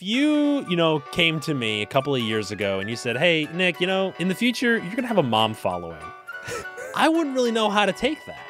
you, 0.00 0.64
you 0.68 0.76
know, 0.76 1.00
came 1.12 1.40
to 1.40 1.54
me 1.54 1.82
a 1.82 1.86
couple 1.86 2.14
of 2.14 2.20
years 2.20 2.50
ago 2.50 2.78
and 2.80 2.88
you 2.88 2.96
said, 2.96 3.16
"Hey, 3.16 3.48
Nick, 3.52 3.80
you 3.80 3.86
know, 3.86 4.14
in 4.18 4.28
the 4.28 4.34
future 4.34 4.78
you're 4.78 4.90
going 4.90 5.02
to 5.02 5.08
have 5.08 5.18
a 5.18 5.22
mom 5.22 5.54
following." 5.54 5.98
I 6.96 7.08
wouldn't 7.08 7.34
really 7.34 7.52
know 7.52 7.68
how 7.68 7.86
to 7.86 7.92
take 7.92 8.24
that. 8.26 8.46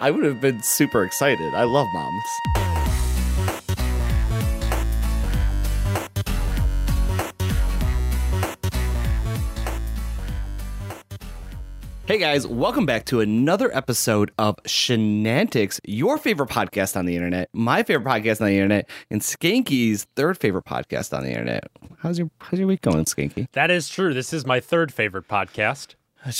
I 0.00 0.10
would 0.10 0.24
have 0.24 0.40
been 0.40 0.62
super 0.62 1.04
excited. 1.04 1.54
I 1.54 1.64
love 1.64 1.86
moms. 1.92 2.55
Hey 12.06 12.18
guys, 12.18 12.46
welcome 12.46 12.86
back 12.86 13.04
to 13.06 13.18
another 13.18 13.76
episode 13.76 14.30
of 14.38 14.54
Shenantics, 14.62 15.80
your 15.84 16.18
favorite 16.18 16.48
podcast 16.48 16.96
on 16.96 17.04
the 17.04 17.16
internet, 17.16 17.48
my 17.52 17.82
favorite 17.82 18.08
podcast 18.08 18.40
on 18.40 18.46
the 18.46 18.54
internet, 18.54 18.88
and 19.10 19.20
Skanky's 19.20 20.06
third 20.14 20.38
favorite 20.38 20.66
podcast 20.66 21.12
on 21.12 21.24
the 21.24 21.30
internet. 21.30 21.64
How's 21.98 22.16
your 22.16 22.30
How's 22.38 22.60
your 22.60 22.68
week 22.68 22.82
going, 22.82 23.06
Skanky? 23.06 23.48
That 23.54 23.72
is 23.72 23.88
true. 23.88 24.14
This 24.14 24.32
is 24.32 24.46
my 24.46 24.60
third 24.60 24.94
favorite 24.94 25.26
podcast. 25.26 25.96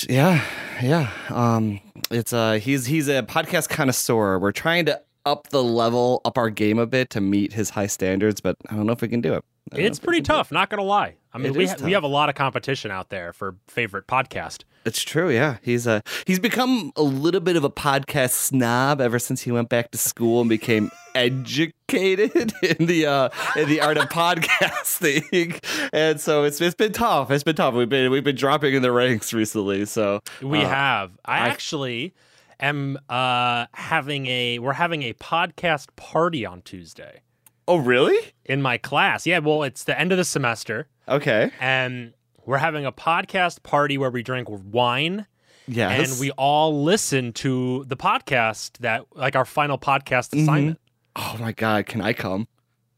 Yeah, 0.08 0.44
yeah. 0.80 1.10
Um, 1.30 1.80
it's 2.12 2.32
uh, 2.32 2.60
he's 2.62 2.86
he's 2.86 3.08
a 3.08 3.24
podcast 3.24 3.68
connoisseur. 3.68 4.38
We're 4.38 4.52
trying 4.52 4.86
to 4.86 5.02
up 5.24 5.48
the 5.48 5.64
level, 5.64 6.20
up 6.24 6.38
our 6.38 6.48
game 6.48 6.78
a 6.78 6.86
bit 6.86 7.10
to 7.10 7.20
meet 7.20 7.54
his 7.54 7.70
high 7.70 7.88
standards, 7.88 8.40
but 8.40 8.56
I 8.70 8.76
don't 8.76 8.86
know 8.86 8.92
if 8.92 9.02
we 9.02 9.08
can 9.08 9.20
do 9.20 9.34
it. 9.34 9.44
I 9.72 9.76
don't 9.76 9.82
know 9.82 9.86
It's 9.88 9.98
pretty 9.98 10.18
can 10.20 10.24
do 10.24 10.32
it. 10.32 10.36
tough, 10.36 10.52
not 10.52 10.70
going 10.70 10.78
to 10.78 10.84
lie. 10.84 11.16
I 11.32 11.38
mean, 11.38 11.46
It 11.48 11.56
we 11.56 11.66
ha- 11.66 11.76
we 11.82 11.92
have 11.92 12.04
a 12.04 12.08
lot 12.08 12.28
of 12.28 12.34
competition 12.34 12.90
out 12.90 13.10
there 13.10 13.32
for 13.32 13.56
favorite 13.68 14.06
podcast. 14.06 14.62
It's 14.86 15.02
true, 15.02 15.28
yeah. 15.30 15.56
He's 15.62 15.86
uh 15.86 16.00
he's 16.26 16.38
become 16.38 16.92
a 16.96 17.02
little 17.02 17.40
bit 17.40 17.56
of 17.56 17.64
a 17.64 17.70
podcast 17.70 18.30
snob 18.30 19.00
ever 19.00 19.18
since 19.18 19.42
he 19.42 19.50
went 19.50 19.68
back 19.68 19.90
to 19.90 19.98
school 19.98 20.40
and 20.40 20.48
became 20.48 20.90
educated 21.14 22.52
in 22.62 22.86
the 22.86 23.06
uh 23.06 23.28
in 23.56 23.68
the 23.68 23.80
art 23.80 23.98
of 23.98 24.08
podcasting. 24.08 25.60
And 25.92 26.20
so 26.20 26.44
it's 26.44 26.60
it's 26.60 26.74
been 26.74 26.92
tough. 26.92 27.30
It's 27.30 27.44
been 27.44 27.56
tough. 27.56 27.74
We've 27.74 27.88
been 27.88 28.10
we've 28.10 28.24
been 28.24 28.36
dropping 28.36 28.74
in 28.74 28.82
the 28.82 28.92
ranks 28.92 29.32
recently. 29.32 29.84
So 29.86 30.20
We 30.42 30.60
uh, 30.62 30.68
have. 30.68 31.12
I, 31.24 31.38
I- 31.40 31.48
actually 31.48 32.14
am 32.60 32.98
uh 33.08 33.66
having 33.72 34.26
a 34.28 34.58
we're 34.60 34.72
having 34.74 35.02
a 35.02 35.12
podcast 35.14 35.88
party 35.96 36.46
on 36.46 36.62
Tuesday 36.62 37.22
Oh 37.68 37.76
really? 37.76 38.16
in 38.44 38.62
my 38.62 38.78
class. 38.78 39.26
Yeah, 39.26 39.40
well, 39.40 39.62
it's 39.64 39.84
the 39.84 39.98
end 39.98 40.12
of 40.12 40.18
the 40.18 40.24
semester 40.24 40.86
Okay. 41.08 41.50
and 41.60 42.12
we're 42.44 42.58
having 42.58 42.86
a 42.86 42.92
podcast 42.92 43.62
party 43.64 43.98
where 43.98 44.10
we 44.10 44.22
drink 44.22 44.46
wine 44.48 45.26
Yes. 45.66 46.10
and 46.12 46.20
we 46.20 46.30
all 46.32 46.84
listen 46.84 47.32
to 47.34 47.84
the 47.88 47.96
podcast 47.96 48.78
that 48.78 49.04
like 49.16 49.34
our 49.34 49.44
final 49.44 49.78
podcast 49.78 50.30
Mm-hmm. 50.30 50.42
assignment. 50.42 50.80
Oh 51.16 51.36
my 51.40 51.50
god, 51.52 51.86
can 51.86 52.00
I 52.00 52.12
come? 52.12 52.46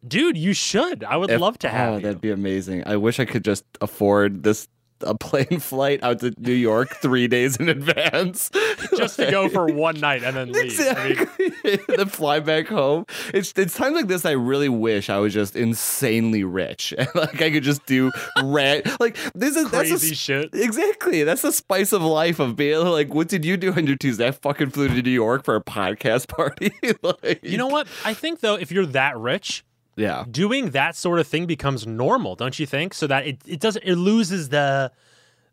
Dude, 0.07 0.37
you 0.37 0.53
should. 0.53 1.03
I 1.03 1.17
would 1.17 1.31
If- 1.31 1.41
love 1.41 1.59
to 1.61 1.69
have 1.69 1.93
Oh, 1.93 1.97
you. 1.97 2.03
that'd 2.03 2.21
be 2.21 2.31
amazing. 2.31 2.83
I 2.87 2.97
wish 2.97 3.19
I 3.19 3.25
could 3.25 3.45
just 3.45 3.65
afford 3.81 4.43
this 4.43 4.69
a 5.03 5.15
plane 5.15 5.59
flight 5.61 6.03
out 6.03 6.21
to 6.21 6.35
New 6.39 6.53
York 6.53 6.97
three 7.01 7.29
days 7.29 7.57
in 7.57 7.69
advance. 7.69 8.51
just 8.97 9.17
to 9.17 9.31
go 9.31 9.49
for 9.49 9.67
one 9.67 9.99
night 10.01 10.23
and 10.23 10.37
then 10.37 10.53
leave. 10.53 10.79
I 10.81 11.09
mean, 11.09 11.19
Exactly. 11.19 11.79
then 11.97 12.07
fly 12.09 12.41
back 12.41 12.67
home. 12.69 13.07
It's 13.35 13.53
it's 13.57 13.75
times 13.75 13.95
like 13.95 14.09
this 14.09 14.25
I 14.25 14.33
really 14.33 14.69
wish 14.69 15.11
I 15.11 15.19
was 15.19 15.33
just 15.35 15.57
insanely 15.57 16.45
rich 16.45 16.95
and 16.97 17.09
like 17.15 17.41
I 17.43 17.51
could 17.51 17.63
just 17.63 17.85
do 17.87 18.11
rat 18.43 19.01
like 19.01 19.17
this 19.35 19.57
is 19.57 19.71
that's 19.71 19.89
crazy 19.91 20.13
a, 20.13 20.15
shit. 20.15 20.51
Exactly. 20.55 21.25
That's 21.25 21.43
the 21.43 21.53
spice 21.53 21.93
of 21.93 22.03
life 22.03 22.39
of 22.41 22.57
being 22.57 22.85
like, 22.87 23.13
what 23.15 23.29
did 23.29 23.45
you 23.45 23.57
do 23.57 23.73
on 23.73 23.87
your 23.87 23.97
Tuesday? 23.97 24.29
I 24.29 24.31
fucking 24.33 24.71
flew 24.71 24.89
to 24.89 25.03
New 25.03 25.11
York 25.11 25.45
for 25.45 25.57
a 25.57 25.63
podcast 25.63 26.29
party. 26.37 26.73
like, 27.03 27.45
You 27.45 27.59
know 27.59 27.67
what? 27.69 27.87
I 28.05 28.15
think 28.15 28.41
though, 28.41 28.55
if 28.55 28.71
you're 28.73 28.87
that 28.87 29.17
rich, 29.19 29.65
Yeah. 29.99 30.25
doing 30.31 30.71
that 30.71 30.97
sort 30.97 31.19
of 31.19 31.27
thing 31.27 31.47
becomes 31.47 31.87
normal, 31.87 32.37
don't 32.37 32.59
you 32.59 32.67
think? 32.67 32.95
So 32.95 33.07
that 33.09 33.27
it, 33.27 33.39
it 33.47 33.61
doesn't 33.61 33.85
it 33.85 33.97
loses 33.97 34.49
the 34.49 34.93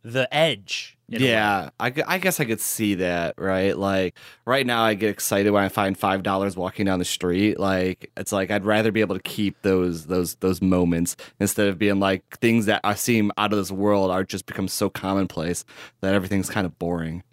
the 0.03 0.31
edge. 0.31 0.95
in 1.09 1.19
a 1.19 1.25
way. 1.25 1.31
Yeah, 1.31 1.69
I, 1.79 1.91
I 2.05 2.17
guess 2.19 2.39
I 2.39 2.45
could 2.45 2.61
see 2.61 2.93
that, 2.95 3.33
right? 3.39 3.75
Like 3.75 4.15
right 4.45 4.63
now, 4.63 4.83
I 4.83 4.93
get 4.93 5.09
excited 5.09 5.49
when 5.49 5.63
I 5.63 5.69
find 5.69 5.97
five 5.97 6.21
dollars 6.21 6.55
walking 6.55 6.85
down 6.85 6.99
the 6.99 7.05
street. 7.05 7.59
Like 7.59 8.11
it's 8.15 8.31
like 8.31 8.51
I'd 8.51 8.65
rather 8.65 8.91
be 8.91 9.01
able 9.01 9.15
to 9.15 9.21
keep 9.23 9.59
those 9.63 10.05
those 10.05 10.35
those 10.35 10.61
moments 10.61 11.15
instead 11.39 11.67
of 11.67 11.79
being 11.79 11.99
like 11.99 12.23
things 12.37 12.67
that 12.67 12.81
I 12.83 12.93
seem 12.93 13.31
out 13.37 13.51
of 13.51 13.57
this 13.57 13.71
world 13.71 14.11
are 14.11 14.23
just 14.23 14.45
become 14.45 14.67
so 14.67 14.91
commonplace 14.91 15.65
that 16.01 16.13
everything's 16.13 16.51
kind 16.51 16.67
of 16.67 16.77
boring. 16.77 17.23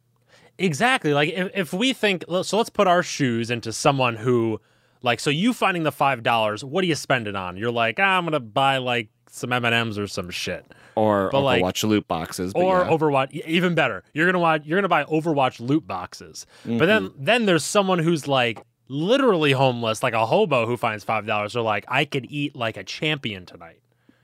Exactly. 0.58 1.12
Like 1.12 1.30
if, 1.30 1.50
if 1.54 1.72
we 1.74 1.92
think 1.92 2.24
so 2.42 2.56
let's 2.56 2.70
put 2.70 2.86
our 2.86 3.02
shoes 3.02 3.50
into 3.50 3.70
someone 3.72 4.16
who 4.16 4.60
like 5.02 5.20
so 5.20 5.30
you 5.30 5.52
finding 5.52 5.82
the 5.82 5.92
five 5.92 6.22
dollars, 6.22 6.64
what 6.64 6.82
do 6.82 6.86
you 6.88 6.94
spend 6.94 7.26
it 7.28 7.36
on? 7.36 7.56
You're 7.56 7.70
like, 7.72 7.98
ah, 8.00 8.18
I'm 8.18 8.24
gonna 8.24 8.40
buy 8.40 8.78
like 8.78 9.08
some 9.28 9.52
M 9.52 9.64
and 9.64 9.74
M's 9.74 9.98
or 9.98 10.06
some 10.06 10.30
shit. 10.30 10.64
Or 10.94 11.30
But, 11.32 11.40
like- 11.40 11.62
watch 11.62 11.84
loot 11.84 12.06
boxes, 12.06 12.52
or 12.54 12.80
yeah. 12.80 12.88
Overwatch. 12.88 13.32
Even 13.46 13.74
better, 13.74 14.04
you're 14.12 14.26
gonna 14.26 14.38
watch. 14.38 14.62
You're 14.66 14.76
gonna 14.78 14.88
buy 14.88 15.04
Overwatch 15.04 15.58
loot 15.60 15.86
boxes. 15.86 16.46
But 16.66 16.84
then, 16.86 17.08
Mm-hmm. 17.08 17.24
then 17.24 17.46
there's 17.46 17.64
someone 17.64 17.98
who's 17.98 18.28
like 18.28 18.60
literally 18.88 19.52
homeless, 19.52 20.02
like 20.02 20.12
a 20.12 20.26
hobo 20.26 20.66
who 20.66 20.76
finds 20.76 21.02
five 21.04 21.24
dollars. 21.26 21.54
They're 21.54 21.62
like, 21.62 21.84
I 21.88 22.04
could 22.04 22.26
eat 22.28 22.54
like 22.54 22.76
a 22.76 22.84
champion 22.84 23.46
tonight. 23.46 23.80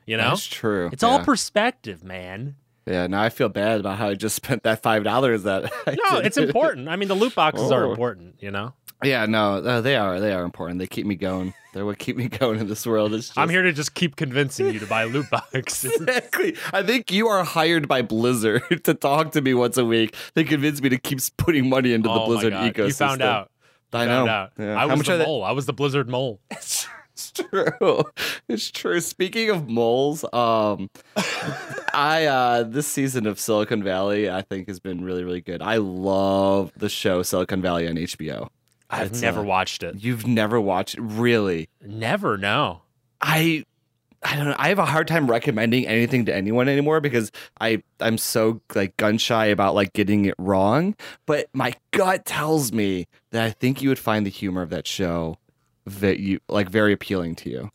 You 0.06 0.16
know, 0.18 0.28
That's 0.30 0.46
true. 0.46 0.88
it's 0.92 1.02
all 1.02 1.22
perspective, 1.24 2.02
man. 2.04 2.56
yeah. 2.86 3.06
Now 3.06 3.22
I 3.22 3.28
feel 3.30 3.48
bad 3.48 3.80
about 3.80 3.96
how 3.98 4.08
I 4.08 4.14
just 4.14 4.36
spent 4.42 4.62
that 4.64 4.82
five 4.82 5.04
dollars. 5.04 5.44
That 5.44 5.72
I 5.86 5.96
No, 6.10 6.16
did. 6.18 6.26
it's 6.26 6.36
important. 6.36 6.88
I 6.88 6.96
mean, 6.96 7.08
the 7.08 7.14
loot 7.14 7.34
boxes 7.34 7.70
are 7.72 7.84
Oh. 7.86 7.90
important. 7.90 8.36
You 8.40 8.50
know, 8.50 8.74
Yeah, 9.02 9.26
no, 9.26 9.56
uh, 9.56 9.80
they 9.80 9.96
are. 9.96 10.18
They 10.18 10.32
are 10.32 10.42
important. 10.42 10.80
They 10.80 10.86
keep 10.88 11.06
me 11.06 11.14
going. 11.14 11.54
They're 11.72 11.86
what 11.86 11.98
keep 11.98 12.16
me 12.16 12.28
going 12.28 12.58
in 12.58 12.66
this 12.66 12.84
world. 12.86 13.14
It's 13.14 13.28
just... 13.28 13.38
I'm 13.38 13.48
here 13.48 13.62
to 13.62 13.72
just 13.72 13.94
keep 13.94 14.16
convincing 14.16 14.72
you 14.72 14.80
to 14.80 14.86
buy 14.86 15.04
loot 15.04 15.30
boxes. 15.30 15.92
Exactly. 16.08 16.56
I 16.72 16.82
think 16.82 17.12
you 17.12 17.28
are 17.28 17.44
hired 17.44 17.86
by 17.86 18.02
Blizzard 18.02 18.62
to 18.84 18.94
talk 18.94 19.32
to 19.32 19.42
me 19.42 19.54
once 19.54 19.76
a 19.76 19.84
week. 19.84 20.14
They 20.34 20.44
convince 20.44 20.80
me 20.80 20.88
to 20.88 20.98
keep 20.98 21.20
putting 21.36 21.68
money 21.68 21.92
into 21.92 22.08
the 22.08 22.14
oh 22.14 22.26
Blizzard 22.26 22.52
my 22.52 22.70
God. 22.70 22.74
ecosystem. 22.74 22.86
You 22.86 22.92
found 22.94 23.22
out. 23.22 23.50
I 23.92 24.06
Found 24.06 24.26
know. 24.26 24.32
out. 24.32 24.52
Yeah. 24.58 24.74
I 24.74 24.86
was 24.86 25.06
the 25.06 25.18
mole. 25.18 25.44
I 25.44 25.52
was 25.52 25.66
the 25.66 25.72
Blizzard 25.72 26.08
mole. 26.08 26.40
It's 26.50 27.32
true. 27.32 28.04
It's 28.48 28.70
true. 28.70 29.00
Speaking 29.00 29.50
of 29.50 29.68
moles, 29.68 30.24
um, 30.32 30.90
I 31.92 32.26
uh, 32.26 32.62
this 32.64 32.86
season 32.86 33.26
of 33.26 33.40
Silicon 33.40 33.82
Valley 33.82 34.30
I 34.30 34.42
think 34.42 34.68
has 34.68 34.78
been 34.78 35.04
really 35.04 35.24
really 35.24 35.40
good. 35.40 35.62
I 35.62 35.76
love 35.78 36.70
the 36.76 36.88
show 36.88 37.22
Silicon 37.22 37.60
Valley 37.60 37.88
on 37.88 37.94
HBO. 37.94 38.50
I've 38.90 39.08
It's, 39.10 39.20
never 39.22 39.40
uh, 39.40 39.44
watched 39.44 39.82
it. 39.82 39.96
You've 40.02 40.26
never 40.26 40.60
watched 40.60 40.96
it, 40.96 41.00
really? 41.02 41.68
Never. 41.82 42.36
No. 42.38 42.82
I 43.20 43.64
I 44.22 44.34
don't 44.34 44.46
know. 44.46 44.56
I 44.58 44.68
have 44.68 44.78
a 44.80 44.84
hard 44.84 45.06
time 45.06 45.30
recommending 45.30 45.86
anything 45.86 46.24
to 46.26 46.34
anyone 46.34 46.68
anymore 46.68 47.00
because 47.00 47.30
I 47.60 47.82
I'm 48.00 48.18
so 48.18 48.60
like 48.74 48.96
gun 48.96 49.18
shy 49.18 49.46
about 49.46 49.74
like 49.74 49.92
getting 49.92 50.24
it 50.24 50.34
wrong. 50.38 50.94
But 51.26 51.48
my 51.52 51.74
gut 51.92 52.24
tells 52.24 52.72
me 52.72 53.06
that 53.30 53.44
I 53.44 53.50
think 53.50 53.80
you 53.82 53.88
would 53.90 53.98
find 53.98 54.26
the 54.26 54.30
humor 54.30 54.62
of 54.62 54.70
that 54.70 54.86
show 54.86 55.36
that 55.86 56.18
you 56.18 56.40
like 56.48 56.68
very 56.68 56.92
appealing 56.92 57.36
to 57.36 57.50
you. 57.50 57.70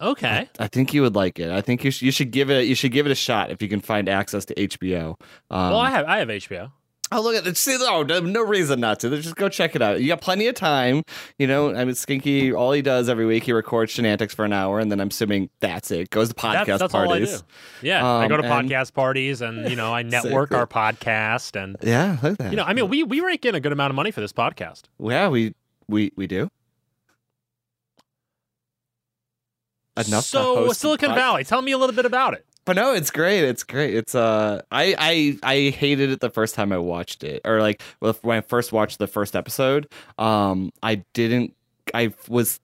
Okay. 0.00 0.48
I 0.58 0.66
think 0.66 0.92
you 0.94 1.02
would 1.02 1.14
like 1.14 1.38
it. 1.38 1.50
I 1.50 1.60
think 1.60 1.84
you 1.84 1.90
should, 1.90 2.02
you 2.06 2.10
should 2.10 2.30
give 2.30 2.50
it 2.50 2.66
you 2.66 2.74
should 2.74 2.92
give 2.92 3.06
it 3.06 3.12
a 3.12 3.16
shot 3.16 3.50
if 3.50 3.60
you 3.60 3.68
can 3.68 3.80
find 3.80 4.08
access 4.08 4.44
to 4.46 4.54
HBO. 4.54 5.20
Um, 5.50 5.70
well, 5.70 5.78
I 5.78 5.90
have 5.90 6.06
I 6.06 6.18
have 6.18 6.28
HBO. 6.28 6.72
Oh, 7.14 7.20
look 7.20 7.34
at 7.36 7.44
this. 7.44 7.58
See, 7.58 7.76
oh, 7.80 8.02
no, 8.02 8.42
reason 8.42 8.80
not 8.80 9.00
to. 9.00 9.10
Just 9.20 9.36
go 9.36 9.48
check 9.48 9.76
it 9.76 9.82
out. 9.82 10.00
You 10.00 10.08
got 10.08 10.20
plenty 10.20 10.46
of 10.46 10.54
time. 10.54 11.02
You 11.38 11.46
know, 11.46 11.70
I 11.74 11.84
mean, 11.84 11.94
Skanky, 11.94 12.54
all 12.56 12.72
he 12.72 12.80
does 12.82 13.08
every 13.08 13.26
week, 13.26 13.44
he 13.44 13.52
records 13.52 13.92
shenanigans 13.92 14.32
for 14.34 14.44
an 14.44 14.52
hour, 14.52 14.78
and 14.80 14.90
then 14.90 15.00
I'm 15.00 15.08
assuming 15.08 15.50
that's 15.60 15.90
it. 15.90 16.10
Goes 16.10 16.30
to 16.30 16.34
podcast 16.34 16.66
That's, 16.66 16.80
that's 16.80 16.92
parties. 16.92 17.42
I. 17.42 17.44
Yeah, 17.86 18.06
I 18.06 18.28
go 18.28 18.36
to 18.38 18.50
Um, 18.50 18.66
podcast 18.68 18.94
parties, 18.94 19.40
and 19.42 19.68
you 19.68 19.76
know, 19.76 19.92
I 19.92 20.02
network 20.02 20.50
Exactly. 20.52 20.56
our 20.56 20.66
podcast, 20.92 21.62
and 21.62 21.76
Yeah, 21.82 22.16
at 22.22 22.38
that. 22.38 22.50
you 22.50 22.56
know, 22.56 22.64
I 22.64 22.72
mean, 22.72 22.88
we 22.88 23.02
we 23.02 23.20
rake 23.20 23.44
in 23.44 23.54
a 23.54 23.60
good 23.60 23.72
amount 23.72 23.90
of 23.90 23.96
money 23.96 24.10
for 24.10 24.20
this 24.20 24.32
podcast. 24.32 24.82
yeah, 24.98 25.28
we 25.28 25.54
we 25.88 26.12
we 26.16 26.26
do 26.26 26.48
enough. 29.96 30.08
to 30.24 30.28
So 30.28 30.72
Silicon 30.72 31.10
pod- 31.10 31.18
Valley, 31.18 31.44
tell 31.44 31.62
me 31.62 31.72
a 31.72 31.78
little 31.78 31.94
bit 31.94 32.06
about 32.06 32.34
it. 32.34 32.46
But 32.64 32.76
no, 32.76 32.94
it's 32.94 33.10
great. 33.10 33.42
It's 33.44 33.64
great. 33.64 33.94
It's 33.94 34.14
uh, 34.14 34.62
I 34.70 34.94
I 34.98 35.38
I 35.42 35.70
hated 35.70 36.10
it 36.10 36.20
the 36.20 36.30
first 36.30 36.54
time 36.54 36.72
I 36.72 36.78
watched 36.78 37.24
it, 37.24 37.40
or 37.44 37.60
like 37.60 37.82
when 37.98 38.38
I 38.38 38.40
first 38.40 38.72
watched 38.72 38.98
the 38.98 39.08
first 39.08 39.34
episode. 39.34 39.88
Um, 40.18 40.72
I 40.82 40.96
didn't. 41.12 41.54
I 41.92 42.14
was 42.28 42.60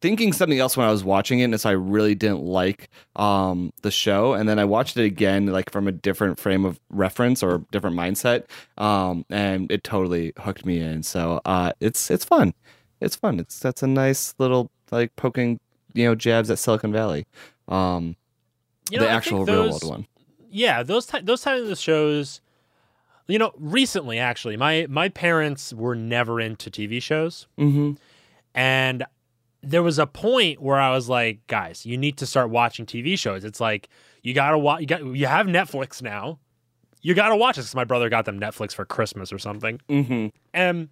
thinking 0.00 0.32
something 0.32 0.58
else 0.58 0.76
when 0.76 0.86
I 0.86 0.90
was 0.90 1.04
watching 1.04 1.40
it, 1.40 1.44
and 1.44 1.60
so 1.60 1.68
I 1.68 1.74
really 1.74 2.14
didn't 2.14 2.42
like 2.42 2.88
um 3.16 3.72
the 3.82 3.90
show. 3.90 4.32
And 4.32 4.48
then 4.48 4.58
I 4.58 4.64
watched 4.64 4.96
it 4.96 5.04
again, 5.04 5.46
like 5.46 5.70
from 5.70 5.86
a 5.86 5.92
different 5.92 6.38
frame 6.38 6.64
of 6.64 6.80
reference 6.90 7.42
or 7.42 7.64
different 7.70 7.96
mindset. 7.96 8.44
Um, 8.78 9.26
and 9.28 9.70
it 9.70 9.84
totally 9.84 10.32
hooked 10.38 10.64
me 10.64 10.80
in. 10.80 11.02
So 11.02 11.42
uh, 11.44 11.72
it's 11.80 12.10
it's 12.10 12.24
fun. 12.24 12.54
It's 13.02 13.16
fun. 13.16 13.38
It's 13.38 13.58
that's 13.58 13.82
a 13.82 13.86
nice 13.86 14.34
little 14.38 14.70
like 14.90 15.14
poking 15.16 15.60
you 15.92 16.04
know 16.06 16.14
jabs 16.14 16.50
at 16.50 16.58
Silicon 16.58 16.92
Valley. 16.92 17.26
Um, 17.68 18.16
You 18.90 18.98
know, 18.98 19.04
the 19.04 19.10
actual 19.10 19.38
think 19.46 19.48
real 19.48 19.62
those- 19.64 19.82
world 19.82 19.90
one. 19.94 20.06
Yeah, 20.50 20.82
those 20.82 21.06
ty- 21.06 21.22
those 21.22 21.40
types 21.42 21.68
of 21.68 21.78
shows. 21.78 22.40
You 23.28 23.38
know, 23.38 23.52
recently 23.56 24.18
actually, 24.18 24.56
my 24.56 24.86
my 24.90 25.08
parents 25.08 25.72
were 25.72 25.94
never 25.94 26.40
into 26.40 26.70
TV 26.70 27.00
shows, 27.00 27.46
Mm-hmm. 27.58 27.92
and 28.54 29.04
there 29.62 29.82
was 29.82 29.98
a 29.98 30.06
point 30.06 30.60
where 30.60 30.78
I 30.80 30.90
was 30.90 31.08
like, 31.08 31.46
guys, 31.46 31.86
you 31.86 31.96
need 31.96 32.18
to 32.18 32.26
start 32.26 32.50
watching 32.50 32.84
TV 32.84 33.16
shows. 33.18 33.44
It's 33.44 33.60
like 33.60 33.88
you 34.22 34.34
gotta 34.34 34.58
watch. 34.58 34.80
You 34.80 34.86
got 34.86 35.04
you 35.04 35.26
have 35.26 35.46
Netflix 35.46 36.02
now. 36.02 36.40
You 37.00 37.14
gotta 37.14 37.36
watch 37.36 37.56
this. 37.56 37.74
my 37.74 37.84
brother 37.84 38.08
got 38.08 38.24
them 38.26 38.38
Netflix 38.40 38.74
for 38.74 38.84
Christmas 38.84 39.32
or 39.32 39.38
something, 39.38 39.80
Mm-hmm. 39.88 40.26
and 40.52 40.88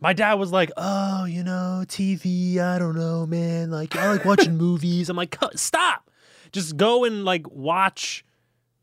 my 0.00 0.12
dad 0.12 0.34
was 0.34 0.52
like, 0.52 0.70
"Oh, 0.76 1.24
you 1.24 1.42
know, 1.42 1.84
TV. 1.88 2.58
I 2.58 2.78
don't 2.78 2.94
know, 2.96 3.26
man. 3.26 3.70
Like 3.70 3.96
I 3.96 4.12
like 4.12 4.24
watching 4.24 4.56
movies." 4.58 5.08
I'm 5.08 5.16
like, 5.16 5.36
"Stop! 5.56 6.01
Just 6.52 6.76
go 6.76 7.04
and 7.04 7.24
like 7.24 7.48
watch 7.50 8.24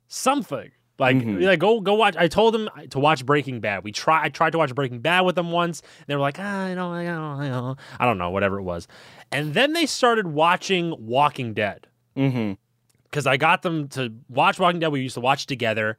something." 0.08 0.72
Like, 0.98 1.16
Mhm. 1.16 1.42
like 1.42 1.60
go 1.60 1.80
go 1.80 1.94
watch. 1.94 2.18
I 2.18 2.28
told 2.28 2.54
them 2.54 2.68
to 2.90 3.00
watch 3.00 3.26
Breaking 3.26 3.62
Bad. 3.62 3.86
We 3.86 3.94
try. 3.94 4.26
I 4.26 4.28
tried 4.30 4.50
to 4.52 4.58
watch 4.58 4.76
Breaking 4.76 5.00
Bad 5.00 5.22
with 5.22 5.36
them 5.36 5.50
once. 5.52 5.80
And 5.80 6.06
they 6.08 6.16
were 6.16 6.20
like, 6.22 6.38
ah, 6.40 6.66
I 6.66 6.74
don't, 6.76 6.94
I 6.94 7.06
don't, 7.06 7.40
I 7.42 7.48
don't, 7.48 7.80
I 8.02 8.06
don't 8.06 8.18
know, 8.18 8.30
whatever 8.32 8.60
it 8.60 8.64
was. 8.64 8.86
And 9.32 9.54
then 9.54 9.72
they 9.72 9.86
started 9.86 10.28
watching 10.28 10.94
Walking 11.00 11.54
Dead 11.54 11.88
Mm-hmm. 12.18 12.54
because 13.06 13.26
I 13.26 13.38
got 13.38 13.62
them 13.62 13.88
to 13.90 14.12
watch 14.28 14.60
Walking 14.60 14.82
Dead. 14.82 14.90
We 14.92 15.00
used 15.00 15.14
to 15.16 15.22
watch 15.22 15.46
together. 15.46 15.98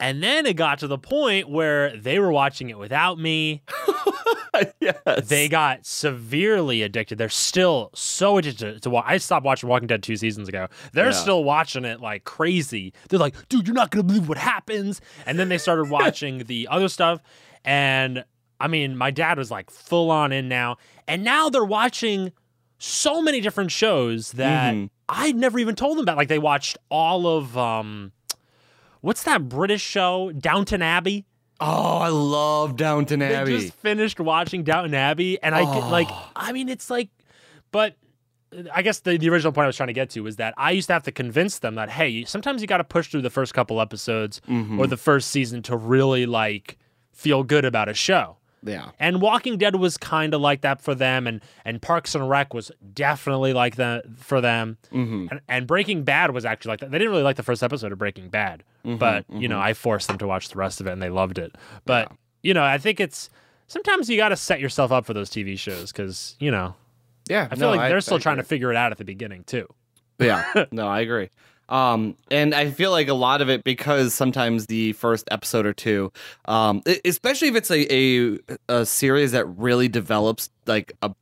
And 0.00 0.22
then 0.22 0.44
it 0.46 0.54
got 0.54 0.80
to 0.80 0.86
the 0.88 0.98
point 0.98 1.48
where 1.48 1.96
they 1.96 2.18
were 2.18 2.32
watching 2.32 2.68
it 2.68 2.78
without 2.78 3.18
me. 3.18 3.62
yes. 4.80 5.28
They 5.28 5.48
got 5.48 5.86
severely 5.86 6.82
addicted. 6.82 7.16
They're 7.18 7.28
still 7.28 7.90
so 7.94 8.36
addicted 8.38 8.82
to 8.82 8.90
watch. 8.90 9.04
I 9.06 9.18
stopped 9.18 9.44
watching 9.44 9.68
Walking 9.68 9.86
Dead 9.86 10.02
two 10.02 10.16
seasons 10.16 10.48
ago. 10.48 10.68
They're 10.92 11.06
Yeah. 11.06 11.10
still 11.12 11.44
watching 11.44 11.84
it 11.84 12.00
like 12.00 12.24
crazy. 12.24 12.92
They're 13.08 13.18
like, 13.18 13.34
dude, 13.48 13.66
you're 13.66 13.74
not 13.74 13.90
gonna 13.90 14.02
believe 14.04 14.28
what 14.28 14.38
happens. 14.38 15.00
And 15.26 15.38
then 15.38 15.48
they 15.48 15.58
started 15.58 15.88
watching 15.90 16.38
the 16.44 16.68
other 16.70 16.88
stuff. 16.88 17.20
And 17.64 18.24
I 18.60 18.68
mean, 18.68 18.96
my 18.96 19.10
dad 19.10 19.38
was 19.38 19.50
like 19.50 19.70
full 19.70 20.10
on 20.10 20.32
in 20.32 20.48
now. 20.48 20.76
And 21.08 21.24
now 21.24 21.48
they're 21.50 21.64
watching 21.64 22.32
so 22.78 23.22
many 23.22 23.40
different 23.40 23.70
shows 23.70 24.32
that 24.32 24.74
Mhm. 24.74 24.90
I'd 25.08 25.36
never 25.36 25.58
even 25.58 25.74
told 25.74 25.96
them 25.98 26.02
about. 26.02 26.16
Like 26.16 26.28
they 26.28 26.38
watched 26.38 26.78
all 26.90 27.26
of 27.26 27.56
um 27.56 28.12
what's 29.04 29.22
that 29.24 29.48
British 29.48 29.82
show? 29.82 30.32
Downton 30.32 30.80
Abbey. 30.82 31.24
Oh, 31.60 31.98
I 31.98 32.08
love 32.08 32.76
Downton 32.76 33.22
Abbey. 33.22 33.58
just 33.60 33.74
finished 33.74 34.18
watching 34.18 34.64
Downton 34.64 34.94
Abbey, 34.94 35.40
and 35.42 35.54
I 35.54 35.62
get, 35.72 35.88
like, 35.90 36.08
Oh. 36.10 36.30
I 36.34 36.52
mean, 36.52 36.68
it's 36.68 36.90
like, 36.90 37.10
but 37.70 37.96
I 38.72 38.82
guess 38.82 39.00
the, 39.00 39.16
the 39.18 39.28
original 39.28 39.52
point 39.52 39.64
I 39.64 39.66
was 39.68 39.76
trying 39.76 39.88
to 39.88 39.92
get 39.92 40.10
to 40.10 40.20
was 40.22 40.36
that 40.36 40.54
I 40.56 40.70
used 40.72 40.86
to 40.88 40.92
have 40.94 41.02
to 41.04 41.12
convince 41.12 41.58
them 41.60 41.74
that 41.76 41.90
hey, 41.90 42.24
sometimes 42.24 42.60
you 42.60 42.66
got 42.68 42.78
to 42.78 42.84
push 42.84 43.08
through 43.08 43.22
the 43.22 43.30
first 43.30 43.52
couple 43.54 43.80
episodes 43.80 44.40
Mhm. 44.48 44.78
or 44.78 44.86
the 44.86 44.96
first 44.96 45.30
season 45.30 45.60
to 45.62 45.76
really 45.76 46.24
like 46.26 46.78
feel 47.12 47.42
good 47.42 47.64
about 47.64 47.88
a 47.88 47.94
show. 47.94 48.36
Yeah. 48.64 48.90
And 48.98 49.20
Walking 49.20 49.58
Dead 49.58 49.76
was 49.76 49.96
kind 49.96 50.32
of 50.34 50.40
like 50.40 50.62
that 50.62 50.80
for 50.80 50.94
them, 50.94 51.26
and 51.26 51.40
and 51.64 51.80
Parks 51.82 52.14
and 52.14 52.28
Rec 52.28 52.54
was 52.54 52.72
definitely 52.94 53.52
like 53.52 53.76
that 53.76 54.04
for 54.16 54.40
them, 54.40 54.78
Mm-hmm. 54.92 55.26
and, 55.30 55.40
and 55.48 55.66
Breaking 55.66 56.02
Bad 56.04 56.30
was 56.32 56.44
actually 56.44 56.70
like 56.70 56.80
that. 56.80 56.90
They 56.90 56.98
didn't 56.98 57.10
really 57.12 57.22
like 57.22 57.36
the 57.36 57.42
first 57.42 57.62
episode 57.62 57.92
of 57.92 57.98
Breaking 57.98 58.28
Bad, 58.30 58.64
Mm-hmm, 58.84 58.96
but 58.98 59.24
you 59.30 59.48
know 59.48 59.60
I 59.60 59.74
forced 59.74 60.08
them 60.08 60.18
to 60.18 60.26
watch 60.26 60.48
the 60.48 60.56
rest 60.56 60.80
of 60.80 60.86
it, 60.86 60.92
and 60.92 61.02
they 61.02 61.10
loved 61.10 61.38
it. 61.38 61.54
But 61.84 62.10
you 62.42 62.54
know 62.54 62.64
I 62.64 62.78
think 62.78 63.00
it's 63.00 63.30
sometimes 63.66 64.08
you 64.10 64.16
got 64.16 64.28
to 64.30 64.36
set 64.36 64.60
yourself 64.60 64.92
up 64.92 65.04
for 65.06 65.14
those 65.14 65.30
TV 65.30 65.58
shows 65.58 65.92
because 65.92 66.36
you 66.40 66.50
know 66.50 66.74
Yeah. 67.28 67.48
I 67.50 67.56
feel 67.56 67.68
like 67.70 67.88
they're 67.88 68.00
still 68.00 68.18
trying 68.18 68.36
to 68.38 68.42
figure 68.44 68.70
it 68.70 68.76
out 68.76 68.92
at 68.92 68.98
the 68.98 69.04
beginning 69.04 69.44
too. 69.44 69.66
Yeah, 70.18 70.44
no, 70.70 70.86
I 70.86 71.00
agree. 71.00 71.28
Um, 71.68 72.16
and 72.30 72.54
I 72.54 72.70
feel 72.70 72.90
like 72.90 73.08
a 73.08 73.14
lot 73.14 73.40
of 73.40 73.48
it 73.48 73.64
because 73.64 74.14
sometimes 74.14 74.66
the 74.66 74.92
first 74.94 75.28
episode 75.30 75.66
or 75.66 75.72
two, 75.72 76.12
um, 76.46 76.82
especially 77.04 77.48
if 77.48 77.56
it's 77.56 77.70
a, 77.70 77.92
a 77.92 78.38
a 78.68 78.86
series 78.86 79.32
that 79.32 79.46
really 79.46 79.88
develops 79.88 80.50
like 80.66 80.92
a 81.02 81.12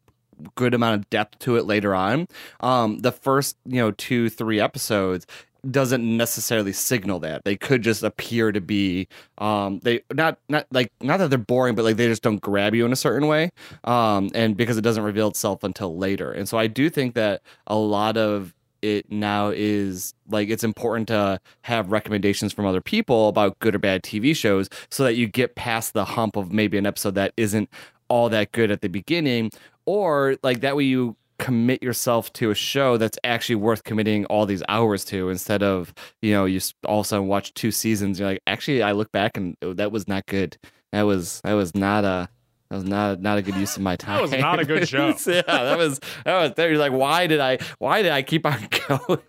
good 0.54 0.74
amount 0.74 1.00
of 1.00 1.10
depth 1.10 1.38
to 1.40 1.56
it 1.56 1.66
later 1.66 1.94
on, 1.94 2.26
um, 2.60 2.98
the 2.98 3.12
first 3.12 3.56
you 3.64 3.80
know 3.80 3.92
two 3.92 4.28
three 4.28 4.60
episodes 4.60 5.26
doesn't 5.70 6.04
necessarily 6.16 6.72
signal 6.72 7.20
that. 7.20 7.44
They 7.44 7.56
could 7.56 7.82
just 7.82 8.02
appear 8.02 8.50
to 8.50 8.60
be 8.60 9.06
um 9.38 9.78
they 9.80 10.00
not 10.12 10.38
not 10.48 10.66
like 10.72 10.92
not 11.00 11.18
that 11.18 11.30
they're 11.30 11.38
boring 11.38 11.74
but 11.74 11.84
like 11.84 11.96
they 11.96 12.08
just 12.08 12.22
don't 12.22 12.40
grab 12.40 12.74
you 12.74 12.84
in 12.84 12.92
a 12.92 12.96
certain 12.96 13.28
way 13.28 13.50
um 13.84 14.30
and 14.34 14.56
because 14.56 14.76
it 14.76 14.82
doesn't 14.82 15.04
reveal 15.04 15.28
itself 15.28 15.62
until 15.62 15.96
later. 15.96 16.32
And 16.32 16.48
so 16.48 16.58
i 16.58 16.66
do 16.66 16.90
think 16.90 17.14
that 17.14 17.42
a 17.66 17.76
lot 17.76 18.16
of 18.16 18.54
it 18.82 19.10
now 19.10 19.48
is 19.48 20.14
like 20.28 20.48
it's 20.48 20.64
important 20.64 21.08
to 21.08 21.40
have 21.62 21.90
recommendations 21.90 22.52
from 22.52 22.66
other 22.66 22.80
people 22.80 23.28
about 23.28 23.58
good 23.60 23.74
or 23.74 23.78
bad 23.78 24.02
TV 24.02 24.36
shows 24.36 24.68
so 24.90 25.04
that 25.04 25.14
you 25.14 25.26
get 25.26 25.54
past 25.54 25.94
the 25.94 26.04
hump 26.04 26.36
of 26.36 26.52
maybe 26.52 26.76
an 26.76 26.86
episode 26.86 27.14
that 27.14 27.32
isn't 27.36 27.68
all 28.08 28.28
that 28.28 28.52
good 28.52 28.70
at 28.70 28.82
the 28.82 28.88
beginning 28.88 29.50
or 29.86 30.36
like 30.42 30.60
that 30.60 30.76
way 30.76 30.84
you 30.84 31.16
commit 31.38 31.82
yourself 31.82 32.32
to 32.34 32.50
a 32.50 32.54
show 32.54 32.96
that's 32.96 33.18
actually 33.24 33.56
worth 33.56 33.82
committing 33.82 34.24
all 34.26 34.46
these 34.46 34.62
hours 34.68 35.04
to 35.04 35.28
instead 35.28 35.60
of 35.60 35.92
you 36.20 36.32
know 36.32 36.44
you 36.44 36.60
all 36.86 37.00
of 37.00 37.06
a 37.06 37.08
sudden 37.08 37.26
watch 37.26 37.52
two 37.54 37.72
seasons 37.72 38.20
you're 38.20 38.28
like 38.28 38.42
actually 38.46 38.82
I 38.82 38.92
look 38.92 39.10
back 39.10 39.36
and 39.36 39.56
oh, 39.62 39.72
that 39.72 39.90
was 39.90 40.06
not 40.06 40.26
good. 40.26 40.56
That 40.92 41.02
was 41.02 41.40
that 41.42 41.54
was 41.54 41.74
not 41.74 42.04
a 42.04 42.28
that 42.72 42.76
was 42.78 42.84
not 42.88 43.20
not 43.20 43.36
a 43.36 43.42
good 43.42 43.56
use 43.56 43.76
of 43.76 43.82
my 43.82 43.96
time. 43.96 44.16
That 44.16 44.22
was 44.22 44.32
not 44.32 44.58
a 44.58 44.64
good 44.64 44.88
show. 44.88 45.08
yeah, 45.26 45.42
that 45.42 45.76
was 45.76 46.00
that 46.24 46.40
was. 46.40 46.52
You're 46.56 46.78
like, 46.78 46.92
why 46.92 47.26
did 47.26 47.38
I? 47.38 47.58
Why 47.78 48.00
did 48.00 48.12
I 48.12 48.22
keep 48.22 48.46
on 48.46 48.66
going? 48.88 49.20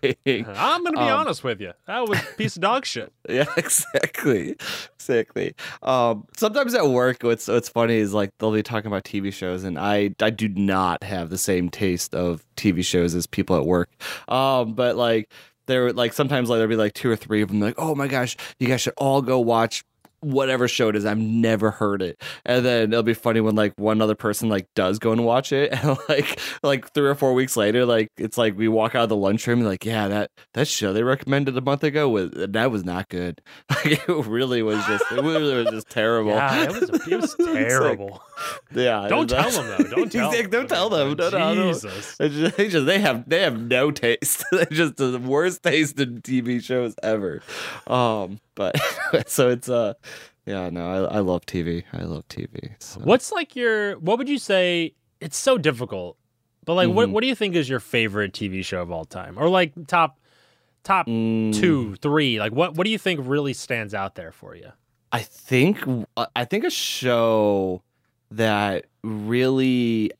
I'm 0.46 0.82
gonna 0.82 0.92
be 0.92 0.98
Um, 0.98 1.20
honest 1.20 1.44
with 1.44 1.60
you, 1.60 1.72
that 1.86 2.08
was 2.08 2.18
a 2.20 2.36
piece 2.36 2.56
of 2.56 2.62
dog 2.62 2.86
shit. 2.86 3.12
Yeah, 3.28 3.44
exactly, 3.58 4.56
exactly. 4.94 5.54
Um, 5.82 6.26
sometimes 6.38 6.72
at 6.74 6.88
work, 6.88 7.18
what's 7.20 7.46
what's 7.46 7.68
funny 7.68 7.96
is 7.96 8.14
like 8.14 8.30
they'll 8.38 8.50
be 8.52 8.62
talking 8.62 8.86
about 8.86 9.04
TV 9.04 9.30
shows, 9.30 9.62
and 9.62 9.78
I 9.78 10.14
I 10.22 10.30
do 10.30 10.48
not 10.48 11.02
have 11.04 11.28
the 11.28 11.36
same 11.38 11.68
taste 11.68 12.14
of 12.14 12.46
TV 12.56 12.82
shows 12.82 13.14
as 13.14 13.26
people 13.26 13.56
at 13.56 13.66
work. 13.66 13.90
Um, 14.26 14.72
but 14.72 14.96
like 14.96 15.30
there 15.66 15.92
like 15.92 16.14
sometimes 16.14 16.48
like 16.48 16.56
there'll 16.58 16.70
be 16.70 16.76
like 16.76 16.94
two 16.94 17.10
or 17.10 17.16
three 17.16 17.42
of 17.42 17.48
them 17.48 17.60
like, 17.60 17.74
oh 17.76 17.94
my 17.94 18.06
gosh, 18.08 18.38
you 18.58 18.68
guys 18.68 18.80
should 18.80 18.94
all 18.96 19.20
go 19.20 19.38
watch 19.38 19.84
whatever 20.24 20.68
show 20.68 20.88
it 20.88 20.96
is. 20.96 21.04
I've 21.04 21.18
never 21.18 21.70
heard 21.70 22.02
it. 22.02 22.20
And 22.44 22.64
then 22.64 22.92
it'll 22.92 23.02
be 23.02 23.14
funny 23.14 23.40
when 23.40 23.54
like 23.54 23.74
one 23.76 24.00
other 24.00 24.14
person 24.14 24.48
like 24.48 24.66
does 24.74 24.98
go 24.98 25.12
and 25.12 25.24
watch 25.24 25.52
it 25.52 25.72
and 25.84 25.96
like 26.08 26.38
like 26.62 26.92
three 26.92 27.08
or 27.08 27.14
four 27.14 27.34
weeks 27.34 27.56
later, 27.56 27.84
like 27.84 28.10
it's 28.16 28.38
like 28.38 28.56
we 28.56 28.68
walk 28.68 28.94
out 28.94 29.04
of 29.04 29.08
the 29.08 29.16
lunchroom 29.16 29.60
and 29.60 29.68
like, 29.68 29.84
yeah, 29.84 30.08
that 30.08 30.30
that 30.54 30.68
show 30.68 30.92
they 30.92 31.02
recommended 31.02 31.56
a 31.56 31.60
month 31.60 31.84
ago 31.84 32.08
was 32.08 32.30
that 32.34 32.70
was 32.70 32.84
not 32.84 33.08
good. 33.08 33.40
Like 33.84 34.08
it 34.08 34.26
really 34.26 34.62
was 34.62 34.84
just 34.86 35.04
it 35.10 35.22
really 35.22 35.62
was 35.62 35.70
just 35.70 35.88
terrible. 35.90 36.30
Yeah, 36.30 36.64
it 36.64 36.68
was, 36.72 37.08
it 37.08 37.20
was 37.20 37.34
terrible. 37.34 38.22
yeah. 38.74 39.06
Don't 39.08 39.28
tell 39.28 39.50
them 39.50 39.66
though. 39.68 39.96
Don't 39.96 40.10
tell. 40.12 40.30
Exactly, 40.30 40.50
Don't 40.50 40.68
tell 40.68 40.88
them. 40.90 41.14
No, 41.16 41.28
no, 41.30 41.54
no. 41.54 41.72
Jesus. 41.72 42.16
It's 42.20 42.34
just, 42.34 42.56
they 42.56 42.68
just 42.68 42.86
they 42.86 42.98
have 43.00 43.28
they 43.28 43.40
have 43.42 43.60
no 43.60 43.90
taste. 43.90 44.44
they 44.52 44.66
just 44.66 44.96
the 44.96 45.18
worst 45.18 45.62
taste 45.62 45.98
in 46.00 46.20
TV 46.22 46.62
shows 46.62 46.94
ever. 47.02 47.42
Um, 47.86 48.40
but 48.54 48.76
so 49.26 49.48
it's 49.50 49.68
uh, 49.68 49.94
yeah, 50.46 50.68
no, 50.70 51.06
I, 51.06 51.16
I 51.16 51.18
love 51.20 51.46
TV. 51.46 51.84
I 51.92 52.02
love 52.02 52.26
TV. 52.28 52.70
So. 52.80 53.00
What's 53.00 53.32
like 53.32 53.56
your? 53.56 53.98
What 53.98 54.18
would 54.18 54.28
you 54.28 54.38
say? 54.38 54.94
It's 55.20 55.36
so 55.38 55.56
difficult, 55.56 56.18
but 56.66 56.74
like, 56.74 56.88
what 56.90 57.08
Mhm. 57.08 57.12
what 57.12 57.22
do 57.22 57.28
you 57.28 57.34
think 57.34 57.54
is 57.54 57.68
your 57.68 57.80
favorite 57.80 58.32
TV 58.34 58.62
show 58.64 58.82
of 58.82 58.90
all 58.90 59.04
time, 59.06 59.38
or 59.38 59.48
like 59.48 59.72
top 59.86 60.18
top 60.82 61.06
Mm, 61.06 61.54
two, 61.58 61.94
three? 61.96 62.38
Like, 62.38 62.52
what 62.52 62.74
what 62.74 62.84
do 62.84 62.90
you 62.90 62.98
think 62.98 63.20
really 63.22 63.54
stands 63.54 63.94
out 63.94 64.16
there 64.16 64.32
for 64.32 64.54
you? 64.54 64.70
I 65.12 65.20
think 65.20 65.78
I 66.36 66.44
think 66.44 66.64
a 66.64 66.70
show 66.70 67.82
that 68.36 68.86
really 69.02 70.10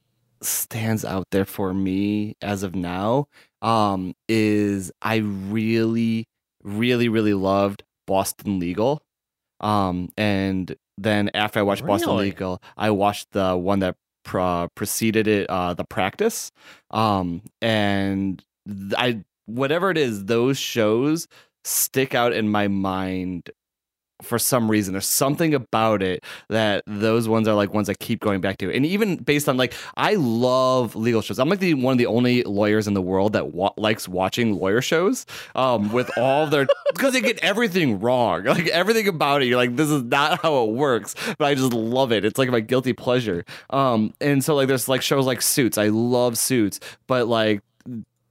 stands 0.43 1.05
out 1.05 1.27
there 1.31 1.45
for 1.45 1.73
me 1.73 2.37
as 2.43 2.63
of 2.63 2.75
now 2.75 3.27
um 3.63 4.15
is 4.29 4.93
I 5.01 5.17
really 5.17 6.27
really 6.63 7.09
really 7.09 7.35
loved 7.35 7.83
Boston 8.07 8.59
Legal. 8.59 9.03
Um 9.61 10.11
and 10.17 10.75
then 10.99 11.31
after 11.35 11.61
I 11.61 11.63
watched 11.63 11.87
Boston 11.87 12.17
Legal 12.17 12.63
I 12.77 12.91
watched 12.91 13.33
the 13.33 13.57
one 13.57 13.81
that 13.81 13.97
pro- 14.25 14.69
preceded 14.75 15.27
it 15.27 15.49
uh 15.49 15.75
The 15.75 15.85
Practice. 15.85 16.53
Um 16.91 17.43
and 17.63 18.45
I 18.97 19.25
whatever 19.47 19.91
it 19.91 19.99
is 19.99 20.27
those 20.27 20.59
shows 20.59 21.27
stick 21.65 22.15
out 22.15 22.33
in 22.35 22.49
my 22.49 22.69
mind 22.69 23.51
for 24.23 24.39
some 24.39 24.71
reason 24.71 24.93
there's 24.93 25.07
something 25.07 25.55
about 25.55 26.03
it 26.03 26.25
that 26.49 26.83
those 26.87 27.29
ones 27.29 27.49
are 27.49 27.55
like 27.55 27.75
ones 27.75 27.89
I 27.89 27.95
keep 27.95 28.21
going 28.21 28.41
back 28.41 28.59
to. 28.59 28.73
And 28.73 28.87
even 28.87 29.17
based 29.17 29.49
on 29.49 29.57
like 29.57 29.75
I 29.97 30.15
love 30.15 30.95
legal 30.97 31.21
shows. 31.21 31.39
I'm 31.39 31.49
like 31.49 31.59
the 31.59 31.75
one 31.75 31.93
of 31.93 31.99
the 31.99 32.07
only 32.07 32.43
lawyers 32.45 32.87
in 32.87 32.95
the 32.95 33.03
world 33.03 33.33
that 33.33 33.53
wa- 33.53 33.73
likes 33.77 34.09
watching 34.09 34.55
lawyer 34.59 34.81
shows 34.81 35.27
um 35.55 35.93
with 35.93 36.11
all 36.17 36.47
their 36.47 36.67
because 36.95 37.13
they 37.13 37.21
get 37.21 37.39
everything 37.39 38.01
wrong. 38.01 38.45
Like 38.55 38.69
everything 38.69 39.09
about 39.09 39.43
it 39.43 39.47
you're 39.47 39.57
like 39.57 39.75
this 39.75 39.91
is 39.91 40.05
not 40.05 40.41
how 40.43 40.65
it 40.65 40.71
works. 40.73 41.15
But 41.39 41.47
I 41.47 41.55
just 41.55 41.73
love 41.73 42.13
it. 42.13 42.25
It's 42.25 42.39
like 42.39 42.51
my 42.51 42.61
guilty 42.61 42.93
pleasure. 42.93 43.45
Um 43.71 44.15
and 44.21 44.45
so 44.45 44.55
like 44.55 44.69
there's 44.69 44.89
like 44.89 45.03
shows 45.03 45.27
like 45.27 45.43
Suits. 45.43 45.77
I 45.77 45.89
love 45.89 46.39
Suits. 46.39 46.79
But 47.09 47.27
like 47.27 47.63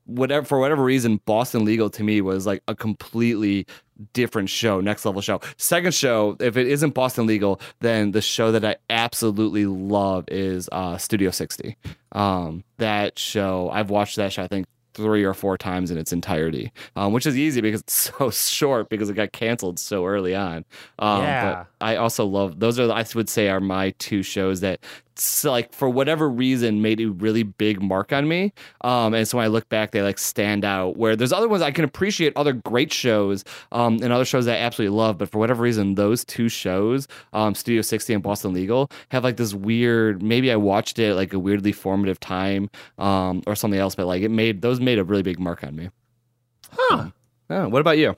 whatever 0.06 0.46
for 0.46 0.60
whatever 0.60 0.84
reason, 0.84 1.20
Boston 1.25 1.66
Legal 1.66 1.90
to 1.90 2.04
me 2.04 2.22
was 2.22 2.46
like 2.46 2.62
a 2.68 2.75
completely 2.75 3.66
different 4.14 4.50
show, 4.50 4.82
next 4.82 5.06
level 5.06 5.22
show. 5.22 5.42
Second 5.58 5.94
show, 5.94 6.36
if 6.40 6.58
it 6.58 6.68
isn't 6.68 6.94
Boston 6.94 7.28
Legal, 7.28 7.60
then 7.80 8.12
the 8.12 8.22
show 8.22 8.52
that 8.52 8.66
I 8.66 8.78
absolutely 8.90 9.66
love 9.66 10.26
is 10.30 10.70
uh, 10.72 10.98
Studio 10.98 11.32
60. 11.32 11.78
Um, 12.12 12.64
that 12.78 13.18
show, 13.18 13.70
I've 13.72 13.90
watched 13.90 14.16
that 14.18 14.34
show, 14.34 14.44
I 14.44 14.48
think 14.48 14.68
three 14.94 15.24
or 15.24 15.34
four 15.34 15.58
times 15.58 15.92
in 15.92 15.98
its 15.98 16.14
entirety, 16.14 16.72
um, 16.96 17.14
which 17.14 17.26
is 17.26 17.38
easy 17.38 17.62
because 17.62 17.82
it's 17.82 17.94
so 18.20 18.30
short 18.30 18.90
because 18.90 19.10
it 19.10 19.16
got 19.16 19.32
canceled 19.32 19.80
so 19.80 20.06
early 20.06 20.36
on. 20.36 20.66
Um, 21.00 21.22
Yeah. 21.22 21.66
But 21.80 21.86
I 21.86 21.96
also 21.98 22.26
love 22.26 22.60
those 22.60 22.80
are 22.80 22.92
I 22.92 23.06
would 23.16 23.30
say 23.30 23.50
are 23.50 23.60
my 23.60 23.92
two 23.98 24.24
shows 24.24 24.62
that 24.62 24.80
like 25.43 25.74
for 25.74 25.89
whatever 25.89 26.29
reason 26.29 26.82
made 26.82 27.00
a 27.00 27.08
really 27.08 27.43
big 27.43 27.82
mark 27.82 28.12
on 28.12 28.27
me. 28.27 28.53
Um, 28.82 29.13
and 29.13 29.27
so 29.27 29.38
when 29.38 29.46
I 29.46 29.48
look 29.48 29.70
back, 29.70 29.91
they 29.91 30.01
like 30.01 30.20
stand 30.20 30.65
out. 30.65 30.98
Where 30.98 31.15
there's 31.15 31.34
other 31.34 31.48
ones 31.48 31.62
I 31.62 31.72
can 31.72 31.84
appreciate 31.84 32.34
other 32.36 32.53
great 32.53 32.91
shows 32.91 33.43
um, 33.72 34.00
and 34.01 34.12
other 34.12 34.25
shows 34.25 34.46
that 34.46 34.60
I 34.60 34.62
absolutely 34.62 34.98
love, 34.98 35.17
but 35.17 35.29
for 35.29 35.38
whatever 35.39 35.63
reason, 35.63 35.96
those 35.96 36.25
two 36.25 36.50
shows, 36.50 37.08
um, 37.34 37.55
Studio 37.55 37.82
60 37.82 38.13
and 38.13 38.24
Boston 38.24 38.53
Legal, 38.53 38.89
have 39.10 39.24
like 39.24 39.38
this 39.38 39.53
weird. 39.53 40.22
Maybe 40.24 40.51
I 40.51 40.55
watched 40.55 41.00
it 41.00 41.15
like 41.15 41.34
a 41.34 41.39
weirdly 41.39 41.72
formative 41.72 42.20
time 42.20 42.70
um, 42.98 43.43
or 43.48 43.55
something 43.55 43.79
else, 43.79 43.96
but 43.96 44.08
like 44.08 44.22
it 44.22 44.29
made 44.29 44.62
those 44.62 44.79
made 44.79 45.00
a 45.00 45.03
really 45.03 45.24
big 45.24 45.39
mark 45.39 45.63
on 45.63 45.75
me. 45.75 45.89
Huh. 46.72 47.10
Oh, 47.50 47.70
what 47.70 47.82
about 47.82 47.98
you? 47.98 48.15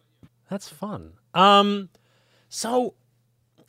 That's 0.49 0.69
fun. 0.69 1.13
Um, 1.33 1.89
so 2.49 2.93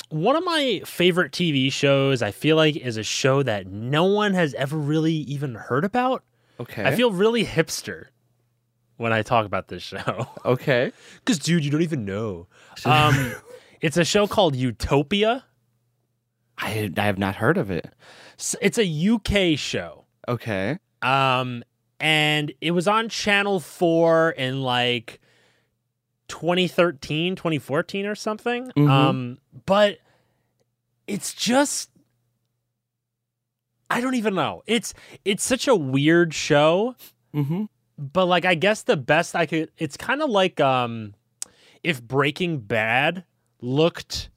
one 0.08 0.36
of 0.36 0.44
my 0.44 0.82
favorite 0.84 1.32
TV 1.32 1.72
shows, 1.72 2.22
I 2.22 2.30
feel 2.30 2.56
like, 2.56 2.76
is 2.76 2.96
a 2.96 3.02
show 3.02 3.42
that 3.42 3.66
no 3.66 4.04
one 4.04 4.34
has 4.34 4.54
ever 4.54 4.76
really 4.76 5.12
even 5.14 5.54
heard 5.54 5.84
about. 5.84 6.22
Okay. 6.60 6.84
I 6.84 6.94
feel 6.94 7.10
really 7.10 7.44
hipster 7.44 8.06
when 8.96 9.12
I 9.12 9.22
talk 9.22 9.46
about 9.46 9.68
this 9.68 9.82
show. 9.82 10.28
okay. 10.44 10.92
Because, 11.24 11.38
dude, 11.38 11.64
you 11.64 11.70
don't 11.70 11.82
even 11.82 12.04
know. 12.04 12.48
Um, 12.84 13.34
it's 13.80 13.96
a 13.96 14.04
show 14.04 14.26
called 14.26 14.54
Utopia. 14.54 15.44
I 16.58 16.90
I 16.96 17.02
have 17.06 17.18
not 17.18 17.36
heard 17.36 17.56
of 17.56 17.70
it. 17.70 17.88
It's 18.60 18.78
a 18.78 18.84
UK 18.86 19.58
show. 19.58 20.04
Okay. 20.28 20.78
Um, 21.00 21.64
and 21.98 22.52
it 22.60 22.72
was 22.72 22.86
on 22.86 23.08
Channel 23.08 23.60
4 23.60 24.32
in 24.32 24.60
like 24.60 25.20
2013, 26.28 27.36
2014 27.36 28.06
or 28.06 28.14
something. 28.14 28.70
Mhm. 28.76 28.88
Um, 28.90 29.38
but 29.66 29.98
it's 31.06 31.32
just 31.34 31.90
I 33.90 34.00
don't 34.00 34.14
even 34.14 34.34
know. 34.34 34.62
It's 34.66 34.94
it's 35.24 35.44
such 35.44 35.68
a 35.68 35.74
weird 35.76 36.34
show, 36.34 36.96
Mm-hmm. 37.34 37.64
but 37.98 38.26
like 38.26 38.44
I 38.44 38.54
guess 38.54 38.82
the 38.82 38.96
best 38.96 39.36
I 39.36 39.46
could 39.46 39.70
it's 39.78 39.96
kind 39.96 40.22
of 40.22 40.30
like 40.30 40.58
um 40.60 41.14
if 41.82 42.02
Breaking 42.02 42.58
Bad 42.58 43.24
looked 43.60 44.30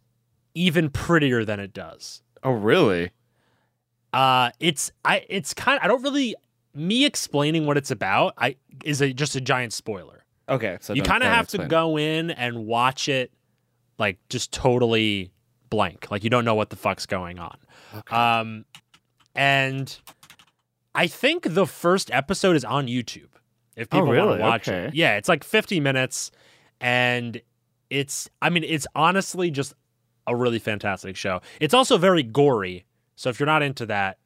even 0.53 0.89
prettier 0.89 1.45
than 1.45 1.59
it 1.59 1.73
does. 1.73 2.21
Oh, 2.43 2.51
really? 2.51 3.11
Uh 4.13 4.51
it's 4.59 4.91
I 5.03 5.25
it's 5.29 5.53
kind 5.53 5.79
I 5.81 5.87
don't 5.87 6.03
really 6.03 6.35
me 6.75 7.05
explaining 7.05 7.65
what 7.65 7.77
it's 7.77 7.89
about 7.91 8.33
I 8.37 8.55
is 8.83 9.01
a 9.01 9.11
just 9.13 9.35
a 9.35 9.41
giant 9.41 9.73
spoiler. 9.73 10.18
Okay. 10.49 10.77
So 10.81 10.93
you 10.93 11.01
kind 11.03 11.23
of 11.23 11.29
have 11.29 11.47
to 11.49 11.65
go 11.67 11.97
in 11.97 12.31
and 12.31 12.65
watch 12.65 13.07
it 13.09 13.31
like 13.97 14.17
just 14.29 14.51
totally 14.51 15.31
blank. 15.69 16.07
Like 16.09 16.23
you 16.23 16.29
don't 16.29 16.45
know 16.45 16.55
what 16.55 16.69
the 16.69 16.75
fuck's 16.75 17.05
going 17.05 17.39
on. 17.39 17.57
Okay. 17.95 18.15
Um 18.15 18.65
and 19.35 19.97
I 20.95 21.07
think 21.07 21.53
the 21.53 21.67
first 21.67 22.09
episode 22.11 22.55
is 22.55 22.65
on 22.65 22.87
YouTube. 22.87 23.27
If 23.75 23.87
Oh, 23.91 23.97
people 24.01 24.15
want 24.15 24.37
to 24.39 24.43
watch 24.43 24.67
Okay. 24.67 24.85
it. 24.85 24.95
Yeah, 24.95 25.17
it's 25.17 25.29
like 25.29 25.43
50 25.43 25.79
minutes 25.79 26.31
and 26.81 27.41
it's 27.89 28.29
I 28.41 28.49
mean 28.49 28.63
it's 28.63 28.87
honestly 28.95 29.51
just 29.51 29.73
a 30.27 30.35
really 30.35 30.59
fantastic 30.59 31.15
show. 31.15 31.41
It's 31.59 31.73
also 31.73 31.97
very 31.97 32.23
gory. 32.23 32.85
So 33.15 33.29
if 33.29 33.39
you're 33.39 33.47
not 33.47 33.61
into 33.63 33.85
that, 33.87 34.17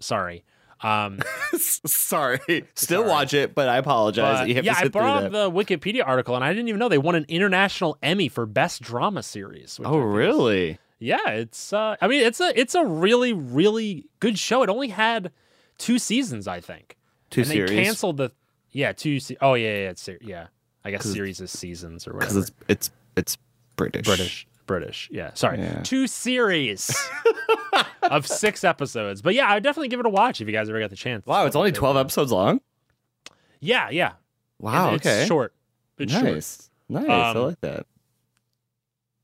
sorry. 0.00 0.44
Um 0.82 1.20
Sorry. 1.56 2.38
Still 2.74 3.00
Sorry. 3.02 3.08
watch 3.10 3.34
it, 3.34 3.54
but 3.54 3.68
I 3.68 3.78
apologize. 3.78 4.40
but 4.40 4.48
yeah, 4.64 4.72
I 4.72 4.74
sit 4.74 4.92
through 4.92 5.00
brought 5.00 5.24
up 5.24 5.32
the 5.32 5.50
Wikipedia 5.50 6.06
article 6.06 6.34
and 6.34 6.44
I 6.44 6.52
didn't 6.52 6.68
even 6.68 6.78
know 6.78 6.88
they 6.88 6.98
won 6.98 7.14
an 7.14 7.24
international 7.28 7.96
Emmy 8.02 8.28
for 8.28 8.46
best 8.46 8.82
drama 8.82 9.22
series. 9.22 9.80
oh, 9.82 9.90
think 9.92 10.04
is- 10.04 10.14
really? 10.16 10.78
Yeah, 10.98 11.28
it's 11.28 11.72
uh 11.72 11.96
I 12.00 12.08
mean 12.08 12.22
it's 12.22 12.40
a 12.40 12.58
it's 12.58 12.74
a 12.74 12.84
really 12.84 13.32
really 13.32 14.06
good 14.20 14.38
show. 14.38 14.62
It 14.62 14.68
only 14.70 14.88
had 14.88 15.30
two 15.78 15.98
seasons, 15.98 16.48
I 16.48 16.60
think. 16.60 16.96
Two 17.30 17.40
and 17.42 17.48
series. 17.50 17.70
they 17.70 17.82
canceled 17.84 18.16
the 18.18 18.30
yeah, 18.72 18.92
two 18.92 19.20
se- 19.20 19.36
Oh 19.40 19.54
yeah, 19.54 19.68
yeah, 19.68 19.90
it's 19.90 20.08
yeah. 20.22 20.46
I 20.84 20.90
guess 20.90 21.04
series 21.04 21.40
is 21.40 21.50
seasons 21.50 22.06
or 22.06 22.12
because 22.12 22.34
whatever. 22.34 22.54
it's 22.68 22.90
it's 23.16 23.36
it's 23.36 23.38
British. 23.76 24.06
British. 24.06 24.45
British. 24.66 25.08
Yeah. 25.12 25.30
Sorry. 25.34 25.58
Yeah. 25.58 25.80
Two 25.82 26.06
series 26.06 26.90
of 28.02 28.26
6 28.26 28.64
episodes. 28.64 29.22
But 29.22 29.34
yeah, 29.34 29.46
I 29.46 29.54
would 29.54 29.62
definitely 29.62 29.88
give 29.88 30.00
it 30.00 30.06
a 30.06 30.10
watch 30.10 30.40
if 30.40 30.46
you 30.46 30.52
guys 30.52 30.68
ever 30.68 30.78
get 30.78 30.90
the 30.90 30.96
chance. 30.96 31.24
Wow, 31.26 31.46
it's 31.46 31.56
only 31.56 31.72
twelve 31.72 31.96
episodes 31.96 32.32
long. 32.32 32.60
Yeah, 33.60 33.90
yeah. 33.90 34.12
Wow. 34.60 34.94
It's 34.94 35.06
okay. 35.06 35.26
short. 35.26 35.54
It's 35.98 36.12
short. 36.12 36.24
nice. 36.24 36.70
Nice. 36.88 37.08
I 37.08 37.30
Um, 37.30 37.36
like 37.38 37.60
that. 37.62 37.86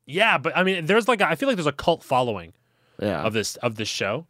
Yeah, 0.06 0.38
but 0.38 0.56
I 0.56 0.62
mean, 0.64 0.86
there's 0.86 1.06
like 1.08 1.20
a, 1.20 1.28
I 1.28 1.34
feel 1.36 1.48
like 1.48 1.56
there's 1.56 1.66
a 1.66 1.72
cult 1.72 2.02
following 2.02 2.52
Yeah. 3.00 3.22
of 3.22 3.32
this 3.32 3.56
of 3.56 3.76
this 3.76 3.88
show, 3.88 4.26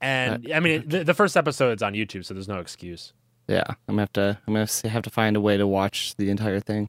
and 0.00 0.46
I 0.54 0.60
mean, 0.60 0.84
the, 0.88 1.02
the 1.04 1.14
first 1.14 1.36
episode's 1.36 1.82
on 1.82 1.94
YouTube, 1.94 2.24
so 2.24 2.32
there's 2.34 2.48
no 2.48 2.60
excuse. 2.60 3.12
yeah. 3.48 3.64
I'm 3.88 3.96
gonna 3.96 4.02
have 4.02 4.12
to. 4.14 4.38
I'm 4.46 4.54
gonna 4.54 4.68
have 4.88 5.02
to 5.02 5.10
find 5.10 5.36
a 5.36 5.40
way 5.40 5.56
to 5.56 5.66
watch 5.66 6.14
the 6.16 6.30
entire 6.30 6.60
thing. 6.60 6.88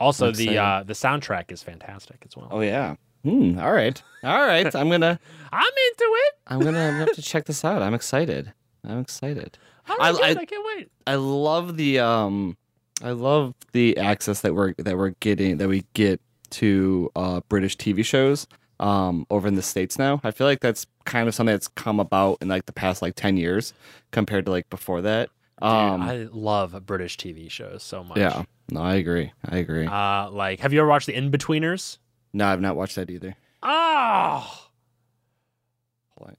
Also, 0.00 0.28
I'm 0.28 0.32
the 0.34 0.44
excited. 0.44 0.58
uh, 0.58 0.82
the 0.84 0.92
soundtrack 0.94 1.52
is 1.52 1.62
fantastic 1.62 2.22
as 2.26 2.36
well. 2.36 2.48
Oh 2.50 2.60
yeah. 2.60 2.96
Hmm. 3.24 3.58
All 3.58 3.72
right. 3.72 4.02
All 4.24 4.46
right. 4.46 4.74
I'm 4.74 4.88
gonna. 4.88 5.20
I'm 5.52 5.62
into 5.62 6.04
it. 6.04 6.34
I'm 6.46 6.58
gonna, 6.60 6.78
I'm 6.78 6.92
gonna 6.92 6.98
have 7.06 7.14
to 7.16 7.22
check 7.22 7.44
this 7.44 7.64
out. 7.64 7.82
I'm 7.82 7.94
excited. 7.94 8.52
I'm 8.88 8.98
excited. 9.00 9.58
I-. 9.86 9.96
I- 10.00 10.30
I, 10.30 10.44
can't 10.46 10.64
wait. 10.76 10.88
I 11.06 11.16
love 11.16 11.76
the 11.76 11.98
um 11.98 12.56
I 13.02 13.10
love 13.10 13.54
the 13.72 13.96
access 13.98 14.40
that 14.42 14.54
we're 14.54 14.74
that 14.78 14.96
we're 14.96 15.14
getting 15.20 15.58
that 15.58 15.68
we 15.68 15.84
get 15.94 16.20
to 16.50 17.10
uh 17.14 17.40
British 17.48 17.76
TV 17.76 18.04
shows 18.04 18.46
um 18.78 19.26
over 19.30 19.48
in 19.48 19.54
the 19.54 19.62
states 19.62 19.98
now. 19.98 20.20
I 20.24 20.30
feel 20.30 20.46
like 20.46 20.60
that's 20.60 20.86
kind 21.04 21.28
of 21.28 21.34
something 21.34 21.52
that's 21.54 21.68
come 21.68 22.00
about 22.00 22.38
in 22.40 22.48
like 22.48 22.66
the 22.66 22.72
past 22.72 23.02
like 23.02 23.14
10 23.16 23.36
years 23.36 23.74
compared 24.12 24.46
to 24.46 24.50
like 24.50 24.68
before 24.70 25.02
that. 25.02 25.28
Dude, 25.60 25.68
Um 25.70 26.02
I 26.02 26.28
love 26.32 26.86
British 26.86 27.16
TV 27.16 27.50
shows 27.50 27.82
so 27.82 28.02
much. 28.04 28.18
yeah. 28.18 28.44
No, 28.70 28.80
I 28.82 28.94
agree. 28.94 29.32
I 29.44 29.56
agree. 29.58 29.86
Uh, 29.86 30.30
like, 30.30 30.60
have 30.60 30.72
you 30.72 30.80
ever 30.80 30.88
watched 30.88 31.06
The 31.06 31.14
Inbetweeners? 31.14 31.98
no, 32.32 32.46
I've 32.46 32.60
not 32.60 32.76
watched 32.76 32.94
that 32.96 33.10
either. 33.10 33.34
Oh, 33.62 34.68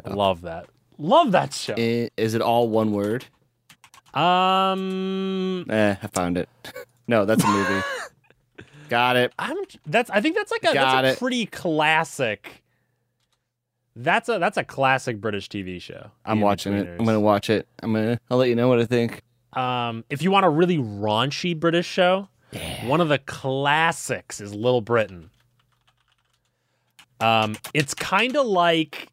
love 0.06 0.42
that. 0.42 0.68
Love 0.98 1.32
that 1.34 1.54
show. 1.54 1.74
I- 1.78 2.10
Is 2.18 2.34
it 2.36 2.42
all 2.42 2.70
one 2.70 2.92
word? 2.94 3.26
Um, 4.14 5.66
Eh, 5.70 5.96
I 6.02 6.08
found 6.08 6.38
it. 6.38 6.50
no, 7.08 7.26
that's 7.26 7.44
a 7.44 7.48
movie. 7.48 7.82
Got 8.90 9.16
it. 9.16 9.34
I'm 9.40 9.56
that's 9.86 10.10
I 10.10 10.20
think 10.20 10.36
that's 10.36 10.52
like 10.52 10.64
a 10.64 10.74
Got 10.74 11.02
that's 11.04 11.08
a 11.08 11.12
it. 11.14 11.20
pretty 11.20 11.46
classic. 11.46 12.61
That's 14.04 14.30
a 14.30 14.40
that's 14.40 14.58
a 14.58 14.64
classic 14.64 15.20
British 15.22 15.48
TV 15.50 15.82
show. 15.82 16.12
I'm 16.26 16.40
The 16.40 16.46
watching 16.46 16.74
it. 16.74 16.88
I'm 17.00 17.06
gonna 17.06 17.20
watch 17.20 17.50
it. 17.50 17.68
I'm 17.84 17.94
gonna. 17.94 18.20
I'll 18.30 18.38
let 18.38 18.50
you 18.50 18.56
know 18.56 18.68
what 18.68 18.80
I 18.80 18.86
think. 18.86 19.22
Um, 19.54 20.04
if 20.10 20.22
you 20.22 20.32
want 20.32 20.46
a 20.46 20.50
really 20.50 20.78
raunchy 20.78 21.60
British 21.60 21.86
show, 21.88 22.30
one 22.86 23.02
of 23.02 23.10
the 23.10 23.18
classics 23.20 24.40
is 24.42 24.54
Little 24.54 24.82
Britain. 24.82 25.30
Um, 27.20 27.56
it's 27.74 27.94
kind 27.94 28.36
of 28.36 28.48
like 28.48 29.10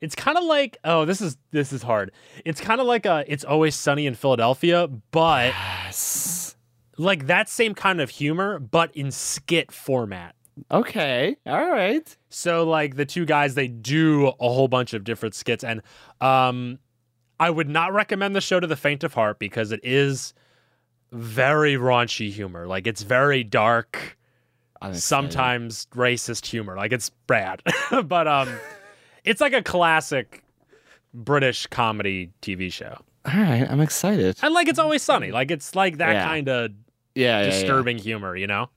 it's 0.00 0.14
kind 0.14 0.36
of 0.36 0.44
like 0.44 0.76
oh 0.84 1.04
this 1.04 1.20
is 1.20 1.36
this 1.52 1.72
is 1.72 1.82
hard. 1.82 2.10
It's 2.44 2.60
kind 2.60 2.80
of 2.80 2.86
like 2.86 3.06
a 3.06 3.24
it's 3.28 3.44
always 3.44 3.74
sunny 3.76 4.06
in 4.06 4.14
Philadelphia, 4.14 4.88
but 5.10 5.48
Yes. 5.84 6.56
like 6.98 7.26
that 7.28 7.48
same 7.48 7.74
kind 7.74 8.00
of 8.00 8.10
humor, 8.10 8.58
but 8.58 8.94
in 8.96 9.10
skit 9.10 9.70
format. 9.70 10.34
Okay. 10.70 11.36
All 11.46 11.70
right. 11.70 12.16
So 12.30 12.64
like 12.68 12.96
the 12.96 13.04
two 13.04 13.24
guys, 13.26 13.54
they 13.54 13.68
do 13.68 14.28
a 14.28 14.48
whole 14.48 14.68
bunch 14.68 14.94
of 14.94 15.04
different 15.04 15.34
skits, 15.34 15.62
and 15.64 15.82
um, 16.20 16.78
I 17.38 17.50
would 17.50 17.68
not 17.68 17.92
recommend 17.92 18.34
the 18.34 18.40
show 18.40 18.58
to 18.60 18.66
the 18.66 18.76
faint 18.76 19.04
of 19.04 19.14
heart 19.14 19.38
because 19.38 19.70
it 19.72 19.80
is 19.82 20.32
very 21.12 21.74
raunchy 21.74 22.30
humor. 22.30 22.66
Like 22.66 22.86
it's 22.86 23.02
very 23.02 23.44
dark, 23.44 24.16
sometimes 24.92 25.86
racist 25.94 26.46
humor. 26.46 26.76
Like 26.76 26.92
it's 26.92 27.10
bad, 27.26 27.62
but 28.04 28.26
um, 28.26 28.48
it's 29.24 29.40
like 29.40 29.52
a 29.52 29.62
classic 29.62 30.42
British 31.14 31.66
comedy 31.66 32.30
TV 32.42 32.72
show. 32.72 32.96
All 33.26 33.40
right. 33.40 33.66
I'm 33.68 33.80
excited. 33.80 34.38
And 34.42 34.54
like 34.54 34.68
it's 34.68 34.78
always 34.78 35.02
sunny. 35.02 35.32
Like 35.32 35.50
it's 35.50 35.74
like 35.74 35.98
that 35.98 36.12
Yeah. 36.12 36.24
kind 36.24 36.48
of 36.48 36.70
Yeah. 37.14 37.40
yeah, 37.40 37.44
yeah. 37.44 37.50
disturbing 37.50 37.98
humor, 37.98 38.36
you 38.36 38.46
know? 38.46 38.70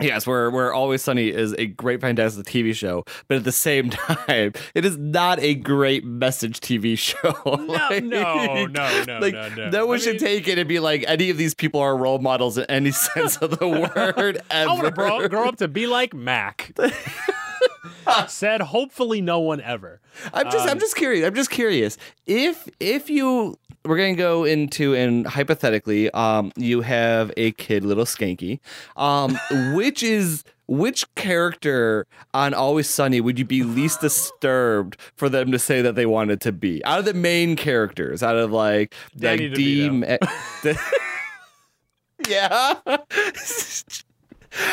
Yes, 0.00 0.26
where 0.26 0.50
where 0.50 0.72
Always 0.72 1.02
Sunny 1.02 1.28
is 1.28 1.54
a 1.58 1.66
great, 1.66 2.00
fantastic 2.00 2.46
TV 2.46 2.74
show, 2.74 3.04
but 3.28 3.36
at 3.38 3.44
the 3.44 3.52
same 3.52 3.90
time, 3.90 4.52
it 4.74 4.84
is 4.84 4.96
not 4.96 5.38
a 5.40 5.54
great 5.54 6.04
message 6.04 6.60
TV 6.60 6.98
show. 6.98 7.34
No, 7.70 7.88
no, 7.98 8.66
no, 8.66 8.66
no, 8.66 9.18
like, 9.20 9.34
no, 9.34 9.70
no. 9.70 9.86
one 9.86 9.96
I 9.96 10.00
should 10.00 10.12
mean- 10.14 10.20
take 10.20 10.48
it 10.48 10.58
and 10.58 10.68
be 10.68 10.78
like, 10.80 11.04
any 11.06 11.30
of 11.30 11.36
these 11.36 11.54
people 11.54 11.80
are 11.80 11.96
role 11.96 12.18
models 12.18 12.56
in 12.58 12.64
any 12.66 12.90
sense 12.90 13.36
of 13.38 13.58
the 13.58 13.68
word 13.68 14.40
I 14.50 14.62
ever. 14.62 14.68
want 14.70 14.84
to 14.86 14.90
grow, 14.90 15.28
grow 15.28 15.48
up 15.48 15.56
to 15.56 15.68
be 15.68 15.86
like 15.86 16.14
Mac. 16.14 16.72
Said 18.28 18.60
hopefully 18.60 19.20
no 19.20 19.38
one 19.40 19.60
ever. 19.60 20.00
I'm 20.32 20.46
just 20.50 20.64
I'm 20.66 20.72
Um, 20.72 20.78
just 20.80 20.96
curious. 20.96 21.26
I'm 21.26 21.34
just 21.34 21.50
curious. 21.50 21.96
If 22.26 22.68
if 22.80 23.08
you 23.10 23.56
we're 23.84 23.96
gonna 23.96 24.14
go 24.14 24.44
into 24.44 24.94
and 24.94 25.26
hypothetically, 25.26 26.10
um, 26.10 26.52
you 26.56 26.82
have 26.82 27.32
a 27.36 27.52
kid, 27.52 27.84
little 27.84 28.04
skanky. 28.04 28.60
Um, 28.96 29.38
which 29.74 30.02
is 30.02 30.44
which 30.66 31.12
character 31.14 32.06
on 32.32 32.54
Always 32.54 32.88
Sunny 32.88 33.20
would 33.20 33.38
you 33.38 33.44
be 33.44 33.64
least 33.64 34.00
disturbed 34.00 34.96
for 35.16 35.28
them 35.28 35.50
to 35.52 35.58
say 35.58 35.82
that 35.82 35.94
they 35.94 36.06
wanted 36.06 36.40
to 36.42 36.52
be? 36.52 36.84
Out 36.84 37.00
of 37.00 37.04
the 37.04 37.14
main 37.14 37.56
characters, 37.56 38.22
out 38.22 38.36
of 38.36 38.52
like 38.52 38.94
Danny 39.16 39.48
like 39.48 39.56
Deem. 39.56 40.04
Yeah. 42.28 42.74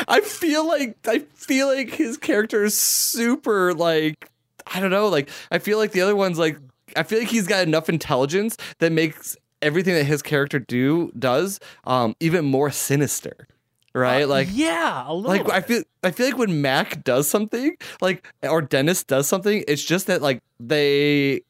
I 0.08 0.20
feel 0.20 0.66
like 0.66 0.96
I 1.06 1.20
feel 1.34 1.68
like 1.68 1.90
his 1.94 2.16
character 2.16 2.64
is 2.64 2.76
super 2.76 3.72
like 3.74 4.30
I 4.66 4.80
don't 4.80 4.90
know, 4.90 5.08
like 5.08 5.30
I 5.50 5.58
feel 5.58 5.78
like 5.78 5.92
the 5.92 6.02
other 6.02 6.16
one's 6.16 6.38
like 6.38 6.58
I 6.96 7.02
feel 7.02 7.20
like 7.20 7.28
he's 7.28 7.46
got 7.46 7.66
enough 7.66 7.88
intelligence 7.88 8.56
that 8.78 8.92
makes 8.92 9.36
everything 9.62 9.94
that 9.94 10.04
his 10.04 10.22
character 10.22 10.58
do 10.58 11.12
does 11.18 11.60
um 11.84 12.14
even 12.20 12.44
more 12.44 12.70
sinister. 12.70 13.48
Right? 13.94 14.28
like 14.28 14.48
yeah, 14.52 15.04
a 15.08 15.12
little. 15.12 15.30
like 15.44 15.50
I 15.50 15.60
feel 15.60 15.82
I 16.04 16.12
feel 16.12 16.26
like 16.26 16.38
when 16.38 16.62
Mac 16.62 17.02
does 17.02 17.28
something, 17.28 17.76
like 18.00 18.32
or 18.42 18.62
Dennis 18.62 19.02
does 19.02 19.26
something, 19.26 19.64
it's 19.66 19.82
just 19.82 20.06
that 20.06 20.22
like 20.22 20.40
they 20.60 21.40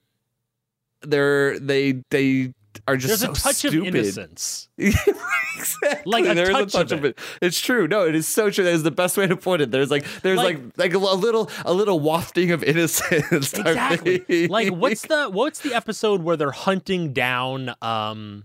they're 1.02 1.58
they 1.58 2.02
they 2.10 2.54
are 2.86 2.96
just 2.96 3.08
There's 3.08 3.20
so 3.20 3.30
a 3.32 3.34
touch 3.34 3.56
stupid. 3.56 3.78
of 3.80 3.86
innocence. 3.86 4.68
exactly. 4.78 6.02
Like 6.06 6.26
a 6.26 6.34
There 6.34 6.50
is 6.62 6.72
touch 6.72 6.92
of 6.92 7.04
it. 7.04 7.18
It's 7.42 7.60
true. 7.60 7.88
No, 7.88 8.06
it 8.06 8.14
is 8.14 8.26
so 8.28 8.50
true. 8.50 8.64
That 8.64 8.72
is 8.74 8.82
the 8.82 8.90
best 8.90 9.16
way 9.16 9.26
to 9.26 9.36
put 9.36 9.60
it. 9.60 9.70
There's 9.70 9.90
like 9.90 10.04
there's 10.22 10.36
like 10.38 10.58
Like- 10.76 10.78
like, 10.78 10.94
a 10.94 10.98
little 10.98 11.50
a 11.64 11.72
little 11.72 12.00
wafting 12.00 12.50
of 12.52 12.62
innocence. 12.62 13.52
Exactly. 13.58 14.18
thing. 14.18 14.48
like 14.50 14.68
what's 14.70 15.02
the 15.02 15.28
what's 15.30 15.60
the 15.60 15.74
episode 15.74 16.22
where 16.22 16.36
they're 16.36 16.50
hunting 16.50 17.12
down 17.12 17.74
um 17.82 18.44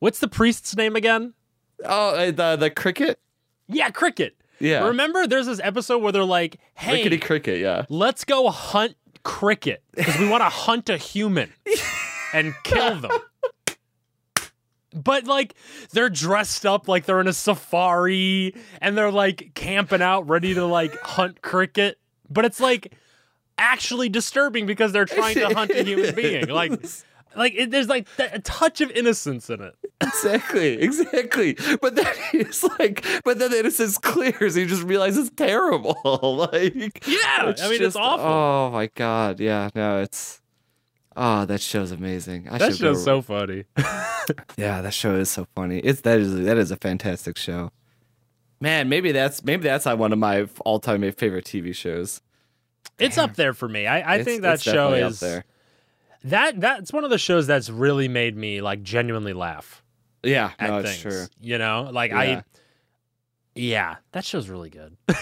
what's 0.00 0.18
the 0.18 0.28
priest's 0.28 0.76
name 0.76 0.96
again? 0.96 1.34
oh 1.84 2.10
uh, 2.16 2.30
the 2.30 2.56
the 2.56 2.70
cricket? 2.70 3.20
Yeah, 3.68 3.90
Cricket. 3.90 4.34
Yeah. 4.60 4.86
Remember 4.86 5.26
there's 5.26 5.46
this 5.46 5.60
episode 5.62 5.98
where 6.02 6.10
they're 6.10 6.24
like, 6.24 6.58
"Hey, 6.74 6.94
Rickety 6.94 7.18
cricket, 7.18 7.60
yeah. 7.60 7.84
let's 7.88 8.24
go 8.24 8.48
hunt 8.50 8.96
Cricket 9.22 9.82
because 9.94 10.18
we 10.18 10.26
want 10.28 10.40
to 10.40 10.48
hunt 10.48 10.88
a 10.88 10.96
human 10.96 11.52
and 12.32 12.54
kill 12.64 12.96
them." 12.98 13.10
But 15.02 15.24
like 15.26 15.54
they're 15.92 16.10
dressed 16.10 16.66
up 16.66 16.88
like 16.88 17.04
they're 17.06 17.20
in 17.20 17.28
a 17.28 17.32
safari 17.32 18.54
and 18.80 18.96
they're 18.96 19.12
like 19.12 19.52
camping 19.54 20.02
out 20.02 20.28
ready 20.28 20.54
to 20.54 20.64
like 20.66 20.98
hunt 21.02 21.42
cricket. 21.42 21.98
But 22.28 22.44
it's 22.44 22.60
like 22.60 22.94
actually 23.56 24.08
disturbing 24.08 24.66
because 24.66 24.92
they're 24.92 25.04
trying 25.04 25.34
to 25.36 25.54
hunt 25.54 25.70
a 25.70 25.82
human 25.82 26.14
being. 26.14 26.48
Like 26.48 26.72
like 27.36 27.54
it, 27.54 27.70
there's 27.70 27.88
like 27.88 28.08
that, 28.16 28.34
a 28.34 28.40
touch 28.40 28.80
of 28.80 28.90
innocence 28.90 29.50
in 29.50 29.60
it. 29.60 29.74
Exactly, 30.00 30.80
exactly. 30.80 31.56
But 31.80 31.94
then 31.94 32.06
he's 32.32 32.64
like, 32.78 33.04
but 33.24 33.38
then 33.38 33.50
the 33.50 33.60
innocence 33.60 33.98
clears. 33.98 34.54
He 34.54 34.66
just 34.66 34.82
realizes 34.82 35.28
it's 35.28 35.36
terrible. 35.36 35.98
like, 36.52 37.06
Yeah, 37.06 37.54
I 37.60 37.68
mean, 37.70 37.82
it's 37.82 37.96
awful. 37.96 38.26
Oh 38.26 38.70
my 38.70 38.86
god, 38.94 39.40
yeah, 39.40 39.70
no, 39.74 40.00
it's. 40.00 40.40
Oh, 41.20 41.44
that 41.46 41.60
show's 41.60 41.90
amazing. 41.90 42.48
I 42.48 42.58
That 42.58 42.76
show's 42.76 43.04
go- 43.04 43.04
so 43.04 43.22
funny. 43.22 43.64
Yeah, 44.56 44.82
that 44.82 44.92
show 44.94 45.16
is 45.16 45.30
so 45.30 45.46
funny. 45.54 45.78
It's 45.78 46.02
that 46.02 46.18
is 46.20 46.34
that 46.44 46.56
is 46.58 46.70
a 46.70 46.76
fantastic 46.76 47.36
show. 47.38 47.72
Man, 48.60 48.88
maybe 48.88 49.10
that's 49.10 49.42
maybe 49.42 49.62
that's 49.64 49.86
on 49.86 49.98
one 49.98 50.12
of 50.12 50.18
my 50.18 50.46
all 50.64 50.78
time 50.80 51.00
favorite 51.12 51.44
TV 51.46 51.74
shows. 51.74 52.20
It's 52.98 53.16
up 53.18 53.34
there 53.36 53.52
for 53.54 53.68
me. 53.68 53.86
I, 53.86 54.00
I 54.00 54.14
It's- 54.16 54.24
think 54.26 54.42
that 54.42 54.60
show 54.60 54.92
is 54.92 55.18
there. 55.20 55.44
that 56.24 56.60
that's 56.60 56.92
one 56.92 57.04
of 57.04 57.10
the 57.10 57.18
shows 57.18 57.46
that's 57.46 57.70
really 57.70 58.06
made 58.08 58.36
me 58.36 58.60
like 58.60 58.82
genuinely 58.82 59.32
laugh 59.32 59.82
Yeah, 60.22 60.50
at 60.58 60.70
no, 60.70 60.82
things. 60.82 61.00
true. 61.00 61.26
You 61.40 61.58
know, 61.58 61.88
like 61.92 62.10
Yeah. 62.10 62.18
I, 62.18 62.42
yeah, 63.54 63.96
that 64.12 64.24
show's 64.24 64.48
really 64.48 64.70
good. 64.70 64.96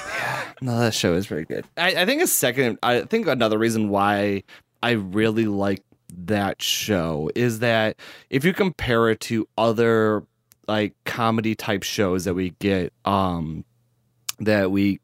No, 0.62 0.78
that 0.80 0.94
show 0.94 1.12
is 1.14 1.26
very 1.26 1.44
good. 1.44 1.66
I, 1.76 2.02
I 2.02 2.06
think 2.06 2.22
a 2.22 2.26
second. 2.26 2.78
I 2.82 3.02
think 3.02 3.26
another 3.26 3.58
reason 3.58 3.90
why 3.90 4.42
I 4.82 4.92
really 4.92 5.44
like 5.44 5.82
that 6.08 6.62
show 6.62 7.30
is 7.34 7.60
that 7.60 7.96
if 8.30 8.44
you 8.44 8.52
compare 8.52 9.10
it 9.10 9.20
to 9.20 9.48
other 9.56 10.24
like 10.68 10.94
comedy 11.04 11.54
type 11.54 11.82
shows 11.82 12.24
that 12.24 12.34
we 12.34 12.50
get, 12.58 12.92
um, 13.04 13.64
that 14.40 14.70
we 14.70 15.00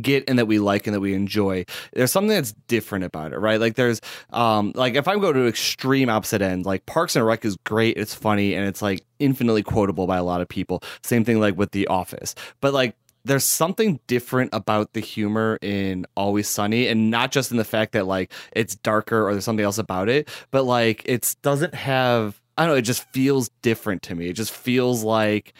get 0.00 0.24
and 0.28 0.38
that 0.38 0.46
we 0.46 0.58
like 0.58 0.86
and 0.86 0.94
that 0.94 1.00
we 1.00 1.12
enjoy 1.12 1.62
there's 1.92 2.10
something 2.10 2.30
that's 2.30 2.54
different 2.66 3.04
about 3.04 3.34
it 3.34 3.38
right? 3.38 3.60
Like 3.60 3.74
there's 3.76 4.00
um 4.30 4.72
like 4.74 4.94
if 4.94 5.06
i 5.06 5.16
go 5.18 5.34
to 5.34 5.46
extreme 5.46 6.08
opposite 6.08 6.40
end 6.40 6.64
like 6.64 6.86
parks 6.86 7.14
and 7.14 7.26
rec 7.26 7.44
is 7.44 7.56
great 7.64 7.96
it's 7.98 8.14
funny 8.14 8.54
and 8.54 8.66
it's 8.66 8.80
like 8.80 9.04
infinitely 9.18 9.62
quotable 9.62 10.06
by 10.06 10.16
a 10.16 10.24
lot 10.24 10.40
of 10.40 10.48
people. 10.48 10.82
Same 11.02 11.24
thing 11.24 11.40
like 11.40 11.56
with 11.56 11.72
the 11.72 11.86
office. 11.88 12.34
But 12.60 12.74
like 12.74 12.96
there's 13.26 13.44
something 13.44 13.98
different 14.06 14.50
about 14.52 14.92
the 14.92 15.00
humor 15.00 15.58
in 15.60 16.06
Always 16.16 16.48
Sunny, 16.48 16.86
and 16.86 17.10
not 17.10 17.32
just 17.32 17.50
in 17.50 17.56
the 17.56 17.64
fact 17.64 17.92
that 17.92 18.06
like 18.06 18.32
it's 18.52 18.76
darker 18.76 19.26
or 19.26 19.32
there's 19.32 19.44
something 19.44 19.64
else 19.64 19.78
about 19.78 20.08
it, 20.08 20.28
but 20.50 20.64
like 20.64 21.02
it 21.04 21.34
doesn't 21.42 21.74
have. 21.74 22.40
I 22.56 22.64
don't 22.64 22.74
know. 22.74 22.78
It 22.78 22.82
just 22.82 23.06
feels 23.12 23.50
different 23.60 24.02
to 24.04 24.14
me. 24.14 24.28
It 24.28 24.32
just 24.34 24.52
feels 24.52 25.02
like 25.04 25.52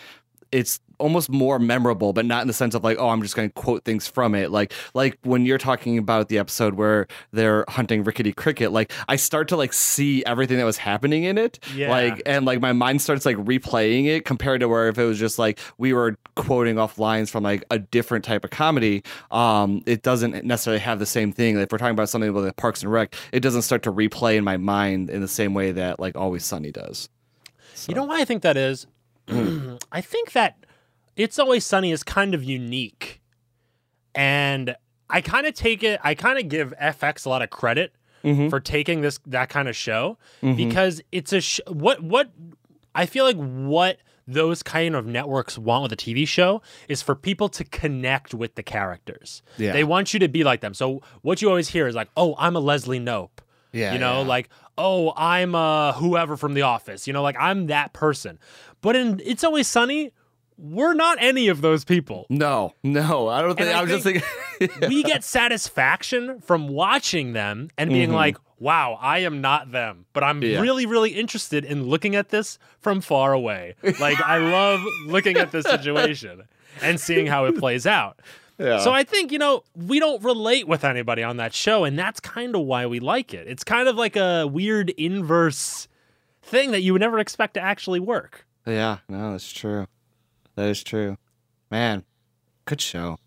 it's 0.53 0.81
almost 0.99 1.29
more 1.31 1.59
memorable, 1.59 2.13
but 2.13 2.25
not 2.25 2.43
in 2.43 2.47
the 2.49 2.53
sense 2.55 2.75
of 2.75 2.85
like, 2.85 2.99
oh, 2.99 3.09
I'm 3.09 3.23
just 3.23 3.37
going 3.37 3.49
to 3.49 3.53
quote 3.55 3.85
things 3.85 4.07
from 4.07 4.35
it. 4.35 4.51
Like, 4.51 4.73
like 4.95 5.19
when 5.23 5.47
you're 5.47 5.59
talking 5.59 5.99
about 5.99 6.29
the 6.29 6.39
episode 6.39 6.75
where 6.75 7.07
they're 7.33 7.65
hunting 7.69 8.05
rickety 8.05 8.33
cricket, 8.33 8.73
like 8.73 8.93
I 9.09 9.17
start 9.17 9.49
to 9.49 9.57
like 9.57 9.73
see 9.73 10.25
everything 10.25 10.57
that 10.59 10.65
was 10.65 10.79
happening 10.79 11.25
in 11.25 11.39
it, 11.39 11.59
Yeah. 11.75 11.91
like, 11.91 12.23
and 12.27 12.45
like 12.45 12.61
my 12.61 12.73
mind 12.73 13.03
starts 13.03 13.25
like 13.27 13.37
replaying 13.37 14.07
it 14.07 14.25
compared 14.25 14.61
to 14.61 14.69
where 14.69 14.89
if 14.89 14.99
it 14.99 15.05
was 15.05 15.19
just 15.19 15.39
like 15.39 15.59
we 15.79 15.93
were 15.93 16.17
quoting 16.35 16.79
off 16.79 16.99
lines 16.99 17.31
from 17.31 17.45
like 17.45 17.65
a 17.71 17.79
different 17.79 18.25
type 18.25 18.45
of 18.45 18.51
comedy, 18.51 19.03
um, 19.31 19.83
it 19.87 20.03
doesn't 20.03 20.45
necessarily 20.45 20.81
have 20.81 20.99
the 20.99 21.07
same 21.07 21.33
thing. 21.33 21.59
If 21.59 21.71
we're 21.73 21.79
talking 21.79 21.93
about 21.95 22.09
something 22.09 22.31
about 22.31 22.45
like 22.45 22.57
Parks 22.57 22.83
and 22.83 22.93
Rec, 22.93 23.15
it 23.33 23.41
doesn't 23.41 23.63
start 23.63 23.83
to 23.85 23.93
replay 23.93 24.37
in 24.37 24.45
my 24.45 24.57
mind 24.57 25.11
in 25.11 25.21
the 25.21 25.29
same 25.29 25.55
way 25.55 25.73
that 25.73 26.01
like 26.01 26.17
Always 26.17 26.45
Sunny 26.45 26.71
does. 26.73 27.09
You 27.89 27.95
know 27.95 28.05
why 28.05 28.21
I 28.21 28.25
think 28.25 28.43
that 28.43 28.57
is? 28.57 28.87
I 29.93 30.01
think 30.01 30.33
that 30.33 30.57
It's 31.17 31.39
Always 31.39 31.65
Sunny 31.65 31.91
is 31.93 32.03
kind 32.03 32.35
of 32.35 32.45
unique. 32.45 33.21
And 34.15 34.77
I 35.11 35.21
kind 35.21 35.47
of 35.47 35.55
take 35.55 35.83
it, 35.83 36.01
I 36.03 36.15
kind 36.15 36.39
of 36.39 36.49
give 36.49 36.73
FX 36.81 37.25
a 37.27 37.29
lot 37.29 37.43
of 37.43 37.51
credit 37.51 37.95
Mhm. 38.25 38.51
for 38.51 38.59
taking 38.61 39.03
this 39.03 39.19
that 39.27 39.49
kind 39.49 39.69
of 39.69 39.77
show 39.77 40.19
Mhm. 40.43 40.57
because 40.57 41.01
it's 41.13 41.33
a 41.33 41.41
sh- 41.41 41.61
what 41.69 42.03
what 42.03 42.31
I 42.95 43.07
feel 43.07 43.25
like 43.25 43.37
what 43.37 43.99
those 44.27 44.63
kind 44.65 44.97
of 44.97 45.07
networks 45.07 45.57
want 45.57 45.85
with 45.85 45.93
a 45.93 45.97
TV 45.97 46.27
show 46.27 46.61
is 46.89 47.01
for 47.03 47.15
people 47.15 47.49
to 47.51 47.63
connect 47.63 48.35
with 48.35 48.57
the 48.57 48.63
characters. 48.63 49.43
Yeah. 49.57 49.73
They 49.73 49.85
want 49.85 50.13
you 50.13 50.19
to 50.21 50.29
be 50.29 50.43
like 50.43 50.61
them. 50.63 50.75
So 50.75 51.01
what 51.23 51.41
you 51.41 51.49
always 51.49 51.69
hear 51.69 51.87
is 51.87 51.95
like, 51.95 52.09
"Oh, 52.17 52.35
I'm 52.39 52.57
a 52.57 52.61
Leslie 52.61 52.99
Knope." 52.99 53.39
Yeah, 53.73 53.93
you 53.93 53.99
know, 54.01 54.23
yeah. 54.23 54.27
like, 54.27 54.49
"Oh, 54.77 55.13
I'm 55.17 55.55
uh 55.55 55.93
whoever 55.93 56.37
from 56.37 56.55
the 56.55 56.63
office." 56.63 57.07
You 57.07 57.13
know, 57.13 57.23
like 57.23 57.37
I'm 57.39 57.67
that 57.69 57.93
person. 57.93 58.41
But 58.81 58.97
in 58.97 59.21
It's 59.25 59.45
Always 59.45 59.69
Sunny, 59.69 60.11
we're 60.59 60.95
not 60.95 61.19
any 61.21 61.49
of 61.49 61.61
those 61.61 61.85
people. 61.85 62.27
No, 62.31 62.73
no, 62.83 63.29
I 63.29 63.43
don't 63.43 63.57
think. 63.57 63.75
I 63.75 63.79
I, 63.79 63.83
was 63.83 63.91
just 63.91 64.05
thinking. 64.05 64.89
we 64.89 65.03
get 65.05 65.23
satisfaction 65.25 66.41
from 66.41 66.69
watching 66.69 67.33
them 67.33 67.69
and 67.77 67.91
being 67.91 68.13
like, 68.13 68.37
wow, 68.59 68.99
I 69.01 69.19
am 69.21 69.41
not 69.41 69.73
them, 69.73 70.07
but 70.13 70.23
I'm 70.25 70.41
Mm-hmm. 70.41 70.53
Yeah. 70.55 70.61
really, 70.61 70.87
really 70.87 71.11
interested 71.11 71.65
in 71.65 71.85
looking 71.85 72.17
at 72.17 72.31
this 72.31 72.59
from 72.81 73.01
far 73.01 73.33
away. 73.33 73.75
Like, 74.01 74.21
I 74.21 74.39
love 74.39 74.81
looking 75.07 75.37
at 75.37 75.53
this 75.53 75.65
situation 75.67 76.43
and 76.83 76.99
seeing 77.01 77.27
how 77.27 77.45
it 77.47 77.59
plays 77.59 77.87
out. 77.87 78.21
yeah. 78.59 78.79
So 78.81 78.93
I 78.93 79.03
think, 79.05 79.33
you 79.33 79.39
know, 79.39 79.63
we 79.75 79.99
don't 79.99 80.23
relate 80.25 80.67
with 80.69 80.85
anybody 80.85 81.23
on 81.23 81.37
that 81.39 81.53
show, 81.53 81.85
and 81.85 81.99
that's 81.99 82.21
kind 82.21 82.55
of 82.55 82.63
why 82.63 82.87
we 82.87 82.99
like 83.01 83.35
it. 83.35 83.47
It's 83.47 83.65
kind 83.65 83.89
of 83.89 83.97
like 83.97 84.17
a 84.17 84.47
weird 84.47 84.91
inverse 84.91 85.89
thing 86.43 86.71
that 86.71 86.81
you 86.81 86.93
would 86.93 87.01
never 87.03 87.19
expect 87.19 87.55
to 87.55 87.61
actually 87.61 88.01
work. 88.01 88.47
yeah, 88.67 88.99
no, 89.09 89.33
that's 89.33 89.53
true. 89.53 89.87
That 90.57 90.69
is 90.69 90.83
true. 90.83 91.17
Man, 91.71 92.05
good 92.65 92.81
show. 92.81 93.19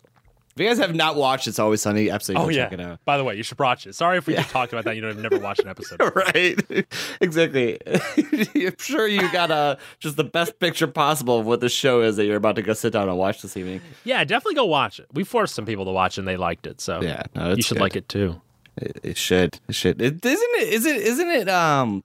If 0.56 0.60
you 0.64 0.68
guys 0.68 0.78
have 0.78 0.94
not 0.96 1.14
watched 1.16 1.46
It's 1.46 1.58
Always 1.60 1.80
Sunny, 1.80 2.10
absolutely 2.10 2.44
Oh 2.44 2.48
yeah. 2.48 2.64
check 2.64 2.72
it 2.72 2.80
out. 2.80 2.98
By 3.04 3.16
the 3.16 3.24
way, 3.24 3.36
you 3.36 3.42
should 3.44 3.58
watch 3.58 3.86
it. 3.86 3.94
Sorry 3.94 4.18
if 4.18 4.26
we 4.26 4.34
just 4.34 4.50
talked 4.50 4.72
about 4.72 4.84
that. 4.84 4.96
You 4.96 5.00
know, 5.02 5.08
I've 5.08 5.16
never 5.16 5.38
watched 5.38 5.60
an 5.60 5.68
episode. 5.68 6.00
right 6.14 6.58
exactly 7.20 7.78
i'm 7.86 8.74
sure 8.78 9.06
you 9.06 9.30
got 9.32 9.50
a, 9.50 9.78
just 10.00 10.16
the 10.16 10.24
best 10.24 10.58
picture 10.58 10.86
possible 10.88 11.38
of 11.38 11.46
what 11.46 11.60
the 11.60 11.68
show 11.68 12.02
is 12.02 12.16
that 12.16 12.26
you're 12.26 12.36
about 12.36 12.56
to 12.56 12.62
go 12.62 12.72
sit 12.72 12.92
down 12.92 13.08
and 13.08 13.16
watch 13.16 13.42
this 13.42 13.56
evening 13.56 13.80
Yeah, 14.04 14.24
definitely 14.24 14.54
go 14.56 14.64
watch 14.66 14.98
it. 14.98 15.06
We 15.12 15.22
forced 15.24 15.54
some 15.54 15.66
people 15.66 15.84
to 15.84 15.92
watch 15.92 16.18
and 16.18 16.26
they 16.26 16.36
liked 16.36 16.66
it, 16.66 16.80
so 16.80 17.00
yeah 17.00 17.22
no, 17.36 17.54
you 17.54 17.62
should 17.62 17.76
good. 17.76 17.82
like 17.82 17.96
it 17.96 18.08
too. 18.08 18.40
it, 18.76 18.98
it 19.04 19.16
should 19.16 19.60
it 19.68 19.74
should 19.74 20.02
it 20.02 20.24
isn't 20.24 20.50
it 20.56 20.68
is 20.68 20.84
it 20.84 20.96
isn't 20.96 21.28
it 21.30 21.48
um 21.48 22.02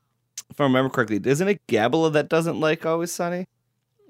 if 0.52 0.62
i 0.62 0.64
remember 0.64 0.90
correctly 0.90 1.20
isn't 1.24 1.48
it 1.48 1.60
gabula 1.68 2.12
that 2.12 2.30
doesn't 2.30 2.60
like 2.60 2.86
always 2.86 3.12
sunny 3.12 3.48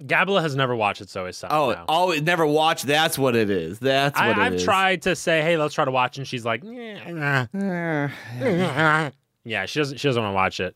Gabla 0.04 0.42
has 0.42 0.56
never 0.56 0.76
watched 0.76 1.02
it, 1.02 1.10
so 1.10 1.26
it's 1.26 1.38
something. 1.38 1.58
oh 1.58 1.72
now. 1.72 1.86
oh 1.88 2.12
never 2.22 2.46
watched 2.46 2.86
that's 2.86 3.18
what 3.18 3.36
it 3.36 3.50
is 3.50 3.80
that's 3.80 4.20
I, 4.20 4.28
what 4.30 4.38
it 4.38 4.42
I've 4.42 4.54
is. 4.56 4.64
tried 4.64 5.02
to 5.04 5.16
say, 5.16 5.42
"Hey, 5.42 5.58
let's 5.58 5.74
try 5.74 5.86
to 5.86 5.92
watch," 5.92 6.18
and 6.18 6.28
she's 6.28 6.44
like, 6.46 6.64
"Yeah, 6.64 7.48
yeah." 9.44 9.66
She 9.66 9.80
doesn't. 9.80 9.98
She 9.98 10.08
doesn't 10.08 10.22
want 10.22 10.32
to 10.34 10.36
watch 10.36 10.60
it. 10.60 10.76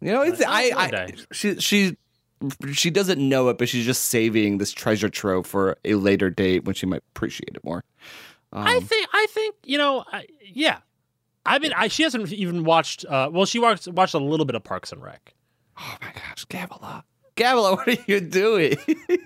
you 0.00 0.12
know 0.12 0.22
it's 0.22 0.42
I, 0.46 0.72
I 0.76 1.08
she 1.32 1.56
she 1.60 1.96
she 2.72 2.90
doesn't 2.90 3.18
know 3.18 3.48
it 3.48 3.56
but 3.58 3.68
she's 3.68 3.86
just 3.86 4.04
saving 4.04 4.58
this 4.58 4.70
treasure 4.72 5.08
trove 5.08 5.46
for 5.46 5.76
a 5.84 5.94
later 5.94 6.28
date 6.28 6.64
when 6.64 6.74
she 6.74 6.84
might 6.84 7.02
appreciate 7.14 7.54
it 7.54 7.64
more 7.64 7.82
I 8.52 8.76
Um, 8.76 8.84
think. 8.84 9.08
I 9.12 9.26
think. 9.30 9.54
You 9.64 9.78
know. 9.78 10.04
I, 10.10 10.26
yeah. 10.40 10.78
I 11.44 11.58
mean, 11.58 11.72
I, 11.76 11.88
she 11.88 12.02
hasn't 12.02 12.32
even 12.32 12.64
watched. 12.64 13.04
Uh, 13.04 13.28
well, 13.32 13.44
she 13.46 13.58
watched 13.58 13.86
watched 13.88 14.14
a 14.14 14.18
little 14.18 14.46
bit 14.46 14.54
of 14.56 14.64
Parks 14.64 14.92
and 14.92 15.02
Rec. 15.02 15.32
Oh 15.78 15.96
my 16.00 16.08
gosh, 16.12 16.44
Gabala. 16.46 17.02
Gabala, 17.36 17.76
what 17.76 17.88
are 17.88 18.02
you 18.06 18.20
doing? 18.20 18.76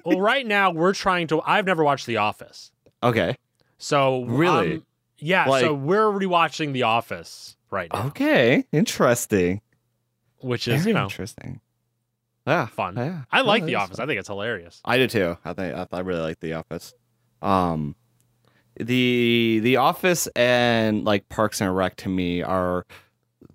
Well, 0.05 0.21
right 0.21 0.47
now 0.47 0.71
we're 0.73 0.95
trying 0.95 1.27
to. 1.29 1.41
I've 1.43 1.67
never 1.67 1.85
watched 1.85 2.07
The 2.07 2.17
Office, 2.19 2.71
okay. 3.03 3.37
so 3.79 4.25
Really? 4.25 4.75
um, 4.75 4.87
yeah. 5.19 5.45
so 5.45 5.51
Like- 5.51 5.65
Oh. 5.67 5.75
we're 5.75 6.07
rewatching 6.11 6.73
The 6.73 6.83
Office 6.85 7.57
right 7.71 7.91
now, 7.93 8.07
Okay. 8.09 8.65
Interesting. 8.73 9.61
which 10.41 10.67
is 10.69 10.81
Very 10.83 10.91
you 10.91 10.95
know 10.95 11.05
interesting. 11.05 11.61
Yeah. 12.47 12.67
fun. 12.67 12.97
Yeah. 12.97 13.23
I 13.31 13.43
like 13.43 13.61
Yeah, 13.63 13.67
The 13.67 13.75
Office. 13.77 13.97
fun. 13.99 14.05
I 14.05 14.07
think 14.09 14.19
it's 14.19 14.29
hilarious. 14.29 14.81
I 14.85 14.97
do 14.97 15.07
too. 15.07 15.37
I 15.45 15.53
think 15.53 15.75
I, 15.75 15.87
I 15.93 16.01
really 16.01 16.21
like 16.23 16.41
The 16.41 16.55
Office. 16.55 16.95
Um 17.43 17.95
the 18.79 19.61
The 19.63 19.77
Office 19.77 20.27
and 20.35 21.05
like 21.05 21.29
Parks 21.29 21.61
and 21.61 21.75
Rec 21.77 21.97
to 21.97 22.09
me 22.09 22.43
are 22.43 22.87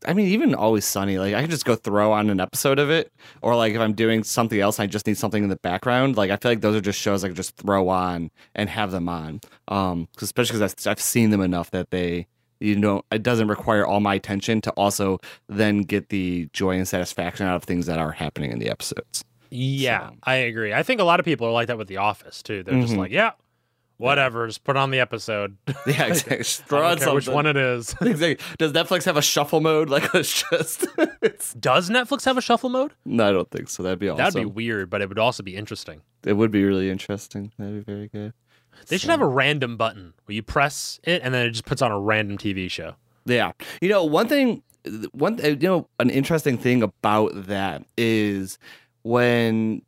I 0.07 0.13
mean, 0.13 0.27
even 0.27 0.53
Always 0.55 0.85
Sunny, 0.85 1.17
like 1.17 1.33
I 1.33 1.41
can 1.41 1.49
just 1.49 1.65
go 1.65 1.75
throw 1.75 2.11
on 2.11 2.29
an 2.29 2.39
episode 2.39 2.79
of 2.79 2.89
it, 2.89 3.11
or 3.41 3.55
like 3.55 3.73
if 3.73 3.79
I'm 3.81 3.93
doing 3.93 4.23
something 4.23 4.59
else, 4.59 4.79
I 4.79 4.87
just 4.87 5.07
need 5.07 5.17
something 5.17 5.43
in 5.43 5.49
the 5.49 5.55
background. 5.57 6.17
Like 6.17 6.31
I 6.31 6.37
feel 6.37 6.51
like 6.51 6.61
those 6.61 6.75
are 6.75 6.81
just 6.81 6.99
shows 6.99 7.23
I 7.23 7.27
can 7.27 7.35
just 7.35 7.55
throw 7.57 7.89
on 7.89 8.31
and 8.55 8.69
have 8.69 8.91
them 8.91 9.09
on. 9.09 9.41
Um, 9.67 10.07
'cause- 10.15 10.23
especially 10.27 10.59
because 10.59 10.87
I've 10.87 10.99
seen 11.01 11.29
them 11.31 11.41
enough 11.41 11.71
that 11.71 11.91
they, 11.91 12.27
you 12.59 12.75
know, 12.75 13.03
it 13.11 13.23
doesn't 13.23 13.47
require 13.47 13.85
all 13.85 13.99
my 13.99 14.15
attention 14.15 14.61
to 14.61 14.71
also 14.71 15.19
then 15.49 15.81
get 15.81 16.09
the 16.09 16.47
joy 16.53 16.77
and 16.77 16.87
satisfaction 16.87 17.45
out 17.47 17.55
of 17.55 17.63
things 17.63 17.85
that 17.87 17.99
are 17.99 18.11
happening 18.11 18.51
in 18.51 18.59
the 18.59 18.69
episodes. 18.69 19.23
Yeah, 19.51 20.09
So- 20.09 20.15
I 20.23 20.35
agree. 20.35 20.73
I 20.73 20.83
think 20.83 20.99
a 20.99 21.03
lot 21.03 21.19
of 21.19 21.25
people 21.25 21.47
are 21.47 21.51
like 21.51 21.67
that 21.67 21.77
with 21.77 21.87
The 21.87 21.97
Office 21.97 22.41
too. 22.43 22.63
They're 22.63 22.79
just 22.81 22.93
Mhm. 22.93 22.97
like, 22.97 23.11
yeah, 23.11 23.31
whatever, 23.97 24.47
just 24.47 24.63
put 24.63 24.77
on 24.77 24.91
the 24.91 24.99
episode. 24.99 25.58
Yeah, 25.86 26.05
exactly. 26.08 26.43
Throw 26.43 26.84
on 26.86 26.97
which 27.15 27.27
one 27.27 27.45
it 27.45 27.58
is. 27.58 27.95
Exactly. 28.01 28.38
Does 28.58 28.73
Netflix 28.73 29.03
have 29.05 29.17
a 29.17 29.21
shuffle 29.21 29.62
mode? 29.62 29.89
Like 29.89 30.13
it's 30.15 30.43
just. 30.49 30.88
it's, 31.21 31.53
Does 31.53 31.89
Netflix 31.89 32.25
have 32.25 32.38
a 32.38 32.41
shuffle 32.41 32.69
mode? 32.69 32.93
no, 33.05 33.29
I 33.29 33.31
don't 33.31 33.49
think 33.51 33.69
so. 33.69 33.84
That'd 33.84 33.99
be 33.99 34.10
awesome. 34.10 34.17
That'd 34.17 34.34
be 34.41 34.45
weird, 34.45 34.89
but 34.89 35.01
it 35.01 35.10
would 35.10 35.19
also 35.19 35.43
be 35.43 35.55
interesting. 35.55 36.01
It 36.23 36.34
would 36.34 36.49
be 36.51 36.63
really 36.63 36.89
interesting. 36.89 37.51
That'd 37.58 37.86
be 37.86 37.91
very 37.91 38.08
good. 38.08 38.34
They 38.88 38.97
should 38.97 39.12
have 39.12 39.21
a 39.21 39.27
random 39.27 39.77
button 39.77 40.13
where 40.25 40.36
you 40.36 40.43
press 40.43 40.99
it 41.03 41.21
and 41.23 41.34
then 41.34 41.45
it 41.45 41.51
just 41.51 41.65
puts 41.65 41.81
on 41.81 41.91
a 41.91 41.99
random 41.99 42.38
TV 42.38 42.69
show. 42.69 42.95
Yeah. 43.25 43.51
You 43.81 43.89
know, 43.89 44.03
one 44.03 44.27
thing, 44.27 44.63
one, 45.12 45.39
uh, 45.43 45.49
you 45.49 45.67
know, 45.67 45.88
an 45.99 46.10
interesting 46.10 46.58
thing 46.58 46.84
about 46.84 47.31
that 47.47 47.86
is 47.97 48.58
when 49.03 49.81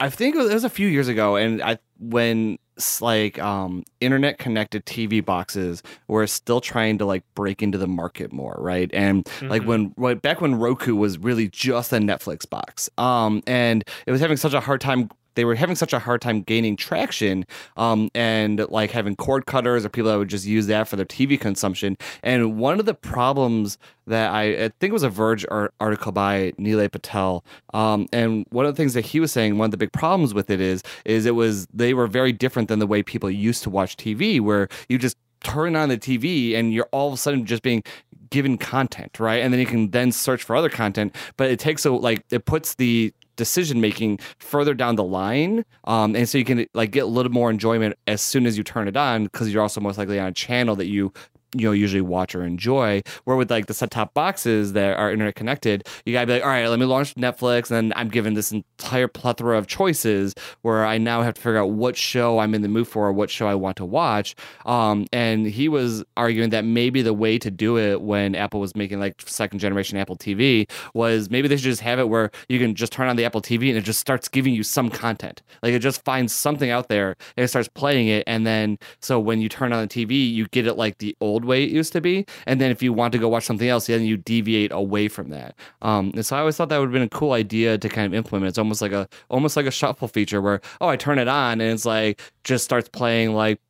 I 0.00 0.08
think 0.10 0.36
it 0.36 0.52
was 0.52 0.64
a 0.64 0.70
few 0.70 0.88
years 0.88 1.08
ago, 1.08 1.36
and 1.36 1.62
I 1.62 1.78
when 1.98 2.58
like 3.00 3.38
um 3.38 3.84
internet 4.00 4.38
connected 4.38 4.84
TV 4.86 5.20
boxes 5.24 5.82
were 6.08 6.26
still 6.26 6.60
trying 6.60 6.98
to 6.98 7.06
like 7.06 7.24
break 7.34 7.62
into 7.62 7.78
the 7.78 7.86
market 7.86 8.32
more, 8.32 8.56
right? 8.58 8.90
And 8.92 9.26
like 9.48 9.62
Mhm. 9.62 9.66
when 9.66 9.94
right, 9.96 10.20
back 10.20 10.40
when 10.40 10.54
Roku 10.56 10.94
was 10.94 11.18
really 11.18 11.48
just 11.48 11.92
a 11.92 11.96
Netflix 11.96 12.48
box, 12.48 12.90
um, 12.98 13.42
and 13.46 13.82
it 14.06 14.12
was 14.12 14.20
having 14.20 14.36
such 14.36 14.52
a 14.54 14.60
hard 14.60 14.80
time. 14.80 15.08
They 15.36 15.44
were 15.44 15.54
having 15.54 15.76
such 15.76 15.92
a 15.92 15.98
hard 15.98 16.20
time 16.20 16.42
gaining 16.42 16.76
traction, 16.76 17.46
um, 17.76 18.10
and 18.14 18.66
like 18.68 18.90
having 18.90 19.14
cord 19.14 19.46
cutters 19.46 19.84
or 19.84 19.88
people 19.88 20.10
that 20.10 20.18
would 20.18 20.28
just 20.28 20.46
use 20.46 20.66
that 20.66 20.88
for 20.88 20.96
their 20.96 21.06
TV 21.06 21.40
consumption. 21.40 21.96
And 22.22 22.58
one 22.58 22.80
of 22.80 22.86
the 22.86 22.94
problems 22.94 23.78
that 24.06 24.32
I, 24.32 24.42
I 24.64 24.68
think 24.80 24.90
it 24.90 24.92
was 24.92 25.02
a 25.02 25.10
Verge 25.10 25.46
article 25.50 26.12
by 26.12 26.52
Nilay 26.58 26.90
Patel, 26.90 27.44
um, 27.72 28.08
and 28.12 28.46
one 28.50 28.66
of 28.66 28.74
the 28.74 28.76
things 28.76 28.94
that 28.94 29.06
he 29.06 29.20
was 29.20 29.30
saying, 29.30 29.58
one 29.58 29.66
of 29.66 29.70
the 29.70 29.76
big 29.76 29.92
problems 29.92 30.34
with 30.34 30.50
it 30.50 30.60
is, 30.60 30.82
is 31.04 31.26
it 31.26 31.34
was 31.34 31.66
they 31.72 31.94
were 31.94 32.06
very 32.06 32.32
different 32.32 32.68
than 32.68 32.78
the 32.78 32.86
way 32.86 33.02
people 33.02 33.30
used 33.30 33.62
to 33.62 33.70
watch 33.70 33.96
TV, 33.96 34.40
where 34.40 34.68
you 34.88 34.98
just 34.98 35.16
turn 35.44 35.76
on 35.76 35.88
the 35.88 35.98
TV 35.98 36.56
and 36.56 36.72
you're 36.72 36.88
all 36.90 37.08
of 37.08 37.14
a 37.14 37.16
sudden 37.16 37.46
just 37.46 37.62
being 37.62 37.82
given 38.30 38.58
content, 38.58 39.20
right? 39.20 39.42
And 39.42 39.52
then 39.52 39.60
you 39.60 39.66
can 39.66 39.90
then 39.90 40.12
search 40.12 40.42
for 40.42 40.56
other 40.56 40.68
content, 40.68 41.14
but 41.36 41.50
it 41.50 41.58
takes 41.58 41.84
a 41.84 41.90
like 41.90 42.24
it 42.30 42.44
puts 42.44 42.74
the 42.74 43.12
decision 43.36 43.80
making 43.80 44.18
further 44.38 44.74
down 44.74 44.96
the 44.96 45.04
line 45.04 45.64
um 45.84 46.16
and 46.16 46.28
so 46.28 46.38
you 46.38 46.44
can 46.44 46.66
like 46.74 46.90
get 46.90 47.04
a 47.04 47.06
little 47.06 47.32
more 47.32 47.50
enjoyment 47.50 47.96
as 48.06 48.20
soon 48.20 48.46
as 48.46 48.56
you 48.56 48.64
turn 48.64 48.88
it 48.88 48.96
on 48.96 49.24
because 49.24 49.52
you're 49.52 49.62
also 49.62 49.80
most 49.80 49.98
likely 49.98 50.18
on 50.18 50.28
a 50.28 50.32
channel 50.32 50.74
that 50.76 50.86
you 50.86 51.12
you 51.54 51.62
know 51.62 51.72
usually 51.72 52.00
watch 52.00 52.34
or 52.34 52.44
enjoy 52.44 53.02
where 53.24 53.36
with 53.36 53.50
like 53.50 53.66
the 53.66 53.74
set 53.74 53.90
top 53.90 54.12
boxes 54.14 54.72
that 54.72 54.96
are 54.96 55.12
internet 55.12 55.34
connected 55.34 55.86
you 56.04 56.12
gotta 56.12 56.26
be 56.26 56.32
like 56.34 56.42
all 56.42 56.48
right 56.48 56.68
let 56.68 56.78
me 56.78 56.86
launch 56.86 57.14
netflix 57.14 57.70
and 57.70 57.92
i'm 57.96 58.08
given 58.08 58.34
this 58.34 58.52
entire 58.52 59.08
plethora 59.08 59.56
of 59.56 59.66
choices 59.66 60.34
where 60.62 60.84
i 60.84 60.98
now 60.98 61.22
have 61.22 61.34
to 61.34 61.40
figure 61.40 61.58
out 61.58 61.70
what 61.70 61.96
show 61.96 62.38
i'm 62.38 62.54
in 62.54 62.62
the 62.62 62.68
mood 62.68 62.88
for 62.88 63.06
or 63.06 63.12
what 63.12 63.30
show 63.30 63.46
i 63.46 63.54
want 63.54 63.76
to 63.76 63.84
watch. 63.84 64.34
Um 64.64 65.06
and 65.12 65.46
he 65.46 65.68
was 65.68 66.04
arguing 66.16 66.50
that 66.50 66.64
maybe 66.64 67.02
the 67.02 67.14
way 67.14 67.38
to 67.38 67.50
do 67.50 67.78
it 67.78 68.00
when 68.02 68.34
apple 68.34 68.60
was 68.60 68.74
making 68.74 68.98
like 68.98 69.20
second 69.20 69.58
generation 69.58 69.96
apple 69.96 70.16
tv 70.16 70.68
was 70.94 71.30
maybe 71.30 71.48
they 71.48 71.56
should 71.56 71.64
just 71.64 71.80
have 71.80 71.98
it 71.98 72.08
where 72.08 72.30
you 72.48 72.58
can 72.58 72.74
just 72.74 72.92
turn 72.92 73.08
on 73.08 73.16
the 73.16 73.24
apple 73.24 73.40
tv 73.40 73.68
and 73.68 73.78
it 73.78 73.84
just 73.84 74.00
starts 74.00 74.28
giving 74.28 74.54
you 74.54 74.62
some 74.62 74.90
content. 74.90 75.42
Like 75.62 75.72
it 75.72 75.80
just 75.80 76.04
finds 76.04 76.32
something 76.32 76.70
out 76.70 76.88
there 76.88 77.16
and 77.36 77.44
it 77.44 77.48
starts 77.48 77.68
playing 77.68 78.08
it 78.08 78.24
and 78.26 78.46
then 78.46 78.78
so 79.00 79.18
when 79.20 79.40
you 79.40 79.48
turn 79.48 79.72
on 79.72 79.86
the 79.86 79.88
tv 79.88 80.32
you 80.32 80.46
get 80.48 80.66
it 80.66 80.74
like 80.74 80.98
the 80.98 81.16
old 81.20 81.35
way 81.44 81.64
it 81.64 81.70
used 81.70 81.92
to 81.92 82.00
be 82.00 82.26
and 82.46 82.60
then 82.60 82.70
if 82.70 82.82
you 82.82 82.92
want 82.92 83.12
to 83.12 83.18
go 83.18 83.28
watch 83.28 83.44
something 83.44 83.68
else 83.68 83.86
then 83.86 84.02
you 84.02 84.16
deviate 84.16 84.72
away 84.72 85.08
from 85.08 85.30
that. 85.30 85.54
Um 85.82 86.12
and 86.14 86.24
so 86.24 86.36
i 86.36 86.40
always 86.40 86.56
thought 86.56 86.68
that 86.68 86.78
would 86.78 86.86
have 86.86 86.92
been 86.92 87.02
a 87.02 87.08
cool 87.08 87.32
idea 87.32 87.78
to 87.78 87.88
kind 87.88 88.06
of 88.06 88.14
implement. 88.14 88.48
It's 88.48 88.58
almost 88.58 88.82
like 88.82 88.92
a 88.92 89.08
almost 89.28 89.56
like 89.56 89.66
a 89.66 89.70
shuffle 89.70 90.08
feature 90.08 90.40
where 90.40 90.60
oh 90.80 90.88
i 90.88 90.96
turn 90.96 91.18
it 91.18 91.28
on 91.28 91.60
and 91.60 91.72
it's 91.72 91.84
like 91.84 92.20
just 92.44 92.64
starts 92.64 92.88
playing 92.88 93.34
like 93.34 93.60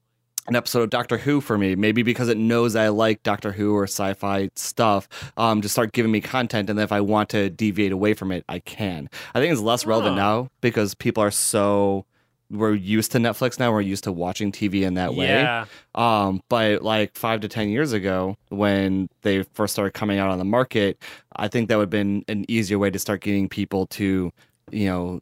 an 0.49 0.57
episode 0.57 0.83
of 0.83 0.91
Doctor 0.91 1.19
Who 1.19 1.41
for 1.41 1.59
me, 1.59 1.75
maybe 1.75 2.03
because 2.03 2.29
it 2.29 2.39
knows 2.39 2.77
I 2.77 2.89
like 2.89 3.23
Doctor 3.23 3.53
Who 3.53 3.75
or 3.75 3.85
sci-fi 3.85 4.51
stuff, 4.55 5.09
um, 5.37 5.61
to 5.63 5.69
start 5.69 5.93
giving 5.93 6.13
me 6.13 6.21
content, 6.21 6.71
and 6.71 6.79
then 6.79 6.85
if 6.85 6.93
I 6.93 7.01
want 7.01 7.29
to 7.31 7.51
deviate 7.51 7.93
away 7.93 8.15
from 8.15 8.31
it, 8.33 8.45
I 8.49 8.61
can. 8.61 9.09
I 9.35 9.41
think 9.41 9.53
it's 9.53 9.61
less 9.61 9.87
relevant 9.87 10.17
now 10.17 10.51
because 10.61 10.95
people 10.95 11.23
are 11.23 11.31
so 11.31 12.07
we're 12.51 12.75
used 12.75 13.13
to 13.13 13.19
Netflix 13.19 13.59
now. 13.59 13.73
We're 13.73 13.81
used 13.81 14.05
to 14.05 14.13
watching 14.13 14.53
TV 14.53 14.83
in 14.83 14.95
that 14.95 15.15
way. 15.15 15.29
Yeah. 15.29 15.67
Um, 15.95 16.43
but 16.49 16.83
like 16.83 17.17
five 17.17 17.41
to 17.41 17.49
ten 17.49 17.69
years 17.69 17.93
ago, 17.93 18.37
when 18.51 19.09
they 19.23 19.43
first 19.55 19.73
started 19.73 19.93
coming 19.95 20.19
out 20.19 20.31
on 20.31 20.39
the 20.39 20.45
market, 20.45 21.03
I 21.35 21.49
think 21.49 21.69
that 21.69 21.77
would 21.77 21.85
have 21.85 21.91
been 21.91 22.25
an 22.29 22.45
easier 22.49 22.79
way 22.79 22.91
to 22.91 22.99
start 22.99 23.21
getting 23.21 23.49
people 23.49 23.87
to, 23.89 24.33
you 24.71 24.87
know, 24.87 25.21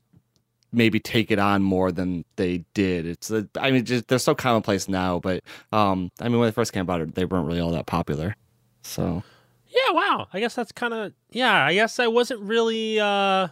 maybe 0.73 0.99
take 1.01 1.31
it 1.31 1.39
on 1.39 1.63
more 1.63 1.93
than 1.93 2.25
they 2.37 2.65
did. 2.75 3.07
It's, 3.07 3.31
uh, 3.31 3.45
I 3.57 3.71
mean, 3.71 3.85
just 3.85 4.09
they're 4.09 4.19
so 4.19 4.35
commonplace 4.35 4.89
now. 4.89 5.21
But 5.21 5.43
um, 5.73 6.11
I 6.21 6.29
mean, 6.29 6.39
when 6.41 6.49
they 6.49 6.53
first 6.53 6.73
came 6.73 6.89
out, 6.91 7.15
they 7.15 7.25
weren't 7.25 7.47
really 7.47 7.61
all 7.61 7.71
that 7.71 7.87
popular. 7.87 8.37
So 8.83 9.23
Yeah, 9.69 9.93
wow. 9.93 10.29
I 10.33 10.41
guess 10.41 10.55
that's 10.55 10.73
kind 10.73 10.93
of 10.93 11.13
yeah, 11.31 11.65
I 11.65 11.75
guess 11.75 11.99
I 11.99 12.07
wasn't 12.07 12.41
really 12.43 13.01
uh 13.01 13.49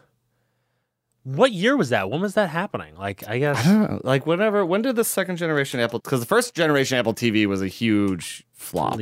what 1.25 1.53
year 1.53 1.77
was 1.77 1.91
that? 1.91 2.11
When 2.11 2.21
was 2.21 2.35
that 2.35 2.49
happening? 2.51 2.97
Like 2.97 3.23
I 3.29 3.35
I 3.35 3.39
guess 3.39 3.65
don't 3.65 3.91
know, 3.91 4.01
like 4.05 4.27
whenever 4.27 4.65
when 4.67 4.83
did 4.83 4.97
the 4.97 5.05
second 5.05 5.37
generation 5.37 5.81
Apple? 5.81 5.99
Because 6.01 6.21
the 6.21 6.27
first 6.27 6.55
generation 6.55 6.99
Apple 6.99 7.15
TV 7.15 7.47
was 7.47 7.63
a 7.63 7.69
huge 7.69 8.45
flop. 8.53 8.99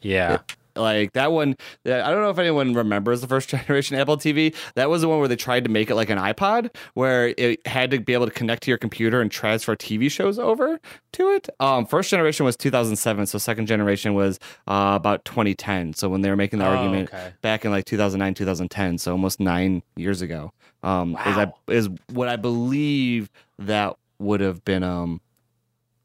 yeah. 0.00 0.38
like 0.76 1.12
that 1.12 1.30
one 1.30 1.54
i 1.86 2.10
don't 2.10 2.20
know 2.20 2.30
if 2.30 2.38
anyone 2.38 2.74
remembers 2.74 3.20
the 3.20 3.28
first 3.28 3.48
generation 3.54 3.96
apple 3.96 4.16
tv 4.16 4.52
that 4.74 4.90
was 4.90 5.02
the 5.02 5.08
one 5.08 5.20
where 5.20 5.28
they 5.28 5.36
tried 5.36 5.62
to 5.62 5.70
make 5.70 5.88
it 5.88 5.94
like 5.94 6.10
an 6.10 6.18
ipod 6.18 6.68
where 6.94 7.32
it 7.38 7.64
had 7.64 7.92
to 7.92 8.00
be 8.00 8.12
able 8.12 8.26
to 8.26 8.32
connect 8.32 8.64
to 8.64 8.72
your 8.72 8.78
computer 8.78 9.20
and 9.20 9.30
transfer 9.30 9.76
tv 9.76 10.10
shows 10.10 10.36
over 10.36 10.80
to 11.12 11.28
it 11.30 11.48
um 11.60 11.86
first 11.86 12.10
generation 12.10 12.44
was 12.44 12.56
2007 12.56 13.24
so 13.26 13.38
second 13.38 13.66
generation 13.66 14.14
was 14.14 14.40
uh, 14.66 14.94
about 14.96 15.24
2010 15.24 15.92
so 15.94 16.08
when 16.08 16.22
they 16.22 16.28
were 16.30 16.34
making 16.34 16.58
the 16.58 16.64
Oh, 16.66 16.70
argument 16.70 17.08
okay. 17.08 17.32
back 17.40 17.64
in 17.64 17.70
like 17.70 17.84
2009 17.84 18.34
2010 18.34 18.98
so 18.98 19.12
almost 19.12 19.38
nine 19.38 19.80
years 19.94 20.22
ago 20.22 20.52
um 20.84 21.10
is, 21.10 21.16
Wow. 21.36 21.54
that, 21.66 21.72
is 21.74 21.88
what 22.12 22.28
i 22.28 22.36
believe 22.36 23.30
that 23.58 23.96
would 24.18 24.40
have 24.40 24.64
been 24.64 24.82
um 24.82 25.20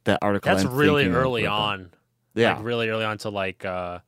that 0.05 0.19
article. 0.21 0.51
That's 0.51 0.63
and 0.65 0.75
really 0.75 1.07
early 1.07 1.45
on. 1.45 1.91
Yeah, 2.33 2.55
Like 2.55 2.65
really 2.65 2.89
early 2.89 3.05
on 3.05 3.17
to 3.19 3.29
like 3.29 3.65
uh 3.65 3.99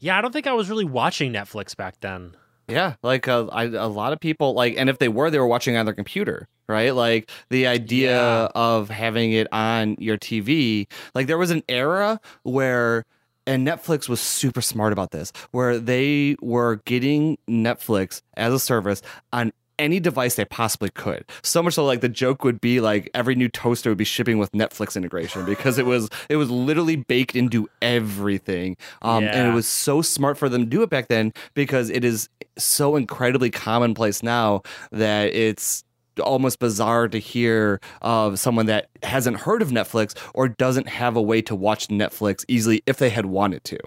yeah, 0.00 0.18
I 0.18 0.20
don't 0.20 0.32
think 0.32 0.46
I 0.46 0.52
was 0.52 0.68
really 0.68 0.84
watching 0.84 1.32
Netflix 1.32 1.76
back 1.76 2.00
then. 2.00 2.36
Yeah, 2.68 2.94
like 3.02 3.28
uh, 3.28 3.46
I, 3.46 3.64
a 3.64 3.86
lot 3.86 4.12
of 4.12 4.18
people 4.20 4.52
like, 4.54 4.74
and 4.76 4.90
if 4.90 4.98
they 4.98 5.08
were, 5.08 5.30
they 5.30 5.38
were 5.38 5.46
watching 5.46 5.76
on 5.76 5.86
their 5.86 5.94
computer, 5.94 6.48
right? 6.68 6.92
Like 6.94 7.30
the 7.48 7.66
idea 7.66 8.16
Yeah. 8.16 8.48
of 8.54 8.90
having 8.90 9.32
it 9.32 9.46
on 9.52 9.94
your 10.00 10.18
TV. 10.18 10.86
Like 11.14 11.28
there 11.28 11.38
was 11.38 11.50
an 11.52 11.62
era 11.68 12.20
where, 12.42 13.04
and 13.46 13.64
Netflix 13.66 14.08
was 14.08 14.20
super 14.20 14.60
smart 14.60 14.92
about 14.92 15.12
this, 15.12 15.32
where 15.52 15.78
they 15.78 16.34
were 16.42 16.76
getting 16.86 17.38
Netflix 17.48 18.20
as 18.36 18.52
a 18.52 18.58
service 18.58 19.00
on 19.32 19.52
any 19.78 20.00
device 20.00 20.34
they 20.36 20.44
possibly 20.44 20.90
could. 20.90 21.24
So 21.42 21.62
much 21.62 21.74
so, 21.74 21.84
like 21.84 22.00
the 22.00 22.08
joke 22.08 22.44
would 22.44 22.60
be 22.60 22.80
like 22.80 23.10
every 23.14 23.34
new 23.34 23.48
toaster 23.48 23.90
would 23.90 23.98
be 23.98 24.04
shipping 24.04 24.38
with 24.38 24.52
Netflix 24.52 24.96
integration 24.96 25.44
because 25.44 25.78
it 25.78 25.86
was 25.86 26.08
it 26.28 26.36
was 26.36 26.50
literally 26.50 26.96
baked 26.96 27.36
into 27.36 27.68
everything. 27.82 28.76
Um, 29.02 29.24
and 29.24 29.48
it 29.48 29.52
was 29.52 29.66
so 29.66 30.02
smart 30.02 30.38
for 30.38 30.48
them 30.48 30.62
to 30.62 30.66
do 30.66 30.82
it 30.82 30.90
back 30.90 31.08
then 31.08 31.32
because 31.54 31.90
it 31.90 32.04
is 32.04 32.28
so 32.58 32.96
incredibly 32.96 33.50
commonplace 33.50 34.22
now 34.22 34.62
that 34.90 35.34
it's 35.34 35.84
almost 36.22 36.58
bizarre 36.58 37.08
to 37.08 37.18
hear 37.18 37.80
of 38.02 38.38
someone 38.38 38.66
that 38.66 38.88
hasn't 39.02 39.38
heard 39.38 39.62
of 39.62 39.68
Netflix 39.68 40.16
or 40.34 40.48
doesn't 40.48 40.88
have 40.88 41.16
a 41.16 41.22
way 41.22 41.42
to 41.42 41.54
watch 41.54 41.88
Netflix 41.88 42.44
easily 42.48 42.82
if 42.86 42.96
they 42.96 43.10
had 43.10 43.26
wanted 43.26 43.64
to. 43.64 43.78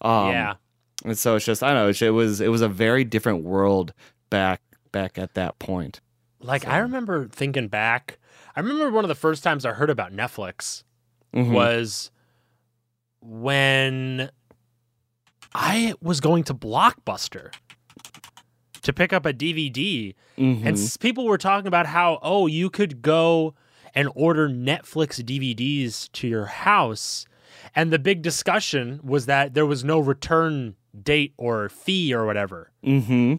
Um, 0.00 0.30
yeah. 0.30 0.54
and 1.04 1.18
so 1.18 1.36
it's 1.36 1.44
just 1.44 1.62
I 1.62 1.74
don't 1.74 2.00
know. 2.00 2.06
It 2.06 2.10
was 2.10 2.40
it 2.40 2.48
was 2.48 2.62
a 2.62 2.68
very 2.68 3.04
different 3.04 3.44
world 3.44 3.92
back 4.30 4.60
back 4.94 5.18
at 5.18 5.34
that 5.34 5.58
point. 5.58 6.00
Like 6.40 6.66
I 6.66 6.78
remember 6.78 7.26
thinking 7.28 7.68
back. 7.68 8.18
I 8.56 8.60
remember 8.60 8.90
one 8.90 9.04
of 9.04 9.08
the 9.08 9.14
first 9.14 9.42
times 9.44 9.66
I 9.66 9.72
heard 9.72 9.90
about 9.90 10.12
Netflix 10.12 10.84
Mhm. 11.34 11.52
was 11.52 12.10
when 13.20 14.30
I 15.54 15.94
was 16.00 16.20
going 16.20 16.44
to 16.44 16.54
Blockbuster 16.54 17.52
to 18.82 18.92
pick 18.92 19.12
up 19.12 19.24
a 19.26 19.32
DVD 19.32 20.14
Mhm. 20.36 20.64
and 20.66 20.96
people 21.00 21.24
were 21.24 21.38
talking 21.38 21.66
about 21.66 21.86
how 21.86 22.18
oh 22.22 22.46
you 22.46 22.68
could 22.70 23.00
go 23.02 23.54
and 23.94 24.08
order 24.14 24.48
Netflix 24.48 25.22
DVDs 25.24 26.08
to 26.12 26.28
your 26.28 26.46
house 26.46 27.24
and 27.74 27.92
the 27.92 27.98
big 27.98 28.20
discussion 28.22 29.00
was 29.02 29.26
that 29.26 29.54
there 29.54 29.64
was 29.66 29.84
no 29.84 29.98
return 29.98 30.74
date 31.02 31.32
or 31.38 31.68
fee 31.68 32.12
or 32.12 32.26
whatever. 32.26 32.70
Mhm. 32.84 33.38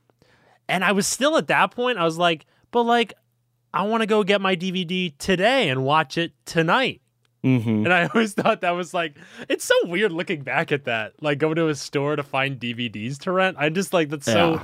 And 0.67 0.83
I 0.83 0.91
was 0.91 1.07
still 1.07 1.37
at 1.37 1.47
that 1.47 1.71
point 1.71 1.97
I 1.97 2.03
was 2.03 2.17
like 2.17 2.45
but 2.71 2.83
like 2.83 3.13
I 3.73 3.83
want 3.83 4.01
to 4.01 4.07
go 4.07 4.23
get 4.23 4.39
my 4.39 4.55
DVD 4.55 5.13
today 5.17 5.69
and 5.69 5.83
watch 5.83 6.17
it 6.17 6.31
tonight. 6.45 7.01
Mhm. 7.43 7.83
And 7.85 7.93
I 7.93 8.05
always 8.07 8.33
thought 8.33 8.61
that 8.61 8.71
was 8.71 8.93
like, 8.93 9.15
it's 9.49 9.65
so 9.65 9.75
weird 9.83 10.11
looking 10.11 10.41
back 10.41 10.71
at 10.71 10.85
that. 10.85 11.13
Like 11.21 11.37
going 11.37 11.57
to 11.57 11.67
a 11.67 11.75
store 11.75 12.15
to 12.15 12.23
find 12.23 12.59
DVDs 12.59 13.19
to 13.19 13.31
rent. 13.31 13.57
I 13.59 13.69
just 13.69 13.93
like, 13.93 14.09
that's 14.09 14.25
so, 14.25 14.61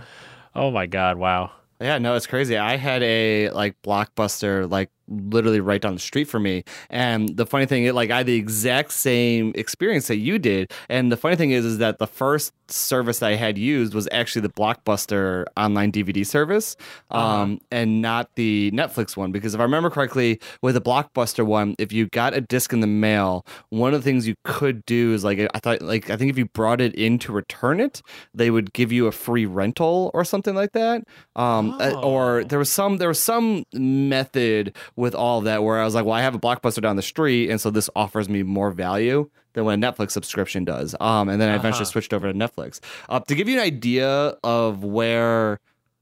oh 0.55 0.71
my 0.71 0.87
God, 0.87 1.17
wow. 1.17 1.51
Yeah, 1.79 1.97
no, 1.97 2.15
it's 2.15 2.25
crazy. 2.25 2.57
I 2.57 2.77
had 2.77 3.03
a 3.03 3.49
like 3.51 3.79
blockbuster 3.81 4.69
like 4.69 4.89
literally 5.07 5.59
right 5.59 5.81
down 5.81 5.93
the 5.93 5.99
street 5.99 6.25
from 6.25 6.43
me. 6.43 6.63
And 6.89 7.35
the 7.35 7.45
funny 7.45 7.65
thing 7.65 7.83
is 7.83 7.93
like 7.93 8.11
I 8.11 8.17
had 8.17 8.25
the 8.27 8.35
exact 8.35 8.91
same 8.93 9.51
experience 9.55 10.07
that 10.07 10.17
you 10.17 10.39
did. 10.39 10.71
And 10.89 11.11
the 11.11 11.17
funny 11.17 11.35
thing 11.35 11.51
is 11.51 11.65
is 11.65 11.77
that 11.79 11.99
the 11.99 12.07
first 12.07 12.53
service 12.69 13.21
I 13.21 13.35
had 13.35 13.57
used 13.57 13.93
was 13.93 14.07
actually 14.11 14.43
the 14.43 14.49
Blockbuster 14.49 15.45
online 15.57 15.91
DVD 15.91 16.25
service. 16.25 16.75
Um 17.09 17.59
and 17.71 18.01
not 18.01 18.29
the 18.35 18.71
Netflix 18.73 19.17
one. 19.17 19.31
Because 19.31 19.53
if 19.53 19.59
I 19.59 19.63
remember 19.63 19.89
correctly, 19.89 20.39
with 20.61 20.75
the 20.75 20.81
Blockbuster 20.81 21.45
one, 21.45 21.75
if 21.77 21.91
you 21.91 22.07
got 22.07 22.33
a 22.33 22.41
disc 22.41 22.71
in 22.73 22.79
the 22.79 22.87
mail, 22.87 23.45
one 23.69 23.93
of 23.93 24.01
the 24.01 24.03
things 24.03 24.27
you 24.27 24.35
could 24.43 24.85
do 24.85 25.13
is 25.13 25.23
like 25.23 25.39
I 25.53 25.59
thought 25.59 25.81
like 25.81 26.09
I 26.09 26.15
think 26.17 26.29
if 26.31 26.37
you 26.37 26.45
brought 26.45 26.79
it 26.79 26.95
in 26.95 27.19
to 27.19 27.31
return 27.33 27.79
it, 27.81 28.01
they 28.33 28.49
would 28.49 28.71
give 28.73 28.91
you 28.91 29.07
a 29.07 29.11
free 29.11 29.45
rental 29.45 30.09
or 30.13 30.23
something 30.23 30.55
like 30.55 30.71
that. 30.71 31.03
Um, 31.35 31.71
uh, 31.81 31.99
or 32.01 32.21
Oh. 32.21 32.43
there 32.43 32.59
was 32.59 32.69
some 32.71 32.97
there 32.97 33.07
was 33.07 33.19
some 33.19 33.63
method 33.73 34.75
with 35.01 35.15
all 35.15 35.39
of 35.39 35.45
that 35.45 35.63
where 35.63 35.79
I 35.79 35.83
was 35.83 35.95
like, 35.95 36.05
well, 36.05 36.13
I 36.13 36.21
have 36.21 36.35
a 36.35 36.39
blockbuster 36.39 36.81
down 36.81 36.95
the 36.95 37.01
street, 37.01 37.49
and 37.49 37.59
so 37.59 37.71
this 37.71 37.89
offers 37.95 38.29
me 38.29 38.43
more 38.43 38.69
value 38.71 39.29
than 39.53 39.65
what 39.65 39.73
a 39.73 39.77
Netflix 39.77 40.11
subscription 40.11 40.63
does. 40.63 40.95
Um, 40.99 41.27
and 41.27 41.41
then 41.41 41.49
I 41.49 41.55
eventually 41.55 41.83
Uh-huh. 41.83 41.91
switched 41.91 42.13
over 42.13 42.31
to 42.31 42.37
Netflix. 42.37 42.79
Uh, 43.09 43.19
to 43.21 43.33
give 43.35 43.49
you 43.49 43.57
an 43.57 43.63
idea 43.63 44.37
of 44.43 44.83
where 44.83 45.59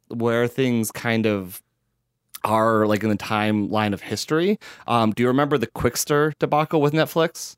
where 0.10 0.48
things 0.48 0.92
kind 0.92 1.26
of 1.26 1.62
are 2.44 2.88
like 2.88 3.04
in 3.04 3.10
the 3.10 3.18
timeline 3.18 3.94
of 3.94 4.02
history. 4.02 4.58
Um, 4.88 5.12
do 5.12 5.24
you 5.24 5.28
remember 5.28 5.58
the 5.58 5.68
Qwikster 5.68 6.34
debacle 6.40 6.82
with 6.82 6.94
Netflix? 6.94 7.56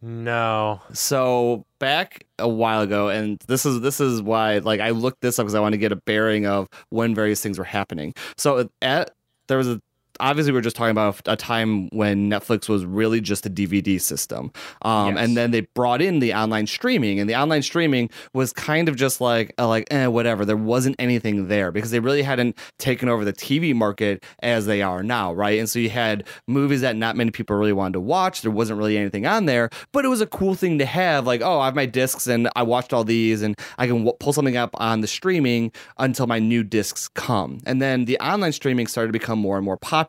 No. 0.00 0.80
So 0.92 1.64
back 1.78 2.26
a 2.38 2.48
while 2.48 2.80
ago, 2.80 3.08
and 3.08 3.38
this 3.46 3.64
is 3.64 3.80
this 3.82 4.00
is 4.00 4.20
why 4.20 4.58
like 4.58 4.80
I 4.80 4.90
looked 4.90 5.20
this 5.20 5.38
up 5.38 5.44
because 5.44 5.54
I 5.54 5.60
want 5.60 5.74
to 5.74 5.78
get 5.78 5.92
a 5.92 5.96
bearing 5.96 6.46
of 6.46 6.68
when 6.90 7.14
various 7.14 7.40
things 7.40 7.58
were 7.58 7.64
happening. 7.64 8.12
So 8.36 8.68
at 8.80 9.12
there 9.52 9.58
was 9.58 9.68
a 9.68 9.82
obviously 10.20 10.52
we 10.52 10.58
are 10.58 10.62
just 10.62 10.76
talking 10.76 10.90
about 10.90 11.20
a 11.26 11.36
time 11.36 11.88
when 11.90 12.30
Netflix 12.30 12.68
was 12.68 12.84
really 12.84 13.20
just 13.20 13.46
a 13.46 13.50
DVD 13.50 14.00
system, 14.00 14.52
um, 14.82 15.14
Yes. 15.16 15.24
and 15.24 15.36
then 15.36 15.50
they 15.50 15.62
brought 15.74 16.00
in 16.02 16.18
the 16.20 16.34
online 16.34 16.66
streaming, 16.66 17.20
and 17.20 17.28
the 17.28 17.34
online 17.36 17.62
streaming 17.62 18.10
was 18.34 18.52
kind 18.52 18.88
of 18.88 18.96
just 18.96 19.20
like 19.20 19.54
uh, 19.58 19.66
like 19.68 19.86
eh, 19.90 20.06
whatever. 20.06 20.44
There 20.44 20.56
wasn't 20.56 20.96
anything 20.98 21.48
there 21.48 21.70
because 21.72 21.90
they 21.90 22.00
really 22.00 22.22
hadn't 22.22 22.56
taken 22.78 23.08
over 23.08 23.24
the 23.24 23.32
TV 23.32 23.74
market 23.74 24.24
as 24.42 24.66
they 24.66 24.82
are 24.82 25.02
now, 25.02 25.32
right? 25.32 25.58
And 25.58 25.68
so 25.68 25.78
you 25.78 25.90
had 25.90 26.24
movies 26.46 26.80
that 26.82 26.96
not 26.96 27.16
many 27.16 27.30
people 27.30 27.56
really 27.56 27.72
wanted 27.72 27.94
to 27.94 28.00
watch. 28.00 28.42
There 28.42 28.50
wasn't 28.50 28.78
really 28.78 28.96
anything 28.98 29.26
on 29.26 29.46
there, 29.46 29.70
but 29.92 30.04
it 30.04 30.08
was 30.08 30.20
a 30.20 30.26
cool 30.26 30.54
thing 30.54 30.78
to 30.78 30.86
have. 30.86 31.26
Like, 31.26 31.40
oh, 31.42 31.58
I 31.60 31.66
have 31.66 31.74
my 31.74 31.86
discs 31.86 32.26
and 32.26 32.48
I 32.56 32.62
watched 32.62 32.92
all 32.92 33.04
these, 33.04 33.42
and 33.42 33.56
I 33.78 33.86
can 33.86 33.98
w- 33.98 34.16
pull 34.20 34.32
something 34.32 34.56
up 34.56 34.70
on 34.74 35.00
the 35.00 35.06
streaming 35.06 35.72
until 35.98 36.26
my 36.26 36.38
new 36.38 36.62
discs 36.62 37.08
come. 37.08 37.60
And 37.66 37.80
then 37.80 38.04
the 38.04 38.18
online 38.18 38.52
streaming 38.52 38.86
started 38.86 39.08
to 39.08 39.12
become 39.18 39.38
more 39.38 39.56
and 39.56 39.64
more 39.64 39.76
popular. 39.76 40.01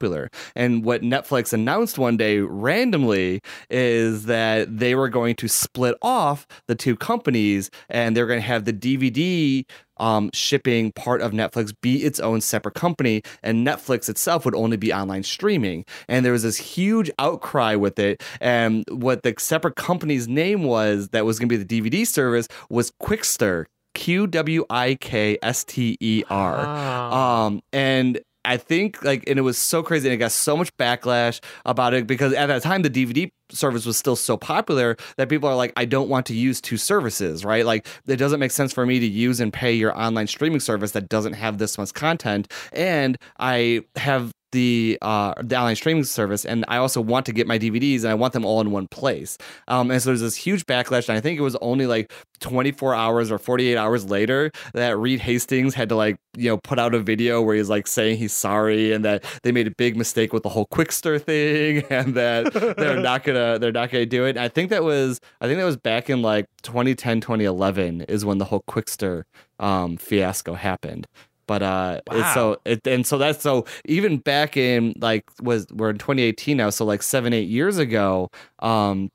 And 0.55 0.83
what 0.83 1.01
Netflix 1.01 1.53
announced 1.53 1.97
one 1.97 2.17
day 2.17 2.39
randomly 2.39 3.41
is 3.69 4.25
that 4.25 4.77
they 4.77 4.95
were 4.95 5.09
going 5.09 5.35
to 5.35 5.47
split 5.47 5.95
off 6.01 6.47
the 6.67 6.75
two 6.75 6.95
companies, 6.95 7.69
and 7.89 8.15
they're 8.15 8.27
going 8.27 8.41
to 8.41 8.47
have 8.47 8.65
the 8.65 8.73
DVD 8.73 9.65
um, 9.97 10.29
shipping 10.33 10.91
part 10.91 11.21
of 11.21 11.31
Netflix 11.31 11.73
be 11.81 12.03
its 12.03 12.19
own 12.19 12.41
separate 12.41 12.75
company, 12.75 13.21
and 13.41 13.65
Netflix 13.65 14.09
itself 14.09 14.45
would 14.45 14.55
only 14.55 14.77
be 14.77 14.93
online 14.93 15.23
streaming. 15.23 15.85
And 16.07 16.25
there 16.25 16.33
was 16.33 16.43
this 16.43 16.57
huge 16.57 17.11
outcry 17.19 17.75
with 17.75 17.99
it. 17.99 18.21
And 18.41 18.83
what 18.89 19.23
the 19.23 19.33
separate 19.37 19.75
company's 19.75 20.27
name 20.27 20.63
was 20.63 21.09
that 21.09 21.25
was 21.25 21.39
going 21.39 21.49
to 21.49 21.57
be 21.57 21.63
the 21.63 21.81
DVD 21.81 22.05
service 22.07 22.47
was 22.69 22.91
Qwikster, 23.01 23.65
Q 23.93 24.27
W 24.27 24.65
I 24.69 24.95
K 24.95 25.37
S 25.41 25.63
T 25.63 25.97
E 25.99 26.23
R. 26.29 26.55
Ah. 26.57 27.45
Um, 27.45 27.61
and 27.71 28.19
I 28.45 28.57
think 28.57 29.03
like, 29.03 29.23
and 29.27 29.39
it 29.39 29.43
was 29.43 29.57
so 29.57 29.83
crazy, 29.83 30.07
and 30.07 30.13
it 30.13 30.17
got 30.17 30.31
so 30.31 30.57
much 30.57 30.75
backlash 30.77 31.39
about 31.65 31.93
it 31.93 32.07
because 32.07 32.33
at 32.33 32.47
that 32.47 32.61
time 32.61 32.81
the 32.81 32.89
DVD 32.89 33.29
service 33.51 33.85
was 33.85 33.97
still 33.97 34.15
so 34.15 34.35
popular 34.35 34.97
that 35.17 35.29
people 35.29 35.47
are 35.47 35.55
like, 35.55 35.71
I 35.77 35.85
don't 35.85 36.09
want 36.09 36.25
to 36.27 36.35
use 36.35 36.59
two 36.59 36.77
services, 36.77 37.45
right? 37.45 37.65
Like, 37.65 37.87
it 38.07 38.17
doesn't 38.17 38.39
make 38.39 38.51
sense 38.51 38.73
for 38.73 38.85
me 38.85 38.99
to 38.99 39.05
use 39.05 39.39
and 39.39 39.53
pay 39.53 39.73
your 39.73 39.97
online 39.97 40.27
streaming 40.27 40.59
service 40.59 40.91
that 40.91 41.07
doesn't 41.07 41.33
have 41.33 41.57
this 41.57 41.77
much 41.77 41.93
content, 41.93 42.51
and 42.73 43.17
I 43.39 43.83
have 43.95 44.31
the 44.53 44.97
uh 45.01 45.33
the 45.41 45.57
online 45.57 45.75
streaming 45.75 46.03
service 46.05 46.45
and 46.45 46.63
I 46.67 46.77
also 46.77 47.01
want 47.01 47.25
to 47.25 47.33
get 47.33 47.47
my 47.47 47.59
DVDs 47.59 48.01
and 48.03 48.07
I 48.07 48.13
want 48.13 48.33
them 48.33 48.45
all 48.45 48.61
in 48.61 48.71
one 48.71 48.87
place. 48.87 49.37
Um 49.67 49.91
and 49.91 50.01
so 50.01 50.11
there's 50.11 50.21
this 50.21 50.35
huge 50.35 50.65
backlash 50.65 51.09
and 51.09 51.17
I 51.17 51.21
think 51.21 51.37
it 51.37 51.41
was 51.41 51.57
only 51.57 51.85
like 51.85 52.13
24 52.39 52.93
hours 52.93 53.31
or 53.31 53.37
48 53.37 53.75
hours 53.77 54.09
later 54.09 54.51
that 54.73 54.97
Reed 54.97 55.19
Hastings 55.19 55.73
had 55.73 55.89
to 55.89 55.95
like 55.95 56.17
you 56.37 56.49
know 56.49 56.57
put 56.57 56.79
out 56.79 56.93
a 56.93 56.99
video 56.99 57.41
where 57.41 57.55
he's 57.55 57.69
like 57.69 57.87
saying 57.87 58.17
he's 58.17 58.33
sorry 58.33 58.93
and 58.93 59.03
that 59.03 59.23
they 59.43 59.51
made 59.51 59.67
a 59.67 59.71
big 59.71 59.97
mistake 59.97 60.31
with 60.31 60.43
the 60.43 60.49
whole 60.49 60.67
Qwikster 60.67 61.21
thing 61.21 61.83
and 61.89 62.13
that 62.15 62.53
they're 62.77 62.99
not 62.99 63.23
gonna 63.23 63.59
they're 63.59 63.71
not 63.71 63.91
gonna 63.91 64.05
do 64.05 64.25
it. 64.25 64.37
I 64.37 64.47
think 64.47 64.69
that 64.69 64.83
was 64.83 65.19
I 65.41 65.47
think 65.47 65.57
that 65.57 65.65
was 65.65 65.77
back 65.77 66.09
in 66.09 66.21
like 66.21 66.45
2010 66.61 67.21
2011 67.21 68.01
is 68.01 68.23
when 68.23 68.37
the 68.37 68.45
whole 68.45 68.63
Qwikster 68.69 69.23
um 69.59 69.97
fiasco 69.97 70.53
happened. 70.53 71.07
But 71.47 71.63
uh, 71.63 72.01
it's 72.11 72.21
Wow. 72.21 72.33
so 72.33 72.57
it 72.65 72.85
and 72.87 73.05
so 73.05 73.17
that's 73.17 73.41
so 73.43 73.65
even 73.85 74.17
back 74.17 74.57
in 74.57 74.93
like 74.99 75.25
was 75.41 75.67
we're 75.71 75.89
in 75.91 75.97
2018 75.97 76.57
now, 76.57 76.69
so 76.69 76.85
like 76.85 77.03
seven 77.03 77.33
eight 77.33 77.47
years 77.49 77.77
ago, 77.77 78.29
um, 78.59 79.09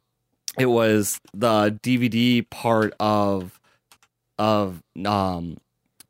it 0.58 0.66
was 0.66 1.20
the 1.34 1.78
DVD 1.82 2.48
part 2.50 2.94
of 3.00 3.58
of 4.38 4.82
um 5.04 5.56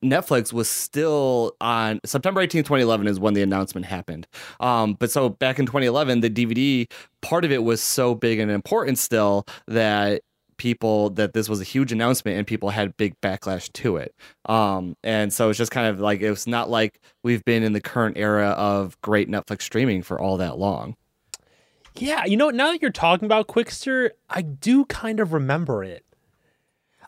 Netflix 0.04 0.52
was 0.52 0.70
still 0.70 1.56
on 1.60 1.98
September 2.04 2.40
18, 2.40 2.62
2011 2.62 3.08
is 3.08 3.18
when 3.18 3.34
the 3.34 3.42
announcement 3.42 3.84
happened. 3.84 4.28
Um, 4.60 4.94
but 4.94 5.10
so 5.10 5.28
back 5.28 5.58
in 5.58 5.66
2011, 5.66 6.20
the 6.20 6.30
DVD 6.30 6.88
part 7.20 7.44
of 7.44 7.50
it 7.50 7.64
was 7.64 7.82
so 7.82 8.14
big 8.14 8.38
and 8.38 8.50
important 8.50 8.98
still 8.98 9.44
that 9.66 10.22
people 10.58 11.10
that 11.10 11.32
this 11.32 11.48
was 11.48 11.60
a 11.60 11.64
huge 11.64 11.90
announcement 11.92 12.36
and 12.36 12.46
people 12.46 12.68
had 12.70 12.96
big 12.96 13.18
backlash 13.20 13.72
to 13.72 13.96
it. 13.96 14.14
Um, 14.46 14.96
and 15.02 15.32
so 15.32 15.48
it's 15.48 15.56
just 15.58 15.70
kind 15.72 15.86
of 15.88 15.98
like 16.00 16.20
it's 16.20 16.46
not 16.46 16.68
like 16.68 17.00
we've 17.22 17.44
been 17.44 17.62
in 17.62 17.72
the 17.72 17.80
current 17.80 18.18
era 18.18 18.48
of 18.50 19.00
great 19.00 19.28
Netflix 19.30 19.62
streaming 19.62 20.02
for 20.02 20.20
all 20.20 20.36
that 20.36 20.58
long. 20.58 20.96
Yeah, 21.96 22.24
you 22.26 22.36
know, 22.36 22.50
now 22.50 22.70
that 22.72 22.82
you're 22.82 22.90
talking 22.92 23.26
about 23.26 23.48
Qwikster, 23.48 24.10
I 24.30 24.42
do 24.42 24.84
kind 24.84 25.18
of 25.20 25.32
remember 25.32 25.82
it. 25.82 26.04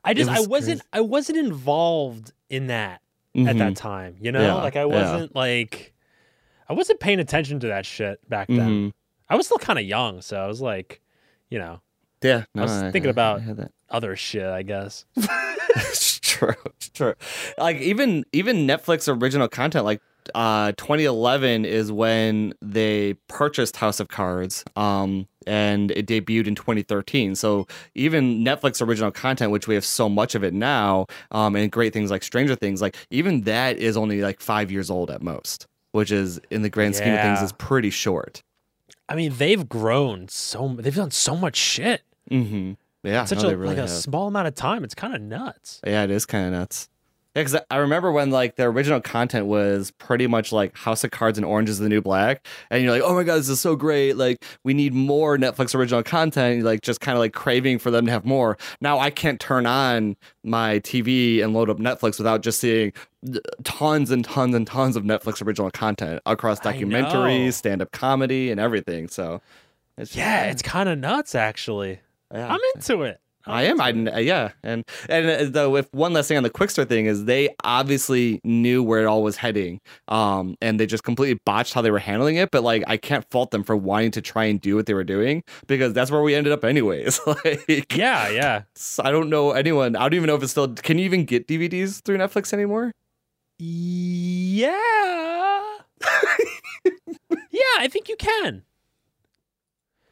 I 0.02 0.14
just 0.14 0.30
I 0.30 0.38
was 0.40 0.48
wasn't 0.48 0.82
I 0.92 1.00
wasn't 1.00 1.38
involved 1.38 2.32
in 2.48 2.68
that 2.68 3.02
at 3.36 3.40
Mhm. 3.54 3.58
that 3.58 3.76
time, 3.76 4.16
you 4.20 4.32
know? 4.32 4.40
Yeah, 4.40 4.54
like 4.54 4.76
I 4.76 4.86
wasn't 4.86 5.34
like 5.36 5.92
I 6.68 6.72
wasn't 6.72 7.00
paying 7.00 7.20
attention 7.20 7.60
to 7.60 7.66
that 7.68 7.84
shit 7.84 8.26
back 8.28 8.48
then. 8.48 8.58
Mhm. 8.90 8.92
I 9.28 9.36
was 9.36 9.46
still 9.46 9.58
kind 9.58 9.78
of 9.78 9.84
young, 9.84 10.22
so 10.22 10.40
I 10.40 10.46
was 10.46 10.60
like, 10.60 11.00
you 11.50 11.58
know, 11.58 11.80
Yeah, 12.22 12.44
I 12.56 12.62
was 12.62 12.83
no, 12.83 12.90
thinking 12.90 13.11
about- 13.11 13.40
I 13.40 13.68
other 13.90 14.14
shit, 14.16 14.46
I 14.46 14.62
guess. 14.62 15.04
it's 15.16 16.20
true. 16.20 16.54
It's 16.66 16.88
true. 16.90 17.14
Like 17.59 17.78
even 17.78 18.24
even 18.33 18.66
Netflix 18.66 19.09
original 19.09 19.48
content, 19.48 19.85
like 19.85 20.00
uh 20.35 20.72
2011 20.72 21.64
is 21.64 21.90
when 21.90 22.52
they 22.61 23.14
purchased 23.26 23.76
House 23.76 23.98
of 24.00 24.09
Cards. 24.09 24.64
Um 24.76 25.26
and 25.46 25.90
it 25.92 26.06
debuted 26.06 26.46
in 26.46 26.54
2013. 26.54 27.35
So 27.35 27.66
even 27.94 28.44
Netflix 28.44 28.87
original 28.87 29.11
content, 29.11 29.50
which 29.50 29.66
we 29.66 29.74
have 29.74 29.85
so 29.85 30.09
much 30.09 30.35
of 30.35 30.44
it 30.44 30.52
now, 30.54 31.06
um, 31.30 31.56
and 31.56 31.72
great 31.72 31.92
things 31.94 32.11
like 32.11 32.22
Stranger 32.22 32.54
Things, 32.54 32.83
like 32.83 32.96
even 33.11 33.42
that 33.42 33.78
is 33.78 33.96
only 33.96 34.20
like 34.20 34.40
five 34.40 34.70
years 34.70 34.90
old 34.90 35.11
at 35.11 35.22
most, 35.22 35.66
which 35.92 36.12
is 36.12 36.40
in 36.50 36.62
the 36.62 36.68
grand 36.68 36.94
scheme 36.94 37.14
of 37.14 37.20
things 37.22 37.40
is 37.42 37.52
pretty 37.52 37.90
short. 37.90 38.42
I 39.09 39.16
mean, 39.16 39.33
they've 39.37 39.68
grown 39.68 40.28
so 40.28 40.76
they've 40.78 40.94
done 40.94 41.11
so 41.11 41.35
much 41.35 41.56
shit. 41.56 42.02
Mm-hmm. 42.31 42.73
Yeah, 43.03 43.25
Such 43.25 43.43
no, 43.43 43.49
a 43.49 43.57
really 43.57 43.77
like 43.77 43.85
a 43.85 43.88
small 43.88 44.29
amount 44.29 44.49
of 44.49 44.55
time. 44.55 44.85
It's 44.85 44.95
kind 44.95 45.14
of 45.14 45.23
nuts. 45.23 45.81
Yeah, 45.87 46.05
it 46.05 46.11
is 46.11 46.27
kind 46.27 46.47
of 46.47 46.53
nuts. 46.53 46.88
Yeah, 47.35 47.45
because 47.45 47.61
I 47.71 47.77
remember 47.77 48.11
when 48.11 48.31
like 48.31 48.57
the 48.57 48.64
original 48.64 49.01
content 49.01 49.47
was 49.47 49.93
pretty 49.93 50.27
much 50.27 50.51
like 50.51 50.77
House 50.77 51.05
of 51.05 51.12
Cards 51.12 51.38
and 51.38 51.45
Orange 51.45 51.69
is 51.69 51.79
the 51.79 51.88
New 51.88 52.03
Black, 52.03 52.45
and 52.71 52.83
you're 52.83 52.93
like, 52.93 53.03
oh 53.03 53.14
my 53.14 53.23
god, 53.23 53.37
this 53.37 53.49
is 53.49 53.61
so 53.61 53.77
great! 53.77 54.16
Like 54.16 54.45
we 54.64 54.75
need 54.75 54.93
more 54.93 55.38
Netflix 55.38 55.73
original 55.75 56.03
content. 56.03 56.57
You're, 56.57 56.66
like 56.66 56.81
just 56.83 57.01
kind 57.01 57.16
of 57.16 57.21
like 57.21 57.33
craving 57.33 57.79
for 57.79 57.93
them 57.93 58.05
to 58.07 58.12
have 58.12 58.25
more. 58.25 58.59
Now 58.81 58.99
I 58.99 59.11
can't 59.11 59.38
turn 59.38 59.64
on 59.64 60.16
my 60.43 60.81
TV 60.81 61.43
and 61.43 61.55
load 61.55 61.71
up 61.71 61.79
Netflix 61.79 62.19
without 62.19 62.43
just 62.43 62.61
seeing 62.61 62.93
tons 63.62 64.11
and 64.11 64.25
tons 64.25 64.55
and 64.55 64.66
tons 64.66 64.97
of 64.97 65.05
Netflix 65.05 65.40
original 65.47 65.71
content 65.71 66.21
across 66.27 66.59
documentaries, 66.59 67.53
stand 67.53 67.81
up 67.81 67.93
comedy, 67.93 68.51
and 68.51 68.59
everything. 68.59 69.07
So 69.07 69.40
it's 69.97 70.16
Yeah, 70.16 70.51
it's 70.51 70.62
kind 70.62 70.88
of 70.88 70.99
nuts 70.99 71.37
actually. 71.37 72.01
Yeah. 72.33 72.53
I'm 72.53 72.61
into 72.75 73.03
it. 73.03 73.21
I'm 73.47 73.55
I 73.55 73.62
am. 73.62 73.81
I 73.81 73.88
it. 74.19 74.25
yeah, 74.25 74.51
and 74.62 74.85
and 75.09 75.31
uh, 75.31 75.45
though 75.51 75.77
if 75.77 75.88
one 75.93 76.12
last 76.12 76.29
thing 76.29 76.37
on 76.37 76.43
the 76.43 76.51
Qwikster 76.51 76.87
thing 76.87 77.07
is 77.07 77.25
they 77.25 77.49
obviously 77.64 78.38
knew 78.45 78.83
where 78.83 79.01
it 79.01 79.07
all 79.07 79.23
was 79.23 79.37
heading, 79.37 79.81
um, 80.09 80.57
and 80.61 80.79
they 80.79 80.85
just 80.85 81.05
completely 81.05 81.40
botched 81.47 81.73
how 81.73 81.81
they 81.81 81.90
were 81.90 81.99
handling 81.99 82.37
it. 82.37 82.51
But 82.51 82.62
like, 82.62 82.85
I 82.87 82.99
can't 82.99 83.25
fault 83.31 83.51
them 83.51 83.64
for 83.64 83.75
wanting 83.75 84.11
to 84.12 84.21
try 84.21 84.45
and 84.45 84.61
do 84.61 84.77
what 84.77 84.85
they 84.85 84.93
were 84.93 85.05
doing 85.05 85.43
because 85.66 85.95
that's 85.95 86.11
where 86.11 86.21
we 86.21 86.35
ended 86.35 86.53
up 86.53 86.64
anyways. 86.64 87.19
like, 87.27 87.97
Yeah, 87.97 88.29
yeah. 88.29 88.62
I 89.03 89.11
don't 89.11 89.31
know 89.31 89.53
anyone. 89.53 89.97
I 89.97 90.01
don't 90.01 90.14
even 90.14 90.27
know 90.27 90.37
if 90.37 90.43
it's 90.43 90.53
still. 90.53 90.75
Can 90.75 90.99
you 90.99 91.07
even 91.07 91.25
get 91.25 91.49
DVDs 91.49 92.03
through 92.03 92.19
Netflix 92.19 92.53
anymore? 92.53 92.93
Yeah. 93.59 94.69
yeah, 97.51 97.77
I 97.79 97.88
think 97.90 98.09
you 98.11 98.16
can. 98.16 98.64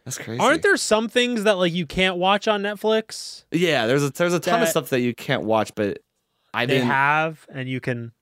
That's 0.09 0.19
crazy. 0.25 0.41
Aren't 0.41 0.63
there 0.63 0.77
some 0.79 1.09
things 1.09 1.43
that 1.45 1.59
like 1.59 1.73
you 1.75 1.85
can't 1.87 2.17
watch 2.17 2.49
on 2.49 2.63
Netflix? 2.63 3.45
Yeah, 3.53 3.87
there's 3.87 4.03
a 4.05 4.11
there's 4.11 4.33
a 4.33 4.41
ton 4.41 4.63
of 4.63 4.69
stuff 4.69 4.89
that 4.91 5.01
you 5.01 5.15
can't 5.15 5.43
watch, 5.45 5.75
but 5.75 5.99
I 6.55 6.65
They 6.67 6.75
didn't. 6.77 6.89
have, 6.89 7.47
and 7.53 7.69
you 7.69 7.81
can 7.81 8.13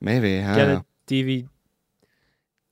maybe 0.00 0.38
I 0.40 0.54
get 0.54 0.64
don't 0.64 0.68
know. 0.74 0.78
a 0.78 1.12
DVD. 1.12 1.48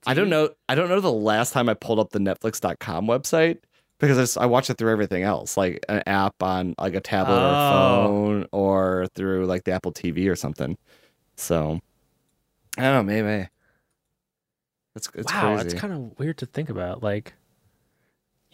I 0.07 0.13
don't 0.13 0.29
know. 0.29 0.49
I 0.69 0.75
don't 0.75 0.89
know 0.89 0.99
the 0.99 1.11
last 1.11 1.51
time 1.53 1.69
I 1.69 1.73
pulled 1.75 1.99
up 1.99 2.09
the 2.11 2.19
Netflix.com 2.19 3.05
website 3.07 3.57
because 3.99 4.35
I, 4.37 4.43
I 4.43 4.45
watch 4.47 4.69
it 4.69 4.77
through 4.77 4.91
everything 4.91 5.23
else, 5.23 5.57
like 5.57 5.83
an 5.89 6.01
app 6.07 6.41
on 6.41 6.73
like 6.79 6.95
a 6.95 7.01
tablet 7.01 7.35
or 7.35 7.39
Oh. 7.39 7.49
a 7.49 7.71
phone, 8.07 8.45
or 8.51 9.07
through 9.15 9.45
like 9.45 9.63
the 9.63 9.71
Apple 9.73 9.91
TV 9.93 10.27
or 10.29 10.35
something. 10.35 10.75
So 11.37 11.79
I 12.77 12.81
don't 12.81 12.93
know. 13.07 13.13
Maybe 13.13 13.47
it's 14.95 15.09
it's 15.13 15.31
wow, 15.33 15.55
crazy. 15.55 15.69
that's 15.69 15.79
kind 15.79 15.93
of 15.93 16.17
weird 16.19 16.37
to 16.39 16.45
think 16.45 16.69
about. 16.69 17.03
Like, 17.03 17.33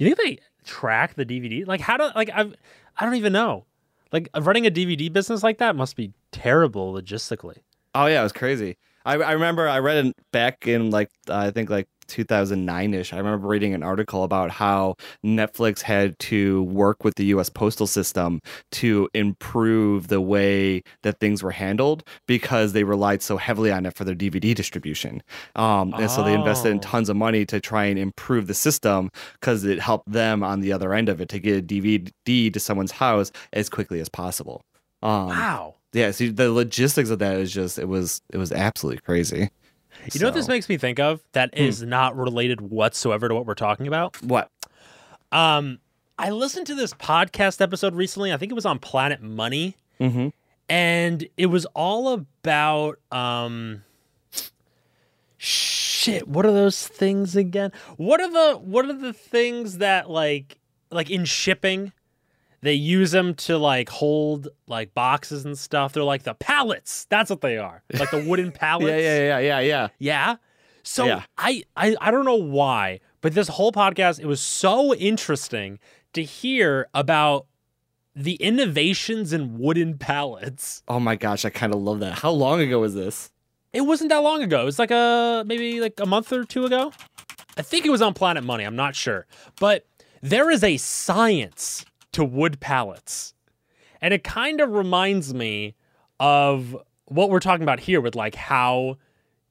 you 0.06 0.16
think 0.16 0.40
they 0.40 0.44
track 0.66 1.16
the 1.16 1.26
DVD? 1.26 1.66
Like, 1.68 1.82
how 1.82 1.98
do 1.98 2.10
like 2.16 2.30
I've 2.34 2.56
I 2.98 3.06
don't 3.06 3.16
even 3.16 3.34
know. 3.34 3.66
Like 4.12 4.30
running 4.40 4.68
a 4.68 4.72
DVD 4.72 5.12
business 5.12 5.42
like 5.44 5.60
that 5.60 5.76
must 5.76 5.96
be 5.96 6.12
terrible 6.32 6.94
logistically. 6.94 7.58
oh 7.96 8.08
yeah, 8.08 8.20
it 8.20 8.24
was 8.24 8.34
crazy. 8.34 8.78
I 9.06 9.16
I 9.16 9.32
remember 9.32 9.68
I 9.68 9.80
read 9.80 10.06
it 10.06 10.16
back 10.32 10.68
in 10.68 10.92
like 10.92 11.10
I 11.30 11.52
think 11.52 11.70
like 11.70 11.88
2009 12.08 12.94
ish. 12.94 13.14
I 13.14 13.18
remember 13.18 13.48
reading 13.48 13.74
an 13.74 13.84
article 13.84 14.24
about 14.24 14.52
how 14.52 14.96
Netflix 15.26 15.82
had 15.82 16.18
to 16.20 16.64
work 16.64 17.04
with 17.04 17.16
the 17.16 17.26
U.S. 17.26 17.50
postal 17.50 17.88
system 17.88 18.42
to 18.74 19.10
improve 19.14 20.08
the 20.08 20.22
way 20.22 20.84
that 21.04 21.20
things 21.20 21.42
were 21.44 21.52
handled 21.52 22.04
because 22.28 22.74
they 22.74 22.84
relied 22.84 23.22
so 23.22 23.38
heavily 23.38 23.72
on 23.72 23.86
it 23.86 23.96
for 23.96 24.04
their 24.04 24.16
DVD 24.16 24.54
distribution. 24.54 25.24
Um, 25.56 25.94
and 25.96 26.10
so 26.12 26.24
they 26.24 26.34
invested 26.34 26.70
in 26.70 26.78
Oh. 26.78 26.82
tons 26.82 27.10
of 27.10 27.16
money 27.16 27.46
to 27.46 27.60
try 27.60 27.86
and 27.86 27.98
improve 28.00 28.48
the 28.48 28.54
system 28.54 29.12
because 29.40 29.64
it 29.64 29.80
helped 29.80 30.12
them 30.12 30.44
on 30.44 30.62
the 30.62 30.72
other 30.74 30.94
end 30.94 31.10
of 31.10 31.22
it 31.22 31.30
to 31.30 31.40
get 31.40 31.58
a 31.58 31.62
DVD 31.62 32.52
to 32.54 32.60
someone's 32.60 32.92
house 32.94 33.32
as 33.54 33.70
quickly 33.70 34.00
as 34.00 34.10
possible. 34.10 34.64
Um, 35.04 35.28
wow. 35.30 35.76
yeah, 35.94 36.12
see 36.12 36.30
the 36.30 36.52
logistics 36.52 37.10
of 37.10 37.20
that 37.20 37.38
is 37.38 37.52
just 37.52 37.80
it 37.80 37.88
was 37.88 38.22
it 38.32 38.38
was 38.38 38.52
absolutely 38.52 39.02
crazy. 39.02 39.50
You 40.14 40.20
know 40.20 40.28
what 40.28 40.34
this 40.34 40.48
makes 40.48 40.68
me 40.70 40.78
think 40.78 41.00
of? 41.00 41.22
That 41.34 41.52
Hmm. 41.56 41.64
is 41.64 41.84
not 41.84 42.16
related 42.18 42.62
whatsoever 42.62 43.28
to 43.30 43.36
what 43.36 43.46
we're 43.46 43.54
talking 43.56 43.88
about. 43.88 44.22
What? 44.24 44.50
Um, 45.32 45.80
I 46.18 46.30
listened 46.32 46.68
to 46.68 46.76
this 46.76 46.94
podcast 46.94 47.62
episode 47.62 47.96
recently. 47.96 48.32
I 48.34 48.38
think 48.38 48.52
it 48.52 48.56
was 48.56 48.66
on 48.66 48.80
Planet 48.80 49.22
Money, 49.22 49.76
Mm-hmm. 50.00 50.30
and 50.70 51.28
it 51.38 51.46
was 51.48 51.66
all 51.76 52.10
about 52.14 53.00
um 53.12 53.84
shit, 55.38 56.28
what 56.28 56.46
are 56.46 56.52
those 56.52 56.88
things 56.88 57.36
again? 57.36 57.72
What 57.98 58.22
are 58.22 58.30
the 58.32 58.58
what 58.60 58.86
are 58.86 58.94
the 58.94 59.14
things 59.14 59.78
that 59.80 60.10
like 60.10 60.58
like 60.92 61.10
in 61.10 61.26
shipping 61.26 61.92
they 62.62 62.74
use 62.74 63.12
them 63.12 63.34
to 63.36 63.58
like 63.58 63.90
hold 63.90 64.48
like 64.68 64.94
boxes 64.94 65.46
and 65.46 65.58
stuff. 65.58 65.94
They're 65.94 66.04
like 66.04 66.24
the 66.24 66.36
pallets. 66.36 67.06
That's 67.10 67.30
what 67.30 67.42
they 67.42 67.58
are. 67.58 67.84
Like 67.94 68.12
the 68.12 68.24
wooden 68.24 68.52
pallets. 68.54 69.02
Yeah, 69.04 69.18
yeah, 69.18 69.40
yeah, 69.40 69.40
yeah, 69.40 69.60
yeah. 69.60 69.88
Yeah. 70.00 70.36
So 70.84 71.06
Yeah. 71.06 71.24
I, 71.38 71.64
I 71.76 71.96
I 72.00 72.12
don't 72.12 72.26
know 72.26 72.36
why, 72.36 73.00
but 73.22 73.34
this 73.34 73.48
whole 73.48 73.72
podcast 73.72 74.20
it 74.20 74.26
was 74.26 74.42
so 74.42 74.94
interesting 74.96 75.80
to 76.14 76.24
hear 76.24 76.88
about 76.94 77.46
the 78.16 78.36
innovations 78.36 79.32
in 79.34 79.58
wooden 79.58 79.98
pallets. 79.98 80.84
Oh 80.88 81.00
my 81.00 81.16
gosh, 81.16 81.46
I 81.46 81.50
kind 81.50 81.74
of 81.74 81.82
love 81.82 82.00
that. 82.02 82.20
How 82.20 82.32
long 82.32 82.60
ago 82.60 82.80
was 82.80 82.94
this? 82.94 83.32
It 83.74 83.82
wasn't 83.82 84.10
that 84.10 84.18
long 84.18 84.44
ago. 84.44 84.62
It 84.62 84.66
was 84.66 84.80
like 84.80 84.92
a 84.92 85.44
maybe 85.48 85.80
like 85.80 86.00
a 86.00 86.06
month 86.06 86.32
or 86.34 86.44
two 86.44 86.66
ago. 86.66 86.92
I 87.58 87.62
think 87.62 87.86
it 87.86 87.90
was 87.90 88.02
on 88.02 88.14
Planet 88.14 88.44
Money. 88.44 88.64
I'm 88.66 88.76
not 88.76 88.96
sure. 88.96 89.26
But 89.60 89.86
there 90.22 90.50
is 90.52 90.64
a 90.64 90.78
science 90.78 91.86
to 92.14 92.24
wood 92.24 92.60
pallets. 92.60 93.34
And 94.02 94.14
it 94.14 94.24
kind 94.24 94.62
of 94.62 94.72
reminds 94.72 95.34
me 95.34 95.76
of 96.20 96.76
what 97.06 97.30
we're 97.30 97.40
talking 97.40 97.64
about 97.64 97.80
here 97.80 98.02
with 98.02 98.16
like 98.16 98.36
how 98.36 98.98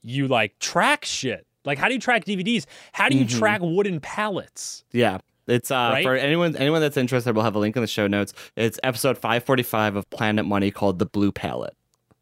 you 0.03 0.27
like 0.29 0.59
track 0.59 1.05
shit. 1.05 1.47
Like 1.65 1.79
how 1.79 1.89
do 1.89 1.95
you 1.95 2.01
track 2.01 2.25
DVDs? 2.25 2.67
How 2.93 3.09
do 3.09 3.17
you 3.19 3.25
Mhm. 3.27 3.39
track 3.39 3.61
wooden 3.63 4.01
pallets? 4.01 4.85
Yeah. 4.93 5.19
It's 5.47 5.71
uh 5.71 5.91
Right? 5.93 6.05
for 6.05 6.15
anyone 6.17 6.57
anyone 6.57 6.81
that's 6.81 6.97
interested, 6.97 7.35
we'll 7.35 7.45
have 7.45 7.55
a 7.57 7.59
link 7.59 7.77
in 7.77 7.83
the 7.83 7.87
show 7.89 8.07
notes. 8.07 8.33
It's 8.57 8.79
episode 8.83 9.19
545 9.19 9.97
of 9.97 10.09
Planet 10.11 10.47
Money 10.47 10.71
called 10.71 10.99
The 10.99 11.07
Blue 11.07 11.33
Pallet. 11.33 11.75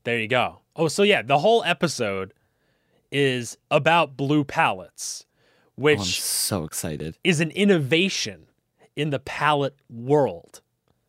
There 0.04 0.18
you 0.18 0.28
go. 0.28 0.60
Oh, 0.76 0.88
so 0.88 1.02
yeah, 1.02 1.22
the 1.22 1.38
whole 1.38 1.62
episode 1.64 2.32
is 3.12 3.56
about 3.70 4.16
blue 4.16 4.44
pallets, 4.44 5.24
Oh, 5.30 5.82
which 5.82 5.98
I'm 5.98 6.04
so 6.04 6.64
excited. 6.64 7.16
is 7.24 7.40
an 7.40 7.50
innovation 7.52 8.47
in 8.98 9.10
the 9.10 9.20
pallet 9.20 9.76
world. 9.88 10.60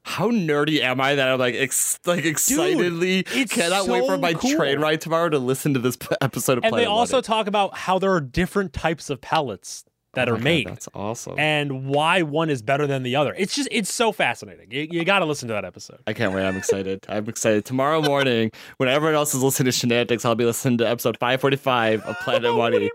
How 0.04 0.30
nerdy 0.30 0.80
am 0.80 1.02
I 1.02 1.16
that 1.16 1.28
I'm 1.28 1.40
like 1.40 1.56
ex- 1.56 2.00
like 2.06 2.24
excitedly 2.24 3.26
it's 3.32 3.54
cannot 3.54 3.88
wait 3.88 4.06
for 4.06 4.18
my 4.18 4.34
cool. 4.34 4.56
train 4.56 4.80
ride 4.80 5.02
tomorrow 5.02 5.30
to 5.30 5.40
listen 5.40 5.74
to 5.74 5.80
this 5.80 5.98
episode 6.22 6.60
of 6.60 6.64
And 6.64 6.76
they 6.76 6.86
also 6.86 7.18
Money. 7.18 7.24
talk 7.24 7.48
about 7.48 7.76
how 7.76 8.00
there 8.00 8.12
are 8.14 8.22
different 8.22 8.74
types 8.74 9.10
of 9.10 9.22
pallets 9.22 9.84
that 10.14 10.28
Oh 10.28 10.34
are 10.34 10.36
God, 10.36 10.44
made 10.44 10.68
That's 10.68 10.88
awesome. 10.94 11.38
and 11.38 11.88
why 11.88 12.22
one 12.24 12.50
is 12.50 12.62
better 12.62 12.88
than 12.88 13.04
the 13.04 13.16
other. 13.16 13.36
It's 13.38 13.56
just 13.56 13.68
it's 13.72 13.94
so 13.94 14.12
fascinating. 14.12 14.72
You, 14.72 14.88
you 14.90 15.06
got 15.06 15.20
to 15.20 15.26
listen 15.26 15.48
to 15.50 15.54
that 15.54 15.66
episode. 15.66 16.00
I 16.08 16.14
can't 16.14 16.34
wait. 16.34 16.46
I'm 16.46 16.58
excited. 16.58 17.06
I'm 17.08 17.28
excited. 17.30 17.66
Tomorrow 17.66 18.02
morning, 18.02 18.52
when 18.78 18.90
everyone 18.90 19.16
else 19.16 19.36
is 19.36 19.44
listening 19.44 19.66
to 19.66 19.72
Shenanigans, 19.72 20.26
I'll 20.26 20.36
be 20.36 20.46
listening 20.46 20.78
to 20.80 20.88
episode 20.90 21.18
545 21.20 22.02
of 22.02 22.18
Planet 22.20 22.56
Money 22.56 22.90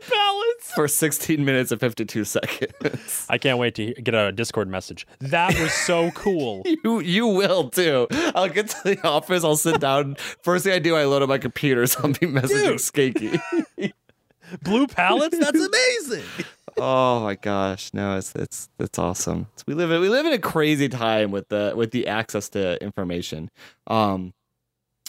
for 0.75 0.89
16 0.89 1.45
minutes 1.45 1.71
and 1.71 1.81
52 1.81 2.25
seconds. 2.25 3.27
I 3.29 3.39
can't 3.39 3.59
wait 3.59 3.75
to 3.77 3.93
get 3.95 4.15
a 4.15 4.33
Discord 4.33 4.69
message. 4.69 5.07
That 5.21 5.59
was 5.61 5.73
so 5.73 6.11
cool. 6.13 6.63
You 6.85 7.01
you 7.01 7.27
will 7.27 7.71
too. 7.71 8.07
I'll 8.35 8.49
get 8.49 8.69
to 8.69 8.77
the 8.85 9.07
office. 9.07 9.45
I'll 9.45 9.57
sit 9.57 9.81
down. 9.81 10.17
First 10.43 10.65
thing 10.65 10.73
I 10.75 10.79
do, 10.79 10.97
I 10.97 11.05
load 11.05 11.23
up 11.23 11.29
my 11.29 11.39
computer. 11.39 11.87
So 11.95 12.01
I'll 12.03 12.09
be 12.13 12.27
messaging 12.27 12.49
Dude. 12.49 12.81
Skanky. 12.81 13.93
Blue 14.63 14.87
pallets? 14.87 15.39
That's 15.39 15.59
amazing. 15.61 16.25
Oh 16.79 17.21
my 17.21 17.35
gosh, 17.35 17.93
no, 17.93 18.17
it's 18.17 18.35
it's 18.35 18.69
it's 18.79 18.99
awesome. 18.99 19.47
We 19.67 19.75
live 19.75 19.91
in 19.91 20.01
we 20.01 20.09
live 20.09 20.27
in 20.27 20.33
a 20.33 20.39
crazy 20.39 20.89
time 20.89 21.31
with 21.31 21.49
the 21.49 21.73
with 21.77 21.91
the 21.91 22.07
access 22.09 22.49
to 22.51 22.83
information. 22.83 23.51
Um, 23.87 24.35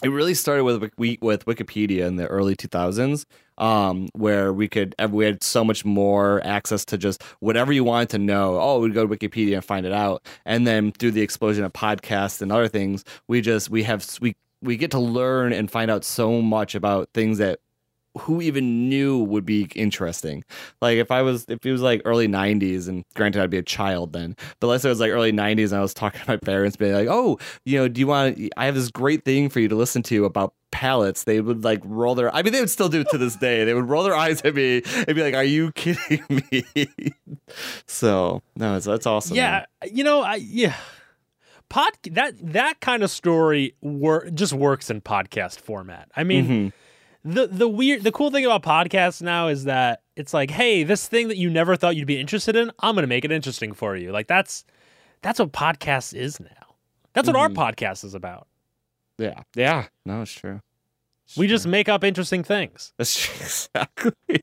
it 0.02 0.08
really 0.08 0.34
started 0.34 0.64
with 0.64 0.82
with 0.98 1.44
Wikipedia 1.46 2.06
in 2.06 2.16
the 2.16 2.26
early 2.26 2.54
2000s, 2.54 3.24
um, 3.56 4.08
where 4.12 4.52
we 4.52 4.68
could 4.68 4.94
we 5.10 5.24
had 5.24 5.42
so 5.42 5.64
much 5.64 5.84
more 5.84 6.44
access 6.44 6.84
to 6.86 6.98
just 6.98 7.22
whatever 7.40 7.72
you 7.72 7.82
wanted 7.84 8.10
to 8.10 8.18
know. 8.18 8.60
Oh, 8.60 8.80
we'd 8.80 8.94
go 8.94 9.06
to 9.06 9.16
Wikipedia 9.16 9.54
and 9.54 9.64
find 9.64 9.86
it 9.86 9.92
out, 9.92 10.26
and 10.44 10.66
then 10.66 10.92
through 10.92 11.12
the 11.12 11.22
explosion 11.22 11.64
of 11.64 11.72
podcasts 11.72 12.42
and 12.42 12.52
other 12.52 12.68
things, 12.68 13.04
we 13.26 13.40
just 13.40 13.70
we 13.70 13.84
have 13.84 14.06
we 14.20 14.36
we 14.62 14.76
get 14.76 14.90
to 14.90 14.98
learn 14.98 15.52
and 15.52 15.70
find 15.70 15.90
out 15.90 16.04
so 16.04 16.42
much 16.42 16.74
about 16.74 17.08
things 17.14 17.38
that 17.38 17.60
who 18.18 18.40
even 18.40 18.88
knew 18.88 19.18
would 19.18 19.44
be 19.44 19.68
interesting. 19.74 20.44
Like 20.80 20.98
if 20.98 21.10
I 21.10 21.22
was 21.22 21.44
if 21.48 21.64
it 21.64 21.72
was 21.72 21.82
like 21.82 22.02
early 22.04 22.28
'90s, 22.28 22.88
and 22.88 23.04
granted 23.14 23.42
I'd 23.42 23.50
be 23.50 23.58
a 23.58 23.62
child 23.62 24.12
then, 24.12 24.36
but 24.60 24.68
let's 24.68 24.82
say 24.82 24.88
it 24.88 24.92
was 24.92 25.00
like 25.00 25.10
early 25.10 25.32
'90s, 25.32 25.66
and 25.70 25.74
I 25.74 25.80
was 25.80 25.94
talking 25.94 26.20
to 26.20 26.30
my 26.30 26.36
parents, 26.36 26.76
being 26.76 26.94
like, 26.94 27.08
"Oh, 27.08 27.38
you 27.64 27.78
know, 27.78 27.88
do 27.88 28.00
you 28.00 28.06
want? 28.06 28.38
I 28.56 28.66
have 28.66 28.74
this 28.74 28.90
great 28.90 29.24
thing 29.24 29.48
for 29.48 29.60
you 29.60 29.68
to 29.68 29.74
listen 29.76 30.02
to 30.04 30.24
about 30.24 30.54
pallets." 30.70 31.24
They 31.24 31.40
would 31.40 31.64
like 31.64 31.80
roll 31.84 32.14
their. 32.14 32.34
I 32.34 32.42
mean, 32.42 32.52
they 32.52 32.60
would 32.60 32.70
still 32.70 32.88
do 32.88 33.00
it 33.00 33.08
to 33.10 33.18
this 33.18 33.36
day. 33.36 33.64
They 33.64 33.74
would 33.74 33.88
roll 33.88 34.02
their 34.04 34.14
eyes 34.14 34.40
at 34.42 34.54
me 34.54 34.82
and 34.84 35.14
be 35.14 35.22
like, 35.22 35.34
"Are 35.34 35.44
you 35.44 35.72
kidding 35.72 36.24
me?" 36.52 36.64
so 37.86 38.42
no, 38.56 38.76
it's, 38.76 38.86
that's 38.86 39.06
awesome. 39.06 39.36
Yeah, 39.36 39.66
man. 39.82 39.90
you 39.94 40.04
know, 40.04 40.22
I 40.22 40.36
yeah. 40.36 40.76
Pod 41.68 41.92
that 42.12 42.34
that 42.52 42.80
kind 42.80 43.02
of 43.02 43.10
story 43.10 43.74
wor- 43.80 44.30
just 44.30 44.52
works 44.52 44.88
in 44.88 45.00
podcast 45.00 45.58
format. 45.58 46.08
I 46.14 46.22
mean, 46.22 46.44
mm-hmm 46.44 46.68
the 47.26 47.48
the 47.48 47.68
weird 47.68 48.04
the 48.04 48.12
cool 48.12 48.30
thing 48.30 48.46
about 48.46 48.62
podcasts 48.62 49.20
now 49.20 49.48
is 49.48 49.64
that 49.64 50.02
it's 50.14 50.32
like, 50.32 50.50
hey, 50.50 50.84
this 50.84 51.08
thing 51.08 51.28
that 51.28 51.36
you 51.36 51.50
never 51.50 51.76
thought 51.76 51.96
you'd 51.96 52.06
be 52.06 52.20
interested 52.20 52.54
in, 52.54 52.70
I'm 52.78 52.94
gonna 52.94 53.08
make 53.08 53.24
it 53.24 53.32
interesting 53.32 53.72
for 53.72 53.96
you. 53.96 54.12
Like 54.12 54.28
that's 54.28 54.64
that's 55.22 55.40
what 55.40 55.52
podcast 55.52 56.14
is 56.14 56.38
now. 56.38 56.48
That's 57.14 57.26
what 57.26 57.36
mm-hmm. 57.36 57.58
our 57.58 57.72
podcast 57.72 58.04
is 58.04 58.14
about. 58.14 58.46
Yeah. 59.18 59.42
Yeah. 59.56 59.86
No, 60.04 60.22
it's 60.22 60.32
true. 60.32 60.60
It's 61.26 61.36
we 61.36 61.46
true. 61.46 61.56
just 61.56 61.66
make 61.66 61.88
up 61.88 62.04
interesting 62.04 62.44
things. 62.44 62.92
That's 62.96 63.18
true. 63.18 63.34
Exactly. 63.40 64.12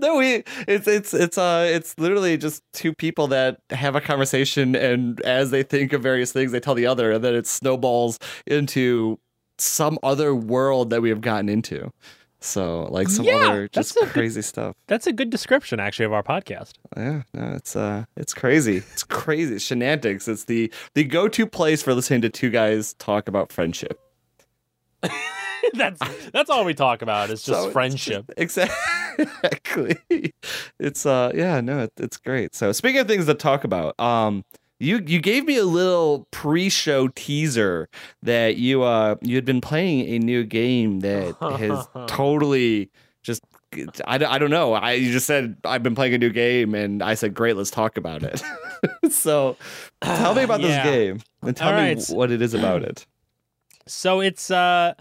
No, 0.00 0.16
we 0.16 0.42
it's 0.66 0.88
it's 0.88 1.14
it's 1.14 1.38
uh 1.38 1.68
it's 1.70 1.96
literally 1.98 2.36
just 2.36 2.64
two 2.72 2.92
people 2.92 3.28
that 3.28 3.60
have 3.70 3.94
a 3.94 4.00
conversation 4.00 4.74
and 4.74 5.20
as 5.20 5.52
they 5.52 5.62
think 5.62 5.92
of 5.92 6.02
various 6.02 6.32
things 6.32 6.50
they 6.50 6.58
tell 6.58 6.74
the 6.74 6.86
other 6.86 7.12
and 7.12 7.22
then 7.22 7.36
it 7.36 7.46
snowballs 7.46 8.18
into 8.44 9.20
some 9.58 9.98
other 10.02 10.34
world 10.34 10.90
that 10.90 11.02
we 11.02 11.08
have 11.08 11.20
gotten 11.20 11.48
into. 11.48 11.92
So 12.40 12.84
like 12.90 13.08
some 13.08 13.24
yeah, 13.24 13.34
other 13.34 13.68
just 13.68 13.96
crazy 13.96 14.38
good, 14.38 14.44
stuff. 14.44 14.76
That's 14.86 15.08
a 15.08 15.12
good 15.12 15.30
description 15.30 15.80
actually 15.80 16.04
of 16.04 16.12
our 16.12 16.22
podcast. 16.22 16.74
Yeah, 16.96 17.22
no, 17.34 17.54
it's 17.54 17.74
uh 17.74 18.04
it's 18.16 18.32
crazy. 18.32 18.76
It's 18.92 19.02
crazy. 19.02 19.56
It's 19.56 19.64
shenanigans. 19.64 20.28
It's 20.28 20.44
the 20.44 20.72
the 20.94 21.02
go-to 21.02 21.46
place 21.46 21.82
for 21.82 21.94
listening 21.94 22.22
to 22.22 22.28
two 22.28 22.50
guys 22.50 22.94
talk 22.94 23.26
about 23.28 23.50
friendship. 23.50 23.98
that's 25.74 26.00
that's 26.32 26.48
all 26.48 26.64
we 26.64 26.74
talk 26.74 27.02
about 27.02 27.30
is 27.30 27.42
just 27.42 27.60
so 27.60 27.70
friendship. 27.70 28.30
exactly. 28.36 29.96
It's 30.78 31.06
uh 31.06 31.32
yeah, 31.34 31.60
no, 31.60 31.80
it, 31.80 31.92
it's 31.96 32.18
great. 32.18 32.54
So 32.54 32.70
speaking 32.70 33.00
of 33.00 33.08
things 33.08 33.26
to 33.26 33.34
talk 33.34 33.64
about, 33.64 33.98
um 33.98 34.44
you 34.78 35.02
you 35.06 35.20
gave 35.20 35.44
me 35.44 35.56
a 35.56 35.64
little 35.64 36.26
pre-show 36.30 37.08
teaser 37.08 37.88
that 38.22 38.56
you 38.56 38.82
uh 38.82 39.16
you 39.22 39.34
had 39.34 39.44
been 39.44 39.60
playing 39.60 40.06
a 40.08 40.18
new 40.18 40.44
game 40.44 41.00
that 41.00 41.34
has 41.58 41.86
totally 42.06 42.90
just 43.22 43.42
I, 44.06 44.24
I 44.24 44.38
don't 44.38 44.50
know. 44.50 44.72
I 44.72 44.92
you 44.92 45.12
just 45.12 45.26
said 45.26 45.56
I've 45.64 45.82
been 45.82 45.94
playing 45.94 46.14
a 46.14 46.18
new 46.18 46.30
game 46.30 46.74
and 46.74 47.02
I 47.02 47.14
said 47.14 47.34
great, 47.34 47.56
let's 47.56 47.70
talk 47.70 47.98
about 47.98 48.22
it. 48.22 48.42
so 49.10 49.56
tell 50.00 50.34
me 50.34 50.42
about 50.42 50.60
yeah. 50.60 50.82
this 50.82 50.90
game 50.90 51.20
and 51.42 51.56
tell 51.56 51.72
me 51.74 52.00
what 52.08 52.30
it 52.30 52.40
is 52.40 52.54
about 52.54 52.82
it. 52.82 53.06
So 53.90 54.20
it's 54.20 54.50
uh 54.50 54.92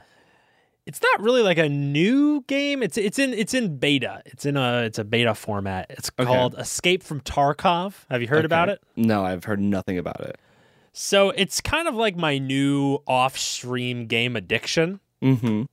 it's 0.88 1.01
not 1.01 1.21
really 1.21 1.41
like 1.41 1.57
a 1.57 1.67
new 1.67 2.45
game. 2.47 2.81
It's 2.81 2.97
it's 2.97 3.19
in 3.19 3.33
it's 3.33 3.53
in 3.53 3.77
beta. 3.77 4.21
It's 4.25 4.45
in 4.45 4.55
a 4.55 4.83
it's 4.83 4.97
a 4.97 5.03
beta 5.03 5.35
format. 5.35 5.88
It's 5.89 6.09
okay. 6.17 6.25
called 6.25 6.55
Escape 6.57 7.03
from 7.03 7.19
Tarkov. 7.19 8.05
Have 8.09 8.21
you 8.21 8.29
heard 8.29 8.39
okay. 8.39 8.45
about 8.45 8.69
it? 8.69 8.81
No, 8.95 9.25
I've 9.25 9.43
heard 9.43 9.59
nothing 9.59 9.97
about 9.97 10.21
it. 10.21 10.39
So 10.93 11.31
it's 11.31 11.59
kind 11.59 11.89
of 11.89 11.95
like 11.95 12.15
my 12.15 12.38
new 12.38 12.99
off-stream 13.05 14.07
game 14.07 14.38
addiction. 14.38 15.01
Mm-hmm. 15.21 15.63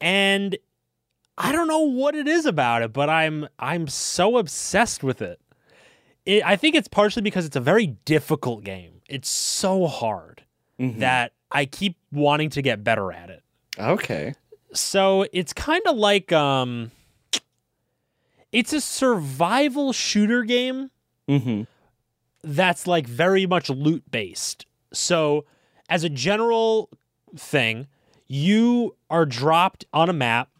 And 0.00 0.56
I 1.36 1.50
don't 1.50 1.66
know 1.66 1.80
what 1.80 2.14
it 2.14 2.28
is 2.28 2.46
about 2.46 2.82
it, 2.82 2.92
but 2.92 3.10
I'm 3.10 3.48
I'm 3.58 3.88
so 3.88 4.38
obsessed 4.38 5.02
with 5.02 5.22
it. 5.22 5.40
it 6.24 6.46
I 6.46 6.54
think 6.54 6.76
it's 6.76 6.88
partially 6.88 7.22
because 7.22 7.46
it's 7.46 7.56
a 7.56 7.60
very 7.60 7.88
difficult 8.04 8.62
game. 8.62 9.02
It's 9.08 9.28
so 9.28 9.88
hard 9.88 10.44
mm-hmm. 10.78 11.00
that 11.00 11.32
I 11.50 11.64
keep 11.64 11.96
wanting 12.12 12.50
to 12.50 12.62
get 12.62 12.84
better 12.84 13.10
at 13.10 13.28
it. 13.28 13.43
Okay. 13.78 14.34
So 14.72 15.26
it's 15.32 15.52
kind 15.52 15.82
of 15.86 15.96
like 15.96 16.32
um 16.32 16.90
it's 18.52 18.72
a 18.72 18.80
survival 18.80 19.92
shooter 19.92 20.44
game. 20.44 20.90
hmm 21.28 21.62
That's 22.42 22.86
like 22.86 23.06
very 23.06 23.46
much 23.46 23.68
loot 23.70 24.10
based. 24.10 24.66
So 24.92 25.44
as 25.88 26.04
a 26.04 26.08
general 26.08 26.88
thing, 27.36 27.88
you 28.26 28.96
are 29.10 29.26
dropped 29.26 29.84
on 29.92 30.08
a 30.08 30.12
map. 30.12 30.50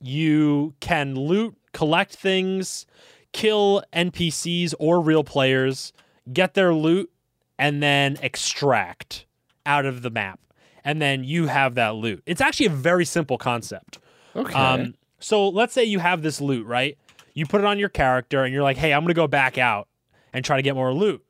You 0.00 0.74
can 0.80 1.14
loot, 1.14 1.54
collect 1.72 2.14
things, 2.16 2.86
kill 3.32 3.82
NPCs 3.92 4.74
or 4.78 5.00
real 5.00 5.24
players, 5.24 5.92
get 6.32 6.54
their 6.54 6.74
loot, 6.74 7.10
and 7.58 7.82
then 7.82 8.18
extract 8.20 9.24
out 9.64 9.86
of 9.86 10.02
the 10.02 10.10
map 10.10 10.40
and 10.84 11.00
then 11.00 11.24
you 11.24 11.46
have 11.46 11.74
that 11.74 11.94
loot. 11.94 12.22
It's 12.26 12.40
actually 12.40 12.66
a 12.66 12.70
very 12.70 13.04
simple 13.04 13.38
concept. 13.38 13.98
Okay. 14.36 14.52
Um, 14.52 14.94
so 15.18 15.48
let's 15.48 15.72
say 15.72 15.84
you 15.84 15.98
have 15.98 16.22
this 16.22 16.40
loot, 16.40 16.66
right? 16.66 16.98
You 17.32 17.46
put 17.46 17.60
it 17.60 17.66
on 17.66 17.78
your 17.78 17.88
character, 17.88 18.44
and 18.44 18.52
you're 18.52 18.62
like, 18.62 18.76
"Hey, 18.76 18.92
I'm 18.92 19.02
gonna 19.02 19.14
go 19.14 19.26
back 19.26 19.58
out 19.58 19.88
and 20.32 20.44
try 20.44 20.56
to 20.56 20.62
get 20.62 20.74
more 20.74 20.92
loot." 20.92 21.24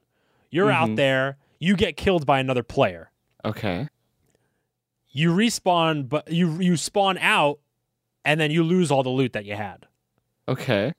You're 0.51 0.69
mm-hmm. 0.69 0.93
out 0.93 0.97
there. 0.97 1.37
You 1.59 1.77
get 1.77 1.97
killed 1.97 2.27
by 2.27 2.41
another 2.41 2.63
player. 2.63 3.11
Okay. 3.45 3.89
You 5.11 5.33
respawn, 5.33 6.09
but 6.09 6.31
you 6.31 6.61
you 6.61 6.77
spawn 6.77 7.19
out, 7.19 7.61
and 8.25 8.41
then 8.41 8.51
you 8.51 8.65
lose 8.65 8.91
all 8.91 9.03
the 9.03 9.11
loot 9.11 9.33
that 9.35 9.45
you 9.45 9.55
had. 9.55 9.87
Okay. 10.49 10.93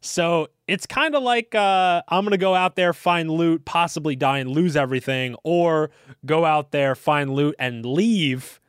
So 0.00 0.48
it's 0.66 0.86
kind 0.86 1.14
of 1.14 1.22
like 1.22 1.54
uh, 1.54 2.02
I'm 2.08 2.24
going 2.24 2.32
to 2.32 2.38
go 2.38 2.54
out 2.54 2.76
there, 2.76 2.92
find 2.92 3.30
loot, 3.30 3.64
possibly 3.64 4.16
die 4.16 4.38
and 4.38 4.50
lose 4.50 4.76
everything, 4.76 5.34
or 5.42 5.90
go 6.24 6.44
out 6.44 6.70
there, 6.70 6.94
find 6.94 7.34
loot, 7.34 7.54
and 7.58 7.84
leave 7.84 8.60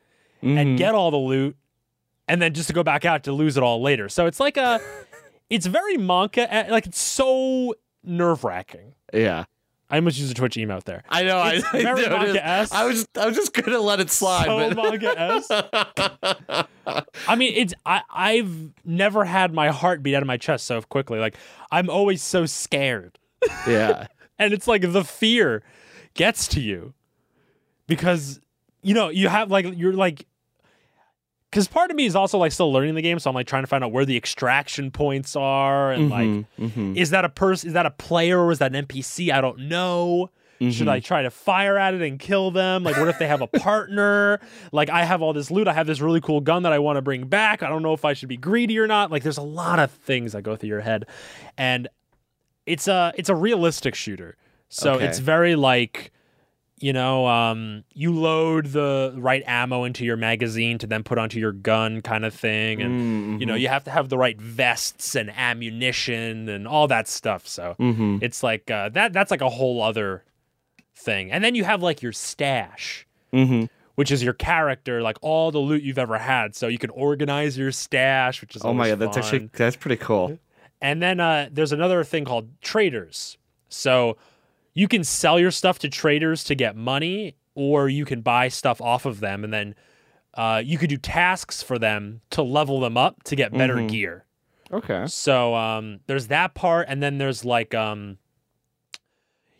mm-hmm. 0.44 0.58
and 0.58 0.78
get 0.78 0.96
all 0.96 1.12
the 1.12 1.18
loot, 1.18 1.56
and 2.28 2.42
then 2.42 2.54
just 2.54 2.68
to 2.68 2.74
go 2.74 2.84
back 2.84 3.06
out 3.06 3.24
to 3.24 3.32
lose 3.32 3.58
it 3.58 3.64
all 3.64 3.82
later. 3.82 4.10
So 4.10 4.26
it's 4.26 4.40
like 4.40 4.58
a, 4.58 4.80
it's 5.50 5.66
very 5.66 5.98
Monka, 5.98 6.48
eh, 6.50 6.68
like 6.70 6.88
it's 6.88 7.02
so 7.02 7.76
nerve 8.04 8.44
wracking. 8.44 8.94
Yeah. 9.14 9.46
I 9.90 9.96
almost 9.96 10.20
used 10.20 10.32
a 10.32 10.36
Twitch 10.36 10.56
emote 10.56 10.84
there. 10.84 11.04
I 11.10 11.24
know. 11.24 11.44
It's 11.46 11.66
I, 11.74 11.82
very 11.82 12.06
I 12.06 12.10
monkaS. 12.10 12.72
I 12.72 12.86
was 12.86 13.08
I 13.16 13.26
was 13.26 13.36
just 13.36 13.54
gonna 13.54 13.80
let 13.80 14.00
it 14.00 14.12
slide. 14.12 14.46
So 14.46 14.74
but... 14.74 14.78
monkaS. 14.78 15.48
I 17.28 17.36
mean, 17.36 17.54
it's 17.56 17.74
I 17.86 18.04
I've 18.10 18.72
never 18.86 19.26
had 19.26 19.54
my 19.54 19.70
heart 19.70 20.04
beat 20.04 20.16
out 20.16 20.22
of 20.22 20.28
my 20.28 20.38
chest 20.38 20.68
so 20.68 20.82
quickly. 20.82 21.20
Like 21.20 21.38
I'm 21.72 21.90
always 21.90 22.22
so 22.22 22.46
scared. 22.46 23.18
Yeah. 23.68 24.08
and 24.40 24.54
it's 24.54 24.68
like 24.68 24.92
the 24.92 25.04
fear 25.04 25.64
gets 26.14 26.48
to 26.50 26.62
you 26.62 26.94
because 27.88 28.40
you 28.84 28.94
know 28.94 29.10
you 29.10 29.28
have 29.28 29.50
like 29.50 29.66
you're 29.76 29.94
like 29.94 30.26
because 31.50 31.68
part 31.68 31.90
of 31.90 31.98
me 31.98 32.06
is 32.06 32.16
also 32.16 32.38
like 32.38 32.52
still 32.52 32.72
learning 32.72 32.96
the 32.96 33.02
game, 33.02 33.20
so 33.20 33.30
I'm 33.30 33.36
like 33.36 33.48
trying 33.48 33.64
to 33.64 33.68
find 33.68 33.84
out 33.84 33.92
where 33.92 34.06
the 34.06 34.18
extraction 34.18 34.92
points 34.92 35.36
are, 35.36 35.92
and 35.92 36.12
mm-hmm, 36.12 36.12
like, 36.12 36.70
mm-hmm. 36.72 36.98
is 36.98 37.10
that 37.10 37.26
a 37.26 37.30
person? 37.30 37.68
Is 37.68 37.74
that 37.74 37.86
a 37.86 37.92
player 37.92 38.40
or 38.40 38.52
is 38.52 38.60
that 38.60 38.74
an 38.74 38.86
NPC? 38.86 39.32
I 39.32 39.42
don't 39.42 39.68
know. 39.68 40.30
Mm-hmm. 40.60 40.72
Should 40.72 40.90
I 40.90 41.00
try 41.00 41.22
to 41.24 41.32
fire 41.32 41.78
at 41.78 41.94
it 41.94 42.02
and 42.02 42.20
kill 42.20 42.52
them? 42.52 42.84
Like, 42.84 42.98
what 42.98 43.08
if 43.08 43.18
they 43.18 43.28
have 43.28 43.42
a 43.42 43.48
partner? 43.60 44.42
like, 44.74 44.90
I 44.90 45.06
have 45.06 45.22
all 45.22 45.32
this 45.32 45.50
loot. 45.50 45.70
I 45.70 45.74
have 45.74 45.88
this 45.88 46.02
really 46.02 46.20
cool 46.20 46.42
gun 46.42 46.64
that 46.64 46.74
I 46.74 46.80
want 46.80 46.98
to 46.98 47.02
bring 47.02 47.28
back. 47.28 47.64
I 47.64 47.70
don't 47.70 47.82
know 47.82 47.94
if 47.94 48.04
I 48.04 48.14
should 48.14 48.28
be 48.30 48.38
greedy 48.38 48.78
or 48.78 48.86
not. 48.86 49.10
Like, 49.10 49.24
there's 49.24 49.38
a 49.38 49.42
lot 49.42 49.80
of 49.80 49.90
things 49.90 50.34
that 50.34 50.42
go 50.42 50.56
through 50.56 50.70
your 50.70 50.82
head, 50.82 51.06
and 51.58 51.88
it's 52.66 52.88
a 52.88 53.14
it's 53.16 53.30
a 53.30 53.36
realistic 53.36 53.96
shooter. 53.96 54.36
So 54.68 54.96
okay. 54.96 55.06
it's 55.06 55.20
very 55.20 55.56
like 55.56 56.12
you 56.80 56.94
know, 56.94 57.28
um, 57.28 57.84
you 57.94 58.14
load 58.14 58.68
the 58.68 59.14
right 59.18 59.44
ammo 59.46 59.84
into 59.84 60.06
your 60.06 60.18
magazine 60.18 60.78
to 60.80 60.88
then 60.88 61.04
put 61.04 61.18
onto 61.18 61.40
your 61.40 61.52
gun, 61.52 62.02
kind 62.02 62.26
of 62.26 62.34
thing, 62.34 62.82
and 62.82 62.92
mm-hmm. 62.92 63.38
you 63.40 63.46
know, 63.46 63.56
you 63.56 63.68
have 63.68 63.84
to 63.84 63.92
have 63.92 64.10
the 64.10 64.18
right 64.18 64.40
vests 64.40 65.16
and 65.16 65.30
ammunition 65.36 66.48
and 66.50 66.68
all 66.68 66.88
that 66.88 67.08
stuff. 67.08 67.48
So 67.48 67.76
mm-hmm. 67.80 68.18
it's 68.22 68.44
like 68.44 68.72
uh, 68.72 68.90
that. 68.90 69.14
That's 69.14 69.32
like 69.32 69.42
a 69.42 69.50
whole 69.50 69.82
other 69.82 70.24
thing. 70.96 71.32
And 71.32 71.44
then 71.44 71.56
you 71.56 71.64
have 71.64 71.82
like 71.82 72.02
your 72.02 72.12
stash, 72.12 73.08
mm-hmm. 73.34 73.66
which 73.96 74.12
is 74.12 74.24
your 74.24 74.34
character, 74.34 75.02
like 75.02 75.18
all 75.22 75.52
the 75.52 75.60
loot 75.60 75.84
you've 75.84 76.00
ever 76.00 76.18
had. 76.18 76.56
So 76.56 76.68
you 76.68 76.78
can 76.78 76.90
organize 76.92 77.58
your 77.58 77.72
stash, 77.72 78.42
which 78.42 78.56
is 78.56 78.64
oh 78.64 78.74
my 78.74 78.90
god, 78.90 79.00
that's 79.00 79.18
actually 79.18 79.50
that's 79.54 79.76
pretty 79.76 79.98
cool. 79.98 80.38
And 80.82 81.02
then 81.02 81.20
uh, 81.20 81.50
there's 81.52 81.74
another 81.74 82.04
thing 82.04 82.26
called 82.26 82.50
traders. 82.62 83.38
So 83.68 84.18
you 84.74 84.88
can 84.88 85.04
sell 85.04 85.40
your 85.40 85.52
stuff 85.52 85.80
to 85.80 85.90
traders 85.90 86.44
to 86.46 86.56
get 86.56 86.76
money, 86.76 87.36
or 87.56 87.90
you 87.90 88.06
can 88.06 88.22
buy 88.22 88.48
stuff 88.48 88.82
off 88.82 89.06
of 89.06 89.20
them, 89.20 89.44
and 89.44 89.54
then 89.54 89.76
uh, 90.36 90.62
you 90.64 90.78
could 90.78 90.90
do 90.90 90.98
tasks 90.98 91.62
for 91.62 91.78
them 91.80 92.22
to 92.30 92.42
level 92.42 92.80
them 92.80 92.96
up 92.98 93.24
to 93.24 93.36
get 93.36 93.52
better 93.52 93.76
Mhm. 93.78 93.90
gear. 93.90 94.26
Okay. 94.72 95.06
So 95.08 95.56
um, 95.56 96.00
there's 96.08 96.28
that 96.28 96.54
part, 96.54 96.88
and 96.90 97.02
then 97.02 97.18
there's 97.18 97.44
like 97.44 97.74
um, 97.74 98.18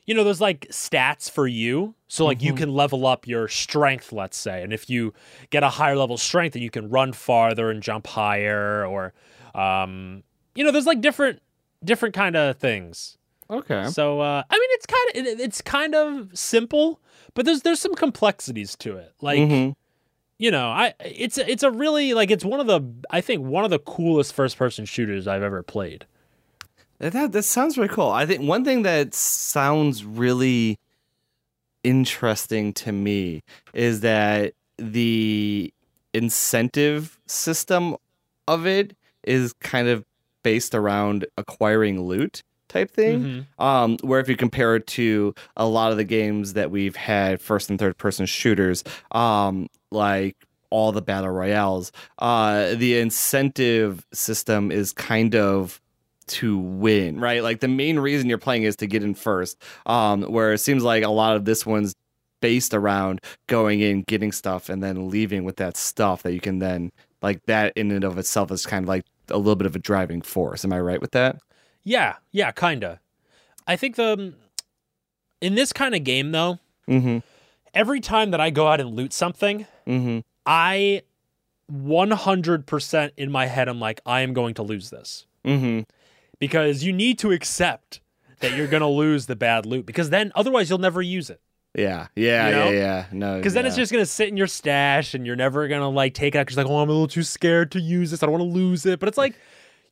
you 0.06 0.16
know, 0.16 0.24
there's 0.24 0.42
like 0.42 0.62
stats 0.70 1.30
for 1.30 1.48
you. 1.48 1.94
So 2.08 2.26
like 2.26 2.42
you 2.42 2.54
Mhm. 2.54 2.58
can 2.58 2.74
level 2.74 3.06
up 3.06 3.28
your 3.28 3.48
strength, 3.48 4.12
let's 4.12 4.36
say, 4.38 4.64
and 4.64 4.74
if 4.74 4.90
you 4.90 5.14
get 5.52 5.62
a 5.62 5.70
higher 5.70 5.96
level 5.96 6.18
strength, 6.18 6.54
then 6.54 6.64
you 6.64 6.72
can 6.72 6.90
run 6.90 7.14
farther 7.14 7.70
and 7.70 7.84
jump 7.84 8.08
higher, 8.08 8.84
or 8.86 9.14
um, 9.54 10.24
you 10.56 10.64
know, 10.64 10.72
there's 10.72 10.88
like 10.88 11.02
different 11.02 11.42
different 11.84 12.16
kind 12.16 12.36
of 12.36 12.58
things. 12.58 13.18
Okay. 13.50 13.86
So 13.90 14.20
uh, 14.22 14.44
I 14.50 14.54
mean, 14.56 14.70
it's 14.72 14.86
kind 14.86 15.10
of 15.10 15.16
it, 15.28 15.40
it's 15.42 15.62
kind 15.62 15.96
of 15.96 16.30
simple, 16.38 17.00
but 17.34 17.46
there's 17.46 17.62
there's 17.64 17.80
some 17.80 17.96
complexities 17.96 18.76
to 18.78 18.96
it. 18.98 19.14
Like 19.22 19.40
Mhm. 19.40 19.76
you 20.38 20.52
know, 20.52 20.70
I 20.70 20.94
it's 21.04 21.38
it's 21.38 21.64
a 21.64 21.72
really 21.72 22.14
like 22.14 22.32
it's 22.32 22.46
one 22.46 22.60
of 22.60 22.68
the 22.68 22.82
I 23.10 23.22
think 23.22 23.44
one 23.44 23.64
of 23.64 23.70
the 23.72 23.80
coolest 23.80 24.34
first 24.34 24.58
person 24.58 24.86
shooters 24.86 25.28
I've 25.28 25.44
ever 25.44 25.64
played. 25.64 26.06
That, 27.00 27.14
that 27.14 27.32
that 27.32 27.44
sounds 27.44 27.78
really 27.78 27.90
cool. 27.90 28.10
I 28.10 28.26
think 28.26 28.42
one 28.44 28.64
thing 28.64 28.84
that 28.84 29.14
sounds 29.14 30.04
really 30.06 30.78
interesting 31.84 32.74
to 32.74 32.92
me 32.92 33.42
is 33.74 34.02
that 34.02 34.54
the 34.78 35.74
incentive 36.14 37.20
system 37.26 37.96
of 38.48 38.66
it 38.66 38.96
is 39.24 39.54
kind 39.54 39.88
of 39.88 40.06
based 40.44 40.74
around 40.74 41.26
acquiring 41.38 42.02
loot 42.02 42.44
type 42.70 42.92
thing. 42.92 43.46
Mhm. 43.60 43.64
Um, 43.64 43.98
where 44.02 44.20
if 44.20 44.30
you 44.30 44.36
compare 44.38 44.76
it 44.76 44.88
to 44.88 45.34
a 45.58 45.68
lot 45.68 45.92
of 45.92 45.98
the 45.98 46.04
games 46.04 46.54
that 46.54 46.72
we've 46.72 46.96
had 46.96 47.42
first 47.42 47.70
and 47.70 47.78
third 47.78 47.98
person 47.98 48.26
shooters, 48.26 48.84
um, 49.12 49.68
like 49.92 50.36
all 50.70 50.92
the 50.92 51.02
battle 51.02 51.32
royales, 51.32 51.92
uh, 52.20 52.76
the 52.76 52.98
incentive 53.00 54.06
system 54.14 54.72
is 54.72 54.94
kind 54.94 55.36
of 55.36 55.82
to 56.28 56.58
win, 56.60 57.20
right? 57.20 57.42
Like 57.42 57.60
the 57.60 57.68
main 57.68 58.00
reason 58.00 58.30
you're 58.30 58.38
playing 58.38 58.64
is 58.64 58.76
to 58.78 58.88
get 58.88 59.04
in 59.04 59.16
first. 59.16 59.58
Um, 59.88 60.22
where 60.24 60.54
it 60.54 60.60
seems 60.60 60.84
like 60.84 61.04
a 61.04 61.10
lot 61.10 61.36
of 61.36 61.46
this 61.46 61.66
one's 61.66 61.96
based 62.42 62.74
around 62.74 63.20
going 63.48 63.80
in, 63.82 64.04
getting 64.04 64.32
stuff, 64.32 64.70
and 64.70 64.82
then 64.82 65.10
leaving 65.10 65.44
with 65.44 65.58
that 65.58 65.76
stuff 65.76 66.24
that 66.24 66.34
you 66.34 66.40
can 66.40 66.60
then 66.60 66.92
like 67.22 67.44
that 67.48 67.74
in 67.76 67.92
and 67.92 68.04
of 68.06 68.18
itself 68.18 68.52
is 68.52 68.66
kind 68.66 68.86
of 68.86 68.88
like 68.90 69.04
a 69.30 69.38
little 69.38 69.56
bit 69.56 69.66
of 69.66 69.76
a 69.76 69.80
driving 69.80 70.22
force. 70.22 70.64
Am 70.64 70.72
I 70.72 70.80
right 70.80 71.02
with 71.02 71.12
that? 71.12 71.38
Yeah, 71.90 72.18
yeah, 72.32 72.52
kinda. 72.52 73.00
I 73.66 73.76
think 73.76 73.96
the 73.96 74.34
in 75.42 75.56
this 75.56 75.74
kind 75.74 75.96
of 75.96 76.04
game 76.04 76.32
though, 76.32 76.60
Mm-hmm. 76.88 77.20
every 77.74 78.00
time 78.00 78.32
that 78.32 78.40
I 78.42 78.50
go 78.50 78.68
out 78.68 78.80
and 78.80 78.96
loot 78.96 79.12
something, 79.14 79.66
Mm-hmm. 79.88 80.20
I 80.46 81.02
100% 81.72 83.12
in 83.18 83.32
my 83.32 83.46
head 83.46 83.68
I'm 83.68 83.80
like 83.80 84.02
I 84.06 84.22
am 84.22 84.34
going 84.34 84.54
to 84.56 84.64
lose 84.64 84.90
this. 84.90 85.26
Mm-hmm. 85.46 85.82
Because 86.40 86.84
you 86.84 86.94
need 86.94 87.20
to 87.20 87.32
accept 87.32 88.02
that 88.40 88.56
you're 88.56 88.68
going 88.68 88.82
to 88.82 88.88
lose 88.88 89.26
the 89.26 89.36
bad 89.36 89.66
loot 89.66 89.86
because 89.86 90.10
then 90.10 90.32
otherwise 90.36 90.70
you'll 90.70 90.80
never 90.80 91.02
use 91.02 91.30
it. 91.30 91.42
Yeah, 91.76 92.08
yeah, 92.16 92.48
You 92.50 92.56
know? 92.56 92.66
yeah, 92.72 92.80
yeah. 92.80 93.06
No, 93.12 93.38
Because 93.38 93.54
then 93.54 93.66
it's 93.66 93.76
just 93.76 93.92
going 93.92 94.02
to 94.02 94.10
sit 94.10 94.28
in 94.30 94.38
your 94.38 94.48
stash 94.48 95.14
and 95.14 95.26
you're 95.28 95.36
never 95.36 95.68
going 95.68 95.82
to 95.82 95.88
like 95.88 96.14
take 96.14 96.34
it 96.36 96.40
out 96.40 96.46
because 96.48 96.58
like, 96.58 96.66
oh, 96.68 96.80
I'm 96.80 96.90
a 96.90 96.92
little 96.92 97.08
too 97.08 97.24
scared 97.24 97.72
to 97.74 97.80
use 97.80 98.12
this. 98.12 98.24
I 98.24 98.26
don't 98.26 98.34
want 98.40 98.44
to 98.52 98.58
lose 98.60 98.86
it. 98.86 99.00
But 99.00 99.10
it's 99.10 99.18
like, 99.18 99.36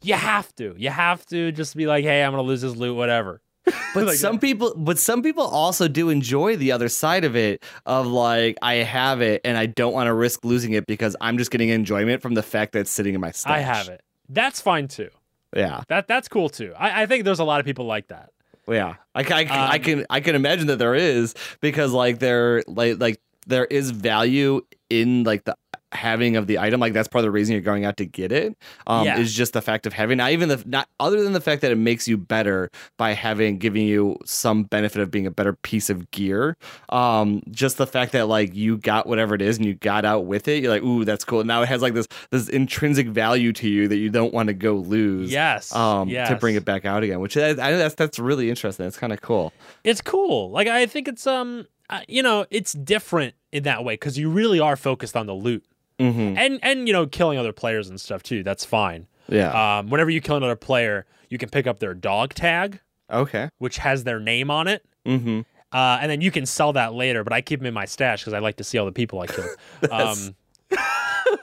you 0.02 0.14
have 0.16 0.54
to. 0.56 0.76
You 0.78 0.89
have 0.89 1.26
to 1.28 1.52
just 1.52 1.76
be 1.76 1.86
like, 1.88 2.04
hey, 2.04 2.24
I'm 2.24 2.32
going 2.34 2.43
to 2.43 2.48
lose 2.48 2.62
this 2.62 2.76
loot, 2.76 2.95
whatever. 2.95 3.41
But 3.93 4.06
like 4.06 4.16
some 4.18 4.36
that. 4.36 4.41
people, 4.41 4.74
but 4.78 4.98
some 5.00 5.22
people 5.24 5.43
also 5.43 5.88
do 5.88 6.10
enjoy 6.10 6.56
the 6.56 6.72
other 6.72 6.88
side 6.88 7.24
of 7.26 7.36
it. 7.36 7.64
Of 7.86 8.06
like, 8.08 8.58
I 8.62 8.76
have 8.76 9.22
it 9.22 9.41
and 9.43 9.58
I 9.58 9.66
don't 9.66 9.91
want 9.93 10.08
to 10.08 10.14
risk 10.14 10.45
losing 10.45 10.74
it 10.74 10.86
because 10.86 11.16
I'm 11.20 11.38
just 11.38 11.52
getting 11.52 11.70
enjoyment 11.70 12.22
from 12.22 12.34
the 12.36 12.43
fact 12.43 12.74
that 12.74 12.80
it's 12.82 12.91
sitting 12.91 13.16
in 13.16 13.22
my 13.22 13.32
stash. 13.32 13.52
I 13.54 13.60
have 13.60 13.89
it. 13.89 14.02
That's 14.30 14.62
fine 14.62 14.88
too. 14.88 15.10
Yeah, 15.56 15.82
That 15.88 16.08
That's 16.08 16.28
cool 16.28 16.50
too. 16.50 16.74
I, 16.78 17.04
I 17.04 17.06
think 17.08 17.24
there's 17.26 17.39
a 17.39 17.43
lot 17.45 17.60
of 17.60 17.66
people 17.66 17.86
like 17.86 18.08
that. 18.10 18.30
yeah. 18.68 18.95
I, 19.16 19.22
I, 19.22 19.24
ca- 19.24 19.54
I 19.72 19.76
Um, 19.78 19.82
can, 19.82 20.06
I 20.10 20.20
can 20.20 20.36
imagine 20.36 20.68
that 20.68 20.78
there 20.80 20.93
is 20.95 21.34
because 21.62 21.91
like 21.93 22.20
there, 22.20 22.64
like, 22.68 23.00
like 23.00 23.20
there 23.48 23.66
is 23.66 23.91
value 23.91 24.62
in 24.89 25.24
like 25.24 25.45
the 25.45 25.56
having 25.94 26.36
of 26.36 26.48
the 26.48 26.60
item. 26.60 26.80
Like 26.80 26.94
that's 26.94 27.08
part 27.08 27.22
of 27.22 27.24
the 27.24 27.32
reason 27.32 27.54
you're 27.54 27.62
going 27.62 27.86
out 27.86 27.98
to 27.98 28.06
get 28.06 28.32
it. 28.32 28.58
Um, 28.86 29.06
Yeah. 29.06 29.20
is 29.20 29.34
just 29.34 29.54
the 29.54 29.62
fact 29.62 29.86
of 29.88 29.94
having. 29.94 30.18
Not 30.18 30.32
even 30.32 30.50
the 30.50 30.62
not 30.66 30.90
other 31.00 31.24
than 31.24 31.34
the 31.34 31.42
fact 31.42 31.62
that 31.62 31.72
it 31.72 31.78
makes 31.78 32.08
you 32.08 32.18
better 32.18 32.70
by 32.98 33.14
having 33.14 33.58
giving 33.58 33.86
you 33.88 34.18
some 34.26 34.64
benefit 34.64 35.02
of 35.02 35.10
being 35.12 35.26
a 35.26 35.32
better 35.32 35.54
piece 35.54 35.90
of 35.90 36.12
gear. 36.12 36.58
Um, 36.90 37.42
just 37.52 37.78
the 37.78 37.88
fact 37.88 38.12
that 38.12 38.28
like 38.28 38.54
you 38.56 38.78
got 38.78 39.08
whatever 39.08 39.34
it 39.36 39.42
is 39.42 39.58
and 39.58 39.66
you 39.66 39.76
got 39.76 40.04
out 40.06 40.26
with 40.26 40.48
it. 40.48 40.62
You're 40.62 40.72
like, 40.72 40.84
ooh, 40.84 41.06
that's 41.06 41.24
cool. 41.24 41.44
Now 41.44 41.62
it 41.62 41.70
has 41.70 41.82
like 41.82 41.94
this 41.94 42.08
this 42.32 42.50
intrinsic 42.50 43.08
value 43.08 43.54
to 43.54 43.68
you 43.70 43.88
that 43.88 43.98
you 43.98 44.10
don't 44.10 44.34
want 44.34 44.48
to 44.48 44.54
go 44.54 44.76
lose. 44.76 45.32
Yes. 45.32 45.74
Um, 45.74 46.10
yes. 46.10 46.30
to 46.30 46.36
bring 46.36 46.56
it 46.56 46.66
back 46.66 46.86
out 46.86 47.04
again, 47.04 47.20
which 47.20 47.38
I, 47.38 47.50
I 47.50 47.54
know 47.54 47.78
that's 47.78 47.96
that's 47.96 48.20
really 48.20 48.50
interesting. 48.50 48.86
It's 48.86 48.98
kind 48.98 49.14
of 49.14 49.22
cool. 49.22 49.54
It's 49.84 50.02
cool. 50.02 50.52
Like 50.52 50.68
I 50.68 50.86
think 50.86 51.08
it's 51.08 51.26
um, 51.26 51.66
uh, 51.90 52.02
you 52.08 52.22
know, 52.22 52.46
it's 52.52 52.74
different 52.74 53.34
in 53.54 53.64
that 53.64 53.84
way 53.86 53.94
because 53.94 54.18
you 54.18 54.30
really 54.30 54.60
are 54.60 54.76
focused 54.76 55.16
on 55.16 55.26
the 55.26 55.34
loot 55.34 55.64
Mm-hmm. 56.00 56.38
and 56.38 56.60
and 56.62 56.88
you 56.88 56.93
know 56.93 57.08
killing 57.08 57.39
other 57.39 57.54
players 57.54 57.89
and 57.89 58.00
stuff 58.00 58.22
too. 58.22 58.43
That's 58.43 58.64
fine. 58.64 59.08
Yeah. 59.30 59.80
Um, 59.80 59.89
whenever 59.89 60.10
you 60.10 60.22
kill 60.22 60.38
another 60.38 60.56
player, 60.56 61.06
you 61.30 61.38
can 61.38 61.50
pick 61.50 61.68
up 61.68 61.80
their 61.80 61.93
dog 61.93 62.34
tag, 62.34 62.80
okay. 63.12 63.50
which 63.58 63.78
has 63.78 64.04
their 64.04 64.20
name 64.20 64.50
on 64.50 64.68
it. 64.68 64.86
Mm-hmm. 65.06 65.41
Uh, 65.72 65.98
and 66.02 66.10
then 66.10 66.22
you 66.22 66.32
can 66.32 66.45
sell 66.45 66.74
that 66.74 66.93
later, 66.93 67.24
but 67.24 67.34
I 67.34 67.41
keep 67.41 67.60
them 67.60 67.68
in 67.68 67.74
my 67.74 67.86
stash 67.86 68.22
because 68.22 68.34
I 68.34 68.39
like 68.39 68.58
to 68.58 68.64
see 68.64 68.78
all 68.78 68.86
the 68.86 68.91
people 68.91 69.20
I 69.20 69.28
killed. 69.28 69.50
um, 69.91 70.36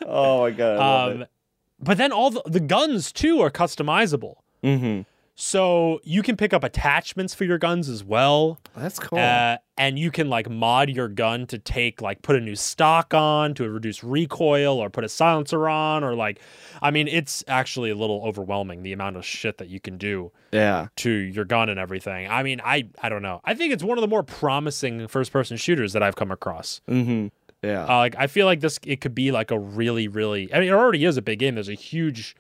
Oh 0.07 0.41
my 0.41 0.51
god. 0.51 1.11
um, 1.13 1.27
but 1.79 1.99
then 1.99 2.11
all 2.11 2.31
the, 2.31 2.43
the 2.47 2.61
guns 2.61 3.13
too 3.13 3.41
are 3.41 3.51
customizable. 3.51 4.37
Mm-hmm. 4.63 5.03
So 5.37 6.01
you 6.05 6.23
can 6.23 6.37
pick 6.37 6.53
up 6.53 6.63
attachments 6.63 7.35
for 7.35 7.45
your 7.45 7.59
guns 7.59 7.89
as 7.89 8.05
well. 8.05 8.61
That's 8.77 9.01
cool. 9.01 9.19
Uh, 9.19 9.57
and 9.77 9.99
you 9.99 10.13
can 10.13 10.31
like 10.31 10.49
mod 10.49 10.91
your 10.91 11.09
gun 11.09 11.47
to 11.49 11.59
take 11.59 12.01
like 12.01 12.23
put 12.23 12.37
a 12.37 12.41
new 12.41 12.55
stock 12.55 13.13
on 13.13 13.55
to 13.55 13.69
reduce 13.69 14.05
recoil 14.05 14.79
or 14.79 14.91
put 14.91 15.03
a 15.03 15.09
silencer 15.09 15.69
on 15.69 16.05
or 16.05 16.15
like 16.15 16.41
I 16.81 16.93
mean 16.93 17.09
it's 17.09 17.43
actually 17.49 17.91
a 17.91 17.97
little 17.97 18.23
overwhelming 18.25 18.85
the 18.85 18.93
amount 18.93 19.17
of 19.17 19.25
shit 19.25 19.59
that 19.59 19.69
you 19.69 19.81
can 19.81 19.99
do 19.99 20.31
yeah. 20.53 20.89
to 20.97 21.11
your 21.11 21.45
gun 21.45 21.69
and 21.69 21.81
everything. 21.81 22.29
I 22.31 22.45
mean 22.45 22.61
I 22.65 22.89
I 23.03 23.09
don't 23.09 23.23
know. 23.23 23.41
I 23.45 23.55
think 23.55 23.73
it's 23.73 23.83
one 23.83 23.99
of 23.99 24.03
the 24.03 24.09
more 24.09 24.23
promising 24.23 25.09
first 25.09 25.33
person 25.33 25.57
shooters 25.57 25.93
that 25.95 26.03
I've 26.03 26.17
come 26.17 26.31
across. 26.31 26.81
Mm-hmm. 26.89 27.29
Yeah. 27.67 27.85
Uh, 27.85 27.97
like 27.97 28.15
I 28.17 28.29
feel 28.29 28.47
like 28.47 28.61
this 28.61 28.79
it 28.87 29.01
could 29.01 29.17
be 29.17 29.33
like 29.33 29.51
a 29.51 29.59
really 29.59 30.07
really 30.07 30.55
I 30.55 30.61
mean 30.61 30.69
it 30.69 30.75
already 30.75 31.05
is 31.05 31.17
a 31.17 31.23
big 31.23 31.41
game. 31.41 31.57
There's 31.57 31.69
a 31.69 31.75
huge 31.75 32.37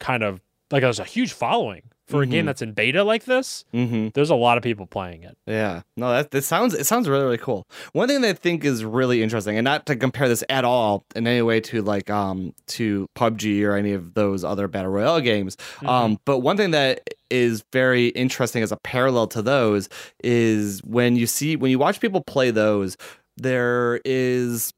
kind 0.00 0.24
of 0.24 0.40
like 0.72 0.82
there's 0.82 0.98
a 0.98 1.04
huge 1.04 1.32
following 1.32 1.82
for 2.08 2.22
a 2.22 2.26
game 2.26 2.42
Mhm. 2.44 2.46
that's 2.46 2.62
in 2.62 2.72
beta 2.72 3.04
like 3.04 3.24
this. 3.26 3.64
mm-hmm. 3.72 4.08
There's 4.14 4.30
a 4.30 4.34
lot 4.34 4.56
of 4.56 4.64
people 4.64 4.86
playing 4.86 5.22
it. 5.22 5.36
Yeah. 5.46 5.82
No, 5.96 6.10
that 6.10 6.30
that 6.32 6.42
sounds 6.42 6.74
it 6.74 6.84
sounds 6.86 7.08
really 7.08 7.24
really 7.24 7.38
cool. 7.38 7.66
One 7.92 8.08
thing 8.08 8.22
that 8.22 8.28
I 8.28 8.32
think 8.32 8.64
is 8.64 8.84
really 8.84 9.22
interesting, 9.22 9.56
and 9.58 9.64
not 9.64 9.86
to 9.86 9.94
compare 9.96 10.28
this 10.28 10.42
at 10.48 10.64
all 10.64 11.04
in 11.14 11.26
any 11.26 11.42
way 11.42 11.60
to 11.60 11.82
like 11.82 12.08
um 12.10 12.54
to 12.68 13.06
PUBG 13.14 13.62
or 13.64 13.76
any 13.76 13.92
of 13.92 14.14
those 14.14 14.42
other 14.44 14.66
battle 14.68 14.90
royale 14.90 15.20
games. 15.20 15.56
Um, 15.84 16.18
but 16.24 16.38
one 16.38 16.56
thing 16.56 16.72
that 16.72 17.08
is 17.30 17.62
very 17.74 18.08
interesting 18.08 18.62
as 18.62 18.72
a 18.72 18.76
parallel 18.78 19.26
to 19.26 19.42
those 19.42 19.90
is 20.24 20.80
when 20.84 21.14
you 21.14 21.26
see 21.26 21.56
when 21.56 21.70
you 21.70 21.78
watch 21.78 22.00
people 22.00 22.22
play 22.22 22.50
those, 22.50 22.96
there 23.36 24.00
is 24.04 24.72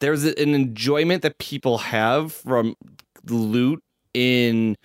there's 0.00 0.24
an 0.24 0.54
enjoyment 0.54 1.22
that 1.22 1.38
people 1.38 1.78
have 1.78 2.32
from 2.32 2.74
loot 3.28 3.82
in 4.12 4.76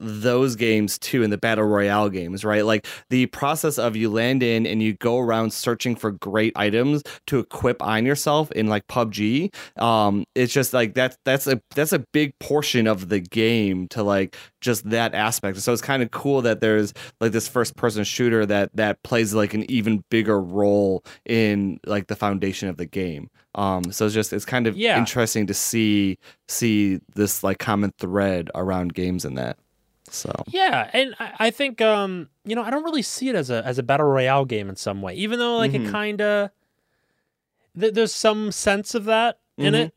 those 0.00 0.56
games 0.56 0.98
too 0.98 1.22
in 1.22 1.30
the 1.30 1.38
battle 1.38 1.64
royale 1.64 2.08
games 2.08 2.44
right? 2.44 2.64
Like 2.64 2.86
the 3.10 3.26
process 3.26 3.78
of 3.78 3.96
you 3.96 4.10
land 4.10 4.42
in 4.42 4.66
and 4.66 4.82
you 4.82 4.94
go 4.94 5.18
around 5.18 5.52
searching 5.52 5.96
for 5.96 6.10
great 6.12 6.52
items 6.56 7.02
to 7.28 7.38
equip 7.38 7.82
on 7.82 8.04
yourself 8.04 8.50
in 8.52 8.66
like 8.66 8.86
PUBG 8.88 9.54
um 9.80 10.24
it's 10.34 10.52
just 10.52 10.72
like 10.72 10.94
that's 10.94 11.16
that's 11.24 11.46
a 11.46 11.60
that's 11.74 11.92
a 11.92 12.00
big 12.12 12.38
portion 12.40 12.86
of 12.86 13.08
the 13.08 13.20
game 13.20 13.88
to 13.88 14.02
like 14.02 14.36
just 14.60 14.88
that 14.90 15.14
aspect. 15.14 15.58
So 15.58 15.72
it's 15.72 15.82
kind 15.82 16.02
of 16.02 16.10
cool 16.10 16.42
that 16.42 16.60
there's 16.60 16.92
like 17.20 17.32
this 17.32 17.46
first 17.48 17.76
person 17.76 18.04
shooter 18.04 18.44
that 18.46 18.70
that 18.74 19.02
plays 19.02 19.32
like 19.34 19.54
an 19.54 19.70
even 19.70 20.02
bigger 20.10 20.40
role 20.40 21.04
in 21.24 21.78
like 21.86 22.08
the 22.08 22.16
foundation 22.16 22.68
of 22.68 22.76
the 22.76 22.86
game. 22.86 23.30
Um 23.54 23.92
so 23.92 24.06
it's 24.06 24.14
just 24.14 24.32
it's 24.32 24.44
kind 24.44 24.66
of 24.66 24.76
Yeah. 24.76 24.98
interesting 24.98 25.46
to 25.46 25.54
see 25.54 26.18
see 26.48 27.00
this 27.14 27.42
like 27.42 27.58
common 27.58 27.92
thread 27.98 28.50
around 28.54 28.94
games 28.94 29.24
in 29.24 29.34
that 29.34 29.58
so 30.10 30.32
Yeah, 30.48 30.90
and 30.92 31.14
I, 31.18 31.32
I 31.38 31.50
think 31.50 31.80
um, 31.80 32.28
you 32.44 32.54
know, 32.54 32.62
I 32.62 32.70
don't 32.70 32.84
really 32.84 33.02
see 33.02 33.28
it 33.28 33.34
as 33.34 33.50
a 33.50 33.64
as 33.64 33.78
a 33.78 33.82
battle 33.82 34.06
royale 34.06 34.44
game 34.44 34.68
in 34.68 34.76
some 34.76 35.02
way, 35.02 35.14
even 35.14 35.38
though 35.38 35.56
like 35.58 35.72
Mhm. 35.72 35.88
it 35.88 35.90
kind 35.90 36.20
of 36.20 36.50
th- 37.78 37.94
there's 37.94 38.12
some 38.12 38.52
sense 38.52 38.94
of 38.94 39.04
that 39.06 39.38
in 39.58 39.74
Mhm. 39.74 39.90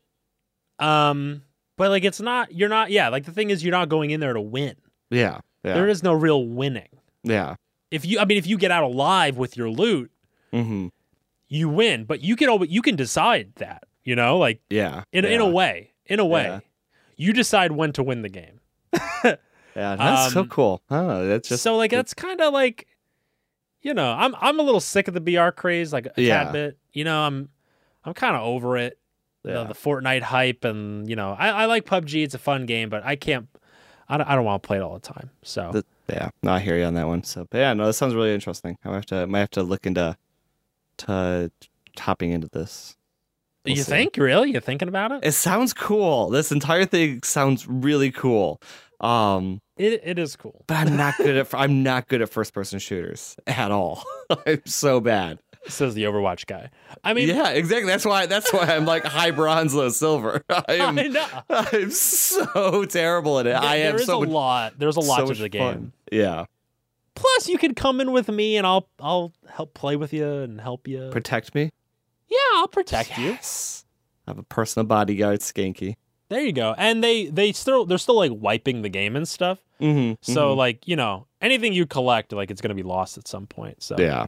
it. 0.80 0.84
Um, 0.84 1.42
but 1.76 1.90
like 1.90 2.04
it's 2.04 2.20
not 2.20 2.52
you're 2.54 2.68
not 2.68 2.90
yeah, 2.90 3.08
like 3.08 3.24
the 3.24 3.32
thing 3.32 3.50
is 3.50 3.62
you're 3.64 3.72
not 3.72 3.88
going 3.88 4.10
in 4.10 4.20
there 4.20 4.32
to 4.32 4.40
win. 4.40 4.76
yeah 5.10 5.40
Yeah. 5.64 5.74
There 5.74 5.88
is 5.88 6.02
no 6.02 6.12
real 6.12 6.46
winning. 6.46 6.88
yeah. 7.22 7.56
If 7.90 8.04
you, 8.06 8.20
I 8.20 8.24
mean, 8.24 8.38
if 8.38 8.46
you 8.46 8.56
get 8.56 8.70
out 8.70 8.84
alive 8.84 9.36
with 9.36 9.56
your 9.56 9.68
loot, 9.68 10.10
Mm-hmm. 10.52 10.88
you 11.48 11.68
win. 11.68 12.04
But 12.04 12.22
you 12.22 12.36
can, 12.36 12.48
al- 12.48 12.64
you 12.64 12.82
can 12.82 12.94
decide 12.96 13.52
that. 13.56 13.82
You 14.04 14.14
know, 14.16 14.38
like 14.38 14.60
Yeah. 14.70 15.02
in 15.12 15.24
yeah. 15.24 15.30
in 15.30 15.40
a 15.40 15.48
way, 15.48 15.90
in 16.06 16.20
a 16.20 16.24
way, 16.24 16.44
Yeah. 16.44 16.60
you 17.16 17.32
decide 17.32 17.72
when 17.72 17.92
to 17.94 18.02
win 18.02 18.22
the 18.22 18.28
game. 18.28 18.60
Yeah, 19.76 19.96
that's 19.96 20.32
so 20.32 20.40
Um, 20.40 20.48
cool. 20.48 20.82
Oh, 20.90 21.26
that's 21.26 21.48
just 21.48 21.62
so 21.62 21.76
like 21.76 21.90
that's 21.90 22.14
kind 22.14 22.40
of 22.40 22.52
like, 22.52 22.86
you 23.82 23.94
know, 23.94 24.10
I'm 24.12 24.34
I'm 24.40 24.58
a 24.58 24.62
little 24.62 24.80
sick 24.80 25.08
of 25.08 25.14
the 25.14 25.20
BR 25.20 25.50
craze, 25.50 25.92
like 25.92 26.06
a 26.06 26.12
Yeah. 26.20 26.44
tad 26.44 26.52
bit. 26.52 26.78
You 26.92 27.04
know, 27.04 27.20
I'm 27.22 27.48
I'm 28.04 28.14
kind 28.14 28.36
of 28.36 28.42
over 28.42 28.76
it. 28.76 28.98
You 29.44 29.52
know, 29.52 29.62
yeah. 29.62 29.68
the 29.68 29.74
Fortnite 29.74 30.20
hype, 30.22 30.64
and 30.64 31.08
you 31.08 31.16
know, 31.16 31.34
I, 31.38 31.48
I 31.48 31.64
like 31.66 31.86
PUBG. 31.86 32.24
It's 32.24 32.34
a 32.34 32.38
fun 32.38 32.66
game, 32.66 32.90
but 32.90 33.04
I 33.06 33.16
can't. 33.16 33.48
I 34.06 34.16
don't, 34.18 34.26
I 34.28 34.34
don't 34.34 34.44
want 34.44 34.62
to 34.62 34.66
play 34.66 34.76
it 34.76 34.80
all 34.82 34.94
the 34.94 35.00
time. 35.00 35.30
So 35.42 35.70
The- 35.72 35.84
yeah. 36.12 36.30
No, 36.42 36.52
I 36.52 36.58
hear 36.58 36.76
you 36.76 36.84
on 36.84 36.94
that 36.94 37.06
one. 37.06 37.22
So, 37.22 37.46
but 37.48 37.58
yeah, 37.58 37.72
no, 37.72 37.86
that 37.86 37.92
sounds 37.94 38.14
really 38.14 38.34
interesting. 38.34 38.76
I 38.84 38.88
might 38.88 38.94
have 38.96 39.06
to 39.06 39.26
might 39.28 39.38
have 39.38 39.50
to 39.50 39.62
look 39.62 39.86
into 39.86 40.16
to 40.98 41.50
hopping 41.98 42.32
into 42.32 42.48
this. 42.48 42.96
we'll 43.64 43.76
you 43.76 43.82
see. 43.82 43.90
think 43.90 44.16
really? 44.16 44.50
You're 44.50 44.60
thinking 44.60 44.88
about 44.88 45.12
it? 45.12 45.20
It 45.24 45.32
sounds 45.32 45.72
cool. 45.72 46.28
This 46.30 46.50
entire 46.52 46.84
thing 46.84 47.22
sounds 47.22 47.66
really 47.68 48.10
cool. 48.10 48.60
Um, 49.00 49.60
It 49.76 50.00
it 50.04 50.18
is 50.18 50.36
cool. 50.36 50.64
but 50.66 50.76
I'm 50.76 50.96
not 50.96 51.16
good 51.16 51.36
at 51.36 51.48
I'm 51.54 51.82
not 51.82 52.08
good 52.08 52.20
at 52.22 52.28
first 52.28 52.52
person 52.52 52.78
shooters 52.78 53.36
at 53.46 53.70
all. 53.70 54.04
I'm 54.46 54.62
so 54.66 55.00
bad. 55.00 55.38
Says 55.68 55.94
the 55.94 56.04
Overwatch 56.04 56.46
guy. 56.46 56.70
I 57.04 57.12
mean, 57.12 57.28
yeah, 57.28 57.50
exactly. 57.50 57.86
That's 57.90 58.04
why 58.06 58.26
that's 58.26 58.50
why 58.52 58.60
I'm 58.74 58.86
like 58.86 59.04
high 59.04 59.30
bronze, 59.30 59.74
low 59.74 59.88
silver. 59.90 60.42
I 60.50 60.64
I 60.68 60.74
am 60.74 60.94
know. 60.94 61.26
I'm 61.50 61.90
so 61.90 62.84
terrible 62.86 63.38
at 63.38 63.46
it. 63.46 63.54
I 63.54 63.78
There 63.78 63.88
am 63.90 63.96
is 63.96 64.06
so 64.06 64.18
a 64.18 64.20
much, 64.20 64.28
lot. 64.30 64.78
There's 64.78 64.96
a 64.96 65.00
lot 65.00 65.26
so 65.28 65.34
to 65.34 65.42
the 65.42 65.48
game. 65.50 65.60
fun. 65.72 65.92
Yeah. 66.12 66.44
Plus, 67.14 67.48
you 67.48 67.58
can 67.58 67.74
come 67.74 68.00
in 68.00 68.12
with 68.12 68.28
me, 68.28 68.56
and 68.56 68.66
I'll 68.66 68.88
I'll 69.00 69.32
help 69.50 69.74
play 69.74 69.96
with 69.96 70.12
you 70.14 70.26
and 70.26 70.60
help 70.60 70.88
you. 70.88 71.08
Protect 71.10 71.54
me. 71.54 71.70
yeah, 72.28 72.36
I'll 72.54 72.68
protect 72.68 73.18
you. 73.18 73.32
I 73.32 74.30
have 74.30 74.38
a 74.38 74.42
personal 74.42 74.86
bodyguard, 74.86 75.40
Skanky. 75.40 75.96
There 76.30 76.40
you 76.40 76.52
go. 76.52 76.74
And 76.78 77.02
they 77.02 77.26
they 77.26 77.52
still 77.52 77.84
they're 77.84 77.98
still 77.98 78.16
like 78.16 78.30
wiping 78.32 78.82
the 78.82 78.88
game 78.88 79.16
and 79.16 79.28
stuff. 79.28 79.58
Mm-hmm. 79.80 80.14
So 80.22 80.54
like 80.54 80.86
you 80.86 80.96
know 80.96 81.26
anything 81.42 81.72
you 81.72 81.86
collect, 81.86 82.32
like 82.32 82.50
it's 82.50 82.60
gonna 82.60 82.74
be 82.74 82.84
lost 82.84 83.18
at 83.18 83.26
some 83.28 83.46
point. 83.46 83.82
So 83.82 83.96
yeah, 83.98 84.26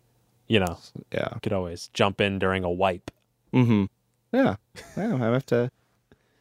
you 0.49 0.59
know 0.59 0.79
yeah. 1.13 1.29
you 1.33 1.41
could 1.41 1.53
always 1.53 1.89
jump 1.95 2.21
in 2.21 2.41
during 2.41 2.65
a 2.65 2.71
wipe. 2.71 3.11
Mm-hmm. 3.55 3.85
Yeah. 4.33 4.57
yeah. 4.97 5.15
I 5.15 5.33
have 5.33 5.47
to. 5.47 5.71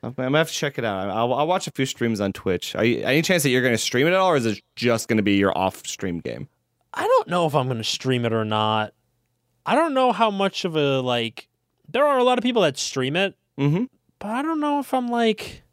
I'm 0.01 0.13
gonna 0.13 0.35
have 0.39 0.47
to 0.47 0.53
check 0.53 0.79
it 0.79 0.83
out. 0.83 1.09
I'll, 1.09 1.31
I'll 1.31 1.45
watch 1.45 1.67
a 1.67 1.71
few 1.71 1.85
streams 1.85 2.19
on 2.19 2.33
Twitch. 2.33 2.75
Are 2.75 2.83
you, 2.83 3.03
any 3.03 3.21
chance 3.21 3.43
that 3.43 3.49
you're 3.49 3.61
going 3.61 3.75
to 3.75 3.77
stream 3.77 4.07
it 4.07 4.13
at 4.13 4.15
all, 4.15 4.31
or 4.31 4.35
is 4.35 4.47
it 4.47 4.59
just 4.75 5.07
going 5.07 5.17
to 5.17 5.23
be 5.23 5.35
your 5.35 5.55
off-stream 5.55 6.21
game? 6.21 6.47
I 6.91 7.03
don't 7.03 7.27
know 7.27 7.45
if 7.45 7.53
I'm 7.53 7.67
gonna 7.67 7.83
stream 7.83 8.25
it 8.25 8.33
or 8.33 8.43
not. 8.43 8.93
I 9.63 9.75
don't 9.75 9.93
know 9.93 10.11
how 10.11 10.31
much 10.31 10.65
of 10.65 10.75
a 10.75 11.01
like. 11.01 11.47
There 11.87 12.07
are 12.07 12.17
a 12.17 12.23
lot 12.23 12.39
of 12.39 12.43
people 12.43 12.63
that 12.63 12.79
stream 12.79 13.15
it, 13.15 13.35
Mm-hmm. 13.59 13.83
But 14.21 14.29
I 14.29 14.41
don't 14.41 14.61
know 14.61 14.79
if 14.79 14.93
I'm 14.93 15.09
like. 15.09 15.63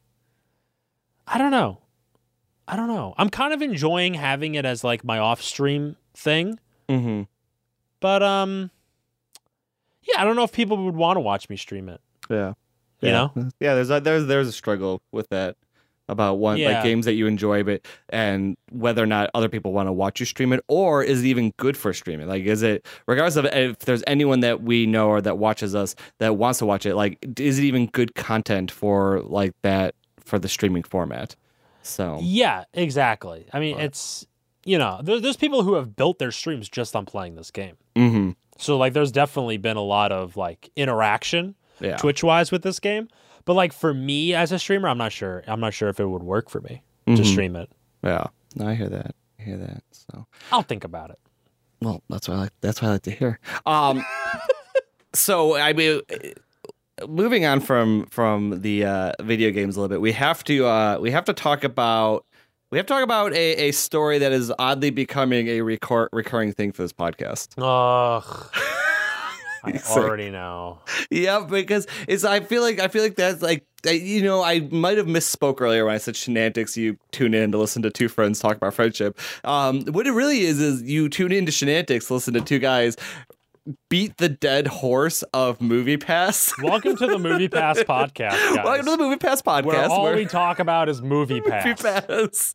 I 1.31 1.37
don't 1.37 1.51
know. 1.51 1.79
I 2.67 2.75
don't 2.75 2.89
know. 2.89 3.15
I'm 3.19 3.29
kind 3.29 3.53
of 3.53 3.61
enjoying 3.61 4.15
having 4.15 4.55
it 4.55 4.65
as 4.65 4.83
like 4.83 5.05
my 5.05 5.19
off-stream 5.19 5.97
thing. 6.15 6.59
Mm-hmm. 6.89 7.23
But 8.01 8.23
um 8.23 8.71
yeah, 10.03 10.23
I 10.23 10.25
don't 10.25 10.37
know 10.37 10.45
if 10.45 10.53
people 10.53 10.83
would 10.87 10.97
want 10.97 11.19
to 11.19 11.21
watch 11.21 11.51
me 11.51 11.57
stream 11.57 11.91
it. 11.91 12.01
Yeah. 12.31 12.55
You 13.01 13.11
yeah. 13.11 13.13
know? 13.13 13.33
Yeah. 13.61 13.75
There's 13.75 13.91
a, 13.91 14.01
there's 14.01 14.27
there's 14.27 14.49
a 14.49 14.53
struggle 14.53 15.03
with 15.13 15.29
that 15.29 15.57
about 16.09 16.39
one 16.39 16.57
Yeah. 16.57 16.73
like 16.73 16.83
games 16.85 17.05
that 17.05 17.15
you 17.15 17.27
enjoy, 17.27 17.63
but 17.63 17.83
and 18.09 18.57
whether 18.71 19.03
or 19.03 19.07
not 19.07 19.31
other 19.35 19.49
people 19.49 19.73
want 19.73 19.89
to 19.89 19.93
watch 19.93 20.21
you 20.21 20.27
stream 20.27 20.53
it, 20.53 20.61
or 20.69 21.03
is 21.03 21.23
it 21.23 21.27
even 21.27 21.53
good 21.59 21.77
for 21.77 21.93
streaming? 21.93 22.27
Like, 22.29 22.45
is 22.45 22.63
it 22.63 22.87
regardless 23.07 23.37
of 23.37 23.45
if 23.47 23.81
there's 23.81 24.03
anyone 24.07 24.41
that 24.41 24.63
we 24.63 24.87
know 24.87 25.09
or 25.09 25.21
that 25.21 25.39
watches 25.39 25.75
us 25.75 25.95
that 26.19 26.37
wants 26.37 26.59
to 26.61 26.67
watch 26.67 26.87
it? 26.87 26.95
Like, 26.95 27.19
is 27.39 27.59
it 27.59 27.65
even 27.65 27.87
good 27.87 28.15
content 28.15 28.71
for 28.71 29.21
like 29.23 29.53
that 29.63 29.95
for 30.25 30.39
the 30.39 30.49
streaming 30.49 30.83
format? 30.83 31.37
So 31.83 32.19
Yeah, 32.23 32.65
exactly. 32.75 33.47
I 33.53 33.61
mean, 33.61 33.77
But- 33.77 33.85
it's 33.85 34.27
you 34.65 34.77
know, 34.77 35.01
there, 35.03 35.19
there's 35.21 35.37
people 35.37 35.63
who 35.63 35.75
have 35.75 35.97
built 35.97 36.19
their 36.19 36.33
streams 36.33 36.69
just 36.69 36.95
on 36.97 37.07
playing 37.07 37.37
this 37.37 37.51
game. 37.51 37.77
hmm 37.97 38.31
So 38.59 38.77
like 38.77 38.93
there's 38.93 39.13
definitely 39.13 39.57
been 39.57 39.77
a 39.77 39.83
lot 39.83 40.11
of 40.13 40.37
like 40.37 40.71
interaction 40.77 41.55
yeah, 41.81 41.97
Twitch 41.97 42.25
wise 42.25 42.51
with 42.51 42.63
this 42.63 42.81
game. 42.81 43.09
But 43.49 43.55
like 43.55 43.73
for 43.73 43.95
me 43.95 44.35
as 44.35 44.53
a 44.53 44.59
streamer, 44.59 44.89
I'm 44.91 44.99
not 44.99 45.11
sure. 45.11 45.43
I'm 45.49 45.59
not 45.59 45.73
sure 45.73 45.89
if 45.89 45.99
it 45.99 46.05
would 46.05 46.23
work 46.23 46.51
for 46.51 46.61
me 46.61 46.83
to 47.07 47.13
Mhm. 47.23 47.25
stream 47.33 47.57
it. 47.57 47.71
yeah. 48.05 48.27
No, 48.57 48.69
I 48.69 48.75
hear 48.75 48.91
that. 48.91 49.15
I 49.41 49.43
hear 49.43 49.57
that. 49.57 49.83
So 49.91 50.27
I'll 50.53 50.61
think 50.63 50.85
about 50.85 51.09
it. 51.09 51.19
Well, 51.81 52.03
that's 52.11 52.29
what 52.29 52.37
I 52.37 52.41
like. 52.41 52.53
That's 52.61 52.83
what 52.83 52.89
I 52.89 52.93
like 52.93 53.03
to 53.05 53.11
hear. 53.11 53.41
Um, 53.65 54.05
so 55.15 55.57
I 55.57 55.73
mean, 55.73 56.03
moving 57.09 57.47
on 57.47 57.61
from 57.61 58.05
from 58.11 58.61
the 58.61 58.85
uh, 58.85 59.13
video 59.23 59.51
games 59.51 59.77
a 59.77 59.81
little 59.81 59.95
bit, 59.95 60.03
we 60.03 60.13
have 60.13 60.45
to 60.45 60.67
uh, 60.67 60.99
we 61.01 61.11
have 61.11 61.25
to 61.25 61.33
talk 61.33 61.65
about 61.65 62.27
we 62.71 62.77
have 62.77 62.85
to 62.87 62.93
talk 62.93 63.03
about 63.03 63.33
a, 63.33 63.69
a 63.69 63.73
story 63.73 64.19
that 64.19 64.33
is 64.33 64.53
oddly 64.59 64.91
becoming 64.91 65.49
a 65.49 65.63
recur- 65.63 66.11
recurring 66.13 66.53
thing 66.53 66.71
for 66.73 66.83
this 66.83 66.93
podcast. 66.93 67.49
Ugh. 67.57 68.51
I 69.65 69.73
He's 69.73 69.89
like- 69.91 69.99
already 70.05 70.31
know. 70.31 70.79
yeah, 71.11 71.41
because 71.49 71.87
it's. 72.07 72.25
I 72.25 72.41
feel 72.41 72.63
like 72.63 72.79
I 72.81 72.89
feel 72.89 73.03
like 73.03 73.17
that's 73.17 73.43
like 73.43 73.65
I- 73.87 73.91
you 73.91 74.23
know 74.23 74.43
I 74.43 74.61
might 74.61 74.99
have 74.99 75.07
misspoke 75.07 75.61
earlier 75.61 75.85
when 75.85 75.95
I 75.95 75.99
said 75.99 76.15
shenantics. 76.15 76.77
You 76.77 76.97
tune 77.13 77.35
in 77.35 77.53
to 77.53 77.59
listen 77.59 77.83
to 77.83 77.91
two 77.91 78.09
friends 78.09 78.39
talk 78.41 78.57
about 78.57 78.75
friendship. 78.75 79.19
Um, 79.45 79.83
what 79.87 80.07
it 80.07 80.13
really 80.13 80.41
is 80.41 80.61
is 80.61 80.83
you 80.83 81.09
tune 81.09 81.33
into 81.33 81.53
shenantics, 81.53 82.07
to 82.09 82.15
listen 82.15 82.35
to 82.35 82.41
two 82.41 82.59
guys 82.59 82.97
beat 83.91 84.17
the 84.17 84.31
dead 84.31 84.67
horse 84.67 85.23
of 85.35 85.61
Movie 85.61 85.99
Pass. 85.99 86.55
Welcome 86.63 86.97
to 86.97 87.07
the 87.07 87.19
Movie 87.19 87.49
Pass 87.49 87.79
podcast, 87.81 88.55
guys. 88.55 88.65
Welcome 88.65 88.87
to 88.87 88.91
the 88.93 88.97
Movie 88.99 89.17
Pass 89.19 89.43
podcast. 89.43 89.65
where 89.67 89.85
all 89.91 90.05
where- 90.05 90.17
we 90.17 90.25
talk 90.25 90.59
about 90.59 90.89
is 90.89 91.03
Movie 91.03 91.43
Pass. 91.43 91.65
Movie 91.83 91.83
Pass. 91.83 92.55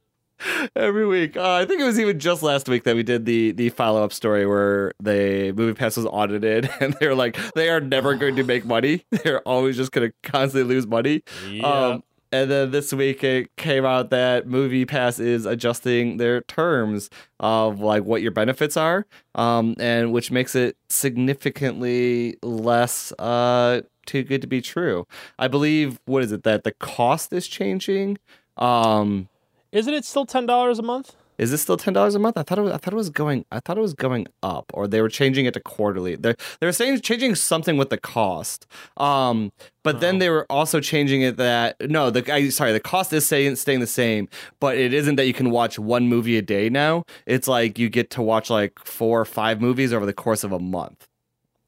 Every 0.76 1.06
week, 1.06 1.38
uh, 1.38 1.54
I 1.54 1.66
think 1.66 1.82
it 1.82 1.86
was 1.86 2.00
even 2.00 2.20
just 2.20 2.44
last 2.44 2.68
week 2.68 2.84
that 2.84 2.96
we 2.96 3.04
did 3.04 3.26
the 3.26 3.52
the 3.52 3.70
follow 3.70 4.04
up 4.04 4.14
story 4.14 4.46
where 4.46 4.94
the 5.02 5.52
movie 5.54 5.74
pass 5.74 5.98
was 5.98 6.06
audited, 6.06 6.70
and 6.80 6.94
they 7.00 7.08
were 7.08 7.16
like, 7.16 7.38
they 7.54 7.70
are 7.70 7.82
never 7.82 8.16
going 8.16 8.36
to 8.36 8.44
make 8.44 8.66
money. 8.66 9.06
They're 9.12 9.42
always 9.42 9.78
just 9.78 9.92
going 9.92 10.10
to 10.10 10.30
constantly 10.30 10.76
lose 10.76 10.88
money. 10.88 11.24
Yeah. 11.50 11.68
Um, 11.68 12.04
and 12.32 12.50
then 12.50 12.72
this 12.72 12.92
week 12.92 13.24
it 13.24 13.56
came 13.58 13.86
out 13.86 14.10
that 14.10 14.48
Movie 14.48 14.86
Pass 14.86 15.20
is 15.20 15.46
adjusting 15.46 16.18
their 16.18 16.42
terms 16.42 17.12
of 17.40 17.80
like 17.80 18.04
what 18.06 18.24
your 18.24 18.32
benefits 18.32 18.76
are, 18.76 19.06
um, 19.36 19.76
and 19.80 20.12
which 20.12 20.32
makes 20.32 20.56
it 20.56 20.76
significantly 20.90 22.38
less 22.42 23.14
uh, 23.20 23.82
too 24.08 24.24
good 24.24 24.42
to 24.42 24.48
be 24.48 24.62
true. 24.62 25.06
I 25.38 25.48
believe 25.48 26.00
what 26.06 26.24
is 26.24 26.32
it 26.32 26.44
that 26.44 26.64
the 26.64 26.72
cost 26.72 27.32
is 27.34 27.48
changing. 27.48 28.18
Um, 28.58 29.30
Isn't 29.74 29.94
it 29.94 30.06
still 30.06 30.26
ten 30.26 30.46
dollars 30.46 30.80
a 30.80 30.84
month? 30.84 31.16
is 31.40 31.50
this 31.50 31.64
still 31.64 31.78
ten 31.78 31.94
dollars 31.94 32.14
a 32.14 32.20
month? 32.20 32.38
I 32.38 32.44
thought 32.44 32.60
it 32.60 32.62
was, 32.62 32.72
I 32.74 32.78
thought 32.78 32.94
it 32.94 32.98
was 32.98 33.10
going 33.10 33.44
I 33.52 33.60
thought 33.60 33.76
it 33.78 33.82
was 33.82 33.96
going 33.96 34.28
up, 34.44 34.72
or 34.76 34.88
they 34.88 35.02
were 35.02 35.10
changing 35.10 35.48
it 35.48 35.56
to 35.56 35.60
quarterly. 35.60 36.16
They're 36.16 36.36
they 36.60 36.68
were 36.68 36.72
saying 36.72 37.02
changing 37.02 37.34
something 37.36 37.76
with 37.76 37.90
the 37.90 37.98
cost. 37.98 38.68
Um, 38.98 39.52
but 39.82 40.00
then 40.00 40.18
Oh. 40.18 40.20
they 40.20 40.30
were 40.30 40.46
also 40.50 40.80
changing 40.80 41.24
it 41.24 41.38
that 41.38 41.76
no, 41.90 42.12
the 42.12 42.32
I, 42.32 42.50
sorry, 42.50 42.72
the 42.72 42.80
cost 42.80 43.12
is 43.14 43.26
staying 43.26 43.56
staying 43.56 43.80
the 43.80 43.88
same, 43.88 44.30
but 44.60 44.78
it 44.78 44.94
isn't 44.94 45.16
that 45.16 45.26
you 45.26 45.34
can 45.34 45.50
watch 45.50 45.80
one 45.80 46.08
movie 46.08 46.38
a 46.38 46.44
day 46.44 46.70
now. 46.70 47.04
It's 47.26 47.48
like 47.48 47.80
you 47.80 47.90
get 47.90 48.12
to 48.12 48.22
watch 48.22 48.52
like 48.52 48.78
four 48.86 49.20
or 49.20 49.26
five 49.26 49.60
movies 49.60 49.92
over 49.92 50.06
the 50.06 50.14
course 50.14 50.44
of 50.44 50.52
a 50.52 50.60
month. 50.60 51.08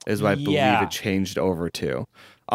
Is 0.06 0.22
what 0.22 0.34
I 0.34 0.36
believe 0.36 0.84
it 0.84 0.91
changed 0.91 1.39
over 1.39 1.72
to. 1.72 2.06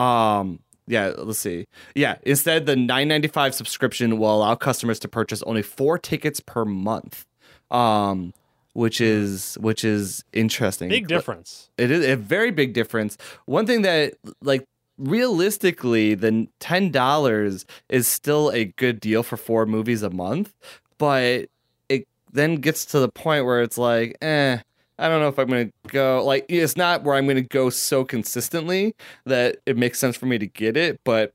Um, 0.01 0.61
yeah, 0.91 1.12
let's 1.16 1.38
see. 1.38 1.66
Yeah, 1.95 2.16
instead 2.22 2.66
the 2.66 2.74
9.95 2.74 3.55
subscription 3.55 4.18
will 4.18 4.34
allow 4.36 4.55
customers 4.57 4.99
to 5.01 5.09
purchase 5.09 5.43
only 5.45 5.62
4 5.62 5.99
tickets 5.99 6.41
per 6.41 6.64
month. 6.64 7.26
Um 7.70 8.34
which 8.72 9.01
is 9.01 9.57
which 9.61 9.84
is 9.84 10.24
interesting. 10.32 10.88
Big 10.88 11.09
difference. 11.09 11.70
It 11.76 11.91
is 11.91 12.07
a 12.07 12.16
very 12.16 12.51
big 12.51 12.72
difference. 12.72 13.16
One 13.47 13.66
thing 13.66 13.82
that 13.82 14.14
like 14.43 14.64
realistically 14.99 16.14
the 16.14 16.47
$10 16.61 17.64
is 17.88 18.07
still 18.07 18.51
a 18.51 18.66
good 18.66 19.01
deal 19.01 19.22
for 19.22 19.36
4 19.36 19.66
movies 19.66 20.03
a 20.03 20.11
month, 20.11 20.55
but 20.99 21.47
it 21.88 22.07
then 22.32 22.57
gets 22.57 22.84
to 22.86 23.01
the 23.01 23.09
point 23.09 23.45
where 23.45 23.62
it's 23.62 23.78
like, 23.78 24.16
eh, 24.22 24.59
I 25.01 25.09
don't 25.09 25.21
know 25.21 25.29
if 25.29 25.39
I'm 25.39 25.49
gonna 25.49 25.71
go. 25.89 26.23
Like, 26.25 26.45
it's 26.49 26.77
not 26.77 27.03
where 27.03 27.17
I'm 27.17 27.27
gonna 27.27 27.41
go 27.43 27.71
so 27.71 28.05
consistently 28.05 28.95
that 29.25 29.57
it 29.67 29.77
makes 29.77 29.99
sense 29.99 30.17
for 30.17 30.27
me 30.27 30.39
to 30.39 30.47
get 30.47 30.77
it. 30.77 31.01
But 31.05 31.33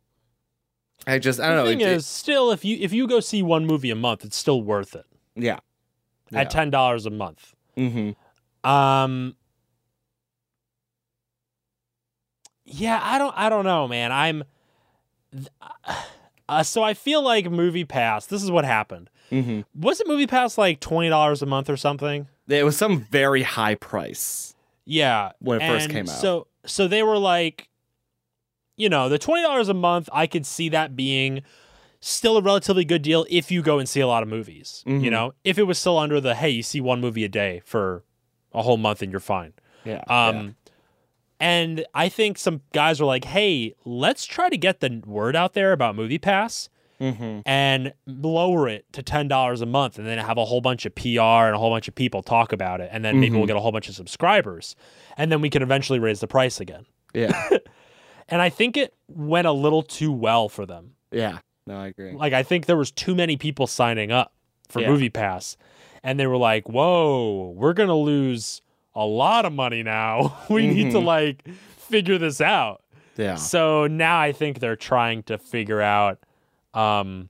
I 1.07 1.19
just, 1.19 1.39
I 1.39 1.47
don't 1.47 1.57
know. 1.57 1.65
the 1.65 1.71
know. 1.73 1.79
thing 1.79 1.87
it- 1.87 1.91
it- 1.91 1.95
is, 1.97 2.05
still, 2.07 2.51
if 2.51 2.63
you 2.63 2.77
if 2.79 2.93
you 2.93 3.07
go 3.07 3.19
see 3.19 3.41
one 3.43 3.65
movie 3.65 3.89
a 3.91 3.95
month, 3.95 4.23
it's 4.23 4.37
still 4.37 4.61
worth 4.61 4.95
it 4.95 5.05
yeah, 5.35 5.59
at 6.33 6.49
ten 6.49 6.69
dollars 6.69 7.05
a 7.05 7.09
month. 7.09 7.53
Mm-hmm. 7.75 8.69
Um. 8.69 9.35
Yeah, 12.65 12.99
I 13.03 13.17
don't. 13.17 13.33
I 13.37 13.49
don't 13.49 13.65
know, 13.65 13.87
man. 13.87 14.11
I'm. 14.11 14.43
Uh, 16.47 16.63
so 16.63 16.83
I 16.83 16.93
feel 16.93 17.21
like 17.21 17.49
Movie 17.49 17.85
Pass. 17.85 18.25
This 18.27 18.43
is 18.43 18.49
what 18.51 18.65
happened. 18.65 19.09
Mm-hmm. 19.31 19.61
Wasn't 19.79 20.07
Movie 20.07 20.27
Pass 20.27 20.57
like 20.57 20.79
twenty 20.79 21.09
dollars 21.09 21.41
a 21.41 21.45
month 21.45 21.69
or 21.69 21.77
something? 21.77 22.27
It 22.47 22.63
was 22.63 22.77
some 22.77 23.01
very 23.01 23.43
high 23.43 23.75
price. 23.75 24.53
Yeah, 24.85 25.31
When 25.39 25.61
it 25.61 25.67
first 25.67 25.89
came 25.89 26.07
out. 26.07 26.15
So 26.21 26.47
so 26.65 26.87
they 26.87 27.01
were 27.03 27.17
like, 27.17 27.69
you 28.77 28.89
know, 28.89 29.09
the 29.09 29.17
twenty 29.17 29.41
dollars 29.41 29.69
a 29.69 29.73
month. 29.73 30.09
I 30.13 30.27
could 30.27 30.45
see 30.45 30.69
that 30.69 30.95
being 30.95 31.41
still 32.01 32.37
a 32.37 32.41
relatively 32.41 32.85
good 32.85 33.01
deal 33.01 33.25
if 33.29 33.49
you 33.49 33.61
go 33.63 33.79
and 33.79 33.89
see 33.89 33.99
a 33.99 34.07
lot 34.07 34.21
of 34.21 34.29
movies. 34.29 34.83
You 34.85 34.93
Mhm. 34.99 35.11
know, 35.11 35.33
if 35.43 35.57
it 35.57 35.63
was 35.63 35.79
still 35.79 35.97
under 35.97 36.21
the 36.21 36.35
hey, 36.35 36.49
you 36.49 36.61
see 36.61 36.79
one 36.81 37.01
movie 37.01 37.23
a 37.23 37.29
day 37.29 37.61
for 37.65 38.03
a 38.53 38.61
whole 38.61 38.77
month 38.77 39.01
and 39.01 39.11
you're 39.11 39.19
fine. 39.19 39.53
Yeah. 39.85 40.03
Um, 40.07 40.55
and 41.39 41.85
I 41.93 42.09
think 42.09 42.37
some 42.37 42.61
guys 42.73 42.99
were 42.99 43.05
like, 43.07 43.25
hey, 43.25 43.73
let's 43.85 44.25
try 44.25 44.49
to 44.49 44.57
get 44.57 44.79
the 44.81 45.01
word 45.05 45.35
out 45.35 45.53
there 45.53 45.71
about 45.73 45.95
Movie 45.95 46.17
Pass 46.19 46.69
hmm 46.99 47.39
and 47.45 47.93
lower 48.07 48.67
it 48.67 48.85
to 48.93 49.03
ten 49.03 49.27
dollars 49.27 49.61
a 49.61 49.65
month, 49.65 49.97
and 49.97 50.07
then 50.07 50.17
have 50.17 50.37
a 50.37 50.45
whole 50.45 50.61
bunch 50.61 50.85
of 50.85 50.95
PR 50.95 51.45
and 51.47 51.55
a 51.55 51.57
whole 51.57 51.69
bunch 51.69 51.87
of 51.87 51.95
people 51.95 52.21
talk 52.23 52.51
about 52.53 52.81
it, 52.81 52.89
and 52.91 53.03
then 53.03 53.19
maybe 53.19 53.35
we'll 53.35 53.43
Mhm. 53.43 53.47
get 53.47 53.55
a 53.57 53.59
whole 53.59 53.71
bunch 53.71 53.89
of 53.89 53.95
subscribers, 53.95 54.75
and 55.17 55.31
then 55.31 55.41
we 55.41 55.49
can 55.49 55.61
eventually 55.61 55.99
raise 55.99 56.19
the 56.19 56.27
price 56.27 56.59
again. 56.59 56.85
Yeah. 57.13 57.49
And 58.27 58.41
I 58.41 58.49
think 58.49 58.75
it 58.75 58.91
went 59.07 59.45
a 59.45 59.51
little 59.51 59.83
too 59.83 60.11
well 60.11 60.49
for 60.49 60.65
them. 60.65 60.95
yeah. 61.11 61.37
No, 61.67 61.77
I 61.79 61.87
agree. 61.87 62.13
Like 62.13 62.33
I 62.33 62.41
think 62.43 62.65
there 62.65 62.75
was 62.77 62.91
too 62.91 63.13
many 63.13 63.37
people 63.37 63.67
signing 63.67 64.11
up 64.11 64.33
for 64.67 64.81
Yeah. 64.81 64.89
Movie 64.89 65.09
Pass, 65.11 65.57
and 66.03 66.19
they 66.19 66.25
were 66.27 66.37
like, 66.37 66.67
"Whoa, 66.67 67.53
we're 67.55 67.73
gonna 67.73 67.95
lose 67.95 68.61
a 68.95 69.05
lot 69.05 69.45
of 69.45 69.53
money 69.53 69.83
now. 69.83 70.35
we 70.49 70.65
need 70.67 70.91
to 70.91 70.97
Mhm. 70.97 71.05
like 71.05 71.47
figure 71.77 72.17
this 72.17 72.41
out." 72.41 72.81
Yeah. 73.17 73.35
So 73.35 73.85
now 73.87 74.19
I 74.19 74.31
think 74.31 74.59
they're 74.59 74.75
trying 74.75 75.21
to 75.23 75.37
figure 75.37 75.81
out 75.81 76.17
um, 76.75 77.29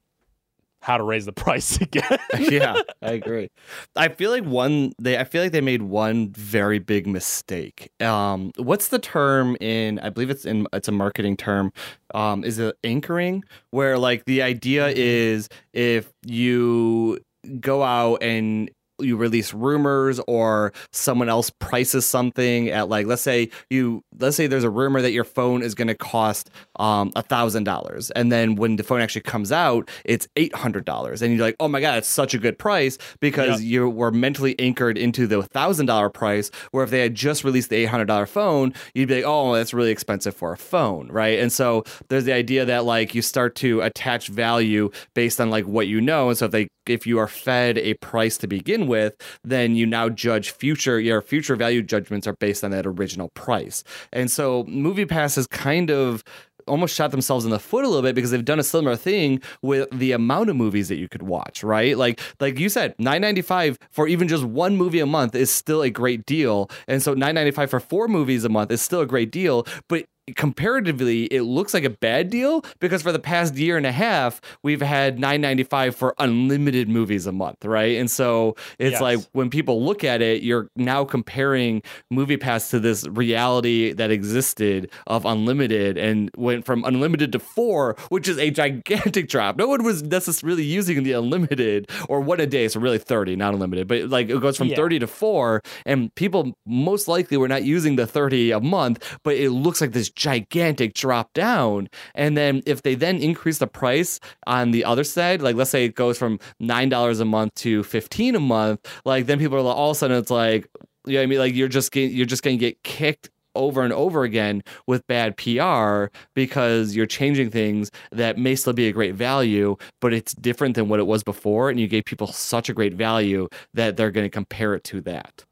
how 0.85 0.97
to 0.97 1.03
raise 1.03 1.25
the 1.25 1.31
price 1.45 1.81
again. 1.81 2.19
yeah, 2.37 2.75
I 3.01 3.11
agree. 3.13 3.49
I 3.95 4.09
feel 4.09 4.29
like 4.29 4.45
one 4.45 4.93
they 4.99 5.17
I 5.17 5.23
feel 5.23 5.41
like 5.41 5.51
they 5.51 5.61
made 5.61 5.81
one 5.81 6.31
very 6.31 6.77
big 6.77 7.07
mistake. 7.07 7.89
Um 7.99 8.51
what's 8.57 8.89
the 8.89 8.99
term 8.99 9.57
in 9.59 9.97
I 9.99 10.09
believe 10.09 10.29
it's 10.29 10.45
in 10.45 10.67
it's 10.73 10.87
a 10.87 10.91
marketing 10.91 11.37
term. 11.37 11.73
Um 12.13 12.43
is 12.43 12.59
it 12.59 12.75
anchoring 12.83 13.43
where 13.71 13.97
like 13.97 14.25
the 14.25 14.43
idea 14.43 14.89
is 14.89 15.49
if 15.73 16.13
you 16.23 17.19
go 17.59 17.81
out 17.81 18.21
and 18.21 18.69
you 18.99 19.17
release 19.17 19.53
rumors 19.53 20.19
or 20.27 20.73
someone 20.91 21.29
else 21.29 21.49
prices 21.49 22.05
something 22.05 22.69
at 22.69 22.89
like 22.89 23.07
let's 23.07 23.21
say 23.21 23.49
you 23.69 24.03
let's 24.19 24.37
say 24.37 24.47
there's 24.47 24.63
a 24.63 24.69
rumor 24.69 25.01
that 25.01 25.11
your 25.11 25.23
phone 25.23 25.61
is 25.63 25.75
going 25.75 25.87
to 25.87 25.95
cost 25.95 26.49
um 26.77 27.11
a 27.15 27.21
thousand 27.23 27.63
dollars 27.63 28.11
and 28.11 28.31
then 28.31 28.55
when 28.55 28.75
the 28.75 28.83
phone 28.83 29.01
actually 29.01 29.21
comes 29.21 29.51
out 29.51 29.89
it's 30.03 30.27
eight 30.35 30.53
hundred 30.55 30.85
dollars 30.85 31.21
and 31.21 31.33
you're 31.33 31.45
like 31.45 31.55
oh 31.59 31.67
my 31.67 31.81
god 31.81 31.97
it's 31.97 32.07
such 32.07 32.33
a 32.33 32.37
good 32.37 32.57
price 32.57 32.97
because 33.19 33.61
you 33.61 33.89
were 33.89 34.11
mentally 34.11 34.57
anchored 34.59 34.97
into 34.97 35.27
the 35.27 35.41
thousand 35.43 35.85
dollar 35.85 36.09
price 36.09 36.51
where 36.71 36.83
if 36.83 36.89
they 36.89 36.99
had 36.99 37.15
just 37.15 37.43
released 37.43 37.69
the 37.69 37.75
eight 37.75 37.85
hundred 37.85 38.05
dollar 38.05 38.25
phone 38.25 38.73
you'd 38.93 39.07
be 39.07 39.15
like 39.15 39.25
oh 39.25 39.53
that's 39.53 39.73
really 39.73 39.91
expensive 39.91 40.35
for 40.35 40.53
a 40.53 40.57
phone 40.57 41.07
right? 41.15 41.39
And 41.39 41.51
so 41.51 41.83
there's 42.09 42.25
the 42.25 42.33
idea 42.33 42.65
that 42.65 42.85
like 42.85 43.15
you 43.15 43.21
start 43.21 43.55
to 43.55 43.81
attach 43.81 44.27
value 44.27 44.91
based 45.13 45.39
on 45.39 45.49
like 45.49 45.65
what 45.65 45.87
you 45.87 46.01
know 46.01 46.29
and 46.29 46.37
so 46.37 46.45
if 46.45 46.51
they 46.51 46.67
if 46.89 47.05
you 47.07 47.19
are 47.19 47.27
fed 47.27 47.77
a 47.77 47.95
price 47.95 48.37
to 48.39 48.47
begin 48.47 48.87
with, 48.87 49.15
then 49.43 49.75
you 49.75 49.85
now 49.85 50.09
judge 50.09 50.51
future 50.51 50.99
your 50.99 51.21
future 51.21 51.55
value 51.55 51.81
judgments 51.81 52.27
are 52.27 52.35
based 52.35 52.63
on 52.63 52.71
that 52.71 52.85
original 52.85 53.29
price. 53.29 53.83
And 54.11 54.31
so 54.31 54.63
MoviePass 54.65 55.35
has 55.35 55.47
kind 55.47 55.91
of 55.91 56.23
almost 56.67 56.95
shot 56.95 57.11
themselves 57.11 57.45
in 57.45 57.51
the 57.51 57.59
foot 57.59 57.85
a 57.85 57.87
little 57.87 58.01
bit 58.01 58.15
because 58.15 58.31
they've 58.31 58.45
done 58.45 58.59
a 58.59 58.63
similar 58.63 58.95
thing 58.95 59.41
with 59.61 59.87
the 59.91 60.11
amount 60.11 60.49
of 60.49 60.55
movies 60.55 60.89
that 60.89 60.97
you 60.97 61.07
could 61.07 61.23
watch, 61.23 61.63
right? 61.63 61.97
Like 61.97 62.19
like 62.39 62.59
you 62.59 62.69
said, 62.69 62.97
9.95 62.97 63.77
for 63.91 64.07
even 64.07 64.27
just 64.27 64.43
one 64.43 64.75
movie 64.75 64.99
a 64.99 65.05
month 65.05 65.35
is 65.35 65.51
still 65.51 65.81
a 65.81 65.89
great 65.89 66.25
deal. 66.25 66.69
And 66.87 67.01
so 67.01 67.15
9.95 67.15 67.69
for 67.69 67.79
four 67.79 68.07
movies 68.07 68.43
a 68.43 68.49
month 68.49 68.71
is 68.71 68.81
still 68.81 69.01
a 69.01 69.05
great 69.05 69.31
deal, 69.31 69.65
but 69.87 70.05
comparatively 70.35 71.25
it 71.25 71.41
looks 71.43 71.73
like 71.73 71.83
a 71.83 71.89
bad 71.89 72.29
deal 72.29 72.63
because 72.79 73.01
for 73.01 73.11
the 73.11 73.19
past 73.19 73.55
year 73.55 73.77
and 73.77 73.85
a 73.85 73.91
half 73.91 74.41
we've 74.63 74.81
had 74.81 75.17
9.95 75.17 75.93
for 75.95 76.15
unlimited 76.19 76.87
movies 76.89 77.27
a 77.27 77.31
month 77.31 77.63
right 77.65 77.97
and 77.97 78.09
so 78.09 78.55
it's 78.79 78.93
Yes. 78.93 79.01
like 79.01 79.19
when 79.33 79.49
people 79.49 79.83
look 79.83 80.03
at 80.03 80.21
it 80.21 80.41
you're 80.43 80.69
now 80.75 81.03
comparing 81.03 81.81
movie 82.09 82.37
pass 82.37 82.69
to 82.71 82.79
this 82.79 83.05
reality 83.07 83.91
that 83.93 84.11
existed 84.11 84.89
of 85.07 85.25
unlimited 85.25 85.97
and 85.97 86.31
went 86.37 86.65
from 86.65 86.83
unlimited 86.85 87.31
to 87.33 87.39
four 87.39 87.95
which 88.09 88.27
is 88.27 88.37
a 88.39 88.49
gigantic 88.49 89.27
drop 89.33 89.57
no 89.57 89.67
one 89.67 89.83
was 89.83 90.01
necessarily 90.03 90.63
using 90.63 91.03
the 91.03 91.11
unlimited 91.11 91.89
or 92.09 92.21
one 92.21 92.39
a 92.39 92.47
day 92.47 92.67
so 92.67 92.79
really 92.79 92.97
30 92.97 93.35
not 93.35 93.53
unlimited 93.53 93.87
but 93.87 94.09
like 94.09 94.29
it 94.29 94.39
goes 94.41 94.57
from 94.57 94.67
Yeah. 94.69 94.75
30 94.75 94.99
to 94.99 95.07
four 95.07 95.61
and 95.85 96.13
people 96.15 96.55
most 96.65 97.07
likely 97.07 97.37
were 97.37 97.47
not 97.47 97.63
using 97.63 97.95
the 97.95 98.07
30 98.07 98.51
a 98.51 98.59
month 98.59 99.17
but 99.23 99.35
it 99.35 99.51
looks 99.51 99.81
like 99.81 99.91
this 99.91 100.09
gigantic 100.15 100.93
drop 100.93 101.33
down 101.33 101.89
and 102.13 102.37
then 102.37 102.61
if 102.65 102.81
they 102.81 102.95
then 102.95 103.17
increase 103.17 103.57
the 103.57 103.67
price 103.67 104.19
on 104.47 104.71
the 104.71 104.83
other 104.83 105.03
side 105.03 105.41
like 105.41 105.55
let's 105.55 105.69
say 105.69 105.85
it 105.85 105.95
goes 105.95 106.17
from 106.17 106.39
nine 106.59 106.89
dollars 106.89 107.19
a 107.19 107.25
month 107.25 107.53
to 107.55 107.83
15 107.83 108.35
a 108.35 108.39
month 108.39 108.79
like 109.05 109.25
then 109.25 109.39
people 109.39 109.57
are 109.57 109.73
all 109.73 109.91
of 109.91 109.95
a 109.95 109.99
sudden 109.99 110.17
it's 110.17 110.31
like 110.31 110.69
you 111.05 111.13
know 111.13 111.19
what 111.19 111.23
I 111.23 111.25
mean 111.27 111.39
like 111.39 111.53
you're 111.53 111.67
just 111.67 111.91
getting 111.91 112.15
you're 112.15 112.25
just 112.25 112.43
gonna 112.43 112.57
get 112.57 112.81
kicked 112.83 113.29
over 113.55 113.81
and 113.81 113.93
over 113.93 114.23
again 114.23 114.61
with 114.85 115.07
bad 115.07 115.37
PR 115.37 116.05
because 116.33 116.95
you're 116.95 117.05
changing 117.05 117.49
things 117.49 117.89
that 118.11 118.37
may 118.37 118.55
still 118.55 118.73
be 118.73 118.87
a 118.87 118.91
great 118.91 119.15
value, 119.15 119.75
but 120.01 120.13
it's 120.13 120.33
different 120.33 120.75
than 120.75 120.89
what 120.89 120.99
it 120.99 121.07
was 121.07 121.23
before. 121.23 121.69
And 121.69 121.79
you 121.79 121.87
gave 121.87 122.05
people 122.05 122.27
such 122.27 122.69
a 122.69 122.73
great 122.73 122.93
value 122.93 123.47
that 123.73 123.97
they're 123.97 124.11
going 124.11 124.25
to 124.25 124.29
compare 124.29 124.75
it 124.75 124.83
to 124.85 125.01
that. 125.01 125.45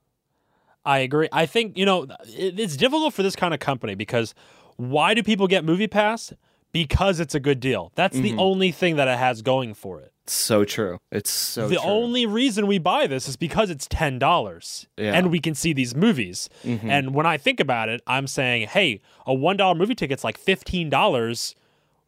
I 0.86 1.00
agree. 1.00 1.30
I 1.32 1.46
think, 1.46 1.78
you 1.78 1.86
know, 1.86 2.08
it's 2.28 2.76
difficult 2.78 3.14
for 3.14 3.24
this 3.24 3.36
kind 3.36 3.54
of 3.54 3.60
company 3.60 3.96
because 3.96 4.34
why 4.78 5.14
do 5.14 5.24
people 5.24 5.48
get 5.48 5.64
Movie 5.64 5.88
Pass? 5.88 6.34
Because 6.72 7.20
it's 7.20 7.36
a 7.36 7.40
good 7.40 7.60
deal. 7.60 7.92
That's 7.96 8.18
the 8.18 8.32
Mhm. 8.34 8.40
only 8.40 8.72
thing 8.72 8.96
that 8.96 9.08
it 9.08 9.18
has 9.18 9.42
going 9.42 9.74
for 9.76 10.00
it. 10.02 10.12
So 10.26 10.66
true. 10.66 10.98
It's 11.12 11.30
so 11.30 11.62
true. 11.68 11.70
the 11.76 11.82
true. 11.82 11.90
only 11.90 12.26
reason 12.26 12.66
we 12.66 12.80
buy 12.80 13.08
this 13.08 13.28
is 13.28 13.36
because 13.38 13.70
it's 13.70 13.88
$10 13.88 14.88
Yeah. 14.98 15.14
and 15.14 15.30
we 15.32 15.40
can 15.40 15.54
see 15.54 15.74
these 15.74 15.94
movies. 15.96 16.50
Mhm. 16.66 16.86
And 16.90 17.14
when 17.14 17.26
I 17.26 17.38
think 17.38 17.60
about 17.60 17.90
it, 17.90 18.02
I'm 18.08 18.28
saying, 18.28 18.68
hey, 18.70 19.02
a 19.28 19.34
$1 19.34 19.76
movie 19.76 19.96
ticket's 19.96 20.24
like 20.24 20.38
$15. 20.40 21.56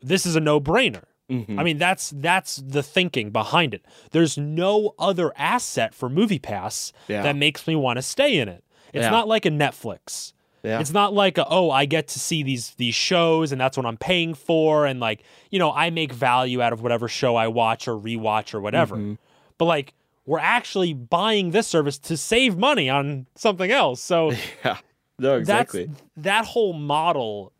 This 0.02 0.26
is 0.26 0.36
a 0.36 0.40
no-brainer. 0.40 1.04
Mhm. 1.30 1.60
I 1.60 1.64
mean, 1.64 1.78
that's 1.80 2.12
that's 2.16 2.58
the 2.58 2.84
thinking 2.84 3.32
behind 3.32 3.74
it. 3.74 3.84
There's 4.12 4.38
no 4.38 4.94
other 5.00 5.34
asset 5.38 5.96
for 5.96 6.08
Movie 6.08 6.38
Pass 6.40 6.94
Yeah. 7.08 7.24
that 7.24 7.36
makes 7.36 7.66
me 7.68 7.76
want 7.76 7.98
to 7.98 8.04
stay 8.04 8.38
in 8.38 8.48
it. 8.48 8.64
It's 8.96 9.04
Yeah. 9.04 9.10
not 9.12 9.28
like 9.28 9.46
a 9.46 9.50
Netflix. 9.52 10.34
yeah. 10.64 10.80
It's 10.80 10.92
not 10.92 11.14
like 11.14 11.38
a, 11.38 11.46
oh, 11.48 11.70
I 11.70 11.86
get 11.86 12.08
to 12.10 12.20
see 12.20 12.42
these 12.44 12.72
these 12.72 12.96
shows 12.96 13.52
and 13.52 13.62
that's 13.62 13.78
what 13.78 13.86
I'm 13.86 13.98
paying 13.98 14.34
for 14.34 14.86
and 14.88 15.00
like, 15.00 15.22
you 15.52 15.60
know, 15.60 15.72
I 15.72 15.90
make 15.92 16.12
value 16.12 16.62
out 16.62 16.74
of 16.74 16.82
whatever 16.82 17.08
show 17.08 17.36
I 17.36 17.48
watch 17.50 17.88
or 17.88 17.96
rewatch 17.96 18.54
or 18.56 18.62
whatever. 18.62 18.96
Mhm. 18.98 19.18
But 19.60 19.66
like 19.66 19.94
we're 20.26 20.40
actually 20.40 20.94
buying 20.94 21.52
this 21.52 21.68
service 21.68 22.00
to 22.00 22.18
save 22.18 22.58
money 22.58 22.90
on 22.90 23.28
something 23.36 23.70
else. 23.72 24.02
So 24.02 24.32
yeah. 24.66 24.78
No, 25.20 25.38
exactly. 25.38 25.90
that 26.18 26.46
whole 26.46 26.74
model 26.74 27.52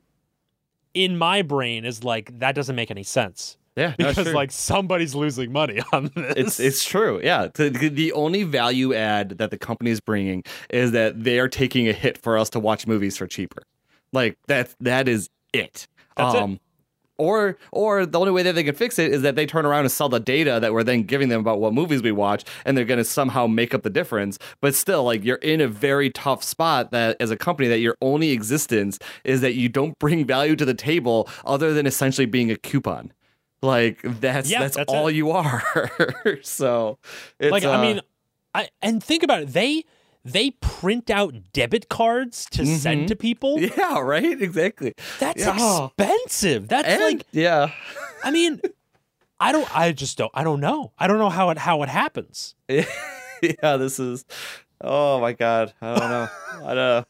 in 0.94 1.18
my 1.18 1.42
brain 1.42 1.86
is 1.86 2.04
like 2.04 2.40
that 2.40 2.56
doesn't 2.56 2.76
make 2.76 2.90
any 2.90 3.04
sense 3.04 3.58
yeah. 3.76 3.94
because 3.98 4.34
like 4.34 4.52
somebody's 4.52 5.16
losing 5.16 5.52
money 5.52 5.82
on 5.94 6.12
this. 6.16 6.34
It's 6.38 6.60
it's 6.60 6.86
true. 6.86 7.20
Yeah. 7.24 7.48
The, 7.54 7.70
the 7.70 8.12
only 8.14 8.44
value 8.44 8.94
add 8.94 9.38
that 9.38 9.52
the 9.52 9.58
company 9.58 9.92
is 9.92 10.00
bringing 10.00 10.44
is 10.70 10.92
that 10.92 11.24
they 11.24 11.40
are 11.40 11.50
taking 11.50 11.88
a 11.88 11.94
hit 11.94 12.18
for 12.18 12.38
us 12.38 12.50
to 12.52 12.60
watch 12.60 12.88
movies 12.88 13.18
for 13.18 13.28
cheaper. 13.28 13.64
Like 14.14 14.38
that 14.48 14.74
that 14.80 15.08
is 15.08 15.30
it. 15.54 15.88
Um, 16.18 16.34
That's 16.34 16.52
it. 16.54 16.60
Or 17.18 17.58
or 17.72 18.06
the 18.06 18.20
only 18.20 18.32
way 18.32 18.44
that 18.44 18.56
they 18.56 18.64
can 18.64 18.76
fix 18.76 19.00
it 19.00 19.12
is 19.12 19.22
that 19.22 19.36
they 19.36 19.46
turn 19.46 19.66
around 19.66 19.82
and 19.82 19.92
sell 19.92 20.10
the 20.10 20.20
data 20.20 20.60
that 20.60 20.74
we're 20.74 20.84
then 20.84 21.04
giving 21.04 21.30
them 21.30 21.40
about 21.40 21.62
what 21.62 21.74
movies 21.74 22.02
we 22.02 22.12
watch 22.12 22.44
and 22.66 22.78
they're 22.78 22.84
going 22.84 22.98
to 22.98 23.06
somehow 23.06 23.48
make 23.48 23.74
up 23.74 23.84
the 23.84 23.90
difference. 23.90 24.38
But 24.60 24.76
still 24.76 25.06
like 25.06 25.24
you're 25.24 25.38
in 25.38 25.62
a 25.62 25.68
very 25.68 26.10
tough 26.10 26.44
spot 26.44 26.92
that 26.92 27.16
as 27.22 27.32
a 27.32 27.38
company 27.38 27.70
that 27.70 27.80
your 27.80 27.96
only 28.02 28.32
existence 28.32 29.00
is 29.24 29.40
that 29.42 29.54
you 29.54 29.70
don't 29.70 29.98
bring 29.98 30.26
value 30.26 30.58
to 30.58 30.66
the 30.66 30.74
table 30.74 31.30
other 31.46 31.74
than 31.74 31.86
essentially 31.86 32.26
being 32.26 32.52
a 32.52 32.58
coupon. 32.58 33.14
Like 33.66 34.02
that's 34.04 34.50
Yeah, 34.50 34.60
that's, 34.62 34.76
that's 34.78 34.94
all 34.94 35.08
it. 35.08 35.16
you 35.16 35.32
are. 35.32 35.64
so 36.44 36.98
it's, 37.40 37.52
like 37.52 37.64
uh, 37.66 37.72
I 37.72 37.82
mean, 37.82 38.02
I 38.54 38.70
and 38.82 39.04
think 39.04 39.24
about 39.24 39.42
it. 39.44 39.48
They 39.54 39.84
they 40.24 40.52
print 40.52 41.10
out 41.10 41.34
debit 41.54 41.88
cards 41.90 42.46
to 42.52 42.66
send 42.66 43.04
Mhm. 43.06 43.08
to 43.08 43.16
people. 43.16 43.60
yeah, 43.60 44.00
right, 44.00 44.42
exactly. 44.42 44.94
That's 45.20 45.42
Yeah. 45.46 45.86
expensive. 45.98 46.68
That's 46.68 46.88
And- 46.88 47.02
like 47.02 47.26
yeah, 47.32 47.72
I 48.24 48.32
mean, 48.32 48.62
I 49.40 49.52
don't. 49.52 49.68
I 49.78 49.92
just 49.92 50.18
don't. 50.18 50.32
I 50.34 50.44
don't 50.44 50.60
know. 50.62 50.92
I 50.98 51.08
don't 51.08 51.18
know 51.20 51.30
how 51.30 51.50
it 51.50 51.58
how 51.58 51.84
it 51.84 51.90
happens. 51.90 52.56
yeah. 52.70 53.78
This 53.78 54.00
is. 54.00 54.26
Oh 54.82 55.20
my 55.20 55.34
god, 55.34 55.74
I 55.82 55.96
don't 56.00 56.10
know. 56.10 56.28
I 56.56 56.68
don't 56.68 56.76
know. 56.76 57.06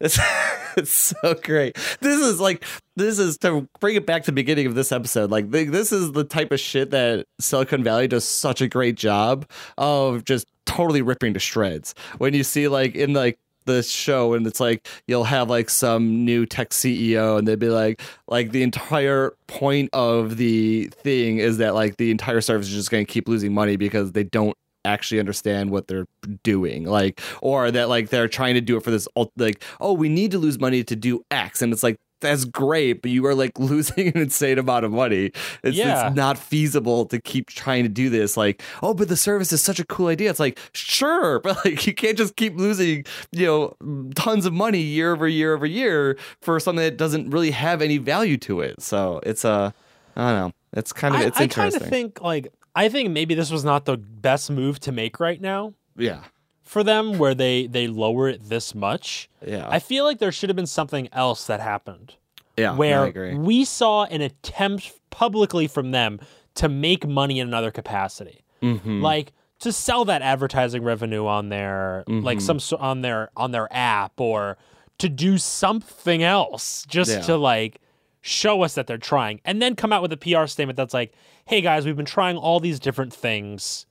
It's, 0.00 0.18
it's 0.76 0.92
so 0.92 1.34
great. 1.42 1.76
This 2.00 2.20
is 2.20 2.40
like 2.40 2.64
this 2.96 3.18
is 3.18 3.38
to 3.38 3.68
bring 3.80 3.96
it 3.96 4.06
back 4.06 4.22
to 4.22 4.26
the 4.26 4.34
beginning 4.34 4.66
of 4.66 4.74
this 4.74 4.92
episode. 4.92 5.30
Like 5.30 5.50
th- 5.50 5.68
this 5.68 5.92
is 5.92 6.12
the 6.12 6.24
type 6.24 6.52
of 6.52 6.60
shit 6.60 6.90
that 6.90 7.26
Silicon 7.38 7.84
Valley 7.84 8.08
does 8.08 8.24
such 8.24 8.60
a 8.60 8.68
great 8.68 8.96
job 8.96 9.48
of 9.78 10.24
just 10.24 10.46
totally 10.66 11.02
ripping 11.02 11.34
to 11.34 11.40
shreds. 11.40 11.94
When 12.18 12.34
you 12.34 12.44
see 12.44 12.68
like 12.68 12.94
in 12.94 13.12
like 13.12 13.38
the 13.66 13.82
show 13.82 14.34
and 14.34 14.46
it's 14.46 14.58
like 14.58 14.88
you'll 15.06 15.24
have 15.24 15.50
like 15.50 15.68
some 15.68 16.24
new 16.24 16.46
tech 16.46 16.70
CEO 16.70 17.38
and 17.38 17.46
they'd 17.46 17.58
be 17.58 17.68
like 17.68 18.00
like 18.26 18.52
the 18.52 18.62
entire 18.62 19.34
point 19.46 19.90
of 19.92 20.38
the 20.38 20.86
thing 20.86 21.38
is 21.38 21.58
that 21.58 21.74
like 21.74 21.96
the 21.98 22.10
entire 22.10 22.40
service 22.40 22.68
is 22.68 22.74
just 22.74 22.90
going 22.90 23.04
to 23.04 23.12
keep 23.12 23.28
losing 23.28 23.52
money 23.52 23.76
because 23.76 24.12
they 24.12 24.24
don't 24.24 24.56
actually 24.84 25.20
understand 25.20 25.70
what 25.70 25.88
they're 25.88 26.06
doing 26.42 26.84
like 26.84 27.20
or 27.42 27.70
that 27.70 27.88
like 27.88 28.08
they're 28.08 28.28
trying 28.28 28.54
to 28.54 28.60
do 28.60 28.76
it 28.76 28.82
for 28.82 28.90
this 28.90 29.06
like 29.36 29.62
oh 29.80 29.92
we 29.92 30.08
need 30.08 30.30
to 30.30 30.38
lose 30.38 30.58
money 30.58 30.82
to 30.82 30.96
do 30.96 31.24
x 31.30 31.60
and 31.62 31.72
it's 31.72 31.82
like 31.82 31.98
that's 32.20 32.44
great 32.44 33.00
but 33.00 33.10
you 33.10 33.24
are 33.26 33.34
like 33.34 33.58
losing 33.58 34.08
an 34.08 34.18
insane 34.18 34.58
amount 34.58 34.84
of 34.84 34.92
money. 34.92 35.32
It's, 35.62 35.76
Yeah. 35.76 36.08
it's 36.08 36.16
not 36.16 36.36
feasible 36.36 37.06
to 37.06 37.18
keep 37.18 37.48
trying 37.48 37.82
to 37.84 37.88
do 37.88 38.10
this 38.10 38.36
like 38.36 38.62
oh 38.82 38.92
but 38.94 39.08
the 39.08 39.16
service 39.16 39.52
is 39.52 39.62
such 39.62 39.80
a 39.80 39.86
cool 39.86 40.08
idea. 40.08 40.28
It's 40.30 40.40
like 40.40 40.58
sure 40.72 41.40
but 41.44 41.64
like 41.64 41.86
you 41.86 41.94
can't 41.94 42.18
just 42.18 42.36
keep 42.36 42.56
losing 42.56 43.04
you 43.32 43.46
know 43.46 44.10
tons 44.14 44.44
of 44.46 44.52
money 44.52 44.80
year 44.80 45.12
over 45.12 45.26
year 45.28 45.54
over 45.54 45.66
year 45.66 46.18
for 46.42 46.60
something 46.60 46.84
that 46.84 46.96
doesn't 46.96 47.30
really 47.30 47.50
have 47.52 47.80
any 47.82 47.96
value 47.98 48.36
to 48.38 48.60
it. 48.60 48.82
So 48.82 49.20
it's 49.24 49.44
uh 49.44 49.70
i 50.16 50.30
don't 50.30 50.40
know. 50.40 50.52
It's 50.72 50.92
kind 50.92 51.14
of 51.14 51.20
I, 51.22 51.24
it's 51.24 51.36
I 51.36 51.46
kind 51.48 51.66
interesting. 51.74 51.82
of 51.82 51.88
think 51.88 52.20
like 52.20 52.52
I 52.74 52.88
think 52.88 53.10
maybe 53.10 53.34
this 53.34 53.50
was 53.50 53.64
not 53.64 53.84
the 53.84 53.96
best 53.96 54.50
move 54.50 54.80
to 54.80 54.92
make 54.92 55.20
right 55.20 55.40
now 55.40 55.74
yeah 55.96 56.20
for 56.62 56.84
them, 56.84 57.18
where 57.18 57.34
they 57.34 57.66
they 57.66 57.88
lower 57.88 58.28
it 58.28 58.48
this 58.48 58.74
much. 58.74 59.28
yeah 59.44 59.66
I 59.68 59.80
feel 59.80 60.04
like 60.04 60.18
there 60.18 60.30
should 60.32 60.48
have 60.50 60.56
been 60.56 60.66
something 60.66 61.08
else 61.12 61.46
that 61.46 61.60
happened 61.60 62.14
yeah 62.56 62.74
where 62.76 63.10
we 63.36 63.64
saw 63.64 64.04
an 64.04 64.20
attempt 64.20 64.92
publicly 65.10 65.66
from 65.66 65.90
them 65.90 66.20
to 66.56 66.68
make 66.68 67.06
money 67.06 67.38
in 67.40 67.48
another 67.48 67.70
capacity, 67.70 68.44
Mhm. 68.62 69.00
like 69.02 69.32
to 69.60 69.72
sell 69.72 70.04
that 70.06 70.22
advertising 70.22 70.82
revenue 70.82 71.26
on 71.26 71.48
their 71.48 72.04
like 72.06 72.38
Mhm. 72.38 72.42
some 72.42 72.60
so- 72.60 72.76
on 72.78 73.02
their 73.02 73.30
on 73.36 73.50
their 73.50 73.68
app 73.72 74.20
or 74.20 74.56
to 74.98 75.08
do 75.08 75.38
something 75.38 76.22
else 76.22 76.84
just 76.88 77.10
Yeah. 77.10 77.20
to 77.22 77.36
like 77.36 77.80
show 78.20 78.62
us 78.62 78.74
that 78.74 78.86
they're 78.86 78.98
trying 78.98 79.40
and 79.44 79.60
then 79.62 79.74
come 79.74 79.92
out 79.92 80.02
with 80.02 80.12
a 80.12 80.16
PR 80.16 80.46
statement 80.46 80.76
that's 80.76 80.92
like 80.94 81.12
hey 81.46 81.60
guys 81.60 81.86
we've 81.86 81.96
been 81.96 82.04
trying 82.04 82.36
all 82.36 82.60
these 82.60 82.78
different 82.78 83.12
things 83.14 83.86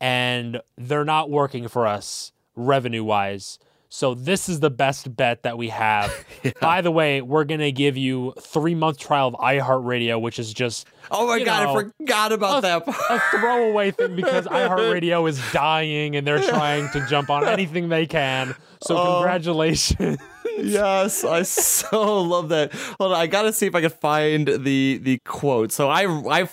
and 0.00 0.60
they're 0.76 1.04
not 1.04 1.30
working 1.30 1.68
for 1.68 1.86
us 1.86 2.32
revenue 2.56 3.04
wise 3.04 3.58
so 3.90 4.12
this 4.14 4.48
is 4.48 4.58
the 4.58 4.70
best 4.70 5.14
bet 5.14 5.42
that 5.44 5.56
we 5.56 5.68
have 5.68 6.12
by 6.60 6.80
the 6.80 6.90
way 6.90 7.20
we're 7.20 7.44
gonna 7.44 7.70
give 7.70 7.96
you 7.96 8.32
three 8.40 8.74
month 8.74 8.98
trial 8.98 9.28
of 9.28 9.34
iHeartRadio 9.34 10.20
which 10.20 10.38
is 10.38 10.52
just 10.52 10.86
oh 11.10 11.26
my 11.26 11.42
god 11.44 11.64
know, 11.64 11.78
i 11.78 11.82
forgot 11.82 12.32
about 12.32 12.62
that 12.62 12.84
part. 12.86 12.96
a 13.10 13.38
throwaway 13.38 13.90
thing 13.90 14.16
because 14.16 14.46
iHeartRadio 14.46 15.28
is 15.28 15.40
dying 15.52 16.16
and 16.16 16.26
they're 16.26 16.42
trying 16.42 16.88
to 16.90 17.06
jump 17.08 17.28
on 17.30 17.44
anything 17.46 17.88
they 17.88 18.06
can. 18.06 18.54
So 18.82 18.96
Oh. 18.96 19.14
congratulations. 19.18 20.18
Yes, 20.58 21.24
I 21.24 21.42
so 21.42 22.22
love 22.22 22.48
that. 22.50 22.72
Hold 22.98 23.12
on, 23.12 23.20
I 23.20 23.26
gotta 23.26 23.52
see 23.52 23.66
if 23.66 23.74
I 23.74 23.80
can 23.80 23.90
find 23.90 24.46
the 24.46 24.98
the 25.02 25.18
quote. 25.24 25.72
So 25.72 25.88
I 25.88 26.06
I 26.06 26.48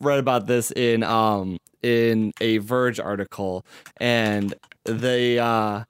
read 0.00 0.18
about 0.18 0.46
this 0.46 0.70
in 0.70 1.02
um 1.02 1.58
in 1.82 2.32
a 2.40 2.58
Verge 2.58 2.98
article, 3.00 3.64
and 3.98 4.54
they 4.84 5.38
uh 5.38 5.84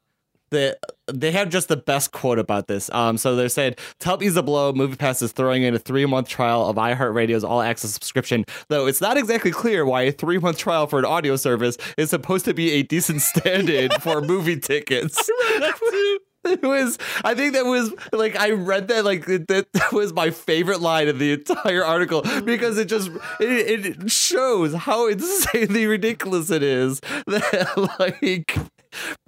they 0.50 0.74
they 1.12 1.30
have 1.32 1.50
just 1.50 1.68
the 1.68 1.76
best 1.76 2.12
quote 2.12 2.38
about 2.38 2.66
this. 2.66 2.90
Um, 2.90 3.16
so 3.18 3.36
they're 3.36 3.48
saying 3.48 3.74
to 4.00 4.04
help 4.04 4.22
ease 4.22 4.34
the 4.34 4.42
blow, 4.42 4.72
MoviePass 4.72 5.22
is 5.22 5.32
throwing 5.32 5.62
in 5.62 5.74
a 5.74 5.78
three 5.78 6.06
month 6.06 6.28
trial 6.28 6.66
of 6.66 6.76
iHeartRadio's 6.76 7.44
all 7.44 7.62
access 7.62 7.92
subscription. 7.92 8.44
Though 8.68 8.86
it's 8.86 9.00
not 9.00 9.16
exactly 9.16 9.50
clear 9.50 9.84
why 9.84 10.02
a 10.02 10.12
three 10.12 10.38
month 10.38 10.58
trial 10.58 10.86
for 10.86 10.98
an 10.98 11.04
audio 11.04 11.36
service 11.36 11.76
is 11.96 12.10
supposed 12.10 12.44
to 12.46 12.54
be 12.54 12.72
a 12.72 12.82
decent 12.82 13.22
stand 13.22 13.68
in 13.68 13.90
for 14.00 14.20
movie 14.20 14.58
tickets. 14.58 15.30
It 16.46 16.62
was. 16.62 16.98
I 17.24 17.34
think 17.34 17.54
that 17.54 17.66
was 17.66 17.92
like 18.12 18.36
I 18.36 18.50
read 18.50 18.88
that 18.88 19.04
like 19.04 19.28
it- 19.28 19.48
that 19.48 19.66
was 19.92 20.12
my 20.12 20.30
favorite 20.30 20.80
line 20.80 21.08
of 21.08 21.18
the 21.18 21.32
entire 21.32 21.84
article 21.84 22.22
mm. 22.22 22.44
because 22.44 22.78
it 22.78 22.86
just 22.86 23.10
it, 23.40 23.86
it 23.86 24.10
shows 24.10 24.74
how 24.74 25.08
insanely 25.08 25.86
ridiculous 25.86 26.50
it 26.50 26.62
is 26.62 27.00
that 27.26 27.96
like. 27.98 28.56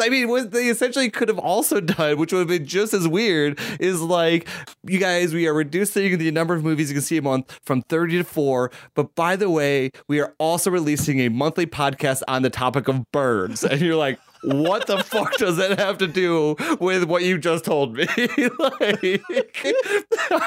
I 0.01 0.09
mean, 0.09 0.29
what 0.29 0.53
they 0.53 0.69
essentially 0.69 1.11
could 1.11 1.29
have 1.29 1.39
also 1.39 1.81
done, 1.81 2.17
which 2.17 2.33
would 2.33 2.39
have 2.39 2.49
been 2.49 2.65
just 2.65 2.95
as 2.95 3.07
weird, 3.07 3.59
is 3.79 4.01
like, 4.01 4.49
you 4.85 4.99
guys, 4.99 5.35
we 5.35 5.47
are 5.47 5.53
reducing 5.53 6.17
the 6.17 6.31
number 6.31 6.55
of 6.55 6.65
movies 6.65 6.89
you 6.89 6.95
can 6.95 7.03
see 7.03 7.19
a 7.19 7.23
month 7.23 7.59
from 7.65 7.83
30 7.83 8.19
to 8.19 8.25
4. 8.25 8.71
But 8.95 9.15
by 9.15 9.37
the 9.37 9.51
way, 9.51 9.91
we 10.09 10.21
are 10.21 10.35
also 10.39 10.71
releasing 10.71 11.21
a 11.21 11.29
monthly 11.29 11.67
podcast 11.67 12.23
on 12.29 12.43
the 12.43 12.51
topic 12.51 12.89
of 12.89 13.11
birds. 13.13 13.63
And 13.63 13.81
you're 13.83 13.97
like, 13.97 14.19
what 14.43 14.87
the 14.87 14.99
fuck 15.03 15.37
does 15.37 15.57
that 15.57 15.79
have 15.79 15.99
to 15.99 16.07
do 16.07 16.57
with 16.81 17.05
what 17.05 17.23
you 17.25 17.39
just 17.39 17.65
told 17.65 17.97
me? 17.97 18.07
like, 18.59 19.23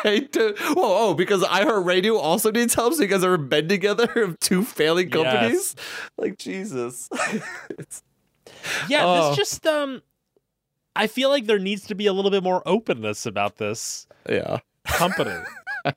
I 0.03 0.27
do, 0.31 0.55
oh, 0.69 1.09
oh, 1.09 1.13
because 1.13 1.43
iHeartRadio 1.43 2.17
also 2.17 2.51
needs 2.51 2.73
help, 2.73 2.93
so 2.93 3.01
you 3.01 3.07
guys 3.07 3.23
are 3.23 3.35
in 3.35 3.47
bed 3.49 3.69
together 3.69 4.09
of 4.23 4.39
two 4.39 4.63
failing 4.63 5.09
companies? 5.09 5.75
Like, 6.17 6.37
Jesus. 6.37 7.09
Yeah, 8.87 9.05
Oh. 9.05 9.29
this 9.29 9.37
just 9.37 9.65
um 9.65 10.01
I 10.95 11.07
feel 11.07 11.29
like 11.29 11.45
there 11.45 11.57
needs 11.59 11.87
to 11.87 11.95
be 11.95 12.05
a 12.07 12.13
little 12.13 12.29
bit 12.31 12.43
more 12.43 12.61
openness 12.67 13.25
about 13.25 13.57
this 13.57 14.05
yeah. 14.29 14.59
company. 14.85 15.35
like 15.85 15.95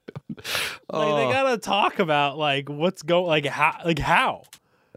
Oh, 0.89 1.17
they 1.17 1.33
gotta 1.33 1.59
talk 1.59 1.99
about 1.99 2.39
like 2.39 2.69
what's 2.69 3.03
going 3.03 3.27
like 3.27 3.45
how 3.47 3.77
like 3.85 3.99
how. 3.99 4.45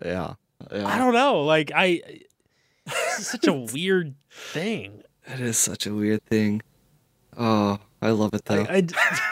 yeah. 0.03 0.35
yeah. 0.71 0.87
I 0.87 0.97
don't 0.97 1.13
know. 1.13 1.41
Like 1.41 1.71
I 1.75 2.01
this 2.87 3.19
is 3.19 3.27
such 3.27 3.47
a 3.47 3.53
weird 3.73 4.15
thing. 4.31 5.03
That 5.27 5.39
is 5.39 5.57
such 5.57 5.85
a 5.85 5.93
weird 5.93 6.23
thing. 6.25 6.61
Oh, 7.37 7.79
I 8.01 8.11
love 8.11 8.33
it 8.33 8.45
though. 8.45 8.63
I, 8.69 8.83
I, 8.95 9.19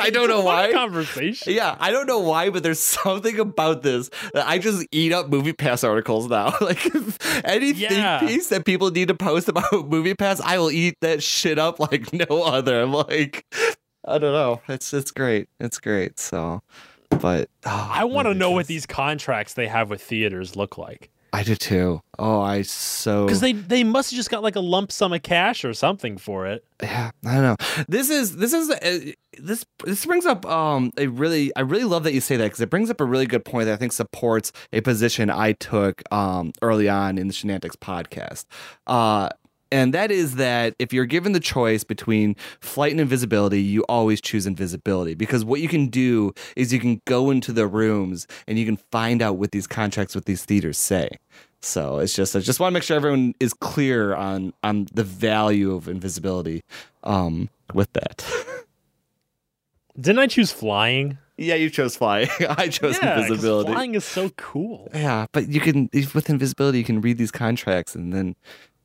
I 0.00 0.10
don't 0.10 0.28
know 0.28 0.36
it's 0.38 0.42
a 0.42 0.44
fun 0.44 0.70
why. 0.70 0.72
Conversation. 0.72 1.52
Yeah, 1.54 1.76
I 1.80 1.90
don't 1.90 2.06
know 2.06 2.20
why, 2.20 2.50
but 2.50 2.62
there's 2.62 2.78
something 3.02 3.38
about 3.40 3.82
this 3.82 4.10
that 4.32 4.46
I 4.46 4.58
just 4.58 4.86
eat 4.92 5.12
up 5.12 5.28
Movie 5.28 5.52
Pass 5.52 5.82
articles 5.84 6.28
now. 6.28 6.54
Like 6.60 6.84
if 6.86 7.44
any 7.44 7.72
Yeah. 7.72 8.20
piece 8.20 8.48
that 8.48 8.64
people 8.64 8.90
need 8.90 9.08
to 9.08 9.14
post 9.14 9.48
about 9.48 9.88
Movie 9.88 10.14
Pass, 10.14 10.40
I 10.40 10.58
will 10.58 10.70
eat 10.70 10.94
that 11.00 11.22
shit 11.22 11.58
up 11.58 11.80
like 11.80 12.12
no 12.12 12.42
other. 12.44 12.80
I'm 12.80 12.92
like, 12.92 13.44
I 14.04 14.18
don't 14.18 14.32
know. 14.32 14.60
It's 14.68 14.92
it's 14.94 15.10
great. 15.10 15.48
It's 15.60 15.78
great. 15.78 16.18
So, 16.20 16.62
but 17.10 17.48
oh, 17.66 17.90
I 17.92 18.04
want 18.04 18.26
to 18.28 18.34
know 18.34 18.50
what 18.52 18.66
these 18.66 18.86
contracts 18.86 19.54
they 19.54 19.66
have 19.66 19.90
with 19.90 20.02
theaters 20.02 20.54
look 20.56 20.78
like. 20.78 21.10
I 21.32 21.42
do 21.42 21.54
too. 21.54 22.00
Oh, 22.18 22.40
I 22.40 22.62
so 22.62 23.26
Because 23.26 23.40
they 23.40 23.52
they 23.52 23.84
must 23.84 24.10
have 24.10 24.16
just 24.16 24.30
got 24.30 24.42
like 24.42 24.56
a 24.56 24.60
lump 24.60 24.90
sum 24.90 25.12
of 25.12 25.22
cash 25.22 25.64
or 25.64 25.74
something 25.74 26.18
for 26.18 26.46
it. 26.46 26.64
yeah 26.82 27.10
i 27.26 27.34
don't 27.34 27.42
know 27.42 27.56
this 27.88 28.08
is 28.08 28.36
this 28.36 28.52
is 28.52 28.70
uh, 28.70 29.10
this 29.38 29.64
this 29.84 30.06
brings 30.06 30.24
up 30.26 30.46
um 30.46 30.92
a 30.96 31.08
really 31.08 31.50
i 31.56 31.60
really 31.60 31.82
love 31.84 32.04
that 32.04 32.12
you 32.14 32.20
say 32.20 32.36
that 32.36 32.44
because 32.44 32.60
it 32.60 32.70
brings 32.70 32.88
up 32.88 33.00
a 33.00 33.04
really 33.04 33.26
good 33.26 33.44
point 33.44 33.66
that 33.66 33.72
i 33.72 33.76
think 33.76 33.92
supports 33.92 34.52
a 34.72 34.80
position 34.80 35.28
i 35.28 35.52
took 35.54 36.02
um 36.12 36.52
early 36.62 36.88
on 36.88 37.18
in 37.18 37.26
the 37.26 37.34
shenantics 37.34 37.74
podcast 37.76 38.44
uh 38.86 39.28
and 39.70 39.92
that 39.94 40.10
is 40.10 40.36
that 40.36 40.74
if 40.78 40.92
you're 40.92 41.06
given 41.06 41.32
the 41.32 41.40
choice 41.40 41.84
between 41.84 42.36
flight 42.60 42.92
and 42.92 43.00
invisibility, 43.00 43.60
you 43.60 43.82
always 43.88 44.20
choose 44.20 44.46
invisibility 44.46 45.14
because 45.14 45.44
what 45.44 45.60
you 45.60 45.68
can 45.68 45.88
do 45.88 46.32
is 46.56 46.72
you 46.72 46.80
can 46.80 47.00
go 47.04 47.30
into 47.30 47.52
the 47.52 47.66
rooms 47.66 48.26
and 48.46 48.58
you 48.58 48.64
can 48.64 48.78
find 48.90 49.20
out 49.22 49.36
what 49.36 49.52
these 49.52 49.66
contracts 49.66 50.14
with 50.14 50.24
these 50.24 50.44
theaters 50.44 50.78
say. 50.78 51.10
So 51.60 51.98
it's 51.98 52.14
just 52.14 52.36
I 52.36 52.40
just 52.40 52.60
want 52.60 52.72
to 52.72 52.74
make 52.74 52.82
sure 52.82 52.96
everyone 52.96 53.34
is 53.40 53.52
clear 53.52 54.14
on 54.14 54.52
on 54.62 54.86
the 54.92 55.04
value 55.04 55.74
of 55.74 55.88
invisibility 55.88 56.62
um 57.02 57.50
with 57.74 57.92
that. 57.94 58.24
Didn't 60.00 60.20
I 60.20 60.28
choose 60.28 60.52
flying? 60.52 61.18
yeah, 61.38 61.54
you 61.54 61.70
chose 61.70 61.96
flying. 61.96 62.28
I 62.48 62.68
chose 62.68 62.98
yeah, 63.00 63.20
invisibility. 63.20 63.72
flying 63.72 63.94
is 63.94 64.04
so 64.04 64.28
cool. 64.30 64.88
Yeah, 64.92 65.26
but 65.32 65.48
you 65.48 65.60
can 65.60 65.88
with 65.92 66.28
invisibility 66.28 66.78
you 66.78 66.84
can 66.84 67.00
read 67.00 67.16
these 67.16 67.30
contracts 67.30 67.94
and 67.94 68.12
then 68.12 68.34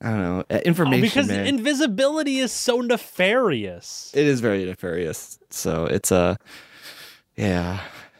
I 0.03 0.09
don't 0.09 0.21
know 0.21 0.39
uh, 0.41 0.43
Oh, 0.51 0.57
information. 0.57 1.01
because 1.01 1.27
man. 1.29 1.47
invisibility 1.47 2.39
is 2.39 2.51
so 2.51 2.81
nefarious. 2.81 4.11
it 4.13 4.25
is 4.25 4.41
very 4.41 4.65
nefarious. 4.65 5.39
So 5.49 5.85
it's 5.85 6.11
a 6.11 6.37
yeah. 7.35 7.79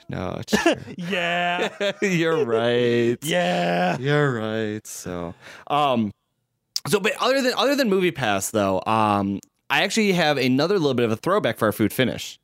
No, 0.09 0.39
it's 0.39 0.53
yeah. 0.97 1.91
you're 2.01 2.43
right. 2.45 3.17
Yeah. 3.21 3.97
You're 3.97 4.33
right. 4.33 4.85
So, 4.87 5.33
um, 5.67 6.11
so 6.87 6.99
but 6.99 7.13
other 7.19 7.41
than 7.41 7.53
other 7.57 7.75
than 7.75 7.89
Movie 7.89 8.11
Pass 8.11 8.51
though, 8.51 8.81
um, 8.85 9.39
I 9.69 9.83
actually 9.83 10.11
have 10.13 10.37
another 10.37 10.77
little 10.79 10.93
bit 10.93 11.05
of 11.05 11.11
a 11.11 11.15
throwback 11.15 11.57
for 11.57 11.65
our 11.65 11.71
food 11.71 11.91
finish. 11.93 12.39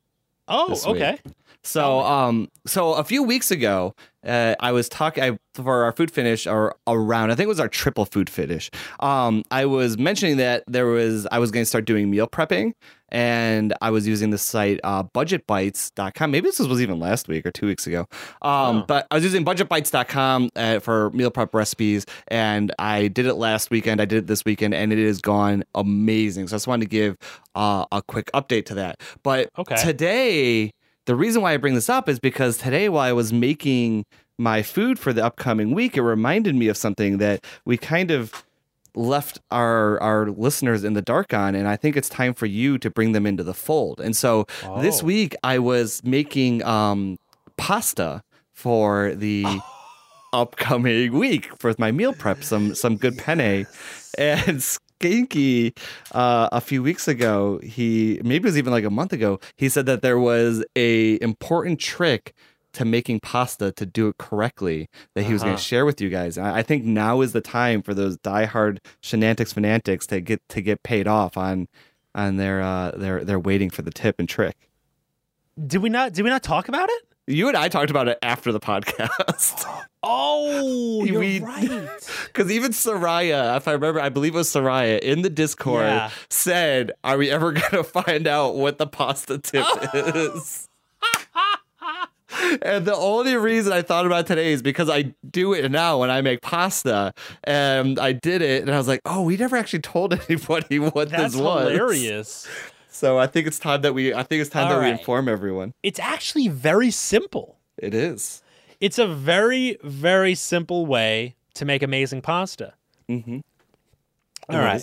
Oh, 0.48 0.76
okay. 0.86 1.18
week. 1.24 1.34
So, 1.62 2.00
um, 2.00 2.48
so 2.66 2.94
a 2.94 3.04
few 3.04 3.22
weeks 3.22 3.50
ago, 3.50 3.94
uh, 4.26 4.54
I 4.60 4.72
was 4.72 4.88
talking 4.88 5.38
for 5.54 5.84
our 5.84 5.92
food 5.92 6.10
finish 6.10 6.46
or 6.46 6.74
around. 6.86 7.30
I 7.30 7.34
think 7.34 7.44
it 7.46 7.48
was 7.48 7.60
our 7.60 7.68
triple 7.68 8.04
food 8.06 8.28
finish. 8.30 8.70
Um, 9.00 9.42
I 9.50 9.66
was 9.66 9.98
mentioning 9.98 10.36
that 10.38 10.64
there 10.66 10.86
was 10.86 11.26
I 11.30 11.38
was 11.38 11.50
going 11.50 11.62
to 11.62 11.66
start 11.66 11.84
doing 11.84 12.10
meal 12.10 12.26
prepping, 12.26 12.72
and 13.10 13.74
I 13.80 13.90
was 13.90 14.06
using 14.06 14.30
the 14.30 14.38
site 14.38 14.80
uh, 14.84 15.02
budgetbytes.com. 15.04 16.30
Maybe 16.30 16.48
this 16.48 16.58
was 16.58 16.80
even 16.82 16.98
last 16.98 17.28
week 17.28 17.46
or 17.46 17.50
two 17.50 17.66
weeks 17.66 17.86
ago. 17.86 18.06
Um, 18.42 18.60
Oh. 18.80 18.84
But 18.86 19.06
I 19.10 19.14
was 19.16 19.24
using 19.24 19.44
budgetbytes.com 19.44 20.50
uh, 20.56 20.78
for 20.80 21.10
meal 21.10 21.30
prep 21.30 21.54
recipes, 21.54 22.04
and 22.28 22.72
I 22.78 23.08
did 23.08 23.26
it 23.26 23.34
last 23.34 23.70
weekend. 23.70 24.00
I 24.00 24.04
did 24.04 24.18
it 24.18 24.26
this 24.26 24.44
weekend, 24.44 24.74
and 24.74 24.92
it 24.92 25.04
has 25.06 25.20
gone 25.20 25.64
amazing. 25.74 26.48
So 26.48 26.54
I 26.54 26.56
just 26.56 26.66
wanted 26.66 26.84
to 26.84 26.90
give 26.90 27.16
uh, 27.54 27.84
a 27.92 28.02
quick 28.02 28.30
update 28.32 28.66
to 28.66 28.74
that. 28.74 29.00
But 29.22 29.50
Okay. 29.58 29.76
today, 29.76 30.72
the 31.06 31.14
reason 31.16 31.42
why 31.42 31.52
I 31.52 31.56
bring 31.56 31.74
this 31.74 31.88
up 31.88 32.08
is 32.08 32.18
because 32.18 32.58
today, 32.58 32.88
while 32.88 33.02
I 33.08 33.12
was 33.12 33.32
making 33.32 34.04
my 34.38 34.62
food 34.62 34.98
for 34.98 35.12
the 35.12 35.24
upcoming 35.24 35.72
week, 35.74 35.96
it 35.96 36.02
reminded 36.02 36.54
me 36.54 36.68
of 36.68 36.76
something 36.76 37.18
that 37.18 37.44
we 37.64 37.76
kind 37.76 38.10
of 38.10 38.44
left 38.96 39.38
our 39.52 40.00
our 40.02 40.30
listeners 40.30 40.82
in 40.82 40.94
the 40.94 41.02
dark 41.02 41.32
on 41.32 41.54
and 41.54 41.68
I 41.68 41.76
think 41.76 41.96
it's 41.96 42.08
time 42.08 42.34
for 42.34 42.46
you 42.46 42.76
to 42.78 42.90
bring 42.90 43.12
them 43.12 43.24
into 43.24 43.44
the 43.44 43.54
fold. 43.54 44.00
And 44.00 44.16
so 44.16 44.46
this 44.80 45.00
Oh. 45.00 45.06
week 45.06 45.36
I 45.44 45.60
was 45.60 46.02
making 46.02 46.64
um 46.64 47.16
pasta 47.56 48.22
for 48.52 49.14
the 49.14 49.44
upcoming 50.32 51.12
week 51.12 51.50
for 51.58 51.72
my 51.78 51.92
meal 51.92 52.12
prep 52.12 52.42
some 52.42 52.74
some 52.74 52.96
good 52.96 53.16
penne 53.18 53.66
and 54.18 54.64
Skanky 55.00 55.76
uh, 56.12 56.48
a 56.52 56.60
few 56.60 56.82
weeks 56.82 57.08
ago 57.08 57.58
he 57.62 58.20
maybe 58.22 58.44
it 58.44 58.48
was 58.48 58.58
even 58.58 58.72
like 58.72 58.84
a 58.84 58.90
month 58.90 59.12
ago 59.12 59.40
he 59.56 59.68
said 59.68 59.86
that 59.86 60.02
there 60.02 60.18
was 60.18 60.64
a 60.76 61.20
important 61.22 61.80
trick 61.80 62.34
to 62.72 62.84
making 62.84 63.18
pasta 63.20 63.72
to 63.72 63.84
do 63.84 64.08
it 64.08 64.18
correctly 64.18 64.88
that 65.14 65.24
he 65.24 65.32
was 65.32 65.42
going 65.42 65.54
Uh-huh. 65.54 65.58
to 65.58 65.62
share 65.64 65.84
with 65.84 66.00
you 66.00 66.08
guys. 66.08 66.38
I 66.38 66.58
I 66.58 66.62
think 66.62 66.84
now 66.84 67.20
is 67.20 67.32
the 67.32 67.40
time 67.40 67.82
for 67.82 67.94
those 67.94 68.16
diehard 68.18 68.78
shenantics 69.02 69.52
fanatics 69.54 70.06
to 70.08 70.20
get 70.20 70.40
to 70.50 70.60
get 70.62 70.82
paid 70.84 71.08
off 71.08 71.36
on 71.36 71.66
on 72.14 72.36
their 72.36 72.60
uh 72.62 72.92
their 72.92 73.24
they're 73.24 73.40
waiting 73.40 73.70
for 73.70 73.82
the 73.82 73.90
tip 73.90 74.16
and 74.20 74.28
trick. 74.28 74.56
Did 75.66 75.82
we 75.82 75.88
not? 75.88 76.12
Did 76.12 76.22
we 76.22 76.30
not 76.30 76.42
talk 76.42 76.68
about 76.68 76.88
it? 76.88 77.02
You 77.26 77.48
and 77.48 77.56
I 77.56 77.68
talked 77.68 77.90
about 77.90 78.08
it 78.08 78.18
after 78.22 78.52
the 78.52 78.60
podcast. 78.60 79.64
Oh, 80.02 81.04
you're 81.04 81.18
We- 81.20 81.40
right. 81.40 81.68
Because 82.26 82.50
even 82.50 82.72
Soraya, 82.72 83.54
if 83.58 83.68
I 83.68 83.72
remember, 83.72 84.00
I 84.00 84.08
believe 84.08 84.32
it 84.34 84.38
was 84.38 84.48
Soraya 84.48 84.98
in 84.98 85.20
the 85.20 85.28
Discord 85.28 85.84
Yeah. 85.84 86.10
said, 86.30 86.92
Are 87.04 87.18
we 87.18 87.30
ever 87.30 87.52
going 87.52 87.70
to 87.72 87.84
find 87.84 88.26
out 88.26 88.56
what 88.56 88.78
the 88.78 88.86
pasta 88.86 89.36
tip 89.36 89.66
is? 89.92 90.66
and 92.62 92.86
the 92.86 92.96
only 92.96 93.36
reason 93.36 93.72
I 93.74 93.82
thought 93.82 94.06
about 94.06 94.26
today 94.26 94.52
is 94.52 94.62
because 94.62 94.88
I 94.88 95.12
do 95.30 95.52
it 95.52 95.70
now 95.70 95.98
when 96.00 96.10
I 96.10 96.22
make 96.22 96.40
pasta. 96.40 97.12
And 97.44 97.98
I 97.98 98.12
did 98.12 98.40
it, 98.40 98.62
and 98.62 98.70
I 98.72 98.78
was 98.78 98.88
like, 98.88 99.00
Oh, 99.04 99.20
we 99.22 99.36
never 99.36 99.56
actually 99.56 99.80
told 99.80 100.14
anybody 100.28 100.78
what 100.78 101.10
That's 101.10 101.34
this 101.34 101.42
was. 101.42 101.70
hilarious. 101.70 102.48
So 102.90 103.18
I 103.18 103.26
think 103.26 103.46
it's 103.46 103.58
time 103.58 103.82
that 103.82 103.94
we, 103.94 104.12
I 104.12 104.22
think 104.24 104.40
it's 104.40 104.50
time 104.50 104.66
All 104.66 104.74
that 104.74 104.84
we 104.84 104.90
inform 104.90 105.28
everyone. 105.28 105.72
It's 105.82 106.00
actually 106.00 106.48
very 106.48 106.90
simple. 106.90 107.56
It 107.78 107.94
is. 107.94 108.42
It's 108.80 108.98
a 108.98 109.06
very, 109.06 109.78
very 109.82 110.34
simple 110.34 110.86
way 110.86 111.36
to 111.54 111.64
make 111.64 111.82
amazing 111.82 112.20
pasta. 112.20 112.74
Mm-hmm. 113.08 113.38
All 114.48 114.58
right. 114.58 114.82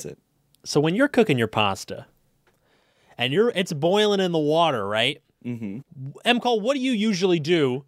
So 0.64 0.80
when 0.80 0.96
you're 0.96 1.08
cooking 1.08 1.38
your 1.38 1.48
pasta 1.48 2.06
and 3.18 3.34
you're 3.34 3.50
it's 3.50 3.74
boiling 3.74 4.20
in 4.20 4.32
the 4.32 4.40
water, 4.40 4.88
right? 4.88 5.22
Mm-hmm. 5.46 5.80
M. 6.24 6.40
Cole, 6.40 6.62
what 6.62 6.76
do 6.76 6.80
you 6.80 6.92
usually 6.94 7.40
do 7.40 7.84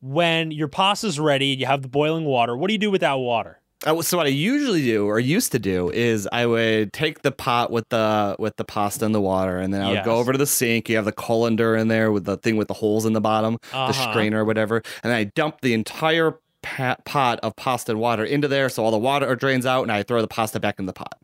when 0.00 0.50
your 0.50 0.68
pasta's 0.68 1.20
ready 1.20 1.52
and 1.52 1.60
you 1.60 1.66
have 1.66 1.82
the 1.82 1.88
boiling 1.88 2.24
water? 2.24 2.56
What 2.56 2.68
do 2.68 2.72
you 2.72 2.78
do 2.78 2.90
with 2.90 3.00
that 3.00 3.14
water? 3.18 3.60
So 3.84 4.16
what 4.16 4.26
I 4.26 4.30
usually 4.30 4.82
do 4.82 5.06
or 5.06 5.20
used 5.20 5.52
to 5.52 5.58
do 5.58 5.90
is 5.90 6.26
I 6.32 6.46
would 6.46 6.92
take 6.92 7.22
the 7.22 7.30
pot 7.30 7.70
with 7.70 7.88
the 7.90 8.34
with 8.38 8.56
the 8.56 8.64
pasta 8.64 9.04
and 9.04 9.14
the 9.14 9.20
water, 9.20 9.58
and 9.58 9.72
then 9.72 9.82
I 9.82 9.90
would 9.90 10.04
go 10.04 10.16
over 10.16 10.32
to 10.32 10.38
the 10.38 10.46
sink. 10.46 10.88
You 10.88 10.96
have 10.96 11.04
the 11.04 11.12
colander 11.12 11.76
in 11.76 11.88
there 11.88 12.10
with 12.10 12.24
the 12.24 12.36
thing 12.38 12.56
with 12.56 12.68
the 12.68 12.74
holes 12.74 13.04
in 13.04 13.12
the 13.12 13.20
bottom, 13.20 13.58
the 13.70 13.76
Uh-huh. 13.78 14.10
strainer 14.10 14.42
or 14.42 14.44
whatever, 14.44 14.82
and 15.04 15.12
I 15.12 15.24
dump 15.24 15.60
the 15.60 15.74
entire 15.74 16.38
pa- 16.62 16.96
pot 17.04 17.38
of 17.42 17.54
pasta 17.56 17.92
and 17.92 18.00
water 18.00 18.24
into 18.24 18.48
there, 18.48 18.68
so 18.70 18.82
all 18.84 18.90
the 18.90 18.98
water 18.98 19.36
drains 19.36 19.66
out, 19.66 19.82
and 19.82 19.92
I 19.92 20.02
throw 20.02 20.20
the 20.22 20.26
pasta 20.28 20.58
back 20.58 20.78
in 20.78 20.86
the 20.86 20.92
pot. 20.94 21.18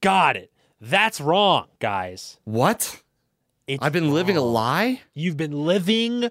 Got 0.00 0.36
it. 0.36 0.52
That's 0.80 1.20
wrong, 1.20 1.68
guys. 1.78 2.38
What? 2.44 3.02
It's 3.68 3.82
I've 3.84 3.92
been 3.92 4.12
living 4.12 4.36
a 4.36 4.42
lie. 4.42 5.02
You've 5.14 5.36
been 5.36 5.64
living 5.66 6.28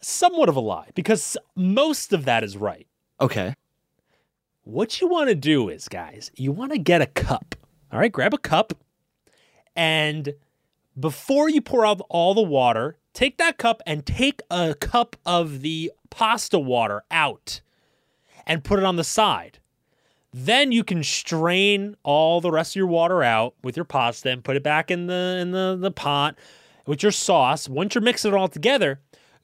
somewhat 0.00 0.48
of 0.48 0.56
a 0.56 0.60
lie 0.60 0.88
because 0.94 1.36
most 1.54 2.12
of 2.12 2.24
that 2.24 2.42
is 2.44 2.56
right. 2.56 2.86
Okay. 3.20 3.54
What 4.64 4.98
you 4.98 5.08
want 5.08 5.28
to 5.28 5.34
do 5.34 5.68
is, 5.68 5.88
guys, 5.88 6.30
you 6.36 6.50
want 6.50 6.72
to 6.72 6.78
get 6.78 7.02
a 7.02 7.06
cup. 7.06 7.54
All 7.92 8.00
right, 8.00 8.10
grab 8.10 8.32
a 8.32 8.38
cup. 8.38 8.72
And 9.76 10.34
before 10.98 11.50
you 11.50 11.60
pour 11.60 11.84
out 11.84 12.00
all 12.08 12.32
the 12.32 12.40
water, 12.40 12.96
take 13.12 13.36
that 13.36 13.58
cup 13.58 13.82
and 13.86 14.06
take 14.06 14.40
a 14.50 14.74
cup 14.74 15.16
of 15.26 15.60
the 15.60 15.92
pasta 16.08 16.58
water 16.58 17.02
out 17.10 17.60
and 18.46 18.64
put 18.64 18.78
it 18.78 18.86
on 18.86 18.96
the 18.96 19.04
side. 19.04 19.58
Then 20.32 20.72
you 20.72 20.82
can 20.82 21.02
strain 21.02 21.96
all 22.02 22.40
the 22.40 22.50
rest 22.50 22.72
of 22.72 22.76
your 22.76 22.86
water 22.86 23.22
out 23.22 23.54
with 23.62 23.76
your 23.76 23.84
pasta 23.84 24.30
and 24.30 24.42
put 24.42 24.56
it 24.56 24.62
back 24.62 24.90
in 24.90 25.08
the 25.08 25.38
in 25.40 25.50
the, 25.50 25.76
the 25.78 25.90
pot 25.90 26.36
with 26.86 27.02
your 27.02 27.12
sauce. 27.12 27.68
Once 27.68 27.94
you're 27.94 28.02
mixing 28.02 28.32
it 28.32 28.36
all 28.36 28.48
together, 28.48 29.00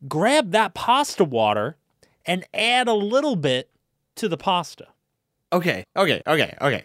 grab 0.09 0.53
that 0.53 0.73
pasta 0.73 1.25
water 1.25 1.77
and 2.25 2.47
add 2.55 2.89
a 2.89 2.95
little 2.95 3.37
bit 3.37 3.71
to 4.16 4.27
the 4.27 4.39
pasta. 4.39 4.89
Okay. 5.53 5.84
Okay. 5.96 6.22
Okay. 6.26 6.57
Okay. 6.61 6.84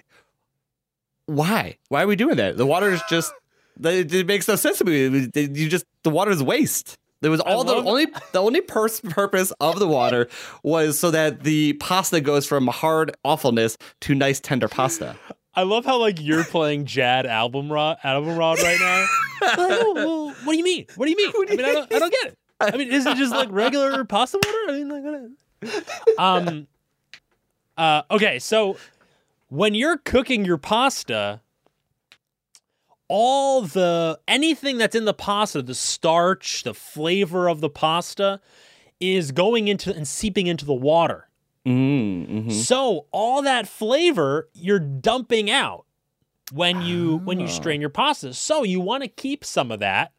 Why? 1.28 1.78
Why 1.90 2.04
are 2.04 2.08
we 2.08 2.16
doing 2.16 2.38
that? 2.38 2.58
The 2.58 2.66
water 2.66 2.92
is 2.92 3.02
just. 3.10 3.34
It, 3.84 4.14
it 4.14 4.26
makes 4.28 4.48
no 4.48 4.56
sense 4.56 4.78
to 4.78 4.86
me. 4.86 5.30
You 5.36 5.68
just 5.70 5.86
the 6.04 6.10
water 6.10 6.32
is 6.32 6.42
waste. 6.42 6.98
There 7.22 7.32
was 7.32 7.40
all 7.40 7.64
the 7.64 7.74
love- 7.74 7.88
only 7.88 8.06
the 8.32 8.40
only 8.42 8.62
pers- 8.62 9.02
purpose 9.02 9.52
of 9.60 9.80
the 9.80 9.88
water 9.88 10.28
was 10.64 10.98
so 11.00 11.12
that 11.12 11.44
the 11.44 11.74
pasta 11.74 12.22
goes 12.22 12.46
from 12.46 12.68
hard 12.68 13.16
awfulness 13.24 13.78
to 14.02 14.16
nice 14.16 14.40
tender 14.40 14.68
pasta. 14.68 15.16
I 15.56 15.64
love 15.64 15.86
how 15.86 15.98
like 16.00 16.22
you're 16.22 16.44
playing 16.44 16.86
Jad 16.86 17.26
album 17.26 17.72
rod 17.72 17.98
album 18.04 18.38
rod 18.38 18.60
right 18.62 18.80
now. 18.80 19.06
Oh, 19.58 20.34
what 20.46 20.54
do 20.54 20.58
you 20.58 20.64
mean? 20.64 20.86
What 20.96 21.06
do 21.06 21.12
you 21.12 21.18
mean? 21.18 21.32
I 21.36 21.56
mean, 21.56 21.66
I 21.66 21.74
don't, 21.74 21.94
I 21.94 22.00
don't 22.00 22.12
get 22.12 22.26
it. 22.32 22.38
I 22.62 22.78
mean, 22.78 22.90
is 22.92 23.06
it 23.06 23.18
just 23.18 23.32
like 23.34 23.50
regular 23.52 24.04
pasta 24.06 24.40
water? 24.44 24.58
I 24.70 24.72
mean, 24.72 24.90
like, 24.90 25.04
what- 25.04 26.18
um, 26.20 26.68
uh, 27.78 28.04
okay, 28.12 28.40
so 28.40 28.78
when 29.50 29.74
you're 29.76 29.98
cooking 29.98 30.46
your 30.46 30.58
pasta, 30.58 31.42
all 33.08 33.62
the 33.62 34.20
anything 34.28 34.78
that's 34.78 34.96
in 34.96 35.06
the 35.06 35.14
pasta, 35.14 35.62
the 35.62 35.76
starch, 35.76 36.64
the 36.64 36.74
flavor 36.74 37.48
of 37.48 37.62
the 37.62 37.70
pasta, 37.70 38.42
is 39.00 39.32
going 39.32 39.68
into 39.68 39.94
and 39.96 40.08
seeping 40.08 40.48
into 40.48 40.66
the 40.66 40.74
water. 40.74 41.28
Mm, 41.66 42.28
mhm. 42.46 42.52
So 42.52 43.06
all 43.12 43.42
that 43.44 43.68
flavor 43.68 44.50
you're 44.54 44.80
dumping 44.80 45.50
out 45.52 45.86
when 46.52 46.82
you 46.82 47.18
when 47.26 47.40
you 47.40 47.46
Oh. 47.46 47.50
strain 47.50 47.82
your 47.82 47.90
pasta. 47.90 48.34
So 48.34 48.64
you 48.64 48.80
want 48.80 49.04
to 49.04 49.08
keep 49.10 49.44
some 49.46 49.72
of 49.72 49.80
that. 49.80 50.12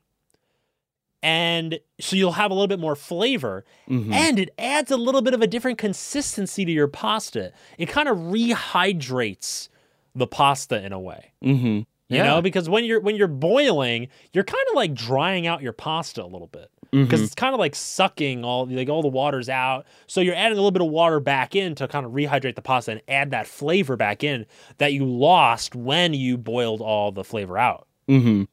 And 1.26 1.80
so 2.00 2.14
you'll 2.14 2.32
have 2.32 2.52
a 2.52 2.54
little 2.54 2.68
bit 2.68 2.78
more 2.78 2.94
flavor 2.94 3.64
Mhm. 3.88 4.12
and 4.12 4.38
it 4.38 4.50
adds 4.58 4.92
a 4.92 4.96
little 4.96 5.22
bit 5.22 5.34
of 5.34 5.42
a 5.42 5.46
different 5.48 5.76
consistency 5.76 6.64
to 6.64 6.70
your 6.70 6.86
pasta. 6.86 7.52
It 7.78 7.86
kind 7.88 8.08
of 8.08 8.16
rehydrates 8.16 9.68
the 10.14 10.26
pasta 10.28 10.84
in 10.84 10.92
a 10.92 11.00
way. 11.00 11.32
Mhm. 11.42 11.86
You 12.08 12.18
Yeah. 12.18 12.22
know, 12.26 12.40
because 12.42 12.68
when 12.68 12.84
you're 12.84 13.00
when 13.00 13.16
you're 13.16 13.26
boiling, 13.26 14.06
you're 14.32 14.44
kind 14.44 14.62
of 14.70 14.76
like 14.76 14.94
drying 14.94 15.46
out 15.48 15.62
your 15.62 15.72
pasta 15.72 16.22
a 16.22 16.26
little 16.26 16.46
bit 16.46 16.70
because 16.92 17.20
Mhm. 17.20 17.24
it's 17.24 17.34
kind 17.34 17.52
of 17.52 17.58
like 17.58 17.74
sucking 17.74 18.44
all 18.44 18.66
like 18.66 18.88
all 18.88 19.02
the 19.02 19.08
water's 19.08 19.48
out. 19.48 19.84
So 20.06 20.20
you're 20.20 20.36
adding 20.36 20.52
a 20.52 20.60
little 20.62 20.70
bit 20.70 20.82
of 20.82 20.88
water 20.88 21.18
back 21.18 21.56
in 21.56 21.74
to 21.74 21.88
kind 21.88 22.06
of 22.06 22.12
rehydrate 22.12 22.54
the 22.54 22.62
pasta 22.62 22.92
and 22.92 23.02
add 23.08 23.32
that 23.32 23.48
flavor 23.48 23.96
back 23.96 24.22
in 24.22 24.46
that 24.78 24.92
you 24.92 25.04
lost 25.04 25.74
when 25.74 26.14
you 26.14 26.38
boiled 26.38 26.80
all 26.80 27.10
the 27.10 27.24
flavor 27.24 27.58
out. 27.58 27.88
Mm-hmm. 28.08 28.44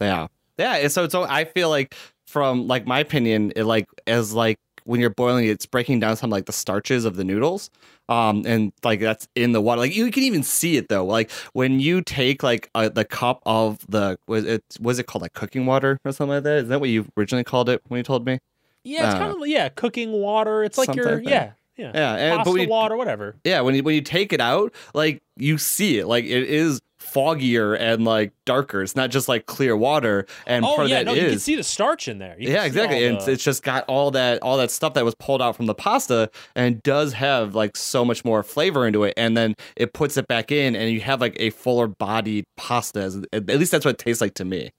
Yeah. 0.00 0.26
Yeah. 0.58 0.88
So 0.88 1.08
so 1.08 1.22
I 1.22 1.46
feel 1.46 1.70
like 1.70 1.94
from 2.28 2.66
like 2.66 2.86
my 2.86 3.00
opinion, 3.00 3.52
it 3.56 3.64
like 3.64 3.86
as 4.06 4.34
like 4.34 4.58
when 4.84 5.00
you're 5.00 5.10
boiling, 5.10 5.46
it's 5.46 5.66
breaking 5.66 6.00
down 6.00 6.16
some 6.16 6.30
like 6.30 6.46
the 6.46 6.52
starches 6.52 7.04
of 7.04 7.16
the 7.16 7.24
noodles. 7.24 7.70
Um 8.08 8.44
and 8.46 8.72
like 8.84 9.00
that's 9.00 9.28
in 9.34 9.52
the 9.52 9.60
water. 9.60 9.80
Like 9.80 9.94
you 9.96 10.10
can 10.10 10.22
even 10.22 10.42
see 10.42 10.76
it 10.76 10.88
though. 10.88 11.04
Like 11.04 11.30
when 11.52 11.80
you 11.80 12.00
take 12.02 12.42
like 12.42 12.70
uh, 12.74 12.88
the 12.88 13.04
cup 13.04 13.42
of 13.44 13.84
the 13.88 14.18
was 14.26 14.44
it 14.44 14.62
was 14.80 14.98
it 14.98 15.06
called 15.06 15.22
like 15.22 15.32
cooking 15.34 15.66
water 15.66 15.98
or 16.04 16.12
something 16.12 16.34
like 16.36 16.44
that? 16.44 16.58
Is 16.64 16.68
that 16.68 16.80
what 16.80 16.90
you 16.90 17.06
originally 17.16 17.44
called 17.44 17.68
it 17.68 17.82
when 17.88 17.98
you 17.98 18.04
told 18.04 18.24
me? 18.26 18.38
Yeah, 18.84 19.06
it's 19.06 19.14
Uh, 19.14 19.18
kind 19.18 19.32
of 19.42 19.46
yeah, 19.48 19.68
cooking 19.68 20.12
water. 20.12 20.64
It's 20.64 20.78
like 20.78 20.94
your 20.94 21.16
like 21.16 21.24
yeah, 21.28 21.52
yeah, 21.76 21.92
Yeah, 21.94 22.14
and, 22.14 22.36
pasta 22.38 22.52
but 22.52 22.60
you, 22.62 22.68
water, 22.68 22.96
whatever. 22.96 23.36
yeah, 23.44 23.60
when 23.60 23.74
you 23.74 23.82
when 23.82 23.94
you 23.94 24.00
take 24.02 24.32
it 24.32 24.40
out, 24.40 24.72
like 24.94 25.22
you 25.36 25.58
see 25.58 25.98
it, 25.98 26.06
like 26.06 26.24
it 26.24 26.44
is 26.44 26.80
foggier 26.98 27.76
and 27.78 28.04
like 28.04 28.32
darker. 28.48 28.80
It's 28.82 28.96
not 28.96 29.10
just 29.10 29.28
like 29.28 29.44
clear 29.44 29.76
water. 29.76 30.26
And 30.46 30.64
oh 30.64 30.76
part 30.76 30.88
yeah, 30.88 31.00
of 31.00 31.06
no, 31.06 31.14
that 31.14 31.22
you 31.22 31.28
can 31.28 31.38
see 31.38 31.54
the 31.54 31.62
starch 31.62 32.08
in 32.08 32.18
there. 32.18 32.34
You 32.38 32.50
yeah, 32.50 32.64
exactly. 32.64 33.04
And 33.04 33.20
the- 33.20 33.32
it's 33.32 33.44
just 33.44 33.62
got 33.62 33.84
all 33.88 34.10
that 34.12 34.42
all 34.42 34.56
that 34.56 34.70
stuff 34.70 34.94
that 34.94 35.04
was 35.04 35.14
pulled 35.14 35.42
out 35.42 35.54
from 35.54 35.66
the 35.66 35.74
pasta 35.74 36.30
and 36.56 36.82
does 36.82 37.12
have 37.12 37.54
like 37.54 37.76
so 37.76 38.04
much 38.06 38.24
more 38.24 38.42
flavor 38.42 38.86
into 38.86 39.04
it. 39.04 39.12
And 39.18 39.36
then 39.36 39.54
it 39.76 39.92
puts 39.92 40.16
it 40.16 40.26
back 40.26 40.50
in 40.50 40.74
and 40.74 40.90
you 40.90 41.00
have 41.02 41.20
like 41.20 41.36
a 41.38 41.50
fuller 41.50 41.86
bodied 41.86 42.44
pasta. 42.56 43.22
At 43.32 43.46
least 43.46 43.70
that's 43.72 43.84
what 43.84 43.92
it 43.92 43.98
tastes 43.98 44.22
like 44.22 44.34
to 44.34 44.44
me. 44.46 44.70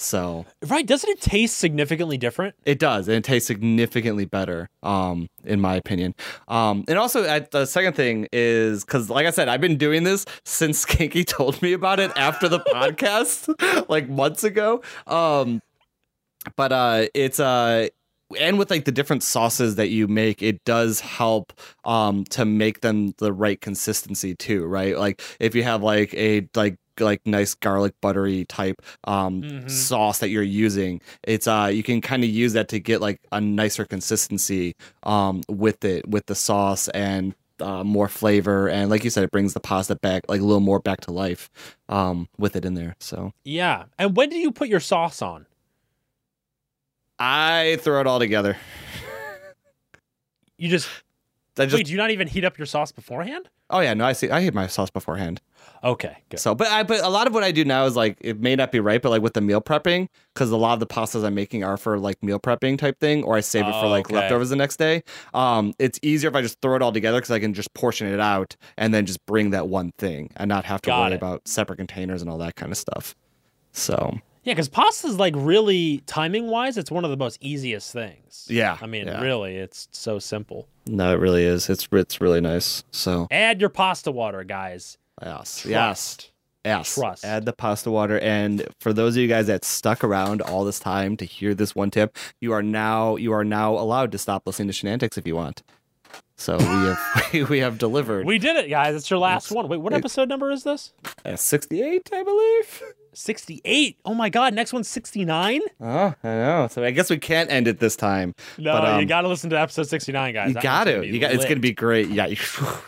So 0.00 0.46
right. 0.66 0.86
Doesn't 0.86 1.10
it 1.10 1.20
taste 1.20 1.58
significantly 1.58 2.16
different? 2.16 2.54
it 2.64 2.78
does, 2.78 3.08
and 3.08 3.16
it 3.16 3.24
tastes 3.24 3.48
significantly 3.48 4.24
better, 4.26 4.68
um, 4.84 5.26
in 5.44 5.60
my 5.60 5.74
opinion. 5.74 6.14
Um, 6.46 6.84
and 6.86 6.98
also, 6.98 7.24
uh, 7.24 7.40
the 7.50 7.66
second 7.66 7.94
thing 7.94 8.28
is 8.32 8.84
because, 8.84 9.10
like 9.10 9.26
I 9.26 9.30
said, 9.30 9.48
I've 9.48 9.60
been 9.60 9.76
doing 9.76 10.04
this 10.04 10.24
since 10.44 10.84
Skanky 10.86 11.26
told 11.26 11.60
me 11.62 11.72
about 11.72 11.98
it 11.98 12.12
after 12.16 12.48
the 12.48 12.60
podcast, 12.74 13.17
like 13.88 14.08
months 14.08 14.44
ago. 14.44 14.82
Um, 15.06 15.60
but 16.56 16.72
uh, 16.72 17.06
it's 17.14 17.40
uh, 17.40 17.88
and 18.38 18.58
with 18.58 18.70
like 18.70 18.84
the 18.84 18.92
different 18.92 19.22
sauces 19.22 19.76
that 19.76 19.88
you 19.88 20.06
make, 20.06 20.42
it 20.42 20.62
does 20.64 21.00
help 21.00 21.52
um 21.84 22.24
to 22.24 22.44
make 22.44 22.80
them 22.80 23.14
the 23.18 23.32
right 23.32 23.60
consistency 23.60 24.34
too, 24.34 24.64
right? 24.66 24.98
Like 24.98 25.22
if 25.40 25.54
you 25.54 25.62
have 25.64 25.82
like 25.82 26.14
a 26.14 26.48
like 26.54 26.76
like 27.00 27.24
nice 27.26 27.54
garlic 27.54 27.94
buttery 28.00 28.44
type 28.46 28.82
um 29.04 29.42
Mhm. 29.42 29.70
sauce 29.70 30.18
that 30.18 30.30
you're 30.30 30.42
using 30.42 31.00
it's 31.22 31.46
uh 31.46 31.70
you 31.72 31.84
can 31.84 32.00
kind 32.00 32.24
of 32.24 32.28
use 32.30 32.54
that 32.54 32.68
to 32.68 32.80
get 32.80 33.00
like 33.00 33.20
a 33.30 33.40
nicer 33.40 33.84
consistency 33.84 34.74
um 35.04 35.40
with 35.48 35.84
it 35.84 36.08
with 36.08 36.26
the 36.26 36.34
sauce 36.34 36.88
and 36.88 37.36
uh, 37.60 37.82
more 37.84 38.08
flavor 38.08 38.68
and 38.68 38.90
like 38.90 39.04
you 39.04 39.10
said 39.10 39.24
it 39.24 39.30
brings 39.30 39.54
the 39.54 39.60
pasta 39.60 39.94
back 39.96 40.22
like 40.28 40.40
a 40.40 40.44
little 40.44 40.60
more 40.60 40.78
back 40.80 41.00
to 41.00 41.10
life 41.10 41.50
um 41.88 42.28
with 42.38 42.54
it 42.56 42.64
in 42.64 42.74
there 42.74 42.94
so 43.00 43.32
Yeah. 43.44 43.84
And 43.98 44.16
when 44.16 44.28
do 44.28 44.36
you 44.36 44.50
put 44.52 44.68
your 44.68 44.80
sauce 44.80 45.20
on? 45.22 45.46
i 47.18 47.78
throw 47.80 48.00
it 48.00 48.06
all 48.06 48.18
together 48.20 48.56
You 50.60 50.68
just, 50.68 50.88
I 51.60 51.66
just 51.66 51.76
wait. 51.76 51.86
Do 51.86 51.92
you 51.92 51.98
not 51.98 52.10
even 52.10 52.28
heat 52.28 52.44
up 52.44 52.58
your 52.58 52.66
sauce 52.66 52.92
beforehand? 52.92 53.48
oh 53.70 53.80
yeah 53.80 53.92
no 53.92 54.06
i 54.06 54.14
see 54.14 54.30
i 54.30 54.40
hit 54.40 54.54
my 54.54 54.66
sauce 54.66 54.88
beforehand 54.88 55.42
Okay, 55.84 56.16
good. 56.28 56.40
So, 56.40 56.54
but 56.54 56.68
I, 56.68 56.82
but 56.82 57.00
a 57.04 57.08
lot 57.08 57.26
of 57.26 57.34
what 57.34 57.44
I 57.44 57.52
do 57.52 57.64
now 57.64 57.84
is 57.84 57.94
like 57.94 58.16
it 58.20 58.40
may 58.40 58.56
not 58.56 58.72
be 58.72 58.80
right, 58.80 59.00
but 59.00 59.10
like 59.10 59.22
with 59.22 59.34
the 59.34 59.40
meal 59.40 59.60
prepping, 59.60 60.08
because 60.34 60.50
a 60.50 60.56
lot 60.56 60.74
of 60.74 60.80
the 60.80 60.86
pastas 60.86 61.24
I'm 61.24 61.34
making 61.34 61.62
are 61.62 61.76
for 61.76 61.98
like 61.98 62.22
meal 62.22 62.40
prepping 62.40 62.78
type 62.78 62.98
thing, 62.98 63.22
or 63.22 63.36
I 63.36 63.40
save 63.40 63.66
it 63.66 63.72
for 63.72 63.86
like 63.86 64.06
okay. 64.06 64.16
leftovers 64.16 64.50
the 64.50 64.56
next 64.56 64.76
day. 64.76 65.02
Um, 65.34 65.74
it's 65.78 65.98
easier 66.02 66.30
if 66.30 66.34
I 66.36 66.42
just 66.42 66.60
throw 66.60 66.74
it 66.76 66.82
all 66.82 66.92
together 66.92 67.18
because 67.18 67.30
I 67.30 67.38
can 67.38 67.54
just 67.54 67.72
portion 67.74 68.08
it 68.08 68.20
out 68.20 68.56
and 68.76 68.92
then 68.92 69.06
just 69.06 69.24
bring 69.26 69.50
that 69.50 69.68
one 69.68 69.92
thing 69.98 70.30
and 70.36 70.48
not 70.48 70.64
have 70.64 70.82
to 70.82 70.88
Got 70.88 71.00
worry 71.00 71.12
it. 71.12 71.16
about 71.16 71.46
separate 71.46 71.76
containers 71.76 72.22
and 72.22 72.30
all 72.30 72.38
that 72.38 72.56
kind 72.56 72.72
of 72.72 72.78
stuff. 72.78 73.14
So 73.72 74.18
Yeah, 74.42 74.54
because 74.54 74.68
pasta 74.68 75.06
is 75.06 75.16
like 75.16 75.34
really 75.36 76.02
timing 76.06 76.48
wise, 76.48 76.76
it's 76.76 76.90
one 76.90 77.04
of 77.04 77.10
the 77.10 77.16
most 77.16 77.38
easiest 77.40 77.92
things. 77.92 78.46
yeah, 78.50 78.78
I 78.80 78.86
mean, 78.86 79.06
yeah. 79.06 79.20
really, 79.20 79.56
it's 79.56 79.88
so 79.92 80.18
simple. 80.18 80.66
No, 80.88 81.12
it 81.12 81.20
really 81.20 81.44
is. 81.44 81.68
It's 81.70 81.88
it's 81.92 82.20
really 82.20 82.40
nice. 82.40 82.84
So 82.90 83.26
Add 83.30 83.60
your 83.60 83.70
pasta 83.70 84.10
water, 84.10 84.44
guys. 84.44 84.98
yes, 85.22 85.64
yes. 85.64 85.70
Trust. 86.16 86.30
Yes. 86.64 86.94
Trust. 86.94 87.24
Add 87.24 87.44
the 87.46 87.52
pasta 87.52 87.90
water. 87.90 88.18
And 88.18 88.66
for 88.80 88.92
those 88.92 89.16
of 89.16 89.22
you 89.22 89.28
guys 89.28 89.46
that 89.46 89.64
stuck 89.64 90.02
around 90.04 90.42
all 90.42 90.64
this 90.64 90.78
time 90.80 91.16
to 91.18 91.24
hear 91.24 91.54
this 91.54 91.74
one 91.74 91.90
tip, 91.90 92.16
you 92.40 92.52
are 92.52 92.62
now 92.62 93.16
you 93.16 93.32
are 93.32 93.44
now 93.44 93.72
allowed 93.74 94.12
to 94.12 94.18
stop 94.18 94.46
listening 94.46 94.68
to 94.68 94.74
Shenantics 94.74 95.16
if 95.16 95.26
you 95.26 95.36
want. 95.36 95.62
So 96.36 96.56
we 96.58 96.64
have 97.44 97.48
we 97.50 97.58
have 97.60 97.78
delivered 97.78 98.26
We 98.26 98.38
did 98.38 98.56
it, 98.56 98.68
guys. 98.68 98.94
It's 98.96 99.08
your 99.08 99.18
last 99.20 99.46
It's- 99.46 99.56
one. 99.56 99.68
Wait, 99.68 99.78
what 99.80 99.92
episode 99.94 100.28
number 100.28 100.50
is 100.50 100.64
this? 100.64 100.92
uh, 101.24 101.36
68, 101.36 102.10
I 102.12 102.22
believe. 102.22 102.82
68. 103.18 103.98
Oh 104.04 104.14
my 104.14 104.28
God, 104.28 104.54
next 104.54 104.72
one's 104.72 104.88
69? 104.88 105.60
Oh, 105.80 105.86
I 105.86 106.14
know. 106.22 106.68
So 106.70 106.84
I 106.84 106.90
guess 106.90 107.10
we 107.10 107.18
can't 107.18 107.50
end 107.50 107.68
it 107.68 107.80
this 107.80 107.96
time. 107.96 108.34
No, 108.56 108.72
But, 108.72 108.84
um, 108.88 109.00
you 109.00 109.06
got 109.06 109.22
to 109.22 109.28
listen 109.28 109.50
to 109.50 109.60
episode 109.60 109.88
69, 109.88 110.34
guys. 110.34 110.48
You 110.48 110.54
That 110.54 110.62
got 110.62 110.84
to. 110.84 111.06
You 111.06 111.18
got. 111.18 111.32
It's 111.32 111.44
gonna 111.44 111.60
be 111.60 111.72
great. 111.72 112.08
Yeah. 112.08 112.26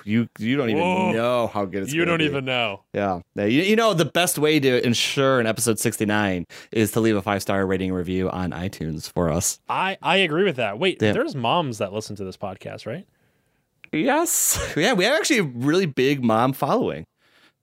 You 0.04 0.28
you, 0.38 0.56
don't 0.56 0.70
even 0.70 0.80
Whoa. 0.82 1.12
know 1.12 1.46
how 1.48 1.64
good 1.66 1.82
it's. 1.82 1.92
You 1.92 2.04
gonna 2.04 2.16
be. 2.18 2.24
You 2.24 2.30
don't 2.30 2.32
be. 2.32 2.38
even 2.38 2.44
know. 2.46 2.82
Yeah. 2.92 3.20
Yeah, 3.34 3.44
You, 3.44 3.62
you 3.62 3.76
know, 3.76 3.92
the 3.94 4.04
best 4.06 4.38
way 4.38 4.58
to 4.60 4.84
ensure 4.86 5.40
an 5.40 5.46
episode 5.46 5.78
69 5.78 6.46
is 6.72 6.92
to 6.92 7.00
leave 7.00 7.16
a 7.16 7.22
five 7.22 7.42
star 7.42 7.64
rating 7.66 7.92
review 7.92 8.30
on 8.30 8.50
iTunes 8.50 9.12
for 9.12 9.30
us. 9.30 9.60
I, 9.68 9.98
I 10.02 10.16
agree 10.18 10.44
with 10.44 10.56
that. 10.56 10.78
Wait, 10.78 11.00
Yeah. 11.02 11.12
there's 11.12 11.34
moms 11.34 11.78
that 11.78 11.92
listen 11.92 12.16
to 12.16 12.24
this 12.24 12.36
podcast, 12.36 12.86
right? 12.86 13.06
Yes. 13.92 14.58
Yeah, 14.76 14.92
we 14.94 15.04
have 15.04 15.14
actually 15.18 15.38
a 15.38 15.42
really 15.44 15.86
big 15.86 16.22
mom 16.24 16.52
following. 16.52 17.04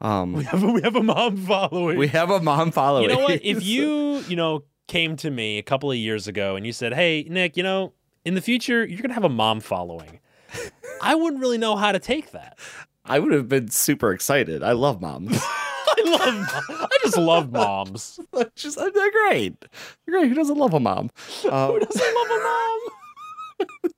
We 0.02 0.08
Um, 0.08 0.36
have 0.44 0.64
a, 0.64 0.72
we 0.72 0.82
have 0.84 0.96
a 0.96 1.04
mom 1.04 1.38
following. 1.38 1.98
we 1.98 2.08
have 2.10 2.30
a 2.30 2.40
mom 2.40 2.72
following. 2.72 3.10
you 3.10 3.16
know 3.16 3.24
what? 3.24 3.40
If 3.44 3.64
you, 3.66 4.20
you 4.28 4.36
know, 4.36 4.64
came 4.88 5.16
to 5.18 5.30
me 5.32 5.58
a 5.58 5.64
couple 5.64 5.92
of 5.92 5.98
years 5.98 6.28
ago 6.28 6.56
and 6.56 6.66
you 6.66 6.72
said, 6.74 6.94
"Hey, 6.94 7.26
Nick, 7.30 7.58
you 7.58 7.64
know, 7.64 7.94
in 8.26 8.36
the 8.36 8.42
future 8.42 8.86
you're 8.86 8.98
going 9.02 9.10
to 9.10 9.14
have 9.16 9.24
a 9.24 9.30
mom 9.30 9.60
following." 9.60 10.20
I 11.02 11.14
wouldn't 11.16 11.42
really 11.42 11.58
know 11.58 11.76
how 11.76 11.92
to 11.92 12.00
take 12.00 12.32
that. 12.32 12.58
I 13.06 13.20
would 13.20 13.32
have 13.32 13.48
been 13.50 13.70
super 13.70 14.12
excited. 14.12 14.64
I 14.64 14.72
love 14.74 15.02
moms. 15.02 15.32
I 15.42 16.02
love 16.06 16.64
I 16.92 16.98
just 17.04 17.18
love 17.18 17.52
moms. 17.52 18.20
Just 18.56 18.78
they're 18.78 19.12
great. 19.12 19.60
They're 19.62 20.20
great. 20.20 20.28
Who 20.30 20.36
doesn't 20.36 20.58
love 20.58 20.74
a 20.74 20.80
mom? 20.80 21.10
Um, 21.50 21.72
Who 21.72 21.80
doesn't 21.80 22.16
love 22.16 22.30
a 22.30 22.44
mom? 22.44 23.92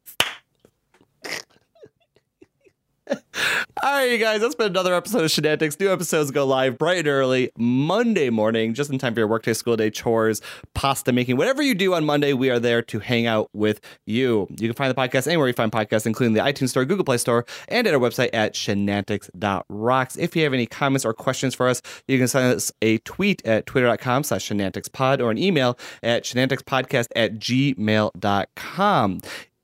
All 3.83 3.93
right, 3.93 4.11
you 4.11 4.17
guys, 4.17 4.41
that's 4.41 4.55
been 4.55 4.67
another 4.67 4.93
episode 4.93 5.23
of 5.23 5.31
Shenantics. 5.31 5.79
New 5.79 5.91
episodes 5.91 6.31
go 6.31 6.45
live 6.45 6.77
bright 6.77 6.99
and 6.99 7.07
early 7.07 7.51
Monday 7.57 8.29
morning, 8.29 8.73
just 8.73 8.91
in 8.91 8.97
time 8.97 9.13
for 9.13 9.21
your 9.21 9.27
workday, 9.27 9.53
school 9.53 9.77
day, 9.77 9.89
chores, 9.89 10.41
pasta 10.73 11.11
making, 11.11 11.37
whatever 11.37 11.61
you 11.61 11.73
do 11.73 11.93
on 11.93 12.05
Monday. 12.05 12.33
We 12.33 12.49
are 12.49 12.59
there 12.59 12.81
to 12.83 12.99
hang 12.99 13.25
out 13.25 13.49
with 13.53 13.79
you. 14.05 14.47
You 14.49 14.67
can 14.67 14.73
find 14.73 14.91
the 14.91 14.95
podcast 14.95 15.27
anywhere 15.27 15.47
you 15.47 15.53
find 15.53 15.71
podcasts, 15.71 16.05
including 16.05 16.33
the 16.33 16.41
iTunes 16.41 16.69
Store, 16.69 16.85
Google 16.85 17.05
Play 17.05 17.17
Store, 17.17 17.45
and 17.67 17.87
at 17.87 17.93
our 17.93 17.99
website 17.99 18.29
at 18.33 18.53
shenantics.rocks. 18.53 20.17
If 20.17 20.35
you 20.35 20.43
have 20.43 20.53
any 20.53 20.65
comments 20.65 21.05
or 21.05 21.13
questions 21.13 21.55
for 21.55 21.67
us, 21.67 21.81
you 22.07 22.17
can 22.17 22.27
send 22.27 22.53
us 22.55 22.71
a 22.81 22.97
tweet 22.99 23.45
at 23.45 23.65
twitter.com 23.65 24.23
slash 24.23 24.49
shenanticspod 24.49 25.19
or 25.19 25.31
an 25.31 25.37
email 25.37 25.77
at 26.03 26.23
shenanticspodcast 26.23 27.07
at 27.15 27.35
gmail.com. 27.39 29.19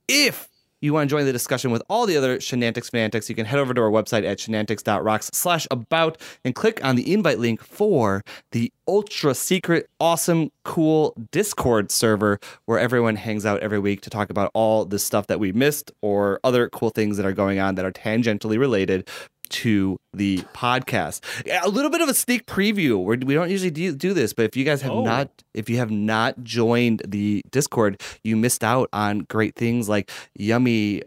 If 0.07 0.49
you 0.81 0.93
want 0.93 1.09
to 1.09 1.13
join 1.13 1.25
the 1.25 1.33
discussion 1.33 1.71
with 1.71 1.81
all 1.89 2.05
the 2.05 2.17
other 2.17 2.37
Shenantics 2.37 2.91
fanatics, 2.91 3.29
you 3.29 3.35
can 3.35 3.45
head 3.45 3.59
over 3.59 3.73
to 3.73 3.81
our 3.81 3.89
website 3.89 4.25
at 4.25 4.37
shenantics.rocks 4.37 5.31
slash 5.33 5.67
about 5.71 6.17
and 6.43 6.53
click 6.55 6.83
on 6.83 6.95
the 6.95 7.13
invite 7.13 7.39
link 7.39 7.61
for 7.61 8.23
the 8.51 8.71
ultra 8.87 9.33
secret, 9.33 9.89
awesome, 9.99 10.51
cool 10.63 11.15
Discord 11.31 11.91
server 11.91 12.39
where 12.65 12.79
everyone 12.79 13.15
hangs 13.15 13.45
out 13.45 13.61
every 13.61 13.79
week 13.79 14.01
to 14.01 14.09
talk 14.09 14.29
about 14.29 14.51
all 14.53 14.85
the 14.85 14.99
stuff 14.99 15.27
that 15.27 15.39
we 15.39 15.51
missed 15.51 15.91
or 16.01 16.39
other 16.43 16.69
cool 16.69 16.89
things 16.89 17.17
that 17.17 17.25
are 17.25 17.33
going 17.33 17.59
on 17.59 17.75
that 17.75 17.85
are 17.85 17.91
tangentially 17.91 18.59
related 18.59 19.07
to 19.49 19.97
the 20.13 20.39
podcast. 20.53 21.21
A 21.63 21.69
little 21.69 21.91
bit 21.91 22.01
of 22.01 22.09
a 22.09 22.13
sneak 22.13 22.45
preview. 22.45 23.01
We're, 23.03 23.17
we 23.17 23.33
don't 23.33 23.49
usually 23.49 23.71
do, 23.71 23.93
do 23.95 24.13
this, 24.13 24.33
but 24.33 24.45
if 24.45 24.55
you 24.55 24.63
guys 24.65 24.81
have 24.81 24.91
Oh. 24.91 25.03
not 25.03 25.29
if 25.53 25.69
you 25.69 25.77
have 25.77 25.91
not 25.91 26.43
joined 26.43 27.01
the 27.07 27.41
Discord, 27.51 28.01
you 28.23 28.35
missed 28.35 28.63
out 28.63 28.89
on 28.93 29.19
great 29.19 29.55
things 29.55 29.87
like 29.89 30.09
Yummy 30.35 31.03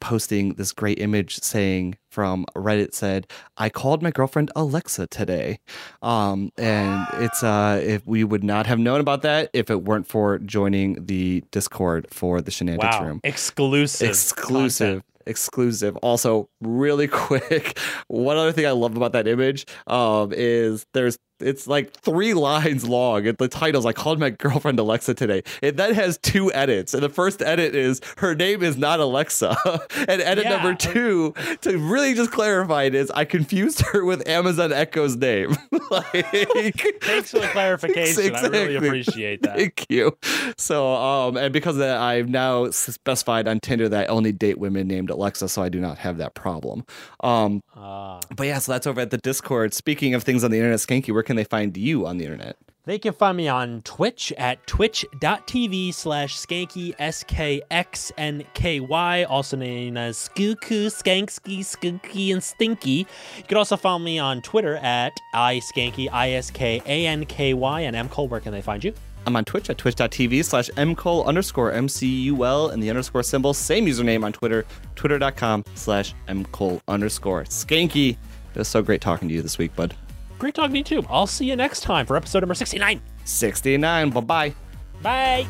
posting 0.00 0.54
this 0.54 0.72
great 0.72 0.98
image 0.98 1.40
saying 1.40 1.96
from 2.10 2.46
Reddit 2.56 2.94
said, 2.94 3.26
I 3.58 3.68
called 3.68 4.02
my 4.02 4.10
girlfriend 4.10 4.50
Alexa 4.56 5.08
today. 5.08 5.58
Um, 6.00 6.50
and 6.56 7.06
it's 7.14 7.42
uh 7.42 7.80
if 7.84 8.06
we 8.06 8.24
would 8.24 8.42
not 8.44 8.66
have 8.66 8.78
known 8.78 9.00
about 9.00 9.22
that 9.22 9.50
if 9.52 9.70
it 9.70 9.82
weren't 9.84 10.06
for 10.06 10.38
joining 10.38 11.04
the 11.04 11.44
Discord 11.50 12.06
for 12.10 12.40
the 12.40 12.50
Shenanigans 12.50 12.94
Wow, 12.94 13.04
room. 13.06 13.20
exclusive, 13.24 14.08
Exclusive. 14.08 15.02
content. 15.02 15.04
Exclusive. 15.30 15.96
Also, 15.98 16.48
really 16.60 17.06
quick, 17.26 17.78
one 18.08 18.36
other 18.36 18.50
thing 18.52 18.66
I 18.66 18.72
love 18.72 18.96
about 18.96 19.12
that 19.12 19.28
image 19.28 19.64
um, 19.86 20.32
is 20.32 20.84
there's 20.92 21.16
it's 21.42 21.66
like 21.66 21.92
three 21.92 22.34
lines 22.34 22.86
long. 22.88 23.24
The 23.24 23.48
title's 23.48 23.86
I 23.86 23.92
called 23.92 24.18
my 24.18 24.30
girlfriend 24.30 24.78
Alexa 24.78 25.14
today. 25.14 25.42
It 25.62 25.76
then 25.76 25.94
has 25.94 26.18
two 26.18 26.52
edits. 26.52 26.94
And 26.94 27.02
the 27.02 27.08
first 27.08 27.42
edit 27.42 27.74
is 27.74 28.00
her 28.18 28.34
name 28.34 28.62
is 28.62 28.76
not 28.76 29.00
Alexa. 29.00 29.56
and 30.08 30.20
edit 30.22 30.44
Yeah. 30.44 30.50
number 30.56 30.74
two, 30.74 31.34
to 31.62 31.78
really 31.78 32.14
just 32.14 32.30
clarify 32.30 32.84
it, 32.84 32.94
is 32.94 33.10
I 33.12 33.24
confused 33.24 33.80
her 33.92 34.04
with 34.04 34.26
Amazon 34.28 34.72
Echo's 34.72 35.16
name. 35.16 35.56
like, 35.90 36.12
Thanks 37.02 37.30
for 37.30 37.38
the 37.40 37.48
clarification. 37.52 38.34
I 38.34 38.46
really 38.48 38.76
appreciate 38.76 39.42
that. 39.42 39.56
Thank 39.56 39.86
you. 39.88 40.16
So, 40.56 40.94
um, 40.94 41.36
and 41.36 41.52
because 41.52 41.76
of 41.76 41.80
that, 41.80 41.98
I've 41.98 42.28
now 42.28 42.70
specified 42.70 43.48
on 43.48 43.60
Tinder 43.60 43.88
that 43.88 44.04
I 44.04 44.06
only 44.06 44.32
date 44.32 44.58
women 44.58 44.86
named 44.88 45.10
Alexa, 45.10 45.48
so 45.48 45.62
I 45.62 45.68
do 45.68 45.80
not 45.80 45.98
have 45.98 46.18
that 46.18 46.34
problem. 46.34 46.84
Um, 47.22 47.62
Ah. 47.76 48.20
but 48.36 48.46
yeah, 48.46 48.58
so 48.58 48.72
that's 48.72 48.86
over 48.86 49.00
at 49.00 49.10
the 49.10 49.18
Discord. 49.18 49.72
Speaking 49.74 50.14
of 50.14 50.22
things 50.22 50.44
on 50.44 50.50
the 50.50 50.58
internet, 50.58 50.78
Skanky, 50.80 51.12
where 51.12 51.22
can 51.30 51.36
they 51.36 51.44
find 51.44 51.76
you 51.76 52.08
on 52.08 52.18
the 52.18 52.24
internet? 52.24 52.56
They 52.86 52.98
can 52.98 53.12
find 53.12 53.36
me 53.36 53.46
on 53.46 53.82
Twitch 53.82 54.32
at 54.36 54.66
twitch.tv 54.66 55.94
slash 55.94 56.36
skanky, 56.36 56.92
S-K-X-N-K-Y, 56.98 57.62
also 59.22 59.56
known 59.56 59.96
as 59.96 60.16
Skooku, 60.16 60.86
Skanksky, 60.86 61.60
Skooky, 61.60 62.32
and 62.32 62.42
Stinky. 62.42 63.06
You 63.36 63.44
can 63.46 63.58
also 63.58 63.76
follow 63.76 64.00
me 64.00 64.18
on 64.18 64.42
Twitter 64.42 64.74
at 64.78 65.12
iSkanky, 65.36 66.08
I-S-K-A-N-K-Y, 66.10 67.80
and 67.82 67.94
M. 67.94 68.08
Cole, 68.08 68.26
where 68.26 68.40
can 68.40 68.50
they 68.50 68.62
find 68.62 68.82
you? 68.82 68.92
I'm 69.24 69.36
on 69.36 69.44
Twitch 69.44 69.70
at 69.70 69.78
twitch.tv 69.78 70.44
slash 70.44 70.68
mcole 70.70 71.26
underscore 71.26 71.70
M-C-U-L 71.70 72.70
and 72.70 72.82
the 72.82 72.90
underscore 72.90 73.22
symbol. 73.22 73.54
Same 73.54 73.86
username 73.86 74.24
on 74.24 74.32
Twitter, 74.32 74.66
twitter.com 74.96 75.64
slash 75.76 76.12
mcole 76.26 76.80
underscore. 76.88 77.44
Skanky. 77.44 78.16
It 78.52 78.58
was 78.58 78.66
so 78.66 78.82
great 78.82 79.00
talking 79.00 79.28
to 79.28 79.34
you 79.34 79.42
this 79.42 79.58
week, 79.58 79.76
bud. 79.76 79.94
Great 80.40 80.54
talking 80.54 80.72
to 80.72 80.78
you 80.78 81.02
too. 81.02 81.06
I'll 81.10 81.26
see 81.26 81.44
you 81.44 81.54
next 81.54 81.82
time 81.82 82.06
for 82.06 82.16
episode 82.16 82.40
number 82.40 82.54
69. 82.54 83.00
69. 83.24 84.10
Bye-bye. 84.10 84.54
Bye. 85.02 85.46